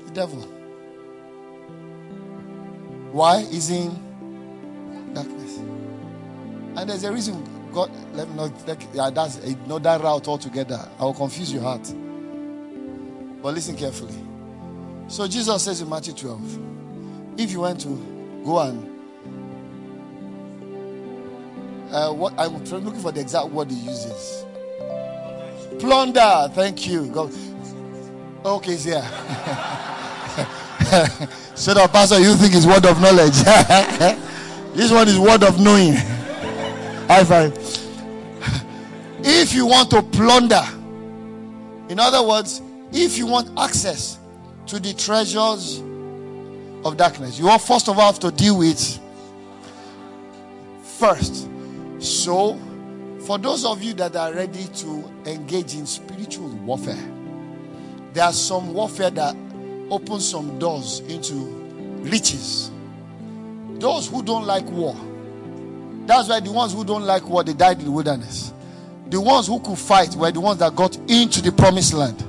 The 0.06 0.10
devil. 0.12 0.40
Why 3.12 3.38
is 3.38 3.70
in 3.70 3.90
darkness? 5.14 5.58
And 6.76 6.90
there's 6.90 7.04
a 7.04 7.12
reason 7.12 7.42
God 7.72 7.90
let 8.14 8.28
me 8.28 8.36
not 8.36 8.52
yeah, 8.94 9.10
that's 9.10 9.36
another 9.38 10.02
route 10.02 10.28
altogether. 10.28 10.88
I 10.98 11.04
will 11.04 11.14
confuse 11.14 11.52
your 11.52 11.62
heart. 11.62 11.82
But 13.42 13.54
listen 13.54 13.76
carefully. 13.76 14.14
So 15.08 15.28
Jesus 15.28 15.62
says 15.62 15.82
in 15.82 15.88
Matthew 15.88 16.14
12, 16.14 17.38
if 17.38 17.52
you 17.52 17.60
want 17.60 17.80
to 17.82 18.42
go 18.44 18.60
and 18.60 18.95
uh, 21.96 22.12
what 22.12 22.34
I'm 22.36 22.52
looking 22.52 23.00
for 23.00 23.10
the 23.10 23.22
exact 23.22 23.48
word 23.48 23.70
he 23.70 23.78
uses. 23.78 24.44
Plunder. 25.80 26.50
Thank 26.52 26.86
you. 26.86 27.06
God. 27.06 27.32
Okay, 28.44 28.74
it's 28.74 28.84
so 31.54 31.72
the 31.72 31.88
pastor, 31.90 32.20
you 32.20 32.34
think 32.34 32.54
it's 32.54 32.66
word 32.66 32.84
of 32.84 33.00
knowledge. 33.00 33.32
this 34.74 34.92
one 34.92 35.08
is 35.08 35.18
word 35.18 35.42
of 35.42 35.58
knowing. 35.58 35.94
High 37.08 37.24
five. 37.24 37.56
If 39.20 39.54
you 39.54 39.64
want 39.64 39.88
to 39.90 40.02
plunder, 40.02 40.64
in 41.88 41.98
other 41.98 42.22
words, 42.22 42.60
if 42.92 43.16
you 43.16 43.26
want 43.26 43.58
access 43.58 44.18
to 44.66 44.78
the 44.78 44.92
treasures 44.92 45.78
of 46.84 46.98
darkness, 46.98 47.38
you 47.38 47.48
all 47.48 47.58
first 47.58 47.88
of 47.88 47.98
all 47.98 48.12
have 48.12 48.20
to 48.20 48.30
deal 48.30 48.58
with 48.58 49.00
first 50.82 51.48
so, 52.06 52.58
for 53.26 53.38
those 53.38 53.64
of 53.64 53.82
you 53.82 53.92
that 53.94 54.16
are 54.16 54.32
ready 54.32 54.64
to 54.64 55.12
engage 55.26 55.74
in 55.74 55.86
spiritual 55.86 56.48
warfare, 56.48 56.96
there 58.12 58.24
are 58.24 58.32
some 58.32 58.72
warfare 58.72 59.10
that 59.10 59.36
opens 59.90 60.28
some 60.28 60.58
doors 60.58 61.00
into 61.00 61.34
riches. 62.04 62.70
Those 63.74 64.08
who 64.08 64.22
don't 64.22 64.44
like 64.46 64.64
war, 64.66 64.96
that's 66.06 66.28
why 66.28 66.40
the 66.40 66.52
ones 66.52 66.72
who 66.72 66.84
don't 66.84 67.02
like 67.02 67.28
war 67.28 67.42
they 67.42 67.52
died 67.52 67.78
in 67.78 67.84
the 67.84 67.90
wilderness. 67.90 68.52
The 69.08 69.20
ones 69.20 69.46
who 69.48 69.60
could 69.60 69.78
fight 69.78 70.14
were 70.14 70.30
the 70.30 70.40
ones 70.40 70.58
that 70.60 70.74
got 70.74 70.96
into 71.08 71.42
the 71.42 71.52
promised 71.52 71.92
land. 71.94 72.22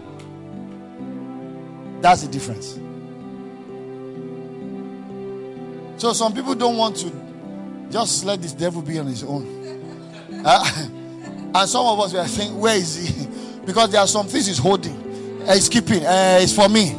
That's 2.02 2.22
the 2.22 2.28
difference. 2.28 2.80
So 5.98 6.14
some 6.14 6.34
people 6.34 6.54
don't 6.54 6.78
want 6.78 6.98
to 6.98 7.12
just 7.92 8.26
let 8.26 8.42
this 8.42 8.54
devil 8.54 8.82
be 8.82 9.00
on 9.00 9.08
his 9.08 9.24
own. 9.24 9.57
Uh, 10.50 10.64
and 11.56 11.70
some 11.70 11.86
of 11.86 12.00
us 12.00 12.14
were 12.14 12.26
saying, 12.26 12.58
Where 12.58 12.78
is 12.78 12.96
he? 12.96 13.28
Because 13.68 13.92
there 13.92 14.00
are 14.00 14.08
some 14.08 14.28
things 14.28 14.46
he's 14.46 14.58
holding. 14.58 14.96
Uh, 15.46 15.54
he's 15.54 15.68
keeping. 15.68 16.06
Uh, 16.06 16.40
it's 16.42 16.56
for 16.56 16.70
me. 16.70 16.92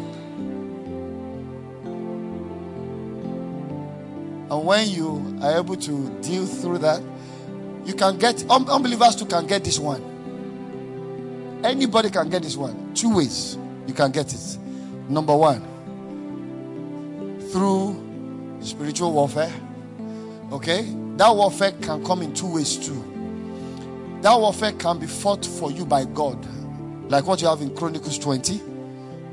And 4.51 4.65
when 4.67 4.87
you 4.91 5.39
are 5.43 5.57
able 5.57 5.77
to 5.77 6.21
deal 6.21 6.45
through 6.45 6.79
that, 6.79 7.03
you 7.87 7.95
can 7.95 8.19
get 8.19 8.45
un- 8.51 8.69
unbelievers 8.69 9.17
too 9.17 9.25
can 9.25 9.47
get 9.47 9.65
this 9.65 9.79
one. 9.79 10.03
Anybody 11.65 12.11
can 12.11 12.29
get 12.29 12.43
this 12.43 12.55
one. 12.55 12.93
Two 12.95 13.17
ways 13.17 13.57
you 13.87 13.95
can 13.95 14.11
get 14.11 14.31
it. 14.35 14.59
Number 15.09 15.35
one, 15.35 15.63
through 17.51 18.59
spiritual 18.61 19.13
warfare. 19.13 19.55
Okay? 20.53 20.83
That 21.17 21.35
warfare 21.35 21.73
can 21.81 22.05
come 22.05 22.21
in 22.21 22.35
two 22.35 22.53
ways 22.53 22.77
too. 22.77 23.18
That 24.23 24.37
warfare 24.39 24.73
can 24.73 24.99
be 24.99 25.07
fought 25.07 25.47
for 25.47 25.71
you 25.71 25.85
by 25.85 26.05
God. 26.05 26.45
Like 27.11 27.27
what 27.27 27.41
you 27.41 27.49
have 27.49 27.61
in 27.61 27.75
Chronicles 27.77 28.19
20. 28.19 28.61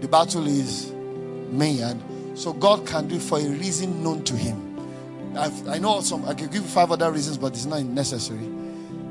The 0.01 0.07
battle 0.07 0.45
is 0.45 0.91
me, 0.91 1.81
and 1.81 2.37
so 2.37 2.53
God 2.53 2.85
can 2.85 3.07
do 3.07 3.15
it 3.15 3.21
for 3.21 3.39
a 3.39 3.47
reason 3.47 4.03
known 4.03 4.23
to 4.25 4.35
Him. 4.35 5.35
I've, 5.37 5.67
i 5.67 5.77
know 5.77 6.01
some, 6.01 6.23
I 6.25 6.33
can 6.33 6.47
give 6.47 6.55
you 6.55 6.61
five 6.61 6.91
other 6.91 7.11
reasons, 7.11 7.37
but 7.37 7.53
it's 7.53 7.65
not 7.65 7.83
necessary. 7.83 8.47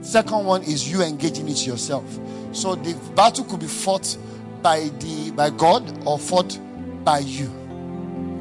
Second 0.01 0.45
one 0.45 0.63
is 0.63 0.91
you 0.91 1.03
engaging 1.03 1.49
it 1.49 1.67
yourself. 1.67 2.05
So 2.53 2.75
the 2.75 2.95
battle 3.17 3.45
could 3.45 3.61
be 3.61 3.67
fought 3.67 4.17
by 4.63 4.91
the 5.01 5.33
by 5.33 5.51
God 5.51 6.07
or 6.07 6.19
fought 6.19 6.59
by 7.05 7.19
you. 7.19 7.47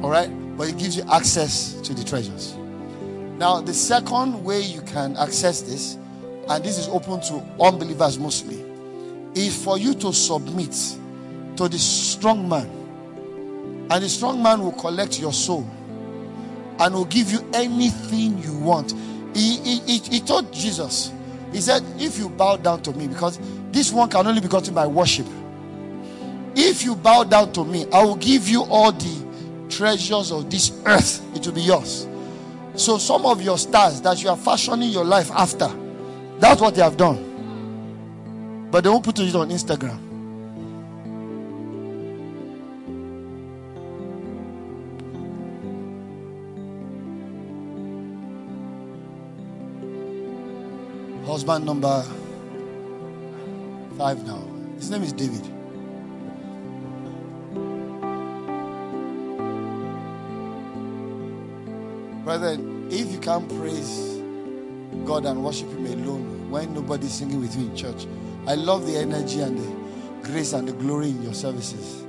All 0.02 0.10
right, 0.10 0.28
but 0.56 0.68
it 0.68 0.78
gives 0.78 0.96
you 0.96 1.04
access 1.10 1.74
to 1.80 1.94
the 1.94 2.04
treasures. 2.04 2.54
Now, 3.38 3.60
the 3.60 3.74
second 3.74 4.44
way 4.44 4.60
you 4.60 4.80
can 4.82 5.16
access 5.16 5.62
this 5.62 5.98
and 6.48 6.64
this 6.64 6.78
is 6.78 6.88
open 6.88 7.20
to 7.22 7.42
unbelievers 7.60 8.18
mostly, 8.18 8.64
is 9.34 9.62
for 9.62 9.78
you 9.78 9.94
to 9.94 10.12
submit 10.12 10.72
to 11.56 11.68
the 11.68 11.78
strong 11.78 12.48
man. 12.48 12.66
And 13.90 14.02
the 14.02 14.08
strong 14.08 14.42
man 14.42 14.62
will 14.62 14.72
collect 14.72 15.20
your 15.20 15.32
soul 15.32 15.68
and 16.78 16.94
will 16.94 17.04
give 17.04 17.30
you 17.30 17.48
anything 17.52 18.38
you 18.42 18.56
want. 18.58 18.92
He, 19.34 19.58
he, 19.58 19.78
he, 19.80 19.98
he 19.98 20.20
told 20.20 20.52
Jesus, 20.52 21.12
He 21.52 21.60
said, 21.60 21.82
If 21.98 22.18
you 22.18 22.28
bow 22.28 22.56
down 22.56 22.82
to 22.82 22.92
me, 22.92 23.08
because 23.08 23.38
this 23.70 23.92
one 23.92 24.08
can 24.08 24.26
only 24.26 24.40
be 24.40 24.48
gotten 24.48 24.74
by 24.74 24.86
worship. 24.86 25.26
If 26.56 26.84
you 26.84 26.94
bow 26.94 27.24
down 27.24 27.52
to 27.54 27.64
me, 27.64 27.86
I 27.92 28.02
will 28.04 28.16
give 28.16 28.48
you 28.48 28.62
all 28.62 28.92
the 28.92 29.66
treasures 29.68 30.30
of 30.30 30.50
this 30.50 30.72
earth. 30.86 31.20
It 31.36 31.46
will 31.46 31.54
be 31.54 31.62
yours. 31.62 32.06
So, 32.76 32.98
some 32.98 33.24
of 33.26 33.42
your 33.42 33.58
stars 33.58 34.00
that 34.02 34.22
you 34.22 34.28
are 34.28 34.36
fashioning 34.36 34.90
your 34.90 35.04
life 35.04 35.30
after, 35.32 35.68
that's 36.44 36.60
what 36.60 36.74
they 36.74 36.82
have 36.82 36.98
done. 36.98 38.68
But 38.70 38.84
they 38.84 38.90
won't 38.90 39.02
put 39.02 39.18
it 39.18 39.34
on 39.34 39.48
Instagram. 39.48 39.98
Husband 51.26 51.64
number 51.64 52.04
five 53.96 54.22
now. 54.26 54.44
His 54.76 54.90
name 54.90 55.02
is 55.02 55.14
David. 55.14 55.48
Brother, 62.22 62.58
if 62.90 63.10
you 63.10 63.18
can't 63.18 63.48
praise 63.48 64.13
God 65.04 65.26
and 65.26 65.44
worship 65.44 65.68
Him 65.70 65.86
alone 65.86 66.50
when 66.50 66.72
nobody's 66.74 67.12
singing 67.12 67.40
with 67.40 67.56
you 67.56 67.66
in 67.66 67.76
church. 67.76 68.06
I 68.46 68.54
love 68.54 68.86
the 68.86 68.96
energy 68.96 69.40
and 69.40 69.58
the 69.58 70.28
grace 70.28 70.52
and 70.52 70.68
the 70.68 70.72
glory 70.72 71.10
in 71.10 71.22
your 71.22 71.34
services. 71.34 72.04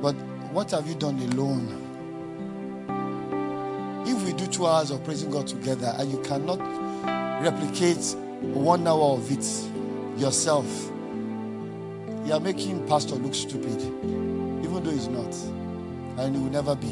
But 0.00 0.14
what 0.52 0.70
have 0.70 0.86
you 0.86 0.94
done 0.94 1.18
alone? 1.32 1.84
If 4.06 4.22
we 4.24 4.32
do 4.32 4.46
two 4.46 4.66
hours 4.66 4.90
of 4.90 5.04
praising 5.04 5.30
God 5.30 5.46
together 5.46 5.94
and 5.98 6.10
you 6.10 6.18
cannot 6.22 6.60
replicate 7.42 8.16
one 8.40 8.86
hour 8.86 9.16
of 9.18 9.30
it 9.30 9.44
yourself, 10.20 10.66
you 12.24 12.32
are 12.32 12.40
making 12.40 12.86
Pastor 12.86 13.14
look 13.16 13.34
stupid, 13.34 13.80
even 13.80 14.82
though 14.82 14.90
he's 14.90 15.08
not, 15.08 15.34
and 16.18 16.36
he 16.36 16.42
will 16.42 16.50
never 16.50 16.74
be. 16.74 16.88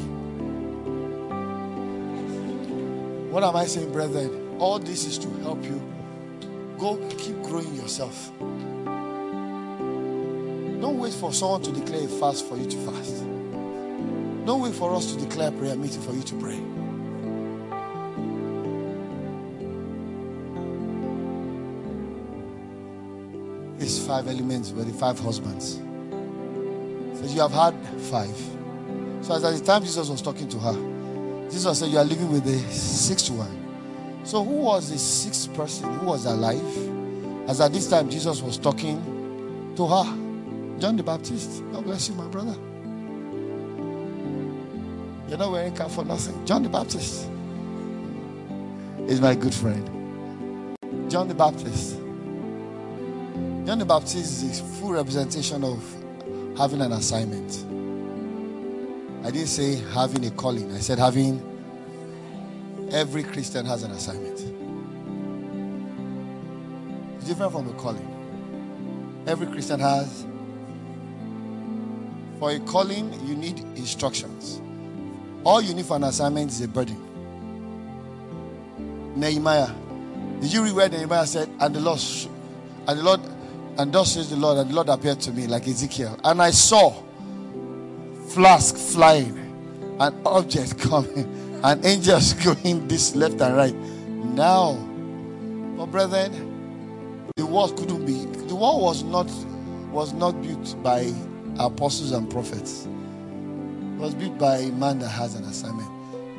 What 3.31 3.43
am 3.43 3.55
I 3.55 3.65
saying, 3.65 3.91
brethren? 3.91 4.46
All 4.59 4.79
this 4.79 5.05
is 5.05 5.17
to 5.19 5.29
help 5.43 5.63
you 5.63 5.81
go 6.77 6.97
keep 7.17 7.41
growing 7.43 7.75
yourself. 7.75 8.31
Don't 10.81 10.97
wait 10.99 11.13
for 11.13 11.31
someone 11.33 11.61
to 11.63 11.71
declare 11.71 12.05
a 12.05 12.07
fast 12.07 12.47
for 12.47 12.57
you 12.57 12.65
to 12.65 12.77
fast. 12.77 13.23
Don't 14.45 14.61
wait 14.61 14.73
for 14.73 14.95
us 14.95 15.13
to 15.13 15.19
declare 15.19 15.51
prayer 15.51 15.75
meeting 15.75 16.01
for 16.01 16.13
you 16.13 16.23
to 16.23 16.35
pray. 16.35 16.59
It's 23.79 24.05
five 24.05 24.27
elements 24.27 24.71
were 24.71 24.83
the 24.83 24.93
five 24.93 25.19
husbands. 25.19 25.81
Says 27.19 27.33
you 27.33 27.41
have 27.41 27.51
had 27.51 27.75
five. 28.11 28.35
So 29.21 29.35
as 29.35 29.43
at 29.43 29.53
the 29.53 29.63
time 29.63 29.83
Jesus 29.83 30.09
was 30.09 30.21
talking 30.21 30.47
to 30.49 30.59
her, 30.59 30.73
Jesus 31.49 31.79
said, 31.79 31.89
You 31.89 31.97
are 31.99 32.05
living 32.05 32.31
with 32.31 32.43
the 32.43 32.57
sixth 32.71 33.29
one. 33.29 33.56
So, 34.27 34.43
who 34.43 34.55
was 34.55 34.89
the 34.89 34.97
sixth 34.99 35.53
person 35.53 35.89
who 35.99 36.07
was 36.07 36.25
alive? 36.25 36.61
As 37.49 37.61
at 37.61 37.71
this 37.71 37.89
time, 37.89 38.09
Jesus 38.09 38.41
was 38.41 38.57
talking 38.57 39.73
to 39.77 39.87
her. 39.87 40.03
John 40.81 40.97
the 40.97 41.03
Baptist. 41.03 41.63
God 41.71 41.85
bless 41.85 42.09
you, 42.09 42.15
my 42.15 42.27
brother. 42.27 42.53
You're 45.29 45.37
not 45.37 45.49
wearing 45.49 45.73
cap 45.73 45.89
for 45.91 46.03
nothing. 46.03 46.45
John 46.45 46.61
the 46.61 46.67
Baptist 46.67 47.29
is 49.07 49.21
my 49.21 49.33
good 49.33 49.53
friend. 49.53 49.89
John 51.09 51.29
the 51.29 51.33
Baptist. 51.33 51.95
John 53.65 53.79
the 53.79 53.85
Baptist 53.85 54.43
is 54.43 54.59
a 54.59 54.63
full 54.65 54.91
representation 54.91 55.63
of 55.63 55.81
having 56.57 56.81
an 56.81 56.91
assignment. 56.91 57.63
I 59.25 59.31
didn't 59.31 59.47
say 59.47 59.75
having 59.93 60.25
a 60.25 60.31
calling, 60.31 60.69
I 60.75 60.79
said 60.79 60.99
having 60.99 61.56
Every 62.91 63.23
Christian 63.23 63.65
has 63.65 63.83
an 63.83 63.91
assignment. 63.91 64.39
It's 67.17 67.27
different 67.27 67.51
from 67.51 67.67
a 67.69 67.73
calling. 67.73 69.23
Every 69.27 69.47
Christian 69.47 69.79
has. 69.79 70.25
For 72.39 72.51
a 72.51 72.59
calling, 72.59 73.11
you 73.27 73.35
need 73.35 73.59
instructions. 73.75 74.61
All 75.43 75.61
you 75.61 75.73
need 75.73 75.85
for 75.85 75.95
an 75.95 76.03
assignment 76.03 76.51
is 76.51 76.61
a 76.61 76.67
burden. 76.67 77.03
Nehemiah. 79.19 79.69
Did 80.39 80.53
you 80.53 80.63
read 80.63 80.73
where 80.73 80.89
Nehemiah 80.89 81.25
said, 81.25 81.49
and 81.59 81.75
the 81.75 81.79
Lord, 81.79 81.99
and 82.87 82.99
the 82.99 83.03
Lord, 83.03 83.21
and 83.77 83.91
thus 83.91 84.13
says 84.13 84.29
the 84.29 84.35
Lord, 84.35 84.59
and 84.59 84.69
the 84.69 84.75
Lord 84.75 84.89
appeared 84.89 85.19
to 85.21 85.31
me 85.31 85.47
like 85.47 85.67
Ezekiel, 85.67 86.19
and 86.23 86.41
I 86.41 86.51
saw 86.51 86.93
flask 88.29 88.75
flying, 88.77 89.37
an 89.99 90.21
object 90.25 90.79
coming, 90.89 91.46
and 91.63 91.85
angels 91.85 92.33
going 92.45 92.87
this 92.87 93.15
left 93.15 93.41
and 93.41 93.55
right. 93.55 93.75
Now, 94.35 94.73
but 95.77 95.87
brethren, 95.87 97.29
the 97.35 97.45
world 97.45 97.77
couldn't 97.77 98.05
be. 98.05 98.25
The 98.47 98.55
world 98.55 98.81
was 98.81 99.03
not 99.03 99.29
was 99.91 100.13
not 100.13 100.41
built 100.41 100.75
by 100.83 101.11
apostles 101.59 102.11
and 102.11 102.29
prophets. 102.29 102.85
It 102.85 103.99
was 103.99 104.13
built 104.13 104.37
by 104.37 104.57
a 104.57 104.71
man 104.71 104.99
that 104.99 105.09
has 105.09 105.35
an 105.35 105.43
assignment. 105.45 105.89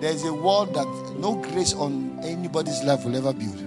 There 0.00 0.12
is 0.12 0.24
a 0.24 0.32
world 0.32 0.74
that 0.74 0.86
no 1.18 1.34
grace 1.34 1.74
on 1.74 2.20
anybody's 2.22 2.84
life 2.84 3.04
will 3.04 3.16
ever 3.16 3.32
build. 3.32 3.64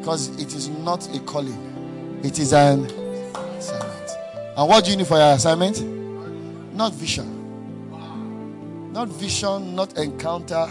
Because 0.00 0.28
it 0.40 0.54
is 0.54 0.68
not 0.68 1.06
a 1.14 1.20
calling, 1.20 2.20
it 2.24 2.38
is 2.38 2.52
an 2.52 2.84
assignment. 2.86 4.10
And 4.56 4.68
what 4.68 4.84
do 4.84 4.90
you 4.90 4.96
need 4.96 5.06
for 5.06 5.16
your 5.16 5.32
assignment? 5.34 5.82
Not 6.74 6.92
vision. 6.94 7.33
Not 8.94 9.08
vision, 9.08 9.74
not 9.74 9.98
encounter, 9.98 10.70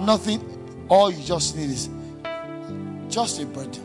nothing. 0.00 0.42
All 0.88 1.12
you 1.12 1.22
just 1.22 1.56
need 1.56 1.70
is 1.70 1.88
just 3.08 3.40
a 3.40 3.46
burden. 3.46 3.84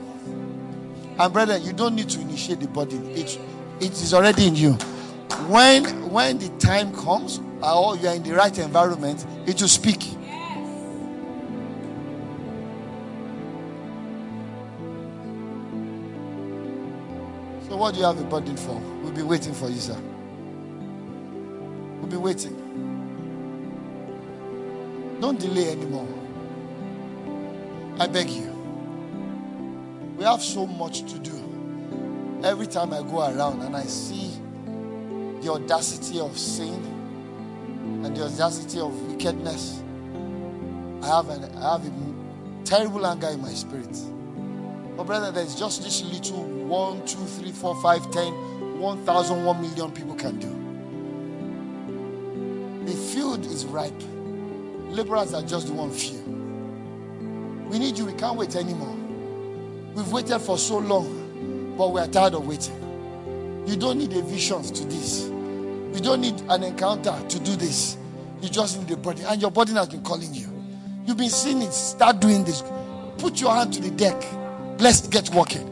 And 1.20 1.32
brother, 1.32 1.58
you 1.58 1.72
don't 1.72 1.94
need 1.94 2.10
to 2.10 2.22
initiate 2.22 2.60
the 2.60 2.68
burden. 2.68 3.06
It, 3.12 3.40
it 3.80 3.92
is 3.92 4.16
already 4.16 4.48
in 4.48 4.56
you. 4.56 4.72
When 5.48 6.10
when 6.10 6.40
the 6.40 6.50
time 6.58 6.92
comes, 6.92 7.40
or 7.62 7.96
you 7.98 8.08
are 8.08 8.16
in 8.16 8.24
the 8.24 8.34
right 8.34 8.58
environment, 8.58 9.28
it 9.46 9.62
will 9.62 9.68
speak. 9.68 10.02
So 17.70 17.78
what 17.78 17.94
do 17.94 18.00
you 18.00 18.08
have 18.08 18.20
a 18.20 18.24
burden 18.24 18.58
for? 18.58 18.74
We'll 19.04 19.14
be 19.14 19.22
waiting 19.22 19.54
for 19.54 19.70
you, 19.70 19.80
sir. 19.80 20.02
We'll 22.00 22.10
be 22.10 22.18
waiting. 22.18 22.61
Don't 25.22 25.40
delay 25.40 25.70
anymore. 25.70 26.08
I 28.00 28.08
beg 28.08 28.30
you. 28.32 28.50
We 30.18 30.24
have 30.24 30.42
so 30.42 30.66
much 30.66 31.04
to 31.14 31.20
do. 31.20 32.42
Every 32.44 32.66
time 32.66 32.92
I 32.92 33.04
go 33.04 33.20
around 33.20 33.62
and 33.62 33.78
I 33.78 33.84
see 33.84 34.32
the 35.42 35.52
audacity 35.52 36.20
of 36.20 36.38
sin 36.40 36.74
and 38.04 38.18
the 38.18 38.26
audacity 38.26 38.80
of 38.80 39.00
wickedness, 39.04 39.84
I 41.04 41.08
have, 41.08 41.30
an, 41.30 41.56
I 41.56 41.74
have 41.74 41.86
a 41.86 41.92
terrible 42.66 43.06
anger 43.06 43.30
in 43.30 43.42
my 43.44 43.54
spirit. 43.54 43.96
But, 44.98 45.06
brother, 45.06 45.32
there's 45.32 45.54
just 45.54 45.84
this 45.84 46.02
little 46.02 46.44
one, 46.44 47.06
two, 47.06 47.24
three, 47.26 47.52
four, 47.52 47.80
five, 47.80 48.10
ten, 48.12 48.34
one 48.80 49.06
thousand, 49.06 49.46
one 49.46 49.62
million 49.62 49.92
people 49.92 50.16
can 50.16 50.40
do. 50.40 50.50
The 52.86 52.98
field 52.98 53.46
is 53.46 53.66
ripe. 53.66 54.02
Laborers 54.92 55.34
are 55.34 55.42
just 55.42 55.68
the 55.68 55.74
one 55.74 55.92
few. 55.92 56.20
We 57.70 57.80
need 57.80 57.98
you. 57.98 58.06
We 58.06 58.14
can't 58.14 58.36
wait 58.36 58.56
anymore. 58.56 58.96
We've 59.94 60.12
waited 60.12 60.40
for 60.40 60.58
so 60.58 60.78
long, 60.78 61.76
but 61.78 61.92
we 61.92 62.02
are 62.02 62.08
tired 62.08 62.34
of 62.34 62.46
waiting. 62.46 62.76
You 63.66 63.76
don't 63.78 63.98
need 63.98 64.14
a 64.14 64.22
vision 64.22 64.62
to 64.64 64.86
this. 64.86 65.24
You 65.24 66.00
don't 66.02 66.22
need 66.22 66.42
an 66.50 66.64
encounter 66.64 67.16
to 67.30 67.40
do 67.40 67.56
this. 67.56 67.98
You 68.42 68.50
just 68.50 68.80
need 68.80 68.92
a 68.92 68.98
body, 68.98 69.24
and 69.24 69.42
your 69.42 69.52
body 69.52 69.74
has 69.74 69.90
been 69.90 70.02
calling 70.02 70.34
you. 70.34 70.48
You've 71.06 71.18
been 71.18 71.30
seeing 71.30 71.62
it. 71.62 71.74
Start 71.74 72.20
doing 72.20 72.44
this. 72.44 72.64
Put 73.18 73.40
your 73.40 73.54
hand 73.54 73.74
to 73.74 73.82
the 73.82 73.92
deck. 73.92 74.22
Let's 74.80 75.08
get 75.08 75.30
working. 75.30 75.68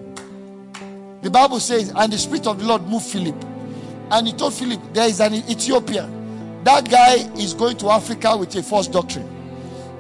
The 1.21 1.29
Bible 1.29 1.59
says, 1.59 1.91
and 1.95 2.13
the 2.13 2.17
Spirit 2.17 2.47
of 2.47 2.59
the 2.59 2.65
Lord 2.65 2.87
moved 2.87 3.05
Philip. 3.05 3.35
And 4.11 4.27
he 4.27 4.33
told 4.33 4.53
Philip, 4.53 4.81
there 4.93 5.07
is 5.07 5.19
an 5.19 5.33
Ethiopian. 5.33 6.18
That 6.63 6.89
guy 6.89 7.15
is 7.37 7.53
going 7.53 7.77
to 7.77 7.89
Africa 7.89 8.35
with 8.35 8.55
a 8.55 8.63
false 8.63 8.87
doctrine. 8.87 9.27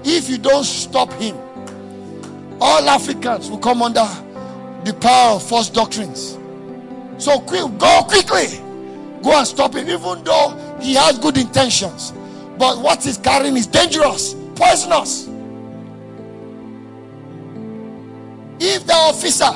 If 0.03 0.29
you 0.29 0.37
don't 0.37 0.63
stop 0.63 1.11
him, 1.13 1.37
all 2.61 2.89
Africans 2.89 3.49
will 3.49 3.57
come 3.57 3.81
under 3.81 4.07
the 4.83 4.93
power 4.93 5.35
of 5.35 5.43
false 5.47 5.69
doctrines. 5.69 6.37
So 7.17 7.39
quick, 7.39 7.77
go 7.77 8.03
quickly. 8.03 8.47
Go 9.21 9.37
and 9.37 9.47
stop 9.47 9.75
him, 9.75 9.89
even 9.89 10.23
though 10.23 10.77
he 10.81 10.93
has 10.95 11.19
good 11.19 11.37
intentions. 11.37 12.13
But 12.57 12.79
what 12.79 13.03
he's 13.03 13.17
carrying 13.17 13.57
is 13.57 13.67
dangerous, 13.67 14.35
poisonous. 14.55 15.27
If 18.61 18.85
the 18.85 18.93
officer, 18.93 19.51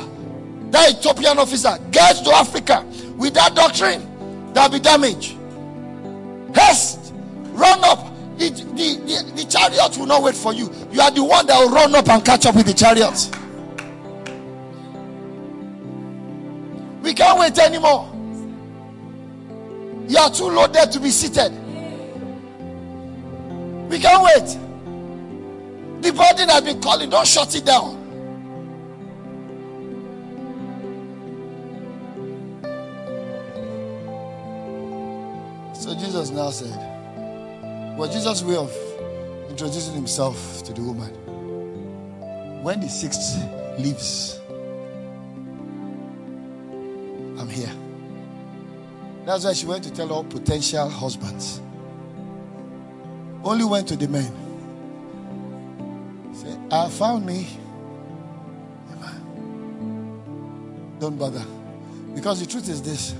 that 0.71 0.91
Ethiopian 0.91 1.37
officer, 1.37 1.77
gets 1.91 2.21
to 2.21 2.31
Africa 2.31 2.85
with 3.17 3.33
that 3.33 3.55
doctrine, 3.55 4.53
there'll 4.53 4.69
be 4.69 4.79
damage. 4.79 5.35
Haste, 6.55 7.13
run 7.51 7.83
up. 7.83 8.09
The, 8.37 8.49
the, 8.49 8.97
the, 9.05 9.31
the 9.35 9.45
chariot 9.45 9.97
will 9.97 10.07
not 10.07 10.23
wait 10.23 10.35
for 10.35 10.53
you. 10.53 10.69
You 10.91 11.01
are 11.01 11.11
the 11.11 11.23
one 11.23 11.45
that 11.47 11.59
will 11.59 11.69
run 11.69 11.93
up 11.95 12.09
and 12.09 12.25
catch 12.25 12.45
up 12.45 12.55
with 12.55 12.65
the 12.65 12.73
chariot. 12.73 13.29
We 17.03 17.13
can't 17.13 17.39
wait 17.39 17.57
anymore. 17.59 18.09
You 20.07 20.17
are 20.17 20.29
too 20.29 20.45
loaded 20.45 20.91
to 20.91 20.99
be 20.99 21.09
seated. 21.09 21.51
We 23.89 23.99
can't 23.99 24.23
wait. 24.23 24.57
The 26.01 26.11
burden 26.11 26.49
has 26.49 26.61
been 26.61 26.81
calling. 26.81 27.09
Don't 27.09 27.27
shut 27.27 27.55
it 27.55 27.65
down. 27.65 28.02
Jesus 36.23 36.37
now 36.37 36.51
said, 36.51 37.97
was 37.97 38.13
Jesus' 38.13 38.43
way 38.43 38.55
of 38.55 38.73
introducing 39.49 39.93
himself 39.93 40.63
to 40.63 40.71
the 40.71 40.81
woman. 40.81 41.09
When 42.63 42.79
the 42.79 42.87
sixth 42.87 43.43
leaves, 43.77 44.39
I'm 47.37 47.49
here. 47.49 47.73
That's 49.25 49.43
why 49.43 49.51
she 49.51 49.65
went 49.65 49.83
to 49.83 49.91
tell 49.91 50.13
all 50.13 50.23
potential 50.23 50.87
husbands. 50.87 51.59
Only 53.43 53.65
went 53.65 53.89
to 53.89 53.97
the 53.97 54.07
men. 54.07 54.31
Say, 56.33 56.57
I 56.71 56.87
found 56.87 57.25
me. 57.25 57.49
Don't 61.01 61.19
bother. 61.19 61.43
Because 62.15 62.39
the 62.39 62.45
truth 62.45 62.69
is 62.69 62.81
this. 62.81 63.13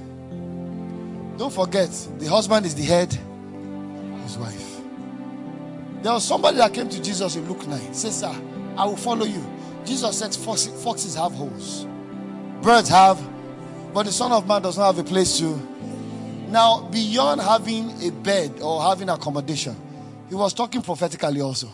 Don't 1.38 1.54
forget, 1.54 1.90
the 2.20 2.28
husband 2.28 2.66
is 2.66 2.76
the 2.76 2.84
head, 2.84 3.12
his 4.24 4.38
wife. 4.38 4.82
There 6.02 6.14
was 6.14 6.28
somebody 6.28 6.58
that 6.58 6.74
came 6.74 6.90
to 6.90 7.02
Jesus 7.02 7.36
in 7.36 7.48
Luke 7.48 7.66
9. 7.68 7.94
Says, 7.94 8.20
Sir, 8.20 8.36
I 8.78 8.86
will 8.86 8.98
follow 8.98 9.26
you. 9.26 9.44
Jesus 9.86 10.20
said, 10.20 10.36
Foxes 10.36 11.16
have 11.16 11.32
holes, 11.34 11.88
birds 12.62 12.90
have, 12.90 13.20
but 13.94 14.06
the 14.06 14.12
Son 14.12 14.32
of 14.32 14.48
Man 14.48 14.62
does 14.62 14.78
not 14.78 14.96
have 14.96 15.06
a 15.06 15.08
place 15.08 15.38
to. 15.40 15.60
Now, 16.50 16.88
beyond 16.90 17.42
having 17.42 17.92
a 18.04 18.12
bed 18.12 18.60
or 18.62 18.82
having 18.84 19.10
accommodation, 19.10 19.76
he 20.30 20.36
was 20.36 20.54
talking 20.54 20.82
prophetically 20.82 21.42
also. 21.42 21.68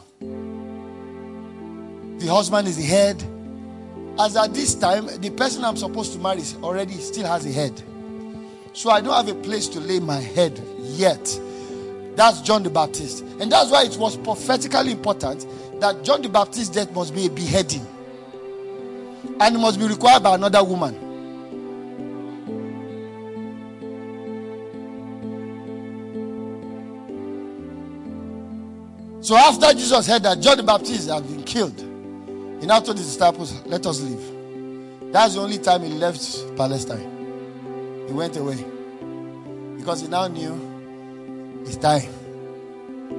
The 2.19 2.27
husband 2.27 2.67
is 2.67 2.77
the 2.77 2.83
head. 2.83 3.23
As 4.19 4.35
at 4.35 4.53
this 4.53 4.75
time, 4.75 5.07
the 5.21 5.29
person 5.29 5.63
I'm 5.63 5.77
supposed 5.77 6.13
to 6.13 6.19
marry 6.19 6.43
already 6.61 6.93
still 6.95 7.25
has 7.27 7.45
a 7.45 7.51
head. 7.51 7.81
So 8.79 8.89
I 8.89 9.01
don't 9.01 9.13
have 9.13 9.27
a 9.27 9.37
place 9.41 9.67
to 9.69 9.81
lay 9.81 9.99
my 9.99 10.21
head 10.21 10.57
yet. 10.79 11.37
That's 12.15 12.39
John 12.39 12.63
the 12.63 12.69
Baptist. 12.69 13.25
And 13.41 13.51
that's 13.51 13.71
why 13.71 13.83
it 13.83 13.97
was 13.97 14.15
prophetically 14.15 14.93
important 14.93 15.45
that 15.81 16.01
John 16.01 16.21
the 16.21 16.29
Baptist's 16.29 16.73
death 16.73 16.89
must 16.93 17.13
be 17.13 17.25
a 17.25 17.29
beheading. 17.29 17.85
And 19.41 19.53
it 19.53 19.59
must 19.59 19.79
be 19.79 19.85
required 19.85 20.23
by 20.23 20.35
another 20.35 20.63
woman. 20.63 20.93
So 29.21 29.35
after 29.35 29.73
Jesus 29.73 30.07
heard 30.07 30.23
that 30.23 30.39
John 30.39 30.55
the 30.55 30.63
Baptist 30.63 31.09
had 31.09 31.27
been 31.27 31.43
killed, 31.43 31.77
he 32.61 32.65
now 32.65 32.79
told 32.79 32.97
his 32.97 33.07
disciples, 33.07 33.61
Let 33.65 33.85
us 33.85 33.99
leave. 33.99 35.11
That's 35.11 35.33
the 35.33 35.41
only 35.41 35.57
time 35.57 35.83
he 35.83 35.89
left 35.89 36.23
Palestine. 36.55 37.18
He 38.09 38.15
went 38.15 38.35
away. 38.37 38.65
Because 39.77 40.01
he 40.01 40.07
now 40.07 40.25
knew 40.25 41.61
it's 41.63 41.77
time. 41.77 42.09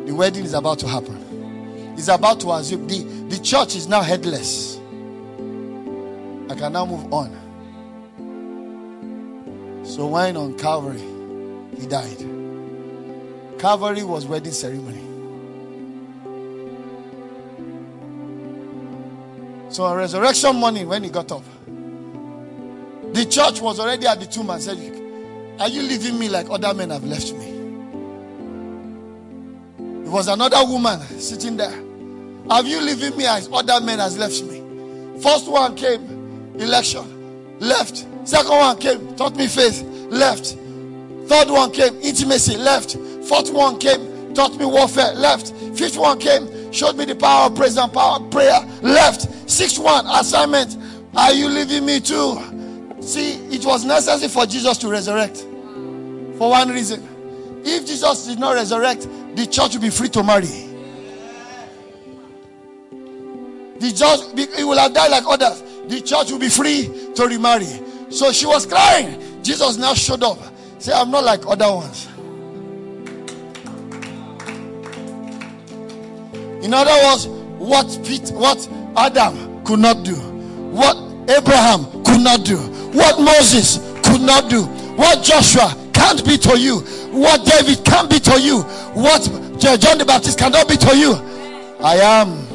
The 0.04 0.12
wedding 0.12 0.44
is 0.44 0.52
about 0.52 0.80
to 0.80 0.88
happen. 0.88 1.94
It's 1.96 2.08
about 2.08 2.40
to 2.40 2.50
assume 2.50 2.88
the, 2.88 3.04
the 3.28 3.38
church 3.38 3.76
is 3.76 3.86
now 3.86 4.02
headless. 4.02 4.78
I 6.50 6.56
can 6.56 6.72
now 6.72 6.86
move 6.86 7.12
on. 7.14 7.30
So 9.84 10.08
when 10.08 10.36
on 10.36 10.58
Calvary, 10.58 10.98
he 11.78 11.86
died. 11.86 12.18
Calvary 13.60 14.02
was 14.02 14.26
wedding 14.26 14.50
ceremony. 14.50 15.06
So 19.72 19.84
on 19.84 19.96
resurrection 19.96 20.56
morning, 20.56 20.88
when 20.88 21.04
he 21.04 21.10
got 21.10 21.30
up, 21.30 21.44
the 23.12 23.26
church 23.28 23.60
was 23.60 23.80
already 23.80 24.06
at 24.06 24.20
the 24.20 24.26
tomb 24.26 24.50
and 24.50 24.62
said, 24.62 24.78
Are 25.60 25.68
you 25.68 25.82
leaving 25.82 26.18
me 26.18 26.28
like 26.28 26.48
other 26.50 26.72
men 26.74 26.90
have 26.90 27.04
left 27.04 27.32
me? 27.34 27.46
It 30.04 30.10
was 30.10 30.28
another 30.28 30.64
woman 30.64 31.00
sitting 31.18 31.56
there. 31.56 31.70
Have 32.50 32.66
you 32.66 32.80
leaving 32.80 33.16
me 33.16 33.26
as 33.26 33.48
other 33.52 33.80
men 33.84 33.98
has 33.98 34.18
left 34.18 34.42
me? 34.42 35.20
First 35.20 35.48
one 35.50 35.76
came, 35.76 36.54
election, 36.58 37.58
left. 37.60 38.06
Second 38.24 38.50
one 38.50 38.78
came, 38.78 39.14
taught 39.16 39.36
me 39.36 39.46
faith, 39.46 39.82
left. 40.08 40.56
Third 41.26 41.48
one 41.48 41.70
came, 41.70 41.94
intimacy, 42.00 42.56
left. 42.56 42.96
Fourth 43.24 43.52
one 43.52 43.78
came, 43.78 44.34
taught 44.34 44.56
me 44.56 44.64
warfare, 44.64 45.12
left. 45.14 45.52
Fifth 45.76 45.96
one 45.96 46.18
came, 46.18 46.72
showed 46.72 46.96
me 46.96 47.04
the 47.04 47.14
power 47.14 47.46
of 47.46 47.54
praise 47.54 47.76
and 47.76 47.92
power 47.92 48.18
of 48.18 48.30
prayer, 48.30 48.60
left. 48.82 49.28
Sixth 49.48 49.78
one, 49.78 50.06
assignment. 50.06 50.76
Are 51.14 51.32
you 51.32 51.48
leaving 51.48 51.86
me 51.86 52.00
too? 52.00 52.36
See, 53.00 53.32
it 53.54 53.64
was 53.64 53.84
necessary 53.84 54.28
for 54.28 54.46
Jesus 54.46 54.78
to 54.78 54.88
resurrect 54.88 55.38
for 56.40 56.50
one 56.50 56.70
reason. 56.70 57.06
If 57.64 57.86
Jesus 57.86 58.26
did 58.26 58.38
not 58.38 58.54
resurrect, 58.54 59.08
the 59.34 59.46
church 59.46 59.74
would 59.74 59.82
be 59.82 59.90
free 59.90 60.08
to 60.08 60.22
marry. 60.22 60.46
The 63.78 63.92
church, 63.92 64.48
he 64.56 64.64
will 64.64 64.78
have 64.78 64.92
died 64.92 65.10
like 65.10 65.24
others. 65.26 65.62
The 65.88 66.00
church 66.00 66.30
will 66.30 66.38
be 66.38 66.48
free 66.48 67.12
to 67.14 67.26
remarry. 67.26 67.68
So 68.10 68.32
she 68.32 68.46
was 68.46 68.66
crying. 68.66 69.42
Jesus 69.42 69.76
now 69.76 69.94
showed 69.94 70.22
up. 70.22 70.38
Say, 70.78 70.92
I'm 70.92 71.10
not 71.10 71.24
like 71.24 71.46
other 71.46 71.70
ones. 71.70 72.06
In 76.64 76.74
other 76.74 76.92
words, 77.04 77.26
what 77.58 78.00
Pete, 78.04 78.30
what 78.32 78.68
Adam 78.96 79.62
could 79.64 79.80
not 79.80 80.04
do, 80.04 80.14
what 80.14 80.96
Abraham 81.28 81.84
could 82.04 82.20
not 82.20 82.44
do, 82.44 82.56
what 82.92 83.20
Moses 83.20 83.78
could 84.02 84.20
not 84.20 84.50
do, 84.50 84.64
what 84.96 85.22
Joshua 85.22 85.76
can't 85.92 86.24
be 86.24 86.36
to 86.38 86.58
you, 86.58 86.80
what 87.10 87.44
David 87.44 87.84
can't 87.84 88.10
be 88.10 88.18
to 88.20 88.40
you, 88.40 88.62
what 88.94 89.22
John 89.60 89.98
the 89.98 90.04
Baptist 90.06 90.38
cannot 90.38 90.68
be 90.68 90.76
to 90.76 90.96
you. 90.96 91.14
I 91.82 91.96
am. 91.96 92.46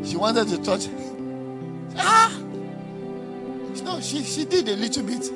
she 0.04 0.16
wanted 0.16 0.48
to 0.48 0.62
touch. 0.62 0.88
Ah! 1.96 2.36
No, 3.82 4.00
she, 4.00 4.22
she 4.22 4.44
did 4.44 4.68
a 4.68 4.76
little 4.76 5.02
bit. 5.02 5.30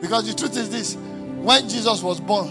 Because 0.00 0.28
the 0.28 0.34
truth 0.34 0.56
is 0.56 0.70
this 0.70 0.96
when 1.40 1.68
Jesus 1.68 2.02
was 2.02 2.20
born, 2.20 2.48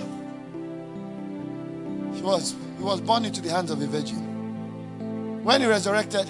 he 2.17 2.23
was, 2.23 2.55
he 2.77 2.83
was 2.83 2.99
born 2.99 3.25
into 3.25 3.41
the 3.41 3.49
hands 3.51 3.69
of 3.69 3.79
a 3.79 3.85
virgin. 3.85 5.43
When 5.43 5.61
he 5.61 5.67
resurrected, 5.67 6.27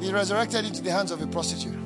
he 0.00 0.12
resurrected 0.12 0.64
into 0.64 0.82
the 0.82 0.90
hands 0.90 1.12
of 1.12 1.22
a 1.22 1.26
prostitute. 1.28 1.78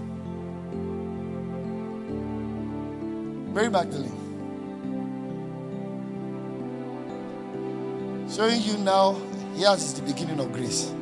Mary 3.53 3.69
Magdalene. 3.69 4.23
Showing 8.35 8.63
you 8.63 8.79
now, 8.79 9.21
yes, 9.55 9.85
is 9.85 9.95
the 9.95 10.03
beginning 10.03 10.41
of 10.41 10.51
grace. 10.53 10.93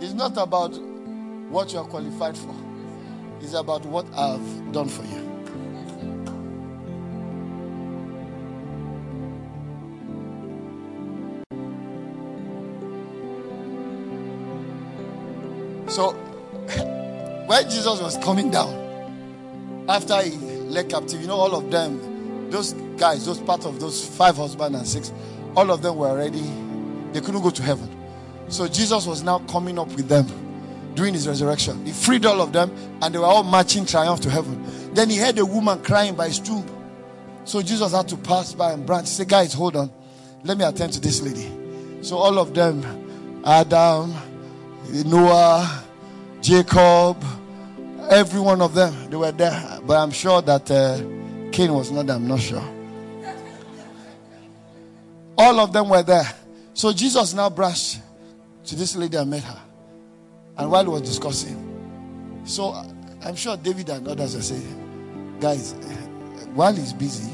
It's 0.00 0.14
not 0.14 0.36
about 0.36 0.78
what 1.50 1.72
you 1.72 1.80
are 1.80 1.84
qualified 1.86 2.36
for, 2.36 2.54
it's 3.40 3.54
about 3.54 3.84
what 3.84 4.06
I've 4.14 4.72
done 4.72 4.88
for 4.88 5.02
you. 5.02 5.27
So, 15.88 16.12
when 17.46 17.64
Jesus 17.64 18.00
was 18.00 18.18
coming 18.18 18.50
down, 18.50 19.86
after 19.88 20.20
he 20.22 20.36
led 20.36 20.90
captive, 20.90 21.20
you 21.20 21.26
know, 21.26 21.36
all 21.36 21.54
of 21.54 21.70
them, 21.70 22.50
those 22.50 22.74
guys, 22.98 23.24
those 23.24 23.38
part 23.40 23.64
of 23.64 23.80
those 23.80 24.06
five 24.06 24.36
husbands 24.36 24.78
and 24.78 24.86
six, 24.86 25.12
all 25.56 25.70
of 25.70 25.80
them 25.80 25.96
were 25.96 26.08
already, 26.08 26.44
they 27.12 27.20
couldn't 27.20 27.42
go 27.42 27.50
to 27.50 27.62
heaven. 27.62 27.88
So, 28.48 28.68
Jesus 28.68 29.06
was 29.06 29.22
now 29.22 29.38
coming 29.40 29.78
up 29.78 29.88
with 29.88 30.08
them 30.08 30.26
during 30.94 31.14
his 31.14 31.26
resurrection. 31.26 31.86
He 31.86 31.92
freed 31.92 32.26
all 32.26 32.42
of 32.42 32.52
them, 32.52 32.70
and 33.00 33.14
they 33.14 33.18
were 33.18 33.24
all 33.24 33.42
marching 33.42 33.86
triumph 33.86 34.20
to 34.20 34.30
heaven. 34.30 34.62
Then 34.92 35.08
he 35.08 35.16
heard 35.16 35.38
a 35.38 35.46
woman 35.46 35.82
crying 35.82 36.14
by 36.14 36.28
his 36.28 36.38
tomb. 36.38 36.66
So, 37.44 37.62
Jesus 37.62 37.92
had 37.92 38.08
to 38.08 38.16
pass 38.18 38.52
by 38.52 38.72
and 38.72 38.84
branch. 38.84 39.06
Said, 39.06 39.28
Guys, 39.28 39.54
hold 39.54 39.74
on. 39.76 39.90
Let 40.44 40.58
me 40.58 40.64
attend 40.64 40.92
to 40.94 41.00
this 41.00 41.22
lady. 41.22 41.50
So, 42.02 42.18
all 42.18 42.38
of 42.38 42.52
them, 42.52 42.82
Adam, 43.44 44.14
Noah, 45.04 45.84
Jacob, 46.40 47.22
every 48.10 48.40
one 48.40 48.62
of 48.62 48.74
them, 48.74 49.10
they 49.10 49.16
were 49.16 49.32
there. 49.32 49.78
But 49.86 49.98
I'm 49.98 50.10
sure 50.10 50.40
that 50.42 50.70
uh, 50.70 50.98
Cain 51.52 51.72
was 51.72 51.90
not 51.90 52.06
there. 52.06 52.16
I'm 52.16 52.26
not 52.26 52.40
sure. 52.40 52.62
All 55.36 55.60
of 55.60 55.72
them 55.72 55.88
were 55.88 56.02
there. 56.02 56.28
So 56.74 56.92
Jesus 56.92 57.34
now 57.34 57.50
brushed 57.50 58.00
to 58.66 58.76
this 58.76 58.96
lady 58.96 59.16
and 59.16 59.30
met 59.30 59.44
her. 59.44 59.60
And 60.56 60.70
while 60.70 60.82
he 60.82 60.90
was 60.90 61.02
discussing, 61.02 62.42
so 62.44 62.72
I'm 63.22 63.36
sure 63.36 63.56
David 63.56 63.88
and 63.90 64.08
others 64.08 64.34
are 64.34 64.42
saying, 64.42 65.38
guys, 65.40 65.72
while 66.54 66.74
he's 66.74 66.92
busy, 66.92 67.30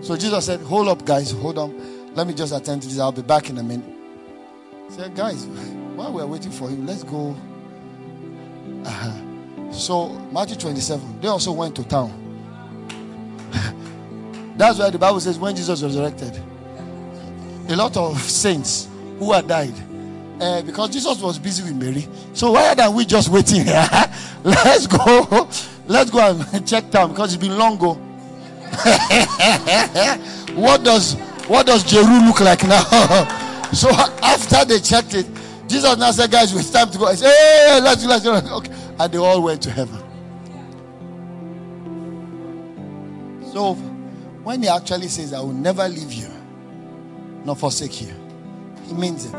so 0.00 0.16
Jesus 0.16 0.46
said, 0.46 0.60
hold 0.60 0.88
up, 0.88 1.04
guys, 1.04 1.32
hold 1.32 1.58
on. 1.58 2.14
Let 2.14 2.26
me 2.26 2.34
just 2.34 2.52
attend 2.52 2.82
to 2.82 2.88
this. 2.88 2.98
I'll 2.98 3.12
be 3.12 3.22
back 3.22 3.50
in 3.50 3.58
a 3.58 3.62
minute. 3.62 3.94
Said, 4.88 5.14
guys, 5.14 5.46
while 5.98 6.12
we're 6.12 6.26
waiting 6.26 6.52
for 6.52 6.68
him, 6.68 6.86
let's 6.86 7.02
go. 7.02 7.34
Uh-huh. 8.84 9.72
So, 9.72 10.10
Matthew 10.32 10.56
27, 10.56 11.20
they 11.20 11.26
also 11.26 11.50
went 11.50 11.74
to 11.74 11.82
town. 11.84 12.12
That's 14.56 14.78
why 14.78 14.90
the 14.90 14.98
Bible 14.98 15.18
says 15.18 15.38
when 15.38 15.56
Jesus 15.56 15.82
resurrected, 15.82 16.40
a 17.68 17.76
lot 17.76 17.96
of 17.96 18.18
saints 18.22 18.88
who 19.18 19.32
had 19.32 19.48
died, 19.48 19.74
uh, 20.40 20.62
because 20.62 20.90
Jesus 20.90 21.20
was 21.20 21.36
busy 21.38 21.64
with 21.64 21.74
Mary. 21.74 22.06
So, 22.32 22.52
why 22.52 22.72
are 22.78 22.90
we 22.92 23.04
just 23.04 23.28
waiting 23.28 23.64
here? 23.64 23.88
let's 24.44 24.86
go. 24.86 25.48
Let's 25.88 26.10
go 26.10 26.20
and 26.52 26.66
check 26.66 26.90
town 26.90 27.10
because 27.10 27.34
it's 27.34 27.42
been 27.42 27.58
long 27.58 27.74
ago. 27.74 27.94
what 30.54 30.84
does 30.84 31.14
what 31.48 31.66
does 31.66 31.82
Jeru 31.82 32.26
look 32.26 32.40
like 32.40 32.62
now? 32.68 32.84
so 33.72 33.88
after 33.90 34.64
they 34.64 34.78
checked 34.78 35.14
it, 35.14 35.26
Jesus 35.68 35.98
now 35.98 36.10
said, 36.10 36.30
Guys, 36.30 36.54
it's 36.56 36.70
time 36.70 36.90
to 36.90 36.98
go. 36.98 37.04
I 37.06 37.14
said, 37.14 37.30
Hey, 37.30 37.80
let's 37.82 38.02
go, 38.02 38.08
let's 38.08 38.24
go. 38.24 38.56
Okay. 38.56 38.72
And 38.98 39.12
they 39.12 39.18
all 39.18 39.42
went 39.42 39.62
to 39.62 39.70
heaven. 39.70 40.02
So 43.52 43.74
when 44.44 44.62
he 44.62 44.68
actually 44.68 45.08
says, 45.08 45.32
I 45.34 45.40
will 45.40 45.52
never 45.52 45.86
leave 45.88 46.12
you, 46.12 46.28
nor 47.44 47.54
forsake 47.54 48.00
you, 48.00 48.14
he 48.86 48.94
means 48.94 49.26
it. 49.26 49.38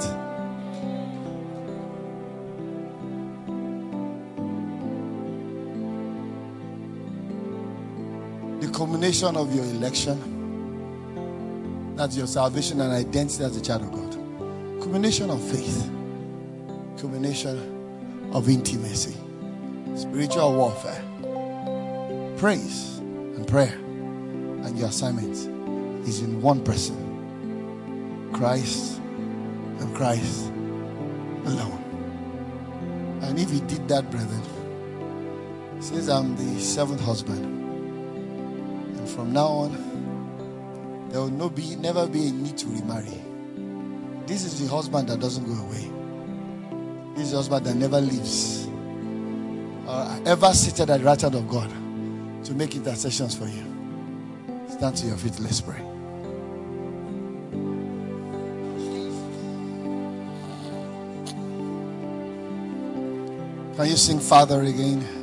The 8.62 8.70
culmination 8.72 9.36
of 9.36 9.54
your 9.56 9.66
election, 9.66 10.20
that's 11.96 12.16
your 12.16 12.28
salvation 12.28 12.82
and 12.82 12.94
identity 12.94 13.44
as 13.44 13.58
a 13.58 13.62
child 13.62 13.82
of 13.82 13.92
God. 13.92 14.14
Culmination 14.82 15.30
of 15.32 15.42
faith 15.50 15.99
culmination 17.00 18.30
of 18.34 18.50
intimacy, 18.50 19.16
spiritual 19.96 20.54
warfare, 20.56 21.04
praise, 22.38 22.98
and 22.98 23.48
prayer. 23.48 23.74
And 23.74 24.78
your 24.78 24.90
assignment 24.90 25.36
is 26.08 26.22
in 26.22 26.42
one 26.42 26.64
person 26.64 28.30
Christ 28.34 29.00
and 29.80 29.96
Christ 29.96 30.48
alone. 31.46 33.20
And 33.22 33.40
if 33.40 33.50
he 33.50 33.62
did 33.62 33.88
that, 33.88 34.10
brethren, 34.12 34.42
since 35.80 36.10
I'm 36.10 36.36
the 36.36 36.60
seventh 36.60 37.02
husband, 37.02 37.46
and 38.98 39.10
from 39.10 39.32
now 39.34 39.48
on, 39.48 41.10
there 41.10 41.22
will 41.22 41.32
no 41.32 41.50
be, 41.50 41.76
never 41.78 42.06
be 42.08 42.28
a 42.28 42.32
need 42.32 42.58
to 42.58 42.68
remarry. 42.68 43.22
This 44.28 44.44
is 44.44 44.60
the 44.60 44.68
husband 44.68 45.08
that 45.10 45.20
doesn't 45.20 45.46
go 45.46 45.54
away. 45.66 45.99
This 47.20 47.34
husband 47.34 47.66
that 47.66 47.76
never 47.76 48.00
leaves 48.00 48.66
or 49.86 50.22
ever 50.26 50.54
seated 50.54 50.90
at 50.90 51.00
the 51.02 51.06
right 51.06 51.20
hand 51.20 51.36
of 51.36 51.50
God 51.50 51.70
to 52.46 52.54
make 52.54 52.78
intercessions 52.78 53.36
for 53.36 53.44
you. 53.46 53.66
Stand 54.70 54.96
to 54.96 55.08
your 55.08 55.18
feet. 55.18 55.38
Let's 55.42 55.60
pray. 55.60 55.76
Can 63.76 63.90
you 63.90 63.98
sing 63.98 64.22
Father 64.22 64.62
again? 64.62 65.19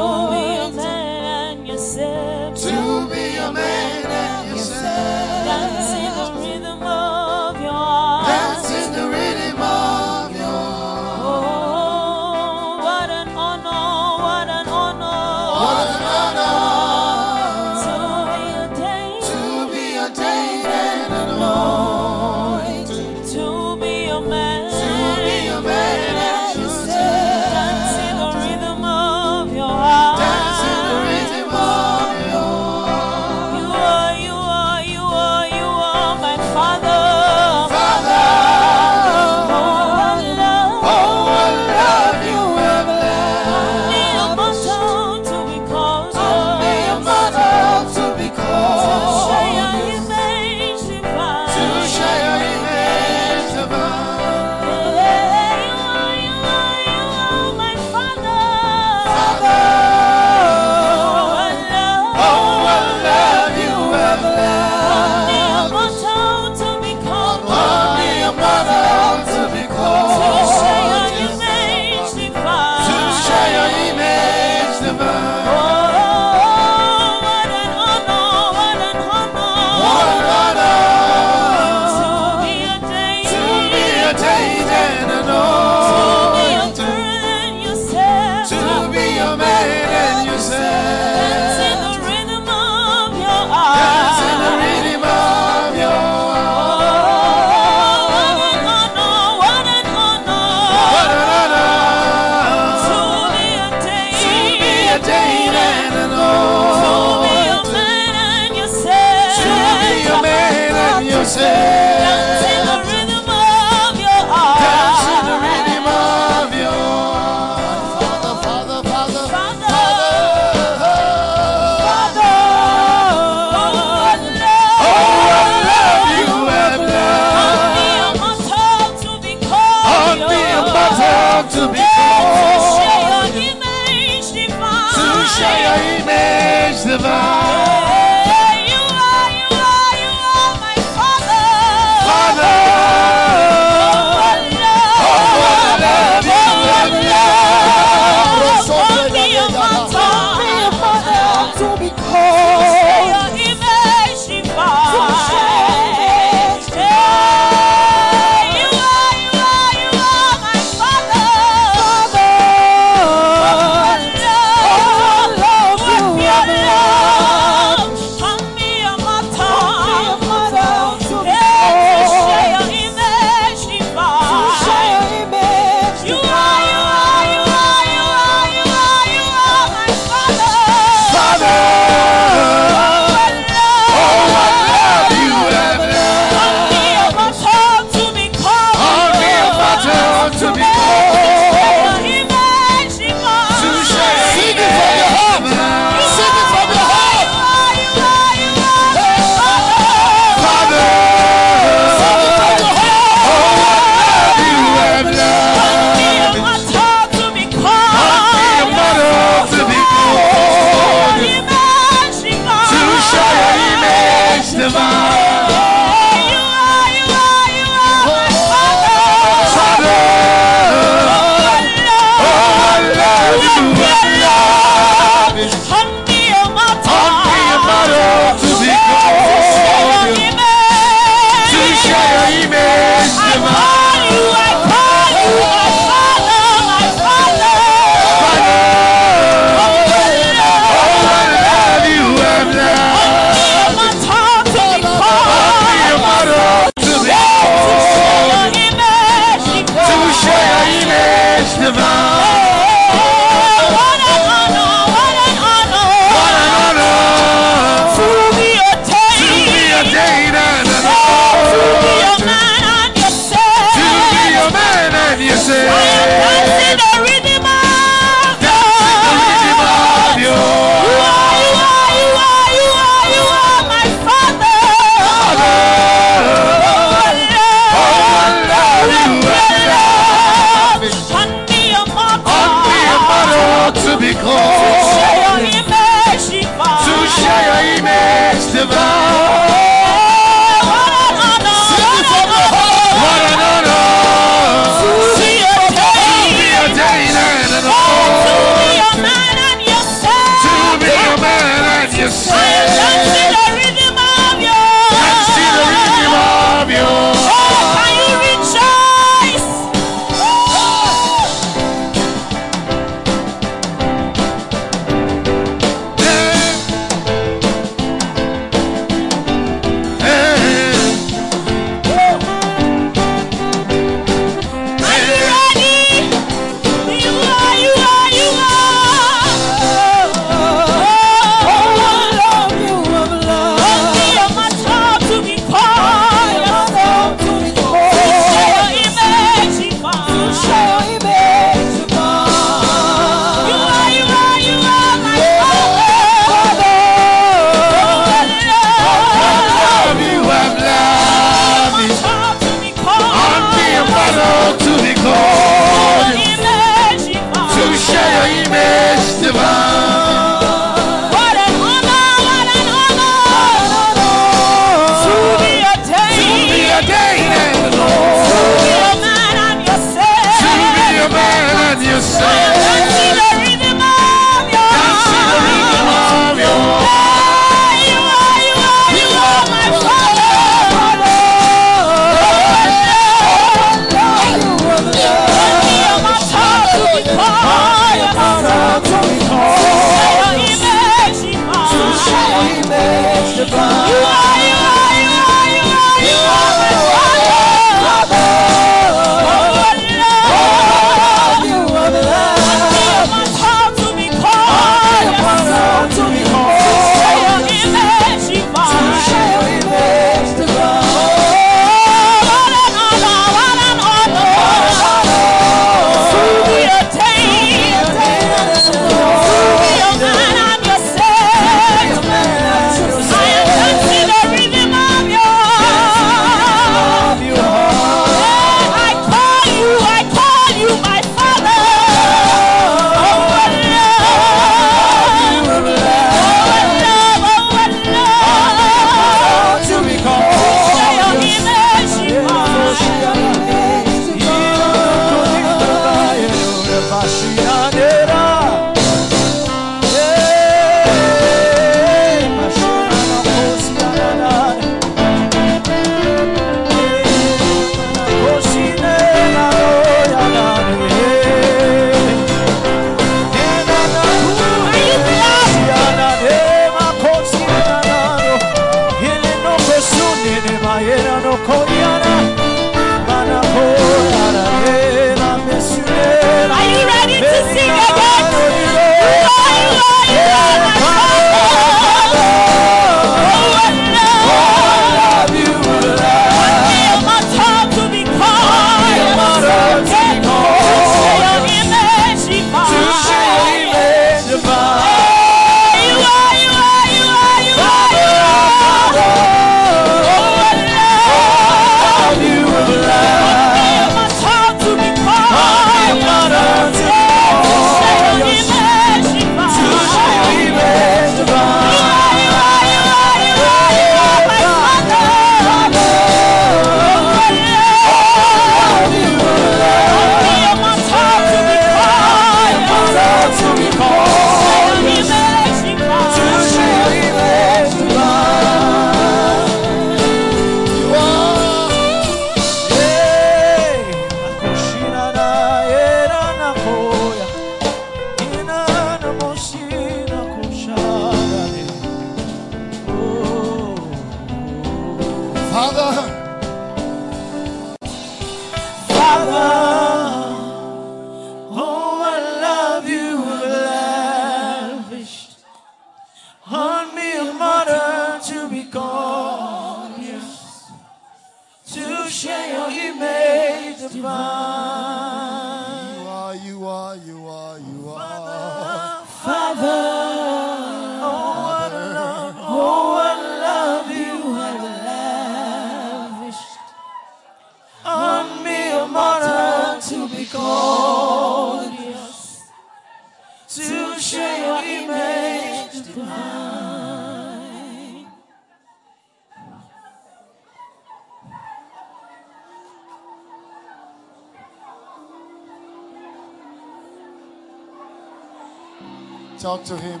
talk 599.62 599.78
to 599.78 599.84
Him. 599.84 600.00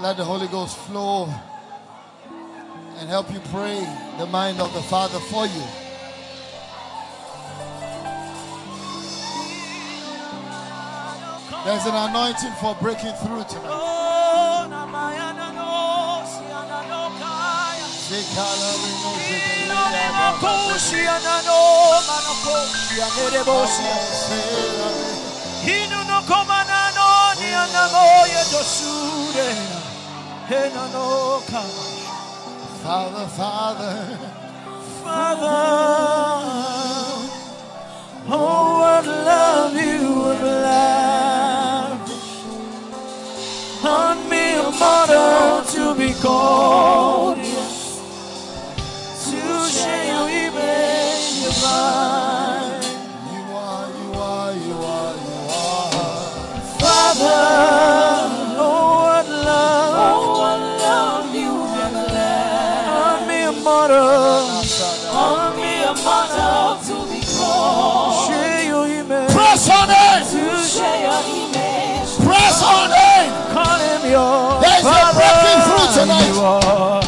Let 0.00 0.16
the 0.16 0.24
Holy 0.24 0.46
Ghost 0.48 0.76
flow 0.78 1.28
and 2.98 3.08
help 3.08 3.32
you 3.32 3.40
pray 3.50 3.78
the 4.18 4.26
mind 4.26 4.60
of 4.60 4.72
the 4.74 4.82
Father 4.82 5.18
for 5.18 5.46
you. 5.46 5.62
There's 11.64 11.86
an 11.86 11.94
anointing 11.94 12.52
for 12.60 12.74
breaking 12.80 13.12
through 13.24 13.44
tonight. 13.44 13.98
Father, 32.82 33.26
Father, 33.26 34.18
Father, 35.04 35.58
oh, 38.28 38.78
what 38.80 39.04
love 39.06 39.74
you 39.74 40.00
would 40.22 40.42
lavish 40.42 42.28
on 43.84 44.16
me, 44.30 44.54
a 44.54 44.70
model 44.70 45.64
to 45.64 45.94
be 45.94 46.14
called. 46.14 47.27
tonight. 75.98 77.07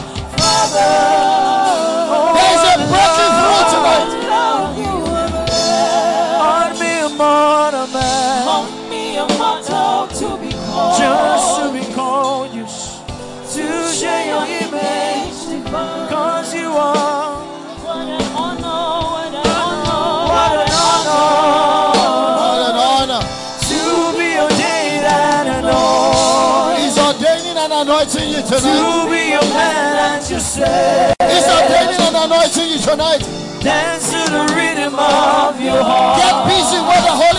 tonight. 28.51 29.05
To 29.05 29.10
be 29.10 29.31
your 29.31 29.47
man 29.55 30.18
at 30.18 30.31
your 30.31 30.40
side. 30.40 31.14
It's 31.22 31.47
obtaining 31.47 32.02
an 32.02 32.16
anointing 32.18 32.68
you 32.74 32.78
tonight. 32.82 33.22
Dance 33.62 34.10
to 34.10 34.18
the 34.27 34.43
rhythm 34.59 34.98
of 34.98 35.60
your 35.60 35.78
heart. 35.78 36.18
Get 36.18 36.35
busy 36.51 36.81
with 36.82 37.02
the 37.06 37.14
Holy 37.14 37.30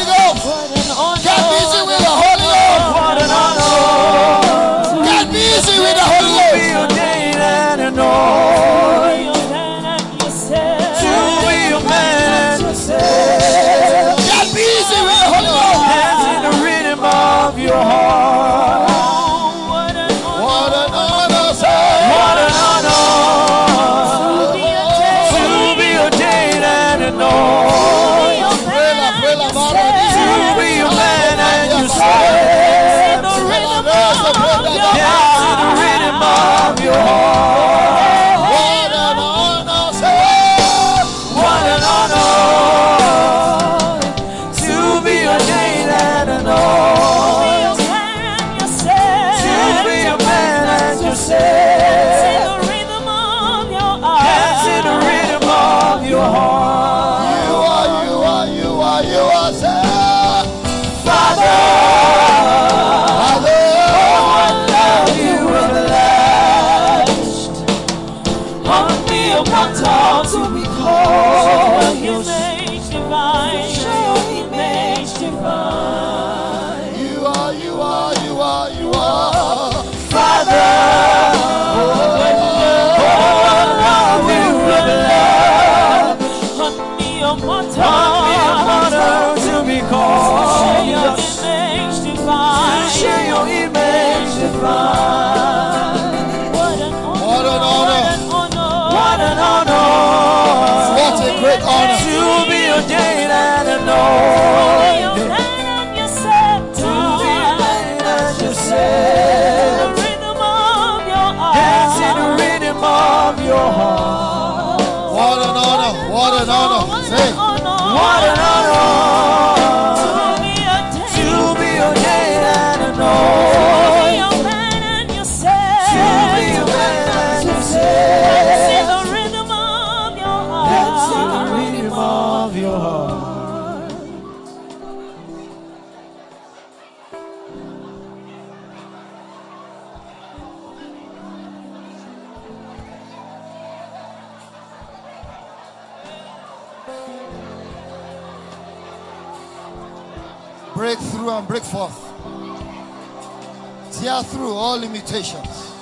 all 154.61 154.77
limitations. 154.77 155.73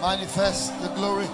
Manifest 0.00 0.80
the 0.80 0.88
glory. 0.90 1.26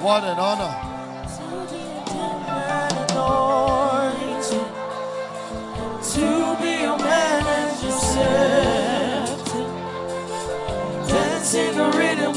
What 0.00 0.24
an 0.24 0.38
honor. 0.38 0.87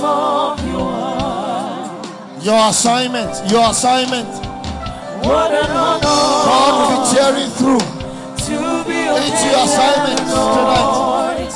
Your. 0.01 0.91
Your 2.41 2.69
assignment, 2.69 3.51
your 3.51 3.69
assignment. 3.69 4.27
What 5.23 5.51
an 5.51 5.69
honor 5.69 6.01
God 6.01 6.73
will 6.79 6.89
be 6.97 6.99
tearing 7.15 7.51
through. 7.51 7.85
to 8.47 8.57
be 8.89 8.99
a 9.05 9.13
It's 9.17 9.43
your 9.45 9.61
assignment 9.63 10.19
anointed, 10.21 11.53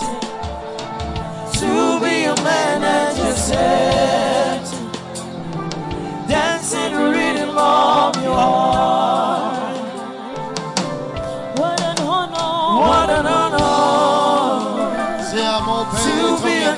to 1.53 1.99
be 1.99 2.15
a 2.25 2.35
man 2.43 2.83
and 2.83 3.17
yourself, 3.17 4.69
dance 6.27 6.73
in 6.73 6.93
the 6.93 7.05
rhythm 7.09 7.57
of 7.57 8.23
your 8.23 8.35
heart. 8.35 9.44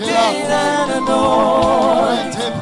Ordained 0.01 0.51
and 0.51 0.91
anointed, 0.91 2.53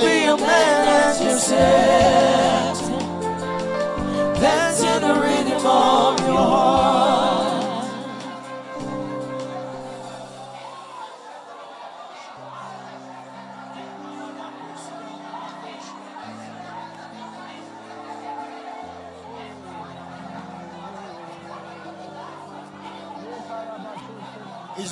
to 0.00 0.06
be 0.06 0.24
a 0.24 0.36
man 0.36 0.88
as 0.88 1.20
yourself. 1.20 2.78
Dance 4.40 4.80
in 4.82 5.02
the 5.02 5.14
rhythm 5.20 5.66
of 5.66 6.20
your 6.20 6.36
heart. 6.36 7.19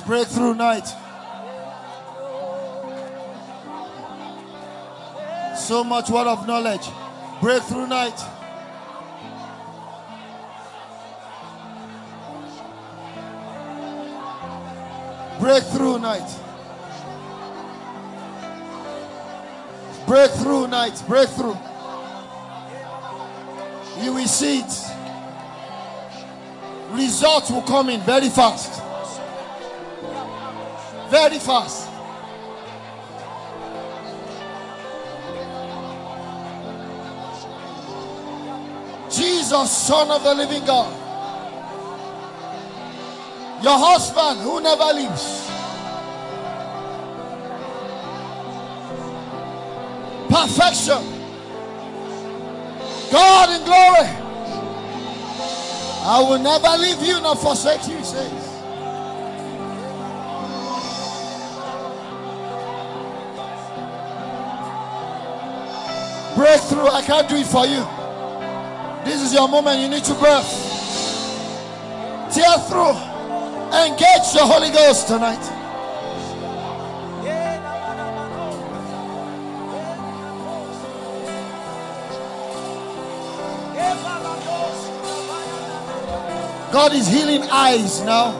Breakthrough 0.09 0.55
night. 0.55 0.87
So 5.55 5.83
much 5.83 6.09
word 6.09 6.25
of 6.25 6.47
knowledge. 6.47 6.87
Breakthrough 7.39 7.85
night. 7.85 8.19
Breakthrough 15.39 15.99
night. 15.99 16.39
Breakthrough 20.07 20.67
night. 20.69 21.03
Breakthrough. 21.07 21.55
You 24.03 24.13
will 24.15 24.27
see 24.27 24.61
it. 24.61 24.73
Results 26.93 27.51
will 27.51 27.61
come 27.61 27.89
in 27.89 28.01
very 28.01 28.29
fast. 28.29 28.78
Very 31.09 31.39
fast. 31.39 31.89
Jesus, 39.09 39.71
Son 39.71 40.11
of 40.11 40.23
the 40.23 40.35
living 40.35 40.63
God. 40.65 40.93
Your 43.63 43.77
husband 43.77 44.39
who 44.39 44.61
never 44.61 44.93
leaves. 44.93 45.49
Perfection. 50.29 51.19
God 53.11 53.49
in 53.59 53.65
glory. 53.65 54.07
I 56.01 56.25
will 56.29 56.39
never 56.39 56.77
leave 56.77 57.01
you 57.01 57.19
nor 57.19 57.35
forsake 57.35 57.87
you, 57.87 57.97
he 57.97 58.03
Breakthrough, 66.39 66.87
I 66.87 67.01
can't 67.01 67.27
do 67.27 67.35
it 67.35 67.47
for 67.47 67.65
you. 67.65 67.83
This 69.03 69.21
is 69.21 69.33
your 69.33 69.49
moment, 69.49 69.81
you 69.81 69.89
need 69.89 70.05
to 70.05 70.13
birth. 70.13 70.47
Tear 72.33 72.57
through. 72.69 72.95
Engage 73.75 74.31
the 74.31 74.45
Holy 74.47 74.69
Ghost 74.71 75.09
tonight. 75.09 75.35
God 86.71 86.93
is 86.93 87.07
healing 87.09 87.43
eyes 87.51 87.99
now. 88.03 88.31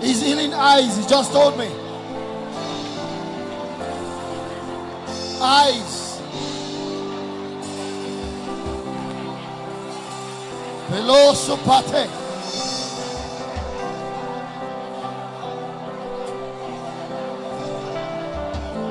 He's 0.00 0.22
healing 0.22 0.54
eyes, 0.54 0.96
he 0.96 1.04
just 1.04 1.32
told 1.32 1.58
me. 1.58 1.81
Eyes. 5.44 6.20
Veloso 10.88 11.56
pate. 11.64 12.08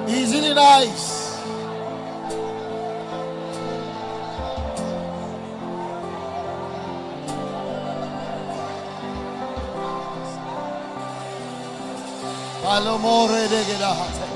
He's 0.10 0.32
healing 0.34 0.58
eyes. 0.58 1.22
Palomore 12.62 13.48
de 13.48 13.64
Gedahate. 13.64 14.31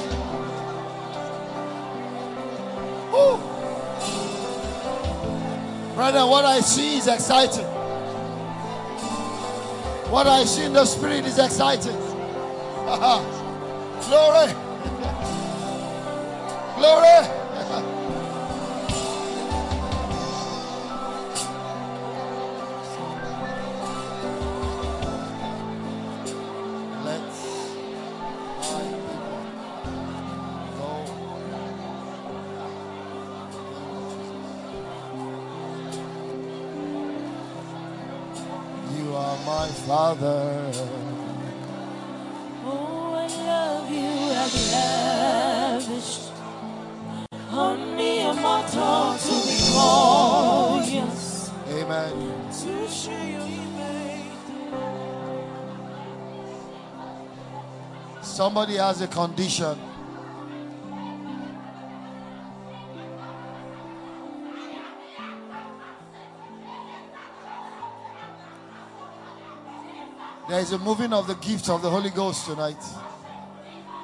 Brother, 5.95 6.27
what 6.27 6.43
I 6.43 6.59
see 6.59 6.97
is 6.97 7.07
exciting. 7.07 7.63
What 10.11 10.27
I 10.27 10.43
see 10.43 10.65
in 10.65 10.73
the 10.73 10.85
spirit 10.85 11.26
is 11.26 11.39
exciting. 11.39 11.95
Glory. 14.05 14.51
Glory. 16.76 17.44
Somebody 58.56 58.77
has 58.77 59.02
a 59.02 59.07
condition. 59.07 59.77
There 70.48 70.61
is 70.61 70.72
a 70.72 70.77
moving 70.80 71.11
of 71.11 71.27
the 71.27 71.36
gifts 71.36 71.68
of 71.68 71.82
the 71.82 71.90
Holy 71.90 72.11
Ghost 72.11 72.45
tonight. 72.45 72.82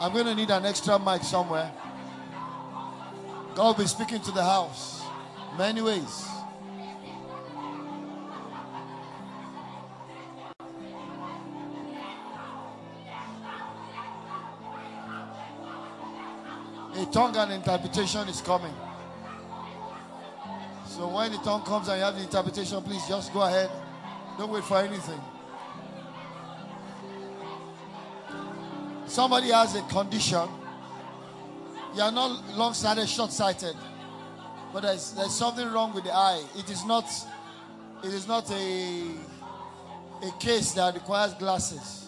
I'm 0.02 0.12
going 0.12 0.26
to 0.26 0.36
need 0.36 0.50
an 0.50 0.66
extra 0.66 1.00
mic 1.00 1.24
somewhere. 1.24 1.72
God 3.56 3.78
will 3.78 3.86
be 3.86 3.88
speaking 3.88 4.20
to 4.20 4.32
the 4.32 4.44
house 4.44 5.02
many 5.58 5.82
ways. 5.82 6.28
A 17.02 17.06
tongue 17.08 17.36
and 17.36 17.52
interpretation 17.52 18.30
is 18.30 18.42
coming. 18.42 18.74
So 20.86 21.08
when 21.08 21.32
the 21.32 21.40
tongue 21.40 21.64
comes 21.64 21.88
and 21.88 21.98
you 21.98 22.04
have 22.04 22.16
the 22.16 22.22
interpretation, 22.22 22.80
please 22.84 23.02
just 23.08 23.34
go 23.34 23.42
ahead. 23.42 23.72
Don't 24.38 24.52
wait 24.52 24.64
for 24.64 24.78
anything. 24.78 25.20
Somebody 29.08 29.50
has 29.50 29.76
a 29.76 29.82
condition. 29.84 30.48
You 31.96 32.04
are 32.04 32.12
not 32.12 32.56
long 32.56 32.76
sighted, 32.76 33.10
short 33.10 33.32
sighted. 33.32 33.76
But 34.72 34.84
there's, 34.84 35.14
there's 35.14 35.34
something 35.34 35.68
wrong 35.72 35.96
with 35.96 36.04
the 36.04 36.14
eye. 36.14 36.44
It 36.56 36.70
is 36.70 36.86
not 36.86 37.06
it 38.04 38.14
is 38.14 38.28
not 38.28 38.50
a 38.52 39.04
a 40.22 40.32
case 40.40 40.74
that 40.74 40.94
requires 40.94 41.34
glasses. 41.34 42.08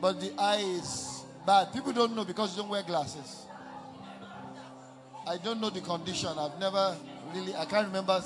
But 0.00 0.20
the 0.20 0.32
eye 0.38 0.64
is 0.76 1.22
bad. 1.46 1.72
People 1.72 1.92
don't 1.92 2.16
know 2.16 2.24
because 2.24 2.56
you 2.56 2.62
don't 2.62 2.70
wear 2.70 2.82
glasses. 2.82 3.43
I 5.26 5.38
don't 5.38 5.60
know 5.60 5.70
the 5.70 5.80
condition. 5.80 6.30
I've 6.38 6.58
never 6.58 6.96
really 7.34 7.54
I 7.54 7.64
can't 7.64 7.86
remember 7.86 8.22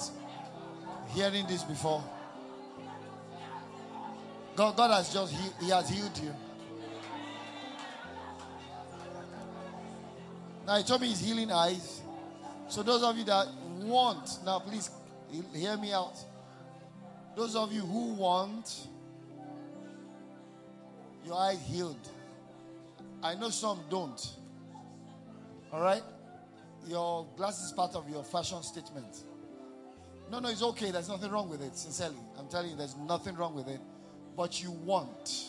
hearing 1.14 1.46
this 1.46 1.62
before. 1.62 2.02
God, 4.56 4.76
God 4.76 4.90
has 4.90 5.12
just 5.12 5.32
he, 5.32 5.66
he 5.66 5.70
has 5.70 5.88
healed 5.88 6.18
you. 6.22 6.34
Now 10.66 10.76
he 10.76 10.82
told 10.82 11.00
me 11.00 11.08
he's 11.08 11.20
healing 11.20 11.50
eyes. 11.52 12.02
So 12.68 12.82
those 12.82 13.02
of 13.02 13.16
you 13.16 13.24
that 13.24 13.46
want, 13.80 14.44
now 14.44 14.58
please 14.58 14.90
hear 15.54 15.76
me 15.76 15.92
out. 15.92 16.16
Those 17.36 17.54
of 17.54 17.72
you 17.72 17.80
who 17.82 18.14
want 18.14 18.88
your 21.24 21.36
eye 21.36 21.54
healed. 21.54 22.08
I 23.22 23.34
know 23.34 23.50
some 23.50 23.80
don't. 23.88 24.28
All 25.72 25.80
right? 25.80 26.02
Your 26.88 27.26
glasses 27.36 27.66
is 27.66 27.72
part 27.72 27.94
of 27.94 28.08
your 28.08 28.24
fashion 28.24 28.62
statement. 28.62 29.24
No, 30.30 30.40
no, 30.40 30.48
it's 30.48 30.62
okay. 30.62 30.90
There's 30.90 31.08
nothing 31.08 31.30
wrong 31.30 31.48
with 31.50 31.62
it. 31.62 31.76
Sincerely, 31.76 32.16
I'm 32.38 32.48
telling 32.48 32.70
you, 32.70 32.76
there's 32.76 32.96
nothing 32.96 33.34
wrong 33.36 33.54
with 33.54 33.68
it. 33.68 33.80
But 34.36 34.62
you 34.62 34.70
want. 34.70 35.46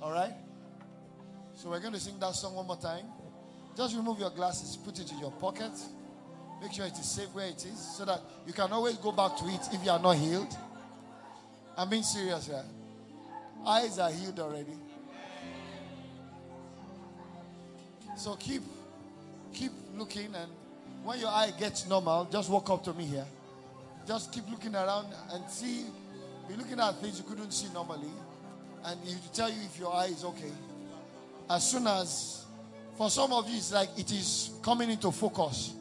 All 0.00 0.12
right? 0.12 0.32
So 1.54 1.70
we're 1.70 1.80
going 1.80 1.92
to 1.92 2.00
sing 2.00 2.18
that 2.20 2.34
song 2.34 2.54
one 2.54 2.66
more 2.66 2.76
time. 2.76 3.04
Just 3.76 3.96
remove 3.96 4.18
your 4.18 4.30
glasses, 4.30 4.76
put 4.76 4.98
it 4.98 5.10
in 5.12 5.18
your 5.18 5.32
pocket. 5.32 5.72
Make 6.60 6.72
sure 6.72 6.86
it 6.86 6.92
is 6.92 7.10
safe 7.10 7.28
where 7.32 7.48
it 7.48 7.64
is 7.64 7.96
so 7.96 8.04
that 8.04 8.20
you 8.46 8.52
can 8.52 8.70
always 8.72 8.96
go 8.96 9.12
back 9.12 9.36
to 9.38 9.44
it 9.46 9.60
if 9.72 9.84
you 9.84 9.90
are 9.90 9.98
not 9.98 10.16
healed. 10.16 10.56
I'm 11.76 11.88
being 11.88 12.02
serious 12.02 12.46
here. 12.46 12.64
Eyes 13.66 13.98
are 13.98 14.10
healed 14.10 14.38
already. 14.40 14.76
So 18.16 18.36
keep 18.36 18.62
keep 19.52 19.72
looking 19.94 20.34
and 20.34 20.50
when 21.04 21.18
your 21.18 21.30
eye 21.30 21.52
gets 21.58 21.88
normal, 21.88 22.26
just 22.30 22.50
walk 22.50 22.70
up 22.70 22.84
to 22.84 22.92
me 22.92 23.04
here. 23.04 23.26
Just 24.06 24.32
keep 24.32 24.48
looking 24.50 24.74
around 24.74 25.12
and 25.32 25.48
see 25.48 25.84
be 26.48 26.54
looking 26.56 26.80
at 26.80 26.96
things 26.96 27.18
you 27.18 27.24
couldn't 27.24 27.52
see 27.52 27.72
normally 27.72 28.10
and 28.84 29.00
it 29.04 29.14
will 29.14 29.32
tell 29.32 29.48
you 29.48 29.62
if 29.62 29.78
your 29.78 29.94
eye 29.94 30.06
is 30.06 30.24
okay. 30.24 30.50
As 31.48 31.70
soon 31.70 31.86
as 31.86 32.44
for 32.96 33.10
some 33.10 33.32
of 33.32 33.48
you 33.48 33.56
it's 33.56 33.72
like 33.72 33.90
it 33.96 34.10
is 34.10 34.50
coming 34.62 34.90
into 34.90 35.10
focus. 35.12 35.74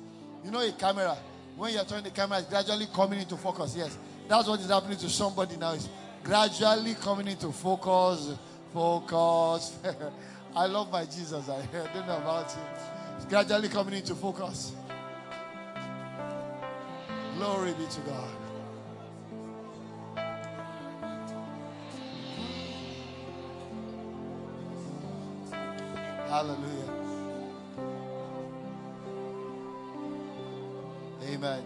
You 0.43 0.52
know 0.52 0.61
a 0.61 0.72
camera. 0.72 1.18
When 1.57 1.73
you're 1.73 1.84
turning 1.84 2.06
the 2.06 2.11
camera, 2.11 2.39
it's 2.39 2.48
gradually 2.48 2.88
coming 2.93 3.19
into 3.19 3.38
focus. 3.38 3.76
Yes. 3.76 3.98
That's 4.27 4.48
what 4.48 4.60
is 4.60 4.69
happening 4.69 4.98
to 4.99 5.10
somebody 5.10 5.57
now. 5.57 5.73
It's 5.73 5.89
gradually 6.23 6.95
coming 6.95 7.27
into 7.27 7.52
focus. 7.52 8.34
Focus. 8.73 9.77
I 10.56 10.65
love 10.65 10.91
my 10.91 11.06
Jesus. 11.06 11.49
I 11.49 11.65
don't 11.93 12.07
know 12.07 12.18
about 12.18 12.48
it. 12.48 12.57
It's 13.18 13.26
gradually 13.26 13.68
coming 13.68 13.95
into 13.95 14.15
focus. 14.15 14.73
Glory 17.41 17.73
be 17.73 17.88
to 17.88 18.01
God. 18.01 18.30
Hallelujah. 26.30 26.91
Amen. 31.23 31.63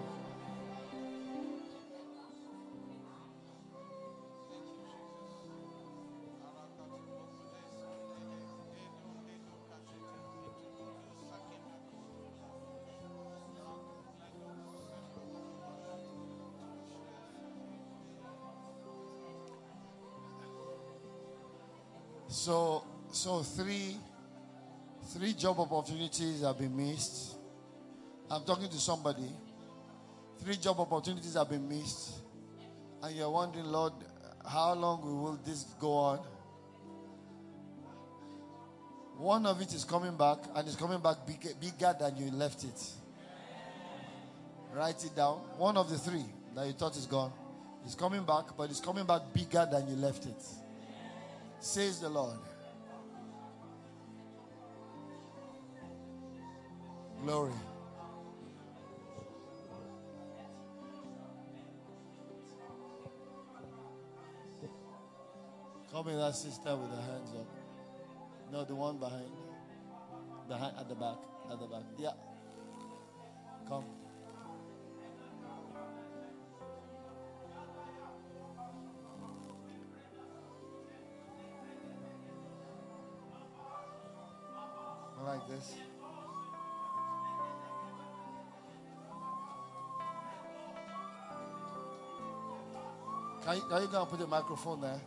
So, 22.45 22.83
so 23.11 23.41
three, 23.41 23.97
three 25.15 25.33
job 25.33 25.59
opportunities 25.59 26.43
have 26.43 26.59
been 26.59 26.77
missed. 26.77 27.37
I'm 28.29 28.43
talking 28.43 28.69
to 28.69 28.77
somebody. 28.77 29.31
Three 30.43 30.55
job 30.57 30.79
opportunities 30.79 31.33
have 31.33 31.49
been 31.49 31.67
missed. 31.67 32.19
And 33.01 33.15
you're 33.15 33.31
wondering, 33.31 33.65
Lord, 33.65 33.93
how 34.47 34.75
long 34.75 35.01
will 35.01 35.39
this 35.43 35.63
go 35.79 35.93
on? 35.93 36.19
One 39.17 39.47
of 39.47 39.59
it 39.59 39.73
is 39.73 39.83
coming 39.83 40.15
back, 40.15 40.37
and 40.53 40.67
it's 40.67 40.77
coming 40.77 40.99
back 40.99 41.25
bigger, 41.25 41.49
bigger 41.59 41.95
than 41.99 42.15
you 42.15 42.29
left 42.29 42.63
it. 42.63 42.89
Write 44.71 45.03
it 45.03 45.15
down. 45.15 45.37
One 45.57 45.77
of 45.77 45.89
the 45.89 45.97
three 45.97 46.25
that 46.53 46.67
you 46.67 46.73
thought 46.73 46.95
is 46.95 47.07
gone 47.07 47.33
is 47.87 47.95
coming 47.95 48.23
back, 48.23 48.55
but 48.55 48.69
it's 48.69 48.81
coming 48.81 49.07
back 49.07 49.33
bigger 49.33 49.67
than 49.71 49.87
you 49.87 49.95
left 49.95 50.27
it. 50.27 50.64
Says 51.59 51.99
the 51.99 52.09
Lord. 52.09 52.37
Glory. 57.23 57.53
Come 65.91 66.09
in 66.09 66.17
that 66.17 66.35
sister 66.35 66.75
with 66.75 66.91
her 66.91 67.01
hands 67.01 67.31
up. 67.39 67.47
No, 68.51 68.65
the 68.65 68.75
one 68.75 68.97
behind. 68.97 69.31
Behind 70.47 70.77
at 70.77 70.89
the 70.89 70.95
back. 70.95 71.17
At 71.49 71.59
the 71.59 71.67
back. 71.67 71.83
Yeah. 71.97 72.11
Come. 73.67 73.85
You, 93.55 93.63
can 93.69 93.81
you 93.81 93.87
go 93.87 94.01
and 94.01 94.09
put 94.09 94.19
the 94.19 94.27
microphone 94.27 94.81
there? 94.81 95.01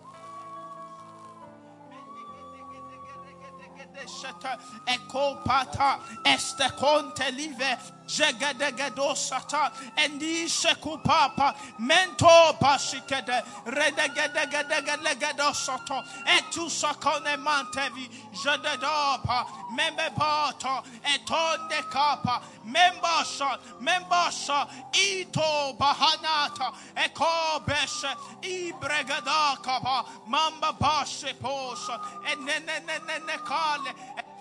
Eko 5.08 5.42
pata 5.42 5.98
este 6.24 6.68
conte 6.76 7.30
live 7.32 7.78
jegedegedo 8.06 9.14
sata 9.14 9.70
endi 9.96 10.44
sekupapa 10.48 11.54
mento 11.78 12.56
pasikede 12.60 13.42
redegedegedegelegedo 13.66 15.54
soto 15.54 16.02
etu 16.26 16.68
sakone 16.68 17.36
mantevi 17.36 18.08
jededopa 18.32 19.46
membe 19.74 20.10
bata 20.16 20.82
etonde 21.04 21.82
kapa 21.90 22.40
membasa 22.66 23.58
membasa 23.80 24.66
ito 24.92 25.76
bahanata 25.78 26.72
eko 26.96 27.60
beshe 27.66 28.12
ibregada 28.42 29.56
kapa 29.62 30.04
mamba 30.26 30.72
bashe 30.78 31.32
posa 31.40 32.00
enenenene 32.30 33.36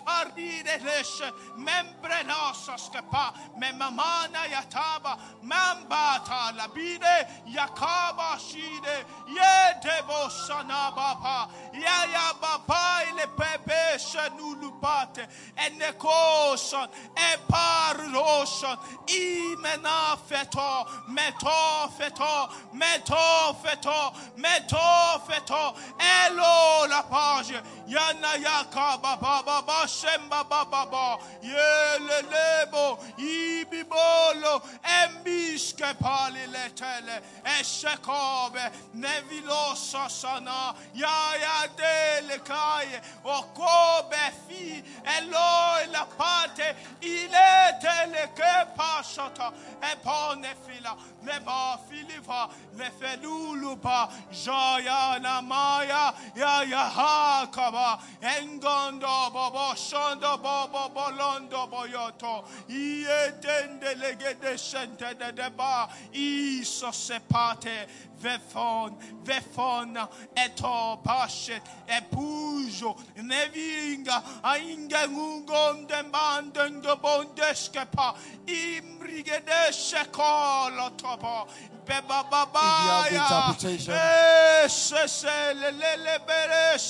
kale 0.08 0.32
ardire 0.32 0.78
leshe 0.84 1.32
membre 1.56 2.22
nosa 2.26 2.76
skepa 2.76 3.32
memamana 3.60 4.46
yataba 4.50 5.18
mambata 5.44 6.52
labide 6.56 7.26
yakaba 7.46 8.38
shide. 8.38 9.04
Yedebo 9.28 10.30
sanabapa 10.30 11.48
yaya 11.74 12.34
baba 12.40 13.02
ile 13.10 13.26
pepe 13.36 13.98
shenulupate 13.98 15.26
enekoson 15.56 16.88
eparloson 17.16 18.78
imena 19.06 20.16
feto 20.28 20.86
meto 21.08 21.88
feto 21.98 22.48
meto 22.74 23.56
feto 23.62 24.12
meto 24.36 25.20
feto. 25.26 25.74
Elo 26.00 26.86
la 26.88 27.02
page 27.02 27.60
yana 27.88 28.36
yakaba 28.42 29.20
baba 29.20 29.62
shemba 29.98 30.44
baba 30.48 30.86
ba 30.92 31.18
yelelebo 31.42 32.98
ibibolo 33.18 34.48
Io 34.48 34.62
embische 34.82 35.94
pali 35.98 36.46
le 36.46 36.72
tele 36.74 37.22
esce 37.44 37.98
come 38.00 38.70
nevilo 38.94 39.74
sosana 39.74 40.74
ya 40.94 41.68
dele 41.76 42.40
kai 42.42 42.98
o 43.24 43.42
come 43.52 44.32
fi 44.46 44.82
eloi 45.04 45.90
la 45.90 46.06
parte 46.16 46.74
ile 47.00 47.76
tele 47.80 48.30
che 48.34 48.66
passata 48.74 49.52
e 49.80 49.96
pone 50.02 50.56
fila 50.66 50.96
le 51.22 51.40
ba 51.44 51.78
filiva 51.88 52.48
le 52.76 52.90
felulupa 52.98 54.08
jaya 54.30 55.18
na 55.20 55.42
maya 55.42 55.97
ya 56.36 56.62
ya 56.62 56.88
ha 56.88 57.46
kaba. 57.52 57.98
Engondo 58.20 59.30
bobo 59.32 59.74
shondo 59.74 60.38
bobo 60.42 60.88
bolondo 60.94 61.66
boyoto 61.70 62.44
iye 62.68 63.32
tende 63.40 63.94
legede 63.96 64.58
sente 64.58 65.14
de 65.18 65.32
deba 65.32 65.88
iso 66.12 66.92
sepate 66.92 67.86
vefon 68.20 68.96
vefon 69.24 69.96
eto 70.34 71.00
pashet 71.04 71.62
epujo 71.86 72.96
nevinga 73.22 74.22
ainga 74.42 75.06
ngungonde 75.08 76.02
mandenge 76.12 76.94
bondeskepa 77.02 78.14
imrigede 78.46 79.72
shekolo 79.72 80.90
beba 80.96 81.46
If 81.90 82.86
you 82.86 82.94
have 82.94 83.10
the 83.10 83.16
interpretation, 83.16 83.94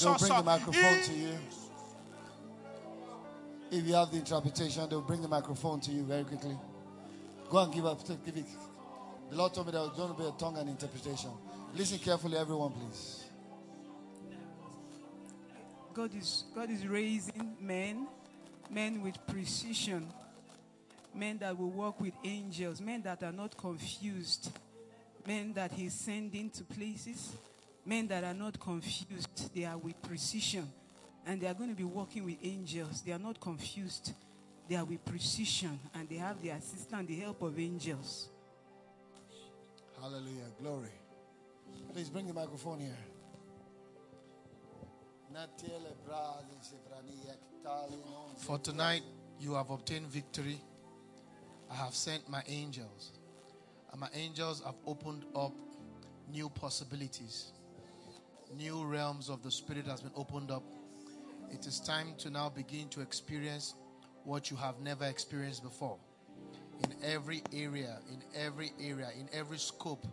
They'll 0.01 0.19
bring 0.19 0.33
the 0.33 0.43
microphone 0.45 1.03
to 1.05 1.13
you. 1.15 1.39
If 3.71 3.87
you 3.87 3.95
have 3.95 4.11
the 4.11 4.17
interpretation, 4.17 4.89
they'll 4.89 5.03
bring 5.03 5.21
the 5.21 5.29
microphone 5.29 5.81
to 5.81 5.91
you 5.91 6.03
very 6.03 6.25
quickly. 6.25 6.57
Go 7.51 7.59
and 7.59 7.73
give 7.73 7.85
up. 7.87 8.07
Give 8.07 8.37
it. 8.37 8.47
The 9.31 9.37
Lord 9.37 9.53
told 9.53 9.67
me 9.67 9.73
there 9.73 9.83
was 9.83 9.91
going 9.91 10.11
to 10.13 10.19
be 10.19 10.27
a 10.27 10.33
tongue 10.33 10.57
and 10.57 10.71
interpretation. 10.71 11.31
Listen 11.75 11.99
carefully, 11.99 12.39
everyone, 12.39 12.73
please. 12.73 13.25
God 15.93 16.15
is 16.17 16.45
God 16.55 16.71
is 16.71 16.87
raising 16.87 17.57
men, 17.61 18.07
men 18.71 19.03
with 19.03 19.19
precision, 19.27 20.07
men 21.15 21.39
that 21.39 21.59
will 21.59 21.71
work 21.71 22.01
with 22.01 22.15
angels, 22.25 22.81
men 22.81 23.03
that 23.03 23.23
are 23.23 23.33
not 23.33 23.57
confused, 23.57 24.51
men 25.29 25.53
that 25.53 25.71
He's 25.73 25.93
sending 25.93 26.49
to 26.51 26.65
places, 26.65 27.37
men 27.85 28.09
that 28.09 28.25
are 28.25 28.35
not 28.35 28.59
confused. 28.59 29.55
They 29.55 29.67
are 29.67 29.77
with 29.77 30.01
precision, 30.01 30.67
and 31.27 31.39
they 31.41 31.47
are 31.47 31.55
going 31.55 31.69
to 31.69 31.77
be 31.77 31.85
working 31.85 32.25
with 32.25 32.37
angels. 32.43 33.03
They 33.03 33.13
are 33.13 33.19
not 33.19 33.39
confused. 33.39 34.15
They 34.69 34.77
are 34.77 34.87
with 34.87 35.05
precision, 35.05 35.79
and 35.95 36.09
they 36.09 36.17
have 36.17 36.41
the 36.43 36.51
assistance, 36.51 37.07
the 37.07 37.17
help 37.17 37.43
of 37.43 37.59
angels. 37.59 38.29
Hallelujah. 40.01 40.49
Glory. 40.61 40.89
Please 41.93 42.09
bring 42.09 42.27
the 42.27 42.33
microphone 42.33 42.81
here. 42.81 42.97
For 48.39 48.59
tonight, 48.59 49.03
you 49.39 49.55
have 49.55 49.69
obtained 49.69 50.07
victory. 50.07 50.59
I 51.71 51.75
have 51.75 51.95
sent 51.95 52.29
my 52.31 52.43
angels, 52.47 53.13
and 53.91 54.01
my 54.01 54.09
angels 54.15 54.63
have 54.65 54.77
opened 54.87 55.25
up 55.35 55.53
new 56.31 56.49
possibilities. 56.49 57.53
New 58.57 58.85
realms 58.85 59.29
of 59.29 59.43
the 59.43 59.51
Spirit 59.51 59.87
has 59.87 60.01
been 60.01 60.13
opened 60.15 60.51
up. 60.51 60.63
It 61.51 61.67
is 61.67 61.81
time 61.81 62.15
to 62.19 62.31
now 62.31 62.49
begin 62.49 62.89
to 62.91 63.01
experience 63.01 63.75
what 64.25 64.51
you 64.51 64.57
have 64.57 64.79
never 64.81 65.05
experienced 65.05 65.63
before. 65.63 65.99
In 66.85 66.95
every 67.03 67.43
area, 67.53 67.99
in 68.11 68.23
every 68.39 68.73
area, 68.81 69.09
in 69.19 69.29
every 69.33 69.59
scope, 69.59 70.07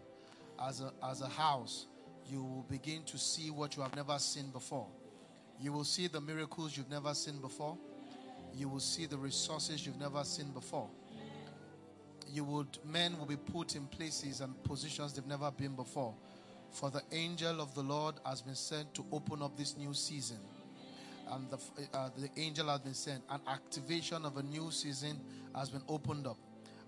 as 0.66 0.82
a, 0.82 0.92
as 1.04 1.22
a 1.22 1.28
house, 1.28 1.86
you 2.28 2.42
will 2.42 2.66
begin 2.70 3.04
to 3.04 3.18
see 3.18 3.52
what 3.52 3.76
you 3.76 3.84
have 3.84 3.96
never 3.96 4.18
seen 4.18 4.50
before. 4.52 4.88
You 5.60 5.72
will 5.72 5.84
see 5.84 6.08
the 6.08 6.22
miracles 6.22 6.76
you've 6.76 6.90
never 6.90 7.14
seen 7.14 7.40
before. 7.40 7.78
You 8.54 8.70
will 8.70 8.80
see 8.80 9.06
the 9.06 9.18
resources 9.18 9.86
you've 9.86 10.00
never 10.00 10.24
seen 10.24 10.52
before. 10.52 10.90
You 12.28 12.44
would 12.46 12.78
men 12.86 13.18
will 13.18 13.26
be 13.26 13.38
put 13.38 13.76
in 13.76 13.86
places 13.88 14.42
and 14.42 14.62
positions 14.64 15.14
they've 15.14 15.26
never 15.26 15.52
been 15.52 15.76
before. 15.76 16.14
For 16.72 16.90
the 16.90 17.02
angel 17.12 17.62
of 17.62 17.74
the 17.74 17.84
Lord 17.84 18.16
has 18.26 18.42
been 18.42 18.56
sent 18.56 18.94
to 18.96 19.06
open 19.12 19.42
up 19.42 19.56
this 19.58 19.78
new 19.78 19.94
season. 19.94 20.40
And 21.32 21.50
the, 21.50 21.58
uh, 21.98 22.10
the 22.18 22.30
angel 22.38 22.68
has 22.68 22.82
been 22.82 22.94
sent. 22.94 23.24
An 23.30 23.40
activation 23.48 24.26
of 24.26 24.38
a 24.38 24.44
new 24.44 24.72
season 24.72 25.20
has 25.56 25.70
been 25.70 25.84
opened 25.88 26.28
up. 26.28 26.38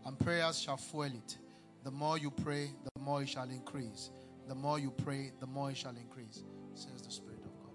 And 0.05 0.19
prayers 0.19 0.59
shall 0.59 0.77
fuel 0.77 1.05
it. 1.05 1.37
The 1.83 1.91
more 1.91 2.17
you 2.17 2.31
pray, 2.31 2.69
the 2.83 3.01
more 3.01 3.21
it 3.21 3.29
shall 3.29 3.49
increase. 3.49 4.11
The 4.47 4.55
more 4.55 4.79
you 4.79 4.91
pray, 4.91 5.31
the 5.39 5.47
more 5.47 5.71
it 5.71 5.77
shall 5.77 5.95
increase, 5.95 6.43
says 6.73 7.01
the 7.01 7.11
Spirit 7.11 7.39
of 7.45 7.51
God. 7.59 7.71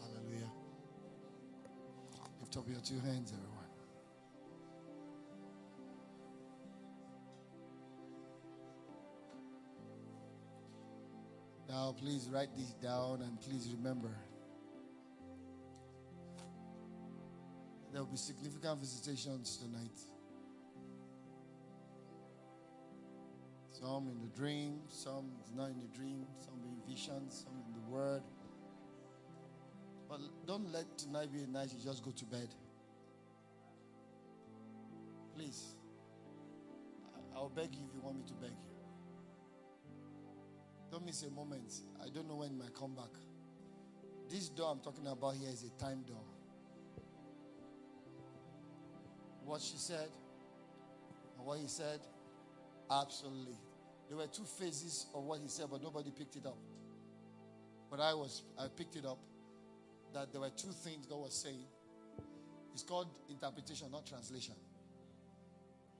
Hallelujah. 0.00 0.50
Lift 2.40 2.56
up 2.56 2.68
your 2.68 2.80
two 2.80 2.98
hands, 3.00 3.32
everyone. 3.32 3.51
Now, 11.72 11.94
please 11.98 12.28
write 12.30 12.54
these 12.54 12.74
down 12.82 13.22
and 13.22 13.40
please 13.40 13.74
remember 13.74 14.10
there 17.90 18.02
will 18.02 18.10
be 18.10 18.18
significant 18.18 18.78
visitations 18.78 19.56
tonight. 19.56 19.98
Some 23.70 24.08
in 24.08 24.20
the 24.20 24.36
dream, 24.36 24.80
some 24.88 25.30
not 25.56 25.70
in 25.70 25.78
the 25.78 25.96
dream, 25.96 26.26
some 26.36 26.60
in 26.62 26.94
visions, 26.94 27.46
some 27.46 27.54
in 27.66 27.72
the 27.72 27.90
word. 27.90 28.22
But 30.10 30.20
don't 30.46 30.70
let 30.72 30.98
tonight 30.98 31.32
be 31.32 31.40
a 31.40 31.46
night 31.46 31.70
you 31.72 31.82
just 31.82 32.04
go 32.04 32.10
to 32.10 32.24
bed. 32.26 32.48
Please. 35.34 35.74
I'll 37.34 37.48
beg 37.48 37.74
you 37.74 37.80
if 37.88 37.94
you 37.94 38.02
want 38.02 38.18
me 38.18 38.24
to 38.28 38.34
beg 38.34 38.50
you. 38.50 38.71
Don't 40.92 41.06
miss 41.06 41.22
a 41.22 41.30
moment. 41.30 41.72
I 42.04 42.10
don't 42.10 42.28
know 42.28 42.36
when 42.36 42.50
it 42.50 42.58
might 42.58 42.74
come 42.74 42.94
back. 42.94 43.08
This 44.28 44.50
door 44.50 44.72
I'm 44.72 44.80
talking 44.80 45.06
about 45.06 45.34
here 45.36 45.48
is 45.48 45.64
a 45.64 45.82
time 45.82 46.02
door. 46.02 46.20
What 49.42 49.62
she 49.62 49.78
said 49.78 50.08
and 51.38 51.46
what 51.46 51.58
he 51.60 51.66
said, 51.66 52.00
absolutely. 52.90 53.56
There 54.08 54.18
were 54.18 54.26
two 54.26 54.44
phases 54.44 55.06
of 55.14 55.24
what 55.24 55.40
he 55.40 55.48
said, 55.48 55.68
but 55.70 55.82
nobody 55.82 56.10
picked 56.10 56.36
it 56.36 56.44
up. 56.44 56.58
But 57.90 58.00
I 58.00 58.12
was, 58.12 58.42
I 58.58 58.66
picked 58.68 58.96
it 58.96 59.06
up 59.06 59.18
that 60.12 60.30
there 60.30 60.42
were 60.42 60.50
two 60.50 60.72
things 60.72 61.06
God 61.06 61.20
was 61.20 61.32
saying. 61.34 61.64
It's 62.74 62.82
called 62.82 63.08
interpretation, 63.30 63.90
not 63.90 64.06
translation. 64.06 64.56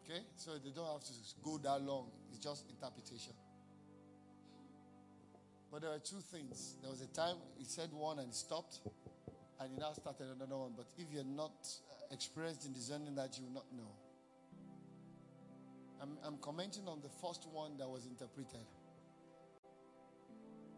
Okay? 0.04 0.20
So 0.36 0.58
they 0.62 0.70
don't 0.70 0.92
have 0.92 1.02
to 1.02 1.12
go 1.42 1.56
that 1.62 1.80
long. 1.80 2.10
It's 2.30 2.44
just 2.44 2.68
interpretation. 2.68 3.32
But 5.72 5.80
there 5.80 5.90
were 5.90 5.98
two 5.98 6.20
things. 6.20 6.76
There 6.82 6.90
was 6.90 7.00
a 7.00 7.06
time 7.06 7.36
he 7.56 7.64
said 7.64 7.88
one 7.92 8.18
and 8.18 8.32
stopped, 8.34 8.80
and 9.58 9.70
he 9.72 9.78
now 9.78 9.94
started 9.94 10.26
another 10.36 10.58
one. 10.58 10.72
But 10.76 10.84
if 10.98 11.06
you're 11.10 11.24
not 11.24 11.66
uh, 11.90 12.14
experienced 12.14 12.66
in 12.66 12.74
discerning 12.74 13.14
that, 13.14 13.38
you 13.38 13.46
will 13.46 13.54
not 13.54 13.64
know. 13.74 13.88
I'm, 16.02 16.18
I'm 16.22 16.36
commenting 16.42 16.86
on 16.88 17.00
the 17.00 17.08
first 17.08 17.48
one 17.50 17.78
that 17.78 17.88
was 17.88 18.04
interpreted. 18.04 18.66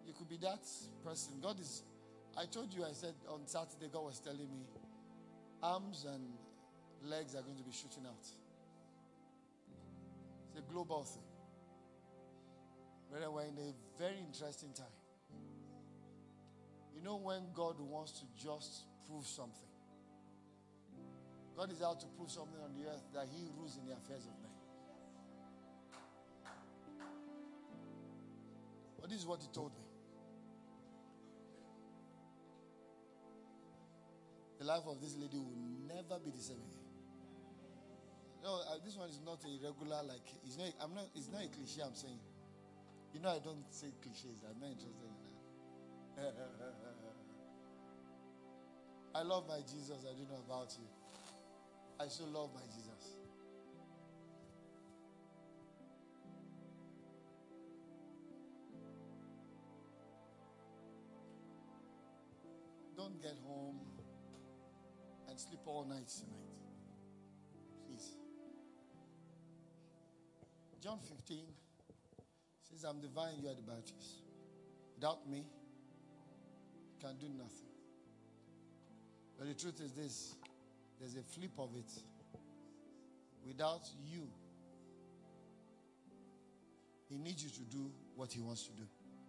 You 0.06 0.12
could 0.16 0.28
be 0.28 0.36
that 0.36 0.62
person. 1.04 1.32
God 1.42 1.58
is, 1.58 1.82
I 2.38 2.44
told 2.44 2.72
you, 2.72 2.84
I 2.84 2.92
said 2.92 3.14
on 3.28 3.48
Saturday, 3.48 3.88
God 3.92 4.04
was 4.04 4.20
telling 4.20 4.48
me 4.48 4.66
arms 5.60 6.06
and 6.08 6.22
legs 7.10 7.34
are 7.34 7.42
going 7.42 7.56
to 7.56 7.64
be 7.64 7.72
shooting 7.72 8.06
out. 8.06 8.24
It's 10.50 10.58
a 10.58 10.72
global 10.72 11.02
thing. 11.02 11.22
But 13.10 13.32
we're 13.32 13.42
in 13.42 13.58
a 13.58 13.72
very 13.98 14.18
interesting 14.18 14.72
time. 14.72 14.86
You 16.94 17.02
know, 17.02 17.16
when 17.16 17.42
God 17.54 17.76
wants 17.80 18.12
to 18.20 18.24
just 18.42 18.84
prove 19.06 19.26
something, 19.26 19.68
God 21.56 21.70
is 21.70 21.82
out 21.82 22.00
to 22.00 22.06
prove 22.16 22.30
something 22.30 22.60
on 22.60 22.74
the 22.74 22.90
earth 22.90 23.04
that 23.14 23.26
He 23.30 23.46
rules 23.56 23.76
in 23.76 23.86
the 23.86 23.92
affairs 23.92 24.26
of 24.26 24.34
men. 24.42 24.50
But 29.00 29.10
this 29.10 29.20
is 29.20 29.26
what 29.26 29.40
He 29.40 29.48
told 29.52 29.72
me. 29.72 29.84
The 34.58 34.64
life 34.64 34.82
of 34.86 35.00
this 35.00 35.14
lady 35.16 35.36
will 35.36 35.60
never 35.86 36.18
be 36.24 36.30
the 36.30 36.42
same 36.42 36.56
again. 36.56 36.84
No, 38.42 38.60
uh, 38.60 38.76
this 38.84 38.96
one 38.96 39.08
is 39.08 39.20
not 39.24 39.40
a 39.44 39.52
regular 39.64 40.02
like. 40.04 40.24
It's 40.44 40.56
not. 40.58 40.68
I'm 40.80 40.94
not. 40.94 41.06
It's 41.14 41.28
not 41.30 41.42
a 41.42 41.48
cliche. 41.48 41.80
I'm 41.84 41.94
saying. 41.94 42.18
You 43.14 43.20
know, 43.20 43.30
I 43.30 43.38
don't 43.38 43.64
say 43.70 43.86
cliches. 44.02 44.42
I'm 44.42 44.58
not 44.60 44.70
interested 44.70 45.06
in 45.06 45.14
that. 46.16 46.34
I 49.14 49.22
love 49.22 49.46
my 49.48 49.60
Jesus. 49.60 50.04
I 50.04 50.12
don't 50.18 50.28
know 50.28 50.42
about 50.44 50.74
you. 50.76 50.84
I 52.00 52.08
still 52.08 52.26
love 52.26 52.50
my 52.52 52.62
Jesus. 52.74 53.14
Don't 62.96 63.22
get 63.22 63.36
home 63.46 63.78
and 65.28 65.38
sleep 65.38 65.60
all 65.66 65.84
night 65.84 66.08
tonight. 66.08 66.50
Please. 67.86 68.16
John 70.82 70.98
15. 71.08 71.44
I'm 72.86 73.00
the 73.00 73.08
vine, 73.08 73.34
you 73.42 73.48
are 73.48 73.54
the 73.54 73.62
branches. 73.62 74.22
Without 74.96 75.28
me, 75.28 75.38
you 75.38 77.00
can 77.00 77.16
do 77.18 77.26
nothing. 77.28 77.72
But 79.38 79.48
the 79.48 79.54
truth 79.54 79.80
is 79.80 79.92
this 79.92 80.34
there's 81.00 81.16
a 81.16 81.22
flip 81.22 81.52
of 81.58 81.70
it. 81.76 81.90
Without 83.46 83.82
you, 84.10 84.26
he 87.08 87.18
needs 87.18 87.44
you 87.44 87.50
to 87.50 87.60
do 87.76 87.90
what 88.16 88.32
he 88.32 88.40
wants 88.40 88.64
to 88.64 88.72
do. 88.72 88.84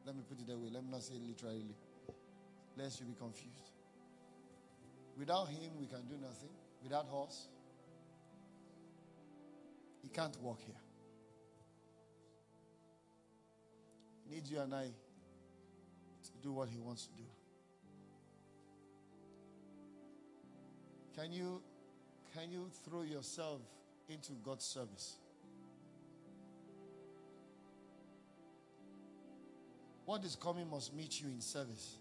Let 0.06 0.16
me 0.16 0.22
put 0.28 0.40
it 0.40 0.48
that 0.48 0.58
way. 0.58 0.70
Let 0.72 0.84
me 0.84 0.92
not 0.92 1.04
say 1.04 1.16
it 1.16 1.22
literally, 1.28 1.76
lest 2.78 3.00
you 3.00 3.06
be 3.06 3.16
confused. 3.20 3.72
Without 5.18 5.48
him, 5.48 5.72
we 5.80 5.88
can 5.88 6.06
do 6.08 6.16
nothing. 6.22 6.50
Without 6.84 7.06
horse, 7.06 7.48
he 10.02 10.10
can't 10.10 10.40
walk 10.42 10.60
here. 10.62 10.85
Needs 14.30 14.52
you 14.52 14.60
and 14.60 14.74
I 14.74 14.86
to 14.86 16.32
do 16.42 16.52
what 16.52 16.70
he 16.70 16.80
wants 16.80 17.08
to 17.08 17.14
do. 17.14 17.24
Can 21.16 21.32
you 21.32 21.62
can 22.34 22.52
you 22.52 22.68
throw 22.84 23.04
yourself 23.04 23.62
into 24.10 24.34
God's 24.44 24.66
service? 24.66 25.16
What 30.06 30.24
is 30.24 30.36
coming 30.36 30.70
must 30.70 30.94
meet 30.94 31.22
you 31.22 31.28
in 31.28 31.42
service. 31.42 31.96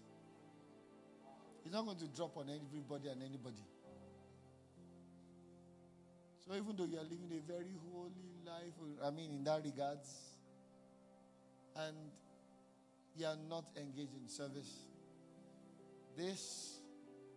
He's 1.63 1.73
not 1.73 1.85
going 1.85 1.97
to 1.97 2.07
drop 2.07 2.37
on 2.37 2.45
everybody 2.49 3.09
and 3.09 3.23
anybody. 3.23 3.63
So 6.45 6.53
even 6.53 6.75
though 6.75 6.85
you 6.85 6.97
are 6.99 7.03
living 7.03 7.31
a 7.31 7.51
very 7.51 7.73
holy 7.91 8.11
life, 8.45 8.73
I 9.03 9.09
mean 9.09 9.31
in 9.31 9.43
that 9.45 9.63
regards, 9.63 10.34
and 11.75 11.95
you 13.17 13.25
are 13.25 13.37
not 13.49 13.65
engaged 13.77 14.15
in 14.21 14.27
service, 14.27 14.85
this 16.17 16.79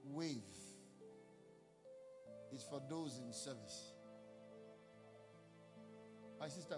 wave 0.04 0.42
is 2.52 2.64
for 2.70 2.80
those 2.88 3.18
in 3.18 3.32
service. 3.32 3.92
My 6.40 6.48
sister, 6.48 6.76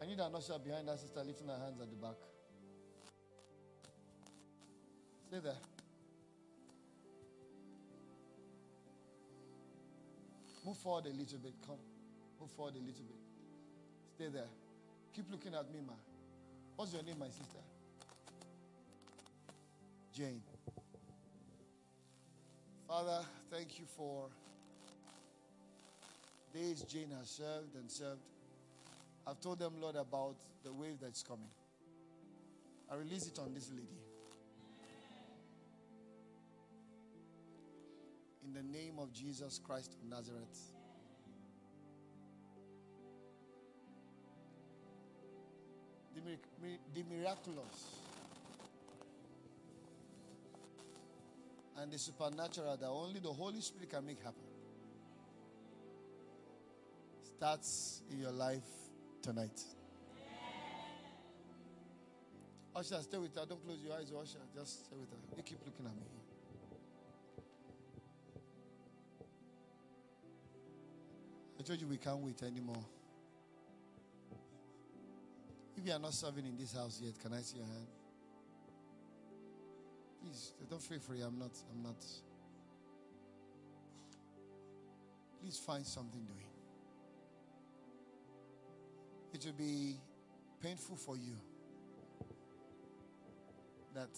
I 0.00 0.06
need 0.06 0.18
an 0.18 0.34
usher 0.34 0.58
behind 0.64 0.88
that 0.88 1.00
sister 1.00 1.22
lifting 1.24 1.48
her 1.48 1.58
hands 1.58 1.80
at 1.80 1.90
the 1.90 1.96
back. 1.96 2.16
Stay 5.28 5.38
there. 5.42 5.58
Move 10.64 10.76
forward 10.78 11.06
a 11.06 11.10
little 11.10 11.38
bit. 11.38 11.54
Come. 11.66 11.78
Move 12.40 12.50
forward 12.50 12.74
a 12.74 12.78
little 12.78 13.04
bit. 13.04 13.16
Stay 14.14 14.28
there. 14.28 14.48
Keep 15.14 15.30
looking 15.30 15.54
at 15.54 15.72
me, 15.72 15.80
ma. 15.86 15.92
What's 16.76 16.92
your 16.92 17.02
name, 17.02 17.18
my 17.18 17.28
sister? 17.28 17.58
Jane. 20.14 20.42
Father, 22.86 23.24
thank 23.50 23.78
you 23.78 23.86
for 23.96 24.28
days 26.52 26.82
Jane 26.82 27.10
has 27.18 27.28
served 27.28 27.74
and 27.74 27.90
served. 27.90 28.20
I've 29.26 29.40
told 29.40 29.58
them, 29.58 29.74
Lord, 29.80 29.96
about 29.96 30.36
the 30.64 30.72
wave 30.72 30.98
that's 31.00 31.22
coming. 31.22 31.48
I 32.90 32.94
release 32.94 33.26
it 33.26 33.38
on 33.38 33.52
this 33.54 33.70
lady. 33.70 34.00
In 38.44 38.52
the 38.52 38.62
name 38.62 38.98
of 38.98 39.12
Jesus 39.12 39.60
Christ 39.66 39.94
of 39.94 40.08
Nazareth. 40.08 40.75
The, 46.26 46.32
mir- 46.60 46.78
the 46.92 47.04
miraculous 47.04 48.00
and 51.78 51.92
the 51.92 51.98
supernatural 51.98 52.76
that 52.76 52.88
only 52.88 53.20
the 53.20 53.32
Holy 53.32 53.60
Spirit 53.60 53.90
can 53.90 54.04
make 54.04 54.18
happen 54.18 54.42
starts 57.36 58.02
in 58.10 58.18
your 58.18 58.32
life 58.32 58.64
tonight. 59.22 59.60
Usher, 62.74 63.00
stay 63.02 63.18
with 63.18 63.36
her. 63.36 63.46
Don't 63.48 63.64
close 63.64 63.78
your 63.84 63.94
eyes, 63.94 64.10
Usher. 64.10 64.38
Just 64.52 64.86
stay 64.86 64.96
with 64.96 65.10
her. 65.10 65.36
You 65.36 65.42
keep 65.44 65.58
looking 65.64 65.86
at 65.86 65.94
me. 65.94 66.02
I 71.60 71.62
told 71.62 71.80
you 71.80 71.86
we 71.86 71.98
can't 71.98 72.18
wait 72.18 72.42
anymore. 72.42 72.84
If 75.76 75.86
you 75.86 75.92
are 75.92 75.98
not 75.98 76.14
serving 76.14 76.46
in 76.46 76.56
this 76.56 76.72
house 76.74 77.00
yet, 77.02 77.18
can 77.20 77.32
I 77.32 77.40
see 77.40 77.58
your 77.58 77.66
hand? 77.66 77.86
Please, 80.22 80.52
don't 80.70 80.82
feel 80.82 80.98
free. 80.98 81.20
I'm 81.20 81.38
not. 81.38 81.52
I'm 81.72 81.82
not. 81.82 82.02
Please 85.40 85.58
find 85.58 85.86
something 85.86 86.24
doing. 86.24 86.40
It 89.34 89.44
will 89.44 89.52
be 89.52 89.96
painful 90.62 90.96
for 90.96 91.16
you 91.16 91.36
that 93.94 94.08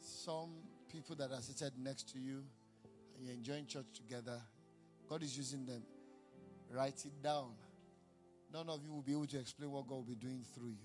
some 0.00 0.50
people 0.92 1.16
that 1.16 1.32
are 1.32 1.40
seated 1.40 1.72
next 1.82 2.12
to 2.12 2.18
you 2.18 2.42
and 3.16 3.26
you're 3.26 3.34
enjoying 3.34 3.66
church 3.66 3.86
together, 3.94 4.38
God 5.08 5.22
is 5.22 5.36
using 5.36 5.64
them. 5.64 5.82
Write 6.70 7.04
it 7.04 7.22
down. 7.22 7.52
None 8.52 8.68
of 8.68 8.82
you 8.84 8.92
will 8.92 9.02
be 9.02 9.12
able 9.12 9.26
to 9.26 9.38
explain 9.38 9.70
what 9.70 9.86
God 9.86 9.94
will 9.94 10.02
be 10.02 10.16
doing 10.16 10.44
through 10.54 10.70
you. 10.70 10.76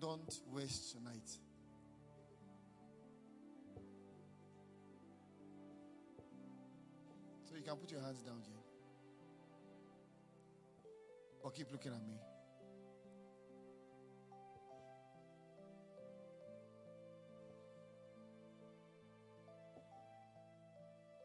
Don't 0.00 0.40
waste 0.52 0.92
tonight. 0.96 1.28
So 7.44 7.56
you 7.56 7.62
can 7.62 7.76
put 7.76 7.90
your 7.90 8.00
hands 8.00 8.22
down, 8.22 8.40
Jane. 8.42 8.67
Or 11.48 11.50
keep 11.50 11.72
looking 11.72 11.92
at 11.92 12.06
me. 12.06 12.12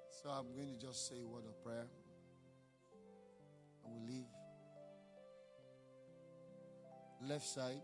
So 0.10 0.30
I'm 0.30 0.46
going 0.56 0.80
to 0.80 0.80
just 0.80 1.10
say 1.10 1.16
a 1.22 1.28
word 1.28 1.44
of 1.46 1.62
prayer. 1.62 1.88
And 3.84 3.94
we'll 3.94 4.08
leave. 4.08 4.24
Left 7.28 7.46
side. 7.46 7.82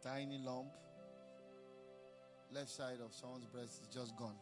Tiny 0.00 0.38
lump. 0.38 0.68
Left 2.52 2.70
side 2.70 2.98
of 3.04 3.12
someone's 3.12 3.46
breast 3.46 3.80
is 3.82 3.88
just 3.92 4.16
gone. 4.16 4.36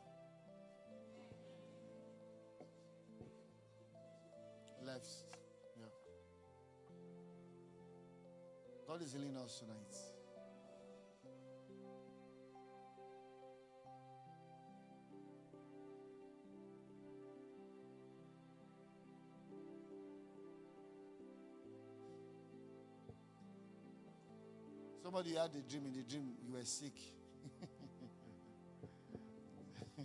Yeah. 4.94 5.86
God 8.86 9.02
is 9.02 9.12
healing 9.12 9.36
us 9.36 9.58
tonight. 9.58 9.96
Somebody 25.02 25.30
had 25.30 25.50
a 25.50 25.62
dream. 25.68 25.86
In 25.86 25.92
the 25.92 26.02
dream, 26.02 26.34
you 26.46 26.52
were 26.52 26.64
sick. 26.64 26.92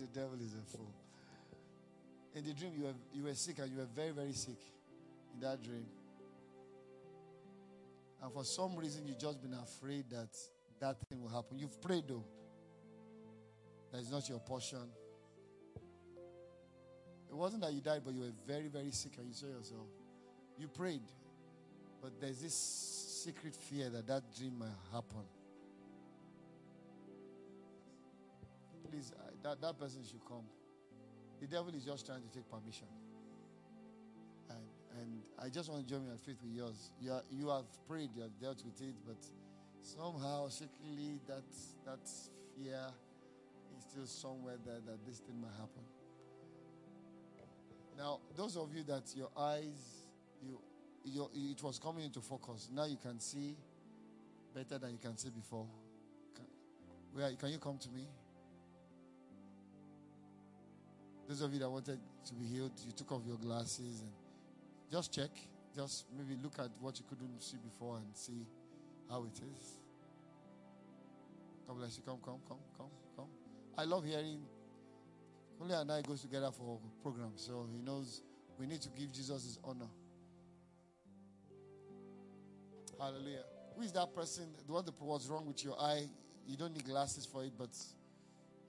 the 0.00 0.06
devil 0.14 0.38
is 0.40 0.54
a 0.54 0.62
fool. 0.76 1.09
In 2.34 2.44
the 2.44 2.52
dream, 2.52 2.72
you 2.76 2.84
were, 2.84 2.94
you 3.12 3.24
were 3.24 3.34
sick 3.34 3.58
and 3.58 3.70
you 3.70 3.78
were 3.78 3.88
very, 3.94 4.10
very 4.10 4.32
sick 4.32 4.58
in 5.34 5.40
that 5.40 5.62
dream. 5.62 5.86
And 8.22 8.32
for 8.32 8.44
some 8.44 8.76
reason, 8.76 9.06
you've 9.06 9.18
just 9.18 9.40
been 9.42 9.54
afraid 9.54 10.08
that 10.10 10.28
that 10.80 10.96
thing 11.08 11.22
will 11.22 11.30
happen. 11.30 11.58
You've 11.58 11.80
prayed, 11.80 12.04
though. 12.06 12.24
That 13.92 14.00
is 14.00 14.10
not 14.10 14.28
your 14.28 14.38
portion. 14.38 14.88
It 17.28 17.36
wasn't 17.36 17.62
that 17.62 17.72
you 17.72 17.80
died, 17.80 18.02
but 18.04 18.14
you 18.14 18.20
were 18.20 18.32
very, 18.46 18.68
very 18.68 18.90
sick 18.90 19.12
and 19.18 19.26
you 19.26 19.34
saw 19.34 19.46
yourself. 19.46 19.86
You 20.58 20.68
prayed. 20.68 21.02
But 22.02 22.20
there's 22.20 22.40
this 22.40 22.54
secret 23.24 23.54
fear 23.54 23.88
that 23.90 24.06
that 24.06 24.22
dream 24.36 24.58
might 24.58 24.68
happen. 24.92 25.24
please, 28.90 29.12
uh, 29.16 29.30
that, 29.42 29.60
that 29.60 29.78
person 29.78 30.02
should 30.04 30.24
come. 30.26 30.44
The 31.40 31.46
devil 31.46 31.74
is 31.74 31.84
just 31.84 32.06
trying 32.06 32.22
to 32.22 32.28
take 32.28 32.48
permission. 32.50 32.86
And, 34.50 34.64
and 35.00 35.22
I 35.38 35.48
just 35.48 35.70
want 35.70 35.86
to 35.86 35.94
join 35.94 36.06
my 36.06 36.16
faith 36.16 36.36
with 36.42 36.54
yours. 36.54 36.92
You, 37.00 37.12
are, 37.12 37.22
you 37.30 37.48
have 37.48 37.64
prayed, 37.88 38.10
you 38.14 38.22
have 38.22 38.38
dealt 38.40 38.62
with 38.64 38.80
it, 38.82 38.94
but 39.06 39.16
somehow, 39.82 40.48
secretly, 40.48 41.18
that, 41.26 41.44
that 41.86 42.06
fear 42.54 42.86
is 43.76 43.84
still 43.84 44.06
somewhere 44.06 44.56
there 44.66 44.80
that 44.86 45.06
this 45.06 45.20
thing 45.20 45.40
might 45.40 45.52
happen. 45.52 45.82
Now, 47.96 48.20
those 48.36 48.56
of 48.56 48.74
you 48.74 48.82
that 48.84 49.04
your 49.14 49.30
eyes, 49.36 50.06
you, 50.42 50.58
your, 51.04 51.30
it 51.34 51.62
was 51.62 51.78
coming 51.78 52.04
into 52.04 52.20
focus. 52.20 52.68
Now 52.72 52.84
you 52.84 52.96
can 52.96 53.18
see 53.20 53.56
better 54.54 54.78
than 54.78 54.92
you 54.92 54.98
can 54.98 55.16
see 55.16 55.30
before. 55.30 55.66
Can, 56.34 56.44
where 57.12 57.32
can 57.34 57.50
you 57.50 57.58
come 57.58 57.78
to 57.78 57.88
me? 57.90 58.06
Those 61.30 61.42
of 61.42 61.52
you 61.52 61.60
that 61.60 61.70
wanted 61.70 62.00
to 62.26 62.34
be 62.34 62.44
healed, 62.44 62.72
you 62.84 62.90
took 62.90 63.12
off 63.12 63.22
your 63.24 63.36
glasses 63.36 64.00
and 64.00 64.10
just 64.90 65.14
check. 65.14 65.30
Just 65.76 66.06
maybe 66.18 66.36
look 66.42 66.58
at 66.58 66.70
what 66.80 66.98
you 66.98 67.04
couldn't 67.08 67.40
see 67.40 67.56
before 67.56 67.98
and 67.98 68.06
see 68.14 68.44
how 69.08 69.22
it 69.22 69.40
is. 69.56 69.78
God 71.68 71.78
bless 71.78 71.96
you. 71.96 72.02
Come, 72.04 72.18
come, 72.24 72.40
come, 72.48 72.58
come, 72.76 72.90
come. 73.16 73.28
I 73.78 73.84
love 73.84 74.04
hearing. 74.04 74.40
Only 75.62 75.74
and 75.76 75.92
I 75.92 76.02
goes 76.02 76.22
together 76.22 76.50
for 76.50 76.80
programs, 77.00 77.42
so 77.42 77.64
he 77.72 77.80
knows 77.80 78.22
we 78.58 78.66
need 78.66 78.80
to 78.80 78.88
give 78.88 79.12
Jesus 79.12 79.44
his 79.44 79.58
honor. 79.62 79.86
Hallelujah. 82.98 83.44
Who 83.76 83.82
is 83.82 83.92
that 83.92 84.12
person? 84.16 84.46
The 84.66 84.72
one 84.72 84.84
that 84.84 85.00
was 85.00 85.28
wrong 85.28 85.46
with 85.46 85.62
your 85.62 85.80
eye? 85.80 86.08
You 86.48 86.56
don't 86.56 86.74
need 86.74 86.86
glasses 86.86 87.24
for 87.24 87.44
it, 87.44 87.52
but 87.56 87.70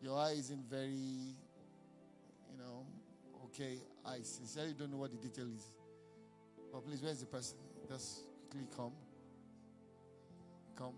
your 0.04 0.16
eye 0.16 0.36
isn't 0.38 0.70
very, 0.70 1.34
okay. 3.54 3.78
I 4.06 4.22
sincerely 4.22 4.74
don't 4.78 4.92
know 4.92 4.98
what 4.98 5.12
the 5.12 5.18
detail 5.18 5.48
is. 5.56 5.66
But 6.72 6.86
please, 6.86 7.02
where's 7.02 7.20
the 7.20 7.26
person? 7.26 7.58
Just 7.88 8.22
quickly 8.50 8.68
come. 8.76 8.94
Come. 10.76 10.94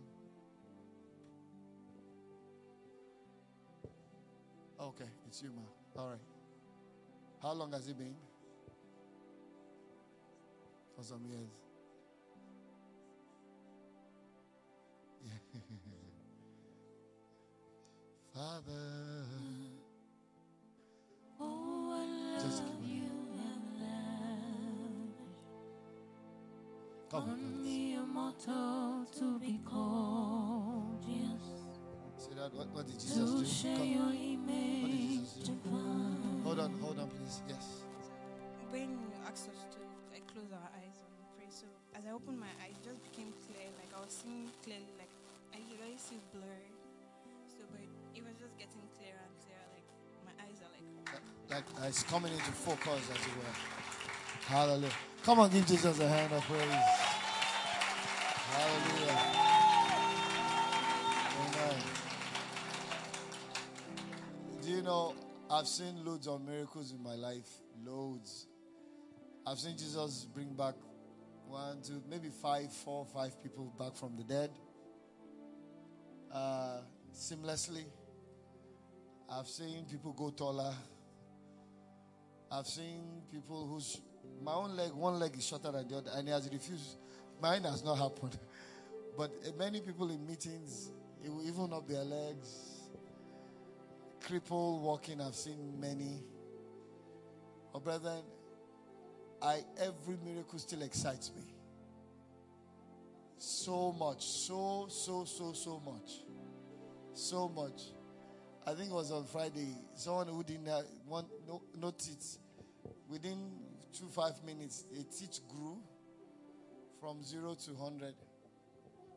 Okay, 4.80 5.06
it's 5.28 5.42
you, 5.42 5.50
ma. 5.56 6.02
All 6.02 6.10
right. 6.10 6.20
How 7.42 7.54
long 7.54 7.72
has 7.72 7.88
it 7.88 7.98
been? 7.98 8.16
For 10.96 11.04
some 11.04 11.26
years. 11.26 11.62
Father. 18.34 19.53
Come 27.14 27.24
on 27.24 27.30
on. 27.30 27.64
me 27.64 27.94
a 27.96 28.02
motto 28.02 29.06
to 29.20 29.40
be 29.40 29.60
called, 29.66 31.06
yes, 31.08 31.46
Say 32.18 32.34
that. 32.36 32.54
What, 32.56 32.68
what 32.74 32.88
did 32.88 33.00
to 33.00 33.06
Jesus 33.06 33.30
do? 33.30 33.46
share 33.46 33.78
Come. 33.78 33.88
your 33.88 34.12
Jesus 34.12 35.34
do? 35.46 35.54
divine. 35.54 36.42
Hold 36.44 36.60
on, 36.60 36.74
hold 36.82 37.00
on, 37.00 37.10
please. 37.10 37.42
Yes. 37.48 37.86
when 38.72 38.90
you 38.98 39.10
asked 39.30 39.50
us 39.54 39.62
to 39.78 39.80
like 40.12 40.26
close 40.34 40.50
our 40.52 40.70
eyes 40.82 40.98
and 41.06 41.14
pray, 41.38 41.50
so 41.54 41.68
as 41.94 42.02
I 42.10 42.12
opened 42.18 42.40
my 42.40 42.50
eyes, 42.66 42.74
it 42.82 42.84
just 42.84 43.04
became 43.06 43.30
clear. 43.46 43.70
Like 43.78 43.94
I 43.94 44.02
was 44.02 44.10
seeing 44.14 44.50
clearly. 44.66 44.90
Like 44.98 45.14
I 45.54 45.62
usually 45.70 45.98
see 46.02 46.18
blurry. 46.34 46.74
So, 47.46 47.62
but 47.70 47.86
it 48.18 48.26
was 48.26 48.34
just 48.42 48.58
getting 48.58 48.82
clearer 48.98 49.22
and 49.22 49.36
clearer. 49.46 49.70
Like 49.78 49.86
my 50.26 50.34
eyes 50.50 50.58
are 50.66 50.72
like. 50.74 50.88
Like 51.54 51.68
uh, 51.78 51.88
it's 51.94 52.02
coming 52.10 52.34
into 52.34 52.54
focus, 52.66 53.06
as 53.06 53.22
it 53.22 53.34
were. 53.38 53.54
Hallelujah. 54.50 54.90
Come 55.24 55.40
on, 55.40 55.50
give 55.52 55.66
Jesus 55.68 56.00
a 56.00 56.08
hand 56.08 56.34
of 56.34 56.42
praise. 56.44 57.03
Hallelujah. 58.54 59.20
Amen. 61.42 61.82
Do 64.62 64.70
you 64.70 64.82
know, 64.84 65.16
I've 65.50 65.68
seen 65.68 66.06
loads 66.06 66.28
of 66.28 66.46
miracles 66.46 66.92
in 66.92 67.02
my 67.02 67.16
life. 67.16 67.50
Loads. 67.84 68.46
I've 69.48 69.58
seen 69.58 69.76
Jesus 69.76 70.28
bring 70.34 70.54
back 70.54 70.76
one, 71.48 71.82
two, 71.82 72.04
maybe 72.08 72.30
five, 72.30 72.72
four, 72.72 73.08
five 73.08 73.42
people 73.42 73.74
back 73.80 73.96
from 73.96 74.16
the 74.18 74.24
dead 74.24 74.52
uh, 76.32 76.78
seamlessly. 77.12 77.86
I've 79.30 79.48
seen 79.48 79.86
people 79.86 80.14
go 80.14 80.30
taller. 80.30 80.74
I've 82.52 82.68
seen 82.68 83.24
people 83.32 83.68
whose 83.68 84.00
my 84.44 84.54
own 84.54 84.76
leg, 84.76 84.92
one 84.92 85.20
leg 85.20 85.36
is 85.36 85.46
shorter 85.46 85.72
than 85.72 85.88
the 85.88 85.98
other, 85.98 86.12
and 86.14 86.28
he 86.28 86.34
has 86.34 86.48
refused. 86.52 86.98
Mine 87.44 87.66
has 87.66 87.84
not 87.84 87.96
happened. 87.96 88.40
But 89.18 89.32
many 89.60 89.80
people 89.80 90.10
in 90.10 90.26
meetings, 90.26 90.92
even 91.24 91.72
up 91.72 91.88
their 91.88 92.04
legs. 92.04 92.48
Cripple 94.26 94.80
walking, 94.80 95.22
I've 95.22 95.36
seen 95.36 95.80
many. 95.80 96.24
Oh, 97.76 97.80
brethren, 97.80 98.24
I 99.40 99.64
every 99.78 100.18
miracle 100.26 100.58
still 100.58 100.82
excites 100.82 101.32
me. 101.36 101.44
So 103.38 103.92
much, 103.92 104.26
so 104.26 104.88
so 104.90 105.26
so 105.26 105.54
so 105.54 105.80
much, 105.86 106.12
so 107.14 107.50
much. 107.50 107.82
I 108.66 108.74
think 108.74 108.90
it 108.90 108.96
was 108.96 109.12
on 109.12 109.26
Friday. 109.26 109.76
Someone 109.94 110.28
who 110.28 110.44
didn't 110.44 110.72
want 111.08 111.28
no, 111.48 111.62
no 111.80 111.92
teeth. 111.92 112.40
Within 113.08 113.38
two 113.92 114.08
five 114.08 114.44
minutes, 114.44 114.86
a 114.92 115.04
teeth 115.04 115.42
grew 115.48 115.78
from 117.04 117.22
zero 117.22 117.54
to 117.54 117.76
hundred. 117.76 118.14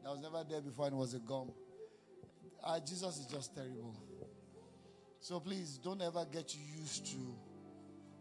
That 0.03 0.11
was 0.11 0.19
never 0.21 0.45
there 0.51 0.61
before, 0.61 0.87
and 0.87 0.95
it 0.95 0.99
was 0.99 1.15
a 1.15 1.21
gum. 1.21 1.53
Ah, 2.65 2.81
Jesus 2.81 3.19
is 3.19 3.27
just 3.27 3.55
terrible. 3.55 3.95
So 5.21 5.39
please 5.39 5.79
don't 5.79 6.03
ever 6.03 6.27
get 6.33 6.53
used 6.77 7.07
to. 7.13 7.37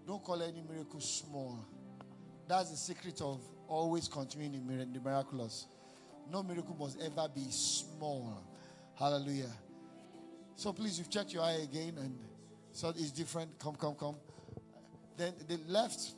Don't 0.05 0.23
call 0.23 0.43
any 0.43 0.61
miracle 0.61 0.99
small. 0.99 1.65
That's 2.47 2.69
the 2.69 2.77
secret 2.77 3.19
of 3.21 3.41
always 3.67 4.07
continuing 4.07 4.53
in 4.53 4.93
the 4.93 4.99
miraculous. 4.99 5.65
No 6.31 6.43
miracle 6.43 6.75
must 6.79 7.01
ever 7.01 7.27
be 7.33 7.47
small. 7.49 8.43
Hallelujah. 8.93 9.51
So 10.55 10.73
please, 10.73 10.99
you've 10.99 11.09
checked 11.09 11.33
your 11.33 11.41
eye 11.41 11.63
again, 11.63 11.95
and 11.97 12.15
so 12.71 12.89
it's 12.89 13.09
different. 13.09 13.57
Come, 13.57 13.75
come, 13.77 13.95
come. 13.95 14.15
Then 15.17 15.33
the 15.47 15.57
left, 15.67 16.11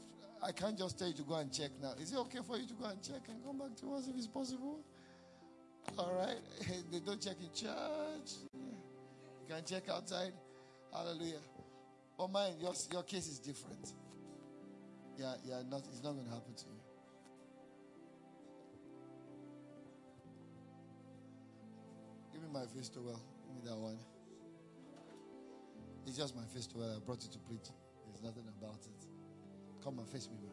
I 0.44 0.52
can't 0.52 0.78
just 0.78 1.00
tell 1.00 1.08
you 1.08 1.14
to 1.16 1.24
go 1.24 1.36
and 1.36 1.52
check 1.52 1.72
now. 1.82 1.94
Is 2.00 2.12
it 2.14 2.18
okay 2.20 2.40
for 2.46 2.58
you 2.58 2.68
to 2.68 2.74
go 2.74 2.86
and 2.86 3.02
check 3.02 3.22
and 3.28 3.44
come 3.44 3.58
back 3.58 3.76
to 3.78 3.94
us 3.96 4.08
if 4.08 4.16
it's 4.16 4.28
possible? 4.28 4.80
All 5.98 6.14
right. 6.14 6.38
They 6.92 7.00
don't 7.00 7.22
check 7.22 7.38
in 7.42 7.50
church. 7.54 8.32
You 8.54 9.48
can 9.48 9.64
check 9.66 9.90
outside. 9.90 10.34
Hallelujah. 10.94 11.40
But 12.18 12.32
mine, 12.32 12.54
your, 12.60 12.74
your 12.92 13.04
case 13.04 13.28
is 13.28 13.40
different. 13.40 13.94
Yeah, 15.18 15.34
yeah, 15.44 15.62
not, 15.70 15.82
it's 15.92 16.04
not 16.04 16.14
going 16.14 16.26
to 16.26 16.32
happen 16.32 16.54
to 16.54 16.66
you. 16.66 16.82
Give 22.34 22.42
me 22.44 22.50
my 22.54 22.66
face 22.76 22.90
towel. 22.90 23.20
Give 23.48 23.56
me 23.56 23.70
that 23.70 23.78
one. 23.78 23.98
It's 26.06 26.18
just 26.18 26.36
my 26.36 26.44
face 26.54 26.68
towel. 26.68 26.96
I 26.96 27.00
brought 27.04 27.24
it 27.24 27.32
to 27.32 27.40
preach. 27.40 27.70
There's 28.06 28.24
nothing 28.24 28.46
about 28.60 28.80
it. 28.86 29.07
Come 29.88 30.00
and 30.00 30.10
face 30.10 30.28
me, 30.28 30.36
man. 30.44 30.52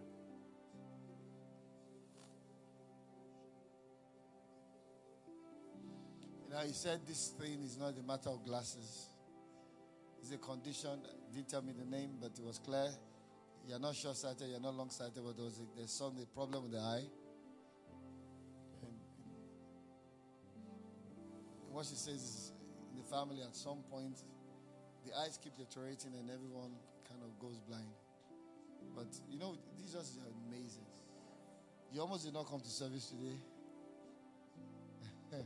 You 6.46 6.54
know, 6.54 6.60
he 6.64 6.72
said 6.72 7.00
this 7.04 7.34
thing 7.36 7.60
is 7.64 7.76
not 7.76 7.94
a 7.98 8.02
matter 8.06 8.28
of 8.28 8.44
glasses. 8.44 9.08
It's 10.22 10.30
a 10.30 10.36
condition. 10.36 11.00
Didn't 11.34 11.48
tell 11.48 11.62
me 11.62 11.72
the 11.76 11.84
name, 11.84 12.10
but 12.20 12.30
it 12.38 12.44
was 12.44 12.60
clear. 12.60 12.86
You're 13.66 13.80
not 13.80 13.96
short 13.96 14.16
sighted, 14.16 14.50
you're 14.50 14.60
not 14.60 14.76
long 14.76 14.90
sighted, 14.90 15.16
but 15.16 15.34
there 15.34 15.46
was 15.46 15.58
a, 15.58 15.78
there's 15.78 15.90
some 15.90 16.16
a 16.22 16.26
problem 16.26 16.62
with 16.62 16.70
the 16.70 16.78
eye. 16.78 17.02
What 21.72 21.86
she 21.86 21.96
says 21.96 22.22
is 22.22 22.52
in 22.92 23.02
the 23.02 23.10
family 23.10 23.42
at 23.42 23.56
some 23.56 23.78
point, 23.90 24.22
the 25.04 25.10
eyes 25.18 25.40
keep 25.42 25.56
deteriorating 25.56 26.12
and 26.20 26.30
everyone 26.30 26.70
kind 27.08 27.20
of 27.24 27.36
goes 27.40 27.58
blind. 27.66 27.90
But 28.94 29.06
you 29.30 29.38
know, 29.38 29.56
Jesus 29.76 30.10
is 30.10 30.18
amazing. 30.48 30.86
You 31.92 32.00
almost 32.00 32.24
did 32.24 32.34
not 32.34 32.48
come 32.48 32.60
to 32.60 32.68
service 32.68 33.10
today. 33.10 33.38
and, 35.32 35.44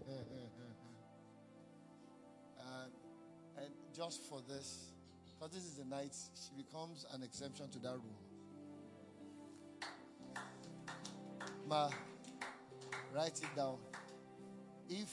and 3.56 3.70
just 3.94 4.22
for 4.28 4.40
this, 4.48 4.92
because 5.38 5.54
this 5.54 5.64
is 5.64 5.74
the 5.74 5.84
night, 5.84 6.14
she 6.34 6.62
becomes 6.62 7.06
an 7.12 7.22
exemption 7.22 7.68
to 7.70 7.78
that 7.80 7.94
rule. 7.94 8.18
Ma, 11.68 11.90
write 13.14 13.38
it 13.42 13.56
down. 13.56 13.76
If 14.88 15.10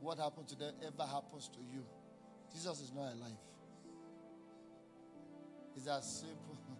what 0.00 0.18
happened 0.18 0.48
to 0.48 0.56
them 0.56 0.74
ever 0.86 1.02
happens 1.08 1.48
to 1.48 1.58
you, 1.58 1.84
Jesus 2.52 2.80
is 2.80 2.92
not 2.94 3.12
alive. 3.12 3.32
It's 5.76 5.86
as 5.88 6.20
simple. 6.20 6.56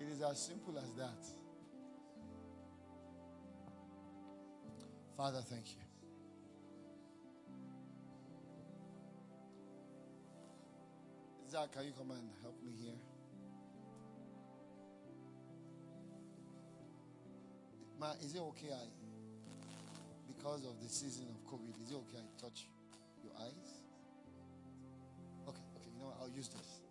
it 0.00 0.08
is 0.12 0.22
as 0.22 0.40
simple 0.40 0.78
as 0.78 0.92
that. 0.94 1.24
Father, 5.16 5.40
thank 5.48 5.66
you. 5.70 5.84
Zach, 11.50 11.72
can 11.72 11.84
you 11.84 11.92
come 11.96 12.10
and 12.10 12.30
help 12.42 12.60
me 12.64 12.72
here? 12.82 12.98
Ma, 18.00 18.10
is 18.24 18.34
it 18.34 18.40
okay 18.40 18.72
I, 18.72 18.86
because 20.26 20.64
of 20.64 20.82
the 20.82 20.88
season 20.88 21.26
of 21.30 21.50
COVID, 21.50 21.80
is 21.80 21.92
it 21.92 21.94
okay 21.94 22.18
I 22.18 22.42
touch 22.42 22.66
your 23.22 23.32
eyes? 23.40 23.80
Okay, 25.48 25.62
okay, 25.76 25.90
you 25.94 26.00
know 26.00 26.06
what? 26.06 26.16
I'll 26.20 26.36
use 26.36 26.48
this. 26.48 26.83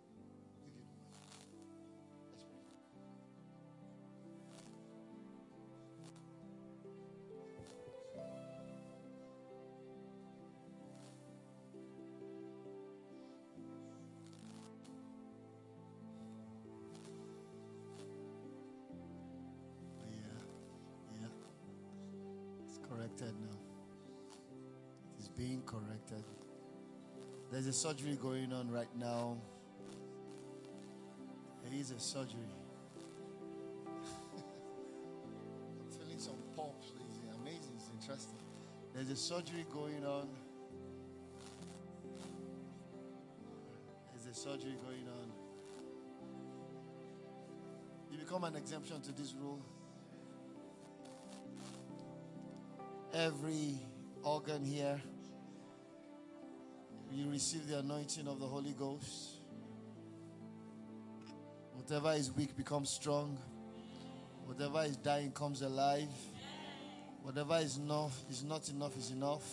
Corrected 23.14 23.34
now. 23.40 23.56
It's 25.18 25.28
being 25.28 25.62
corrected. 25.66 26.24
There's 27.50 27.66
a 27.66 27.72
surgery 27.72 28.18
going 28.20 28.52
on 28.52 28.70
right 28.70 28.88
now. 28.98 29.36
There 31.62 31.78
is 31.78 31.90
a 31.92 32.00
surgery. 32.00 32.40
I'm 34.36 35.90
feeling 35.90 36.18
some 36.18 36.36
pulse. 36.56 36.92
It's 37.08 37.20
amazing. 37.40 37.72
It's 37.76 37.90
interesting. 38.00 38.38
There's 38.94 39.10
a 39.10 39.16
surgery 39.16 39.66
going 39.72 40.04
on. 40.04 40.28
There's 44.12 44.36
a 44.36 44.40
surgery 44.40 44.76
going 44.84 45.08
on. 45.08 45.32
You 48.10 48.18
become 48.18 48.44
an 48.44 48.56
exemption 48.56 49.00
to 49.02 49.12
this 49.12 49.34
rule. 49.40 49.60
Every 53.14 53.78
organ 54.24 54.64
here, 54.64 55.00
you 57.12 57.30
receive 57.30 57.68
the 57.68 57.78
anointing 57.78 58.26
of 58.26 58.40
the 58.40 58.46
Holy 58.46 58.72
Ghost. 58.72 59.36
Whatever 61.74 62.12
is 62.14 62.32
weak 62.32 62.56
becomes 62.56 62.90
strong. 62.90 63.38
Whatever 64.46 64.82
is 64.82 64.96
dying 64.96 65.30
comes 65.30 65.62
alive. 65.62 66.08
Whatever 67.22 67.58
is 67.58 67.76
enough 67.76 68.18
is 68.28 68.42
not 68.42 68.68
enough 68.68 68.96
is 68.98 69.12
enough. 69.12 69.44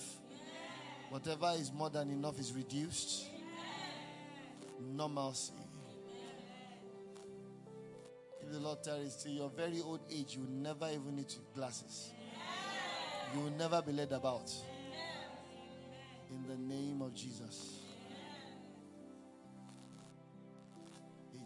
Whatever 1.10 1.54
is 1.56 1.72
more 1.72 1.92
than 1.92 2.10
enough 2.10 2.40
is 2.40 2.54
reduced. 2.54 3.28
Normalcy. 4.80 5.54
If 8.42 8.52
the 8.52 8.60
Lord 8.60 8.84
tarries 8.84 9.18
to 9.18 9.30
your 9.30 9.52
very 9.52 9.82
old 9.82 10.02
age, 10.12 10.36
you 10.36 10.48
never 10.50 10.88
even 10.92 11.16
need 11.16 11.32
glasses. 11.54 12.12
You 13.34 13.40
will 13.42 13.52
never 13.52 13.82
be 13.82 13.94
led 13.94 14.12
about. 14.12 14.52
In 16.30 16.48
the 16.48 16.58
name 16.58 17.02
of 17.02 17.14
Jesus. 17.14 17.80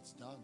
It's 0.02 0.14
done. 0.14 0.40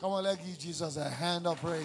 Come 0.00 0.12
on, 0.12 0.22
let's 0.22 0.36
give 0.36 0.58
Jesus 0.58 0.96
a 0.96 1.10
hand 1.10 1.46
of 1.48 1.60
praise. 1.60 1.84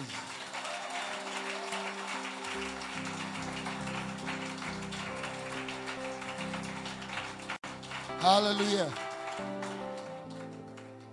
Hallelujah. 8.24 8.90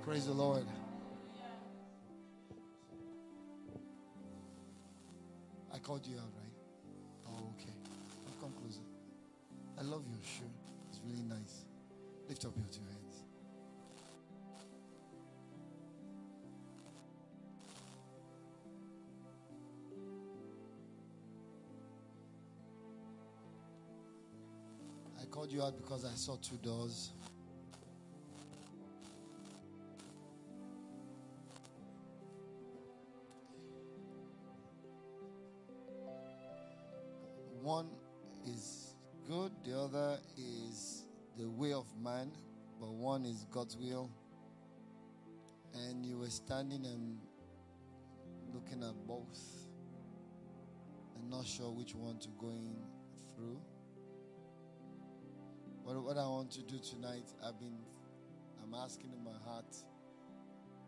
Praise 0.05 0.27
the 0.27 0.31
Lord. 0.31 0.63
Out 25.61 25.77
because 25.77 26.05
I 26.05 26.13
saw 26.15 26.37
two 26.37 26.57
doors. 26.57 27.11
One 37.61 37.89
is 38.47 38.95
good, 39.27 39.51
the 39.63 39.77
other 39.77 40.17
is 40.35 41.03
the 41.37 41.47
way 41.47 41.73
of 41.73 41.85
man, 42.03 42.31
but 42.79 42.91
one 42.91 43.25
is 43.25 43.45
God's 43.51 43.77
will. 43.77 44.09
And 45.73 46.03
you 46.03 46.17
were 46.17 46.29
standing 46.29 46.85
and 46.85 47.19
looking 48.51 48.83
at 48.83 48.95
both 49.07 49.39
and 51.15 51.29
not 51.29 51.45
sure 51.45 51.69
which 51.69 51.93
one 51.93 52.17
to 52.19 52.29
go 52.39 52.49
in 52.49 52.75
through. 53.35 53.59
But 55.85 56.01
what 56.03 56.17
I 56.17 56.27
want 56.27 56.51
to 56.51 56.61
do 56.61 56.79
tonight, 56.79 57.25
I've 57.43 57.59
been, 57.59 57.77
I'm 58.61 58.73
asking 58.73 59.11
in 59.13 59.23
my 59.23 59.37
heart 59.45 59.65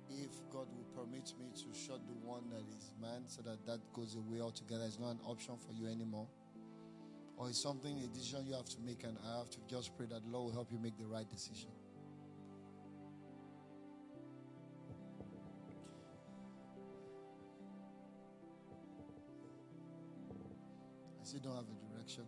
if 0.09 0.31
God 0.51 0.67
will 0.69 0.85
permit 0.95 1.33
me 1.39 1.47
to 1.55 1.77
shut 1.77 1.99
the 2.05 2.13
one 2.27 2.49
that 2.49 2.63
is 2.77 2.93
man 3.01 3.23
so 3.27 3.41
that 3.41 3.65
that 3.65 3.79
goes 3.93 4.15
away 4.15 4.41
altogether. 4.41 4.83
It's 4.85 4.99
not 4.99 5.11
an 5.11 5.19
option 5.25 5.55
for 5.57 5.73
you 5.73 5.87
anymore. 5.87 6.27
Or 7.37 7.49
it's 7.49 7.61
something, 7.61 7.97
a 8.03 8.07
decision 8.07 8.45
you 8.45 8.53
have 8.53 8.69
to 8.69 8.79
make, 8.85 9.03
and 9.03 9.17
I 9.25 9.39
have 9.39 9.49
to 9.49 9.57
just 9.67 9.97
pray 9.97 10.05
that 10.05 10.23
the 10.23 10.29
Lord 10.29 10.45
will 10.45 10.53
help 10.53 10.71
you 10.71 10.77
make 10.77 10.97
the 10.97 11.05
right 11.05 11.29
decision. 11.29 11.69
I 21.19 21.25
still 21.25 21.39
don't 21.39 21.55
have 21.55 21.65
a 21.65 21.93
direction. 21.95 22.25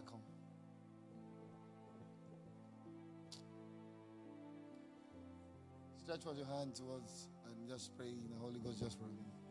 Come? 0.00 0.22
Stretch 6.02 6.26
out 6.26 6.34
your 6.34 6.46
hand 6.46 6.74
towards 6.74 7.28
and 7.44 7.68
just 7.68 7.94
pray 7.98 8.08
in 8.08 8.30
the 8.30 8.36
Holy 8.40 8.58
Ghost 8.58 8.80
just 8.80 8.98
for 8.98 9.04
me. 9.04 9.20
Oh, 9.20 9.41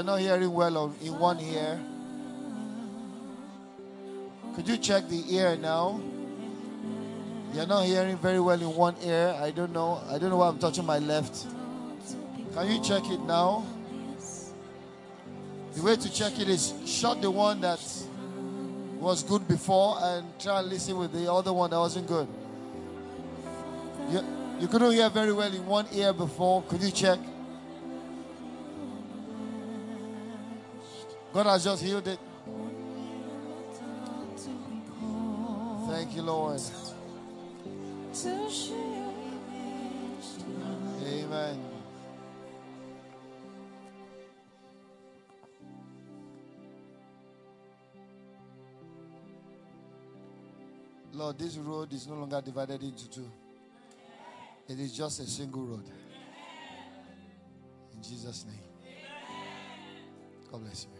You're 0.00 0.06
not 0.06 0.20
hearing 0.20 0.54
well 0.54 0.94
in 1.02 1.18
one 1.18 1.38
ear. 1.40 1.78
Could 4.54 4.66
you 4.66 4.78
check 4.78 5.06
the 5.10 5.22
ear 5.36 5.56
now? 5.56 6.00
You're 7.52 7.66
not 7.66 7.84
hearing 7.84 8.16
very 8.16 8.40
well 8.40 8.58
in 8.58 8.74
one 8.74 8.96
ear. 9.04 9.36
I 9.38 9.50
don't 9.50 9.74
know. 9.74 10.00
I 10.08 10.16
don't 10.16 10.30
know 10.30 10.38
why 10.38 10.48
I'm 10.48 10.58
touching 10.58 10.86
my 10.86 11.00
left. 11.00 11.46
Can 12.54 12.70
you 12.70 12.82
check 12.82 13.10
it 13.10 13.20
now? 13.24 13.66
The 15.74 15.82
way 15.82 15.96
to 15.96 16.10
check 16.10 16.40
it 16.40 16.48
is 16.48 16.72
shut 16.86 17.20
the 17.20 17.30
one 17.30 17.60
that 17.60 17.84
was 18.98 19.22
good 19.22 19.46
before 19.46 19.98
and 20.00 20.26
try 20.40 20.60
and 20.60 20.70
listen 20.70 20.96
with 20.96 21.12
the 21.12 21.30
other 21.30 21.52
one 21.52 21.68
that 21.68 21.78
wasn't 21.78 22.06
good. 22.06 22.26
You, 24.08 24.24
you 24.60 24.66
couldn't 24.66 24.92
hear 24.92 25.10
very 25.10 25.34
well 25.34 25.52
in 25.52 25.66
one 25.66 25.88
ear 25.92 26.14
before. 26.14 26.62
Could 26.62 26.80
you 26.82 26.90
check? 26.90 27.18
God 31.32 31.46
has 31.46 31.64
just 31.64 31.82
healed 31.82 32.08
it. 32.08 32.18
Thank 35.88 36.16
you, 36.16 36.22
Lord. 36.22 36.60
Amen. 41.06 41.60
Lord, 51.12 51.38
this 51.38 51.56
road 51.56 51.92
is 51.92 52.06
no 52.08 52.14
longer 52.14 52.40
divided 52.40 52.82
into 52.82 53.08
two. 53.08 53.30
It 54.68 54.80
is 54.80 54.96
just 54.96 55.20
a 55.20 55.26
single 55.26 55.62
road. 55.62 55.84
In 57.94 58.02
Jesus' 58.02 58.46
name. 58.46 58.58
God 60.50 60.62
bless 60.62 60.84
you. 60.84 60.99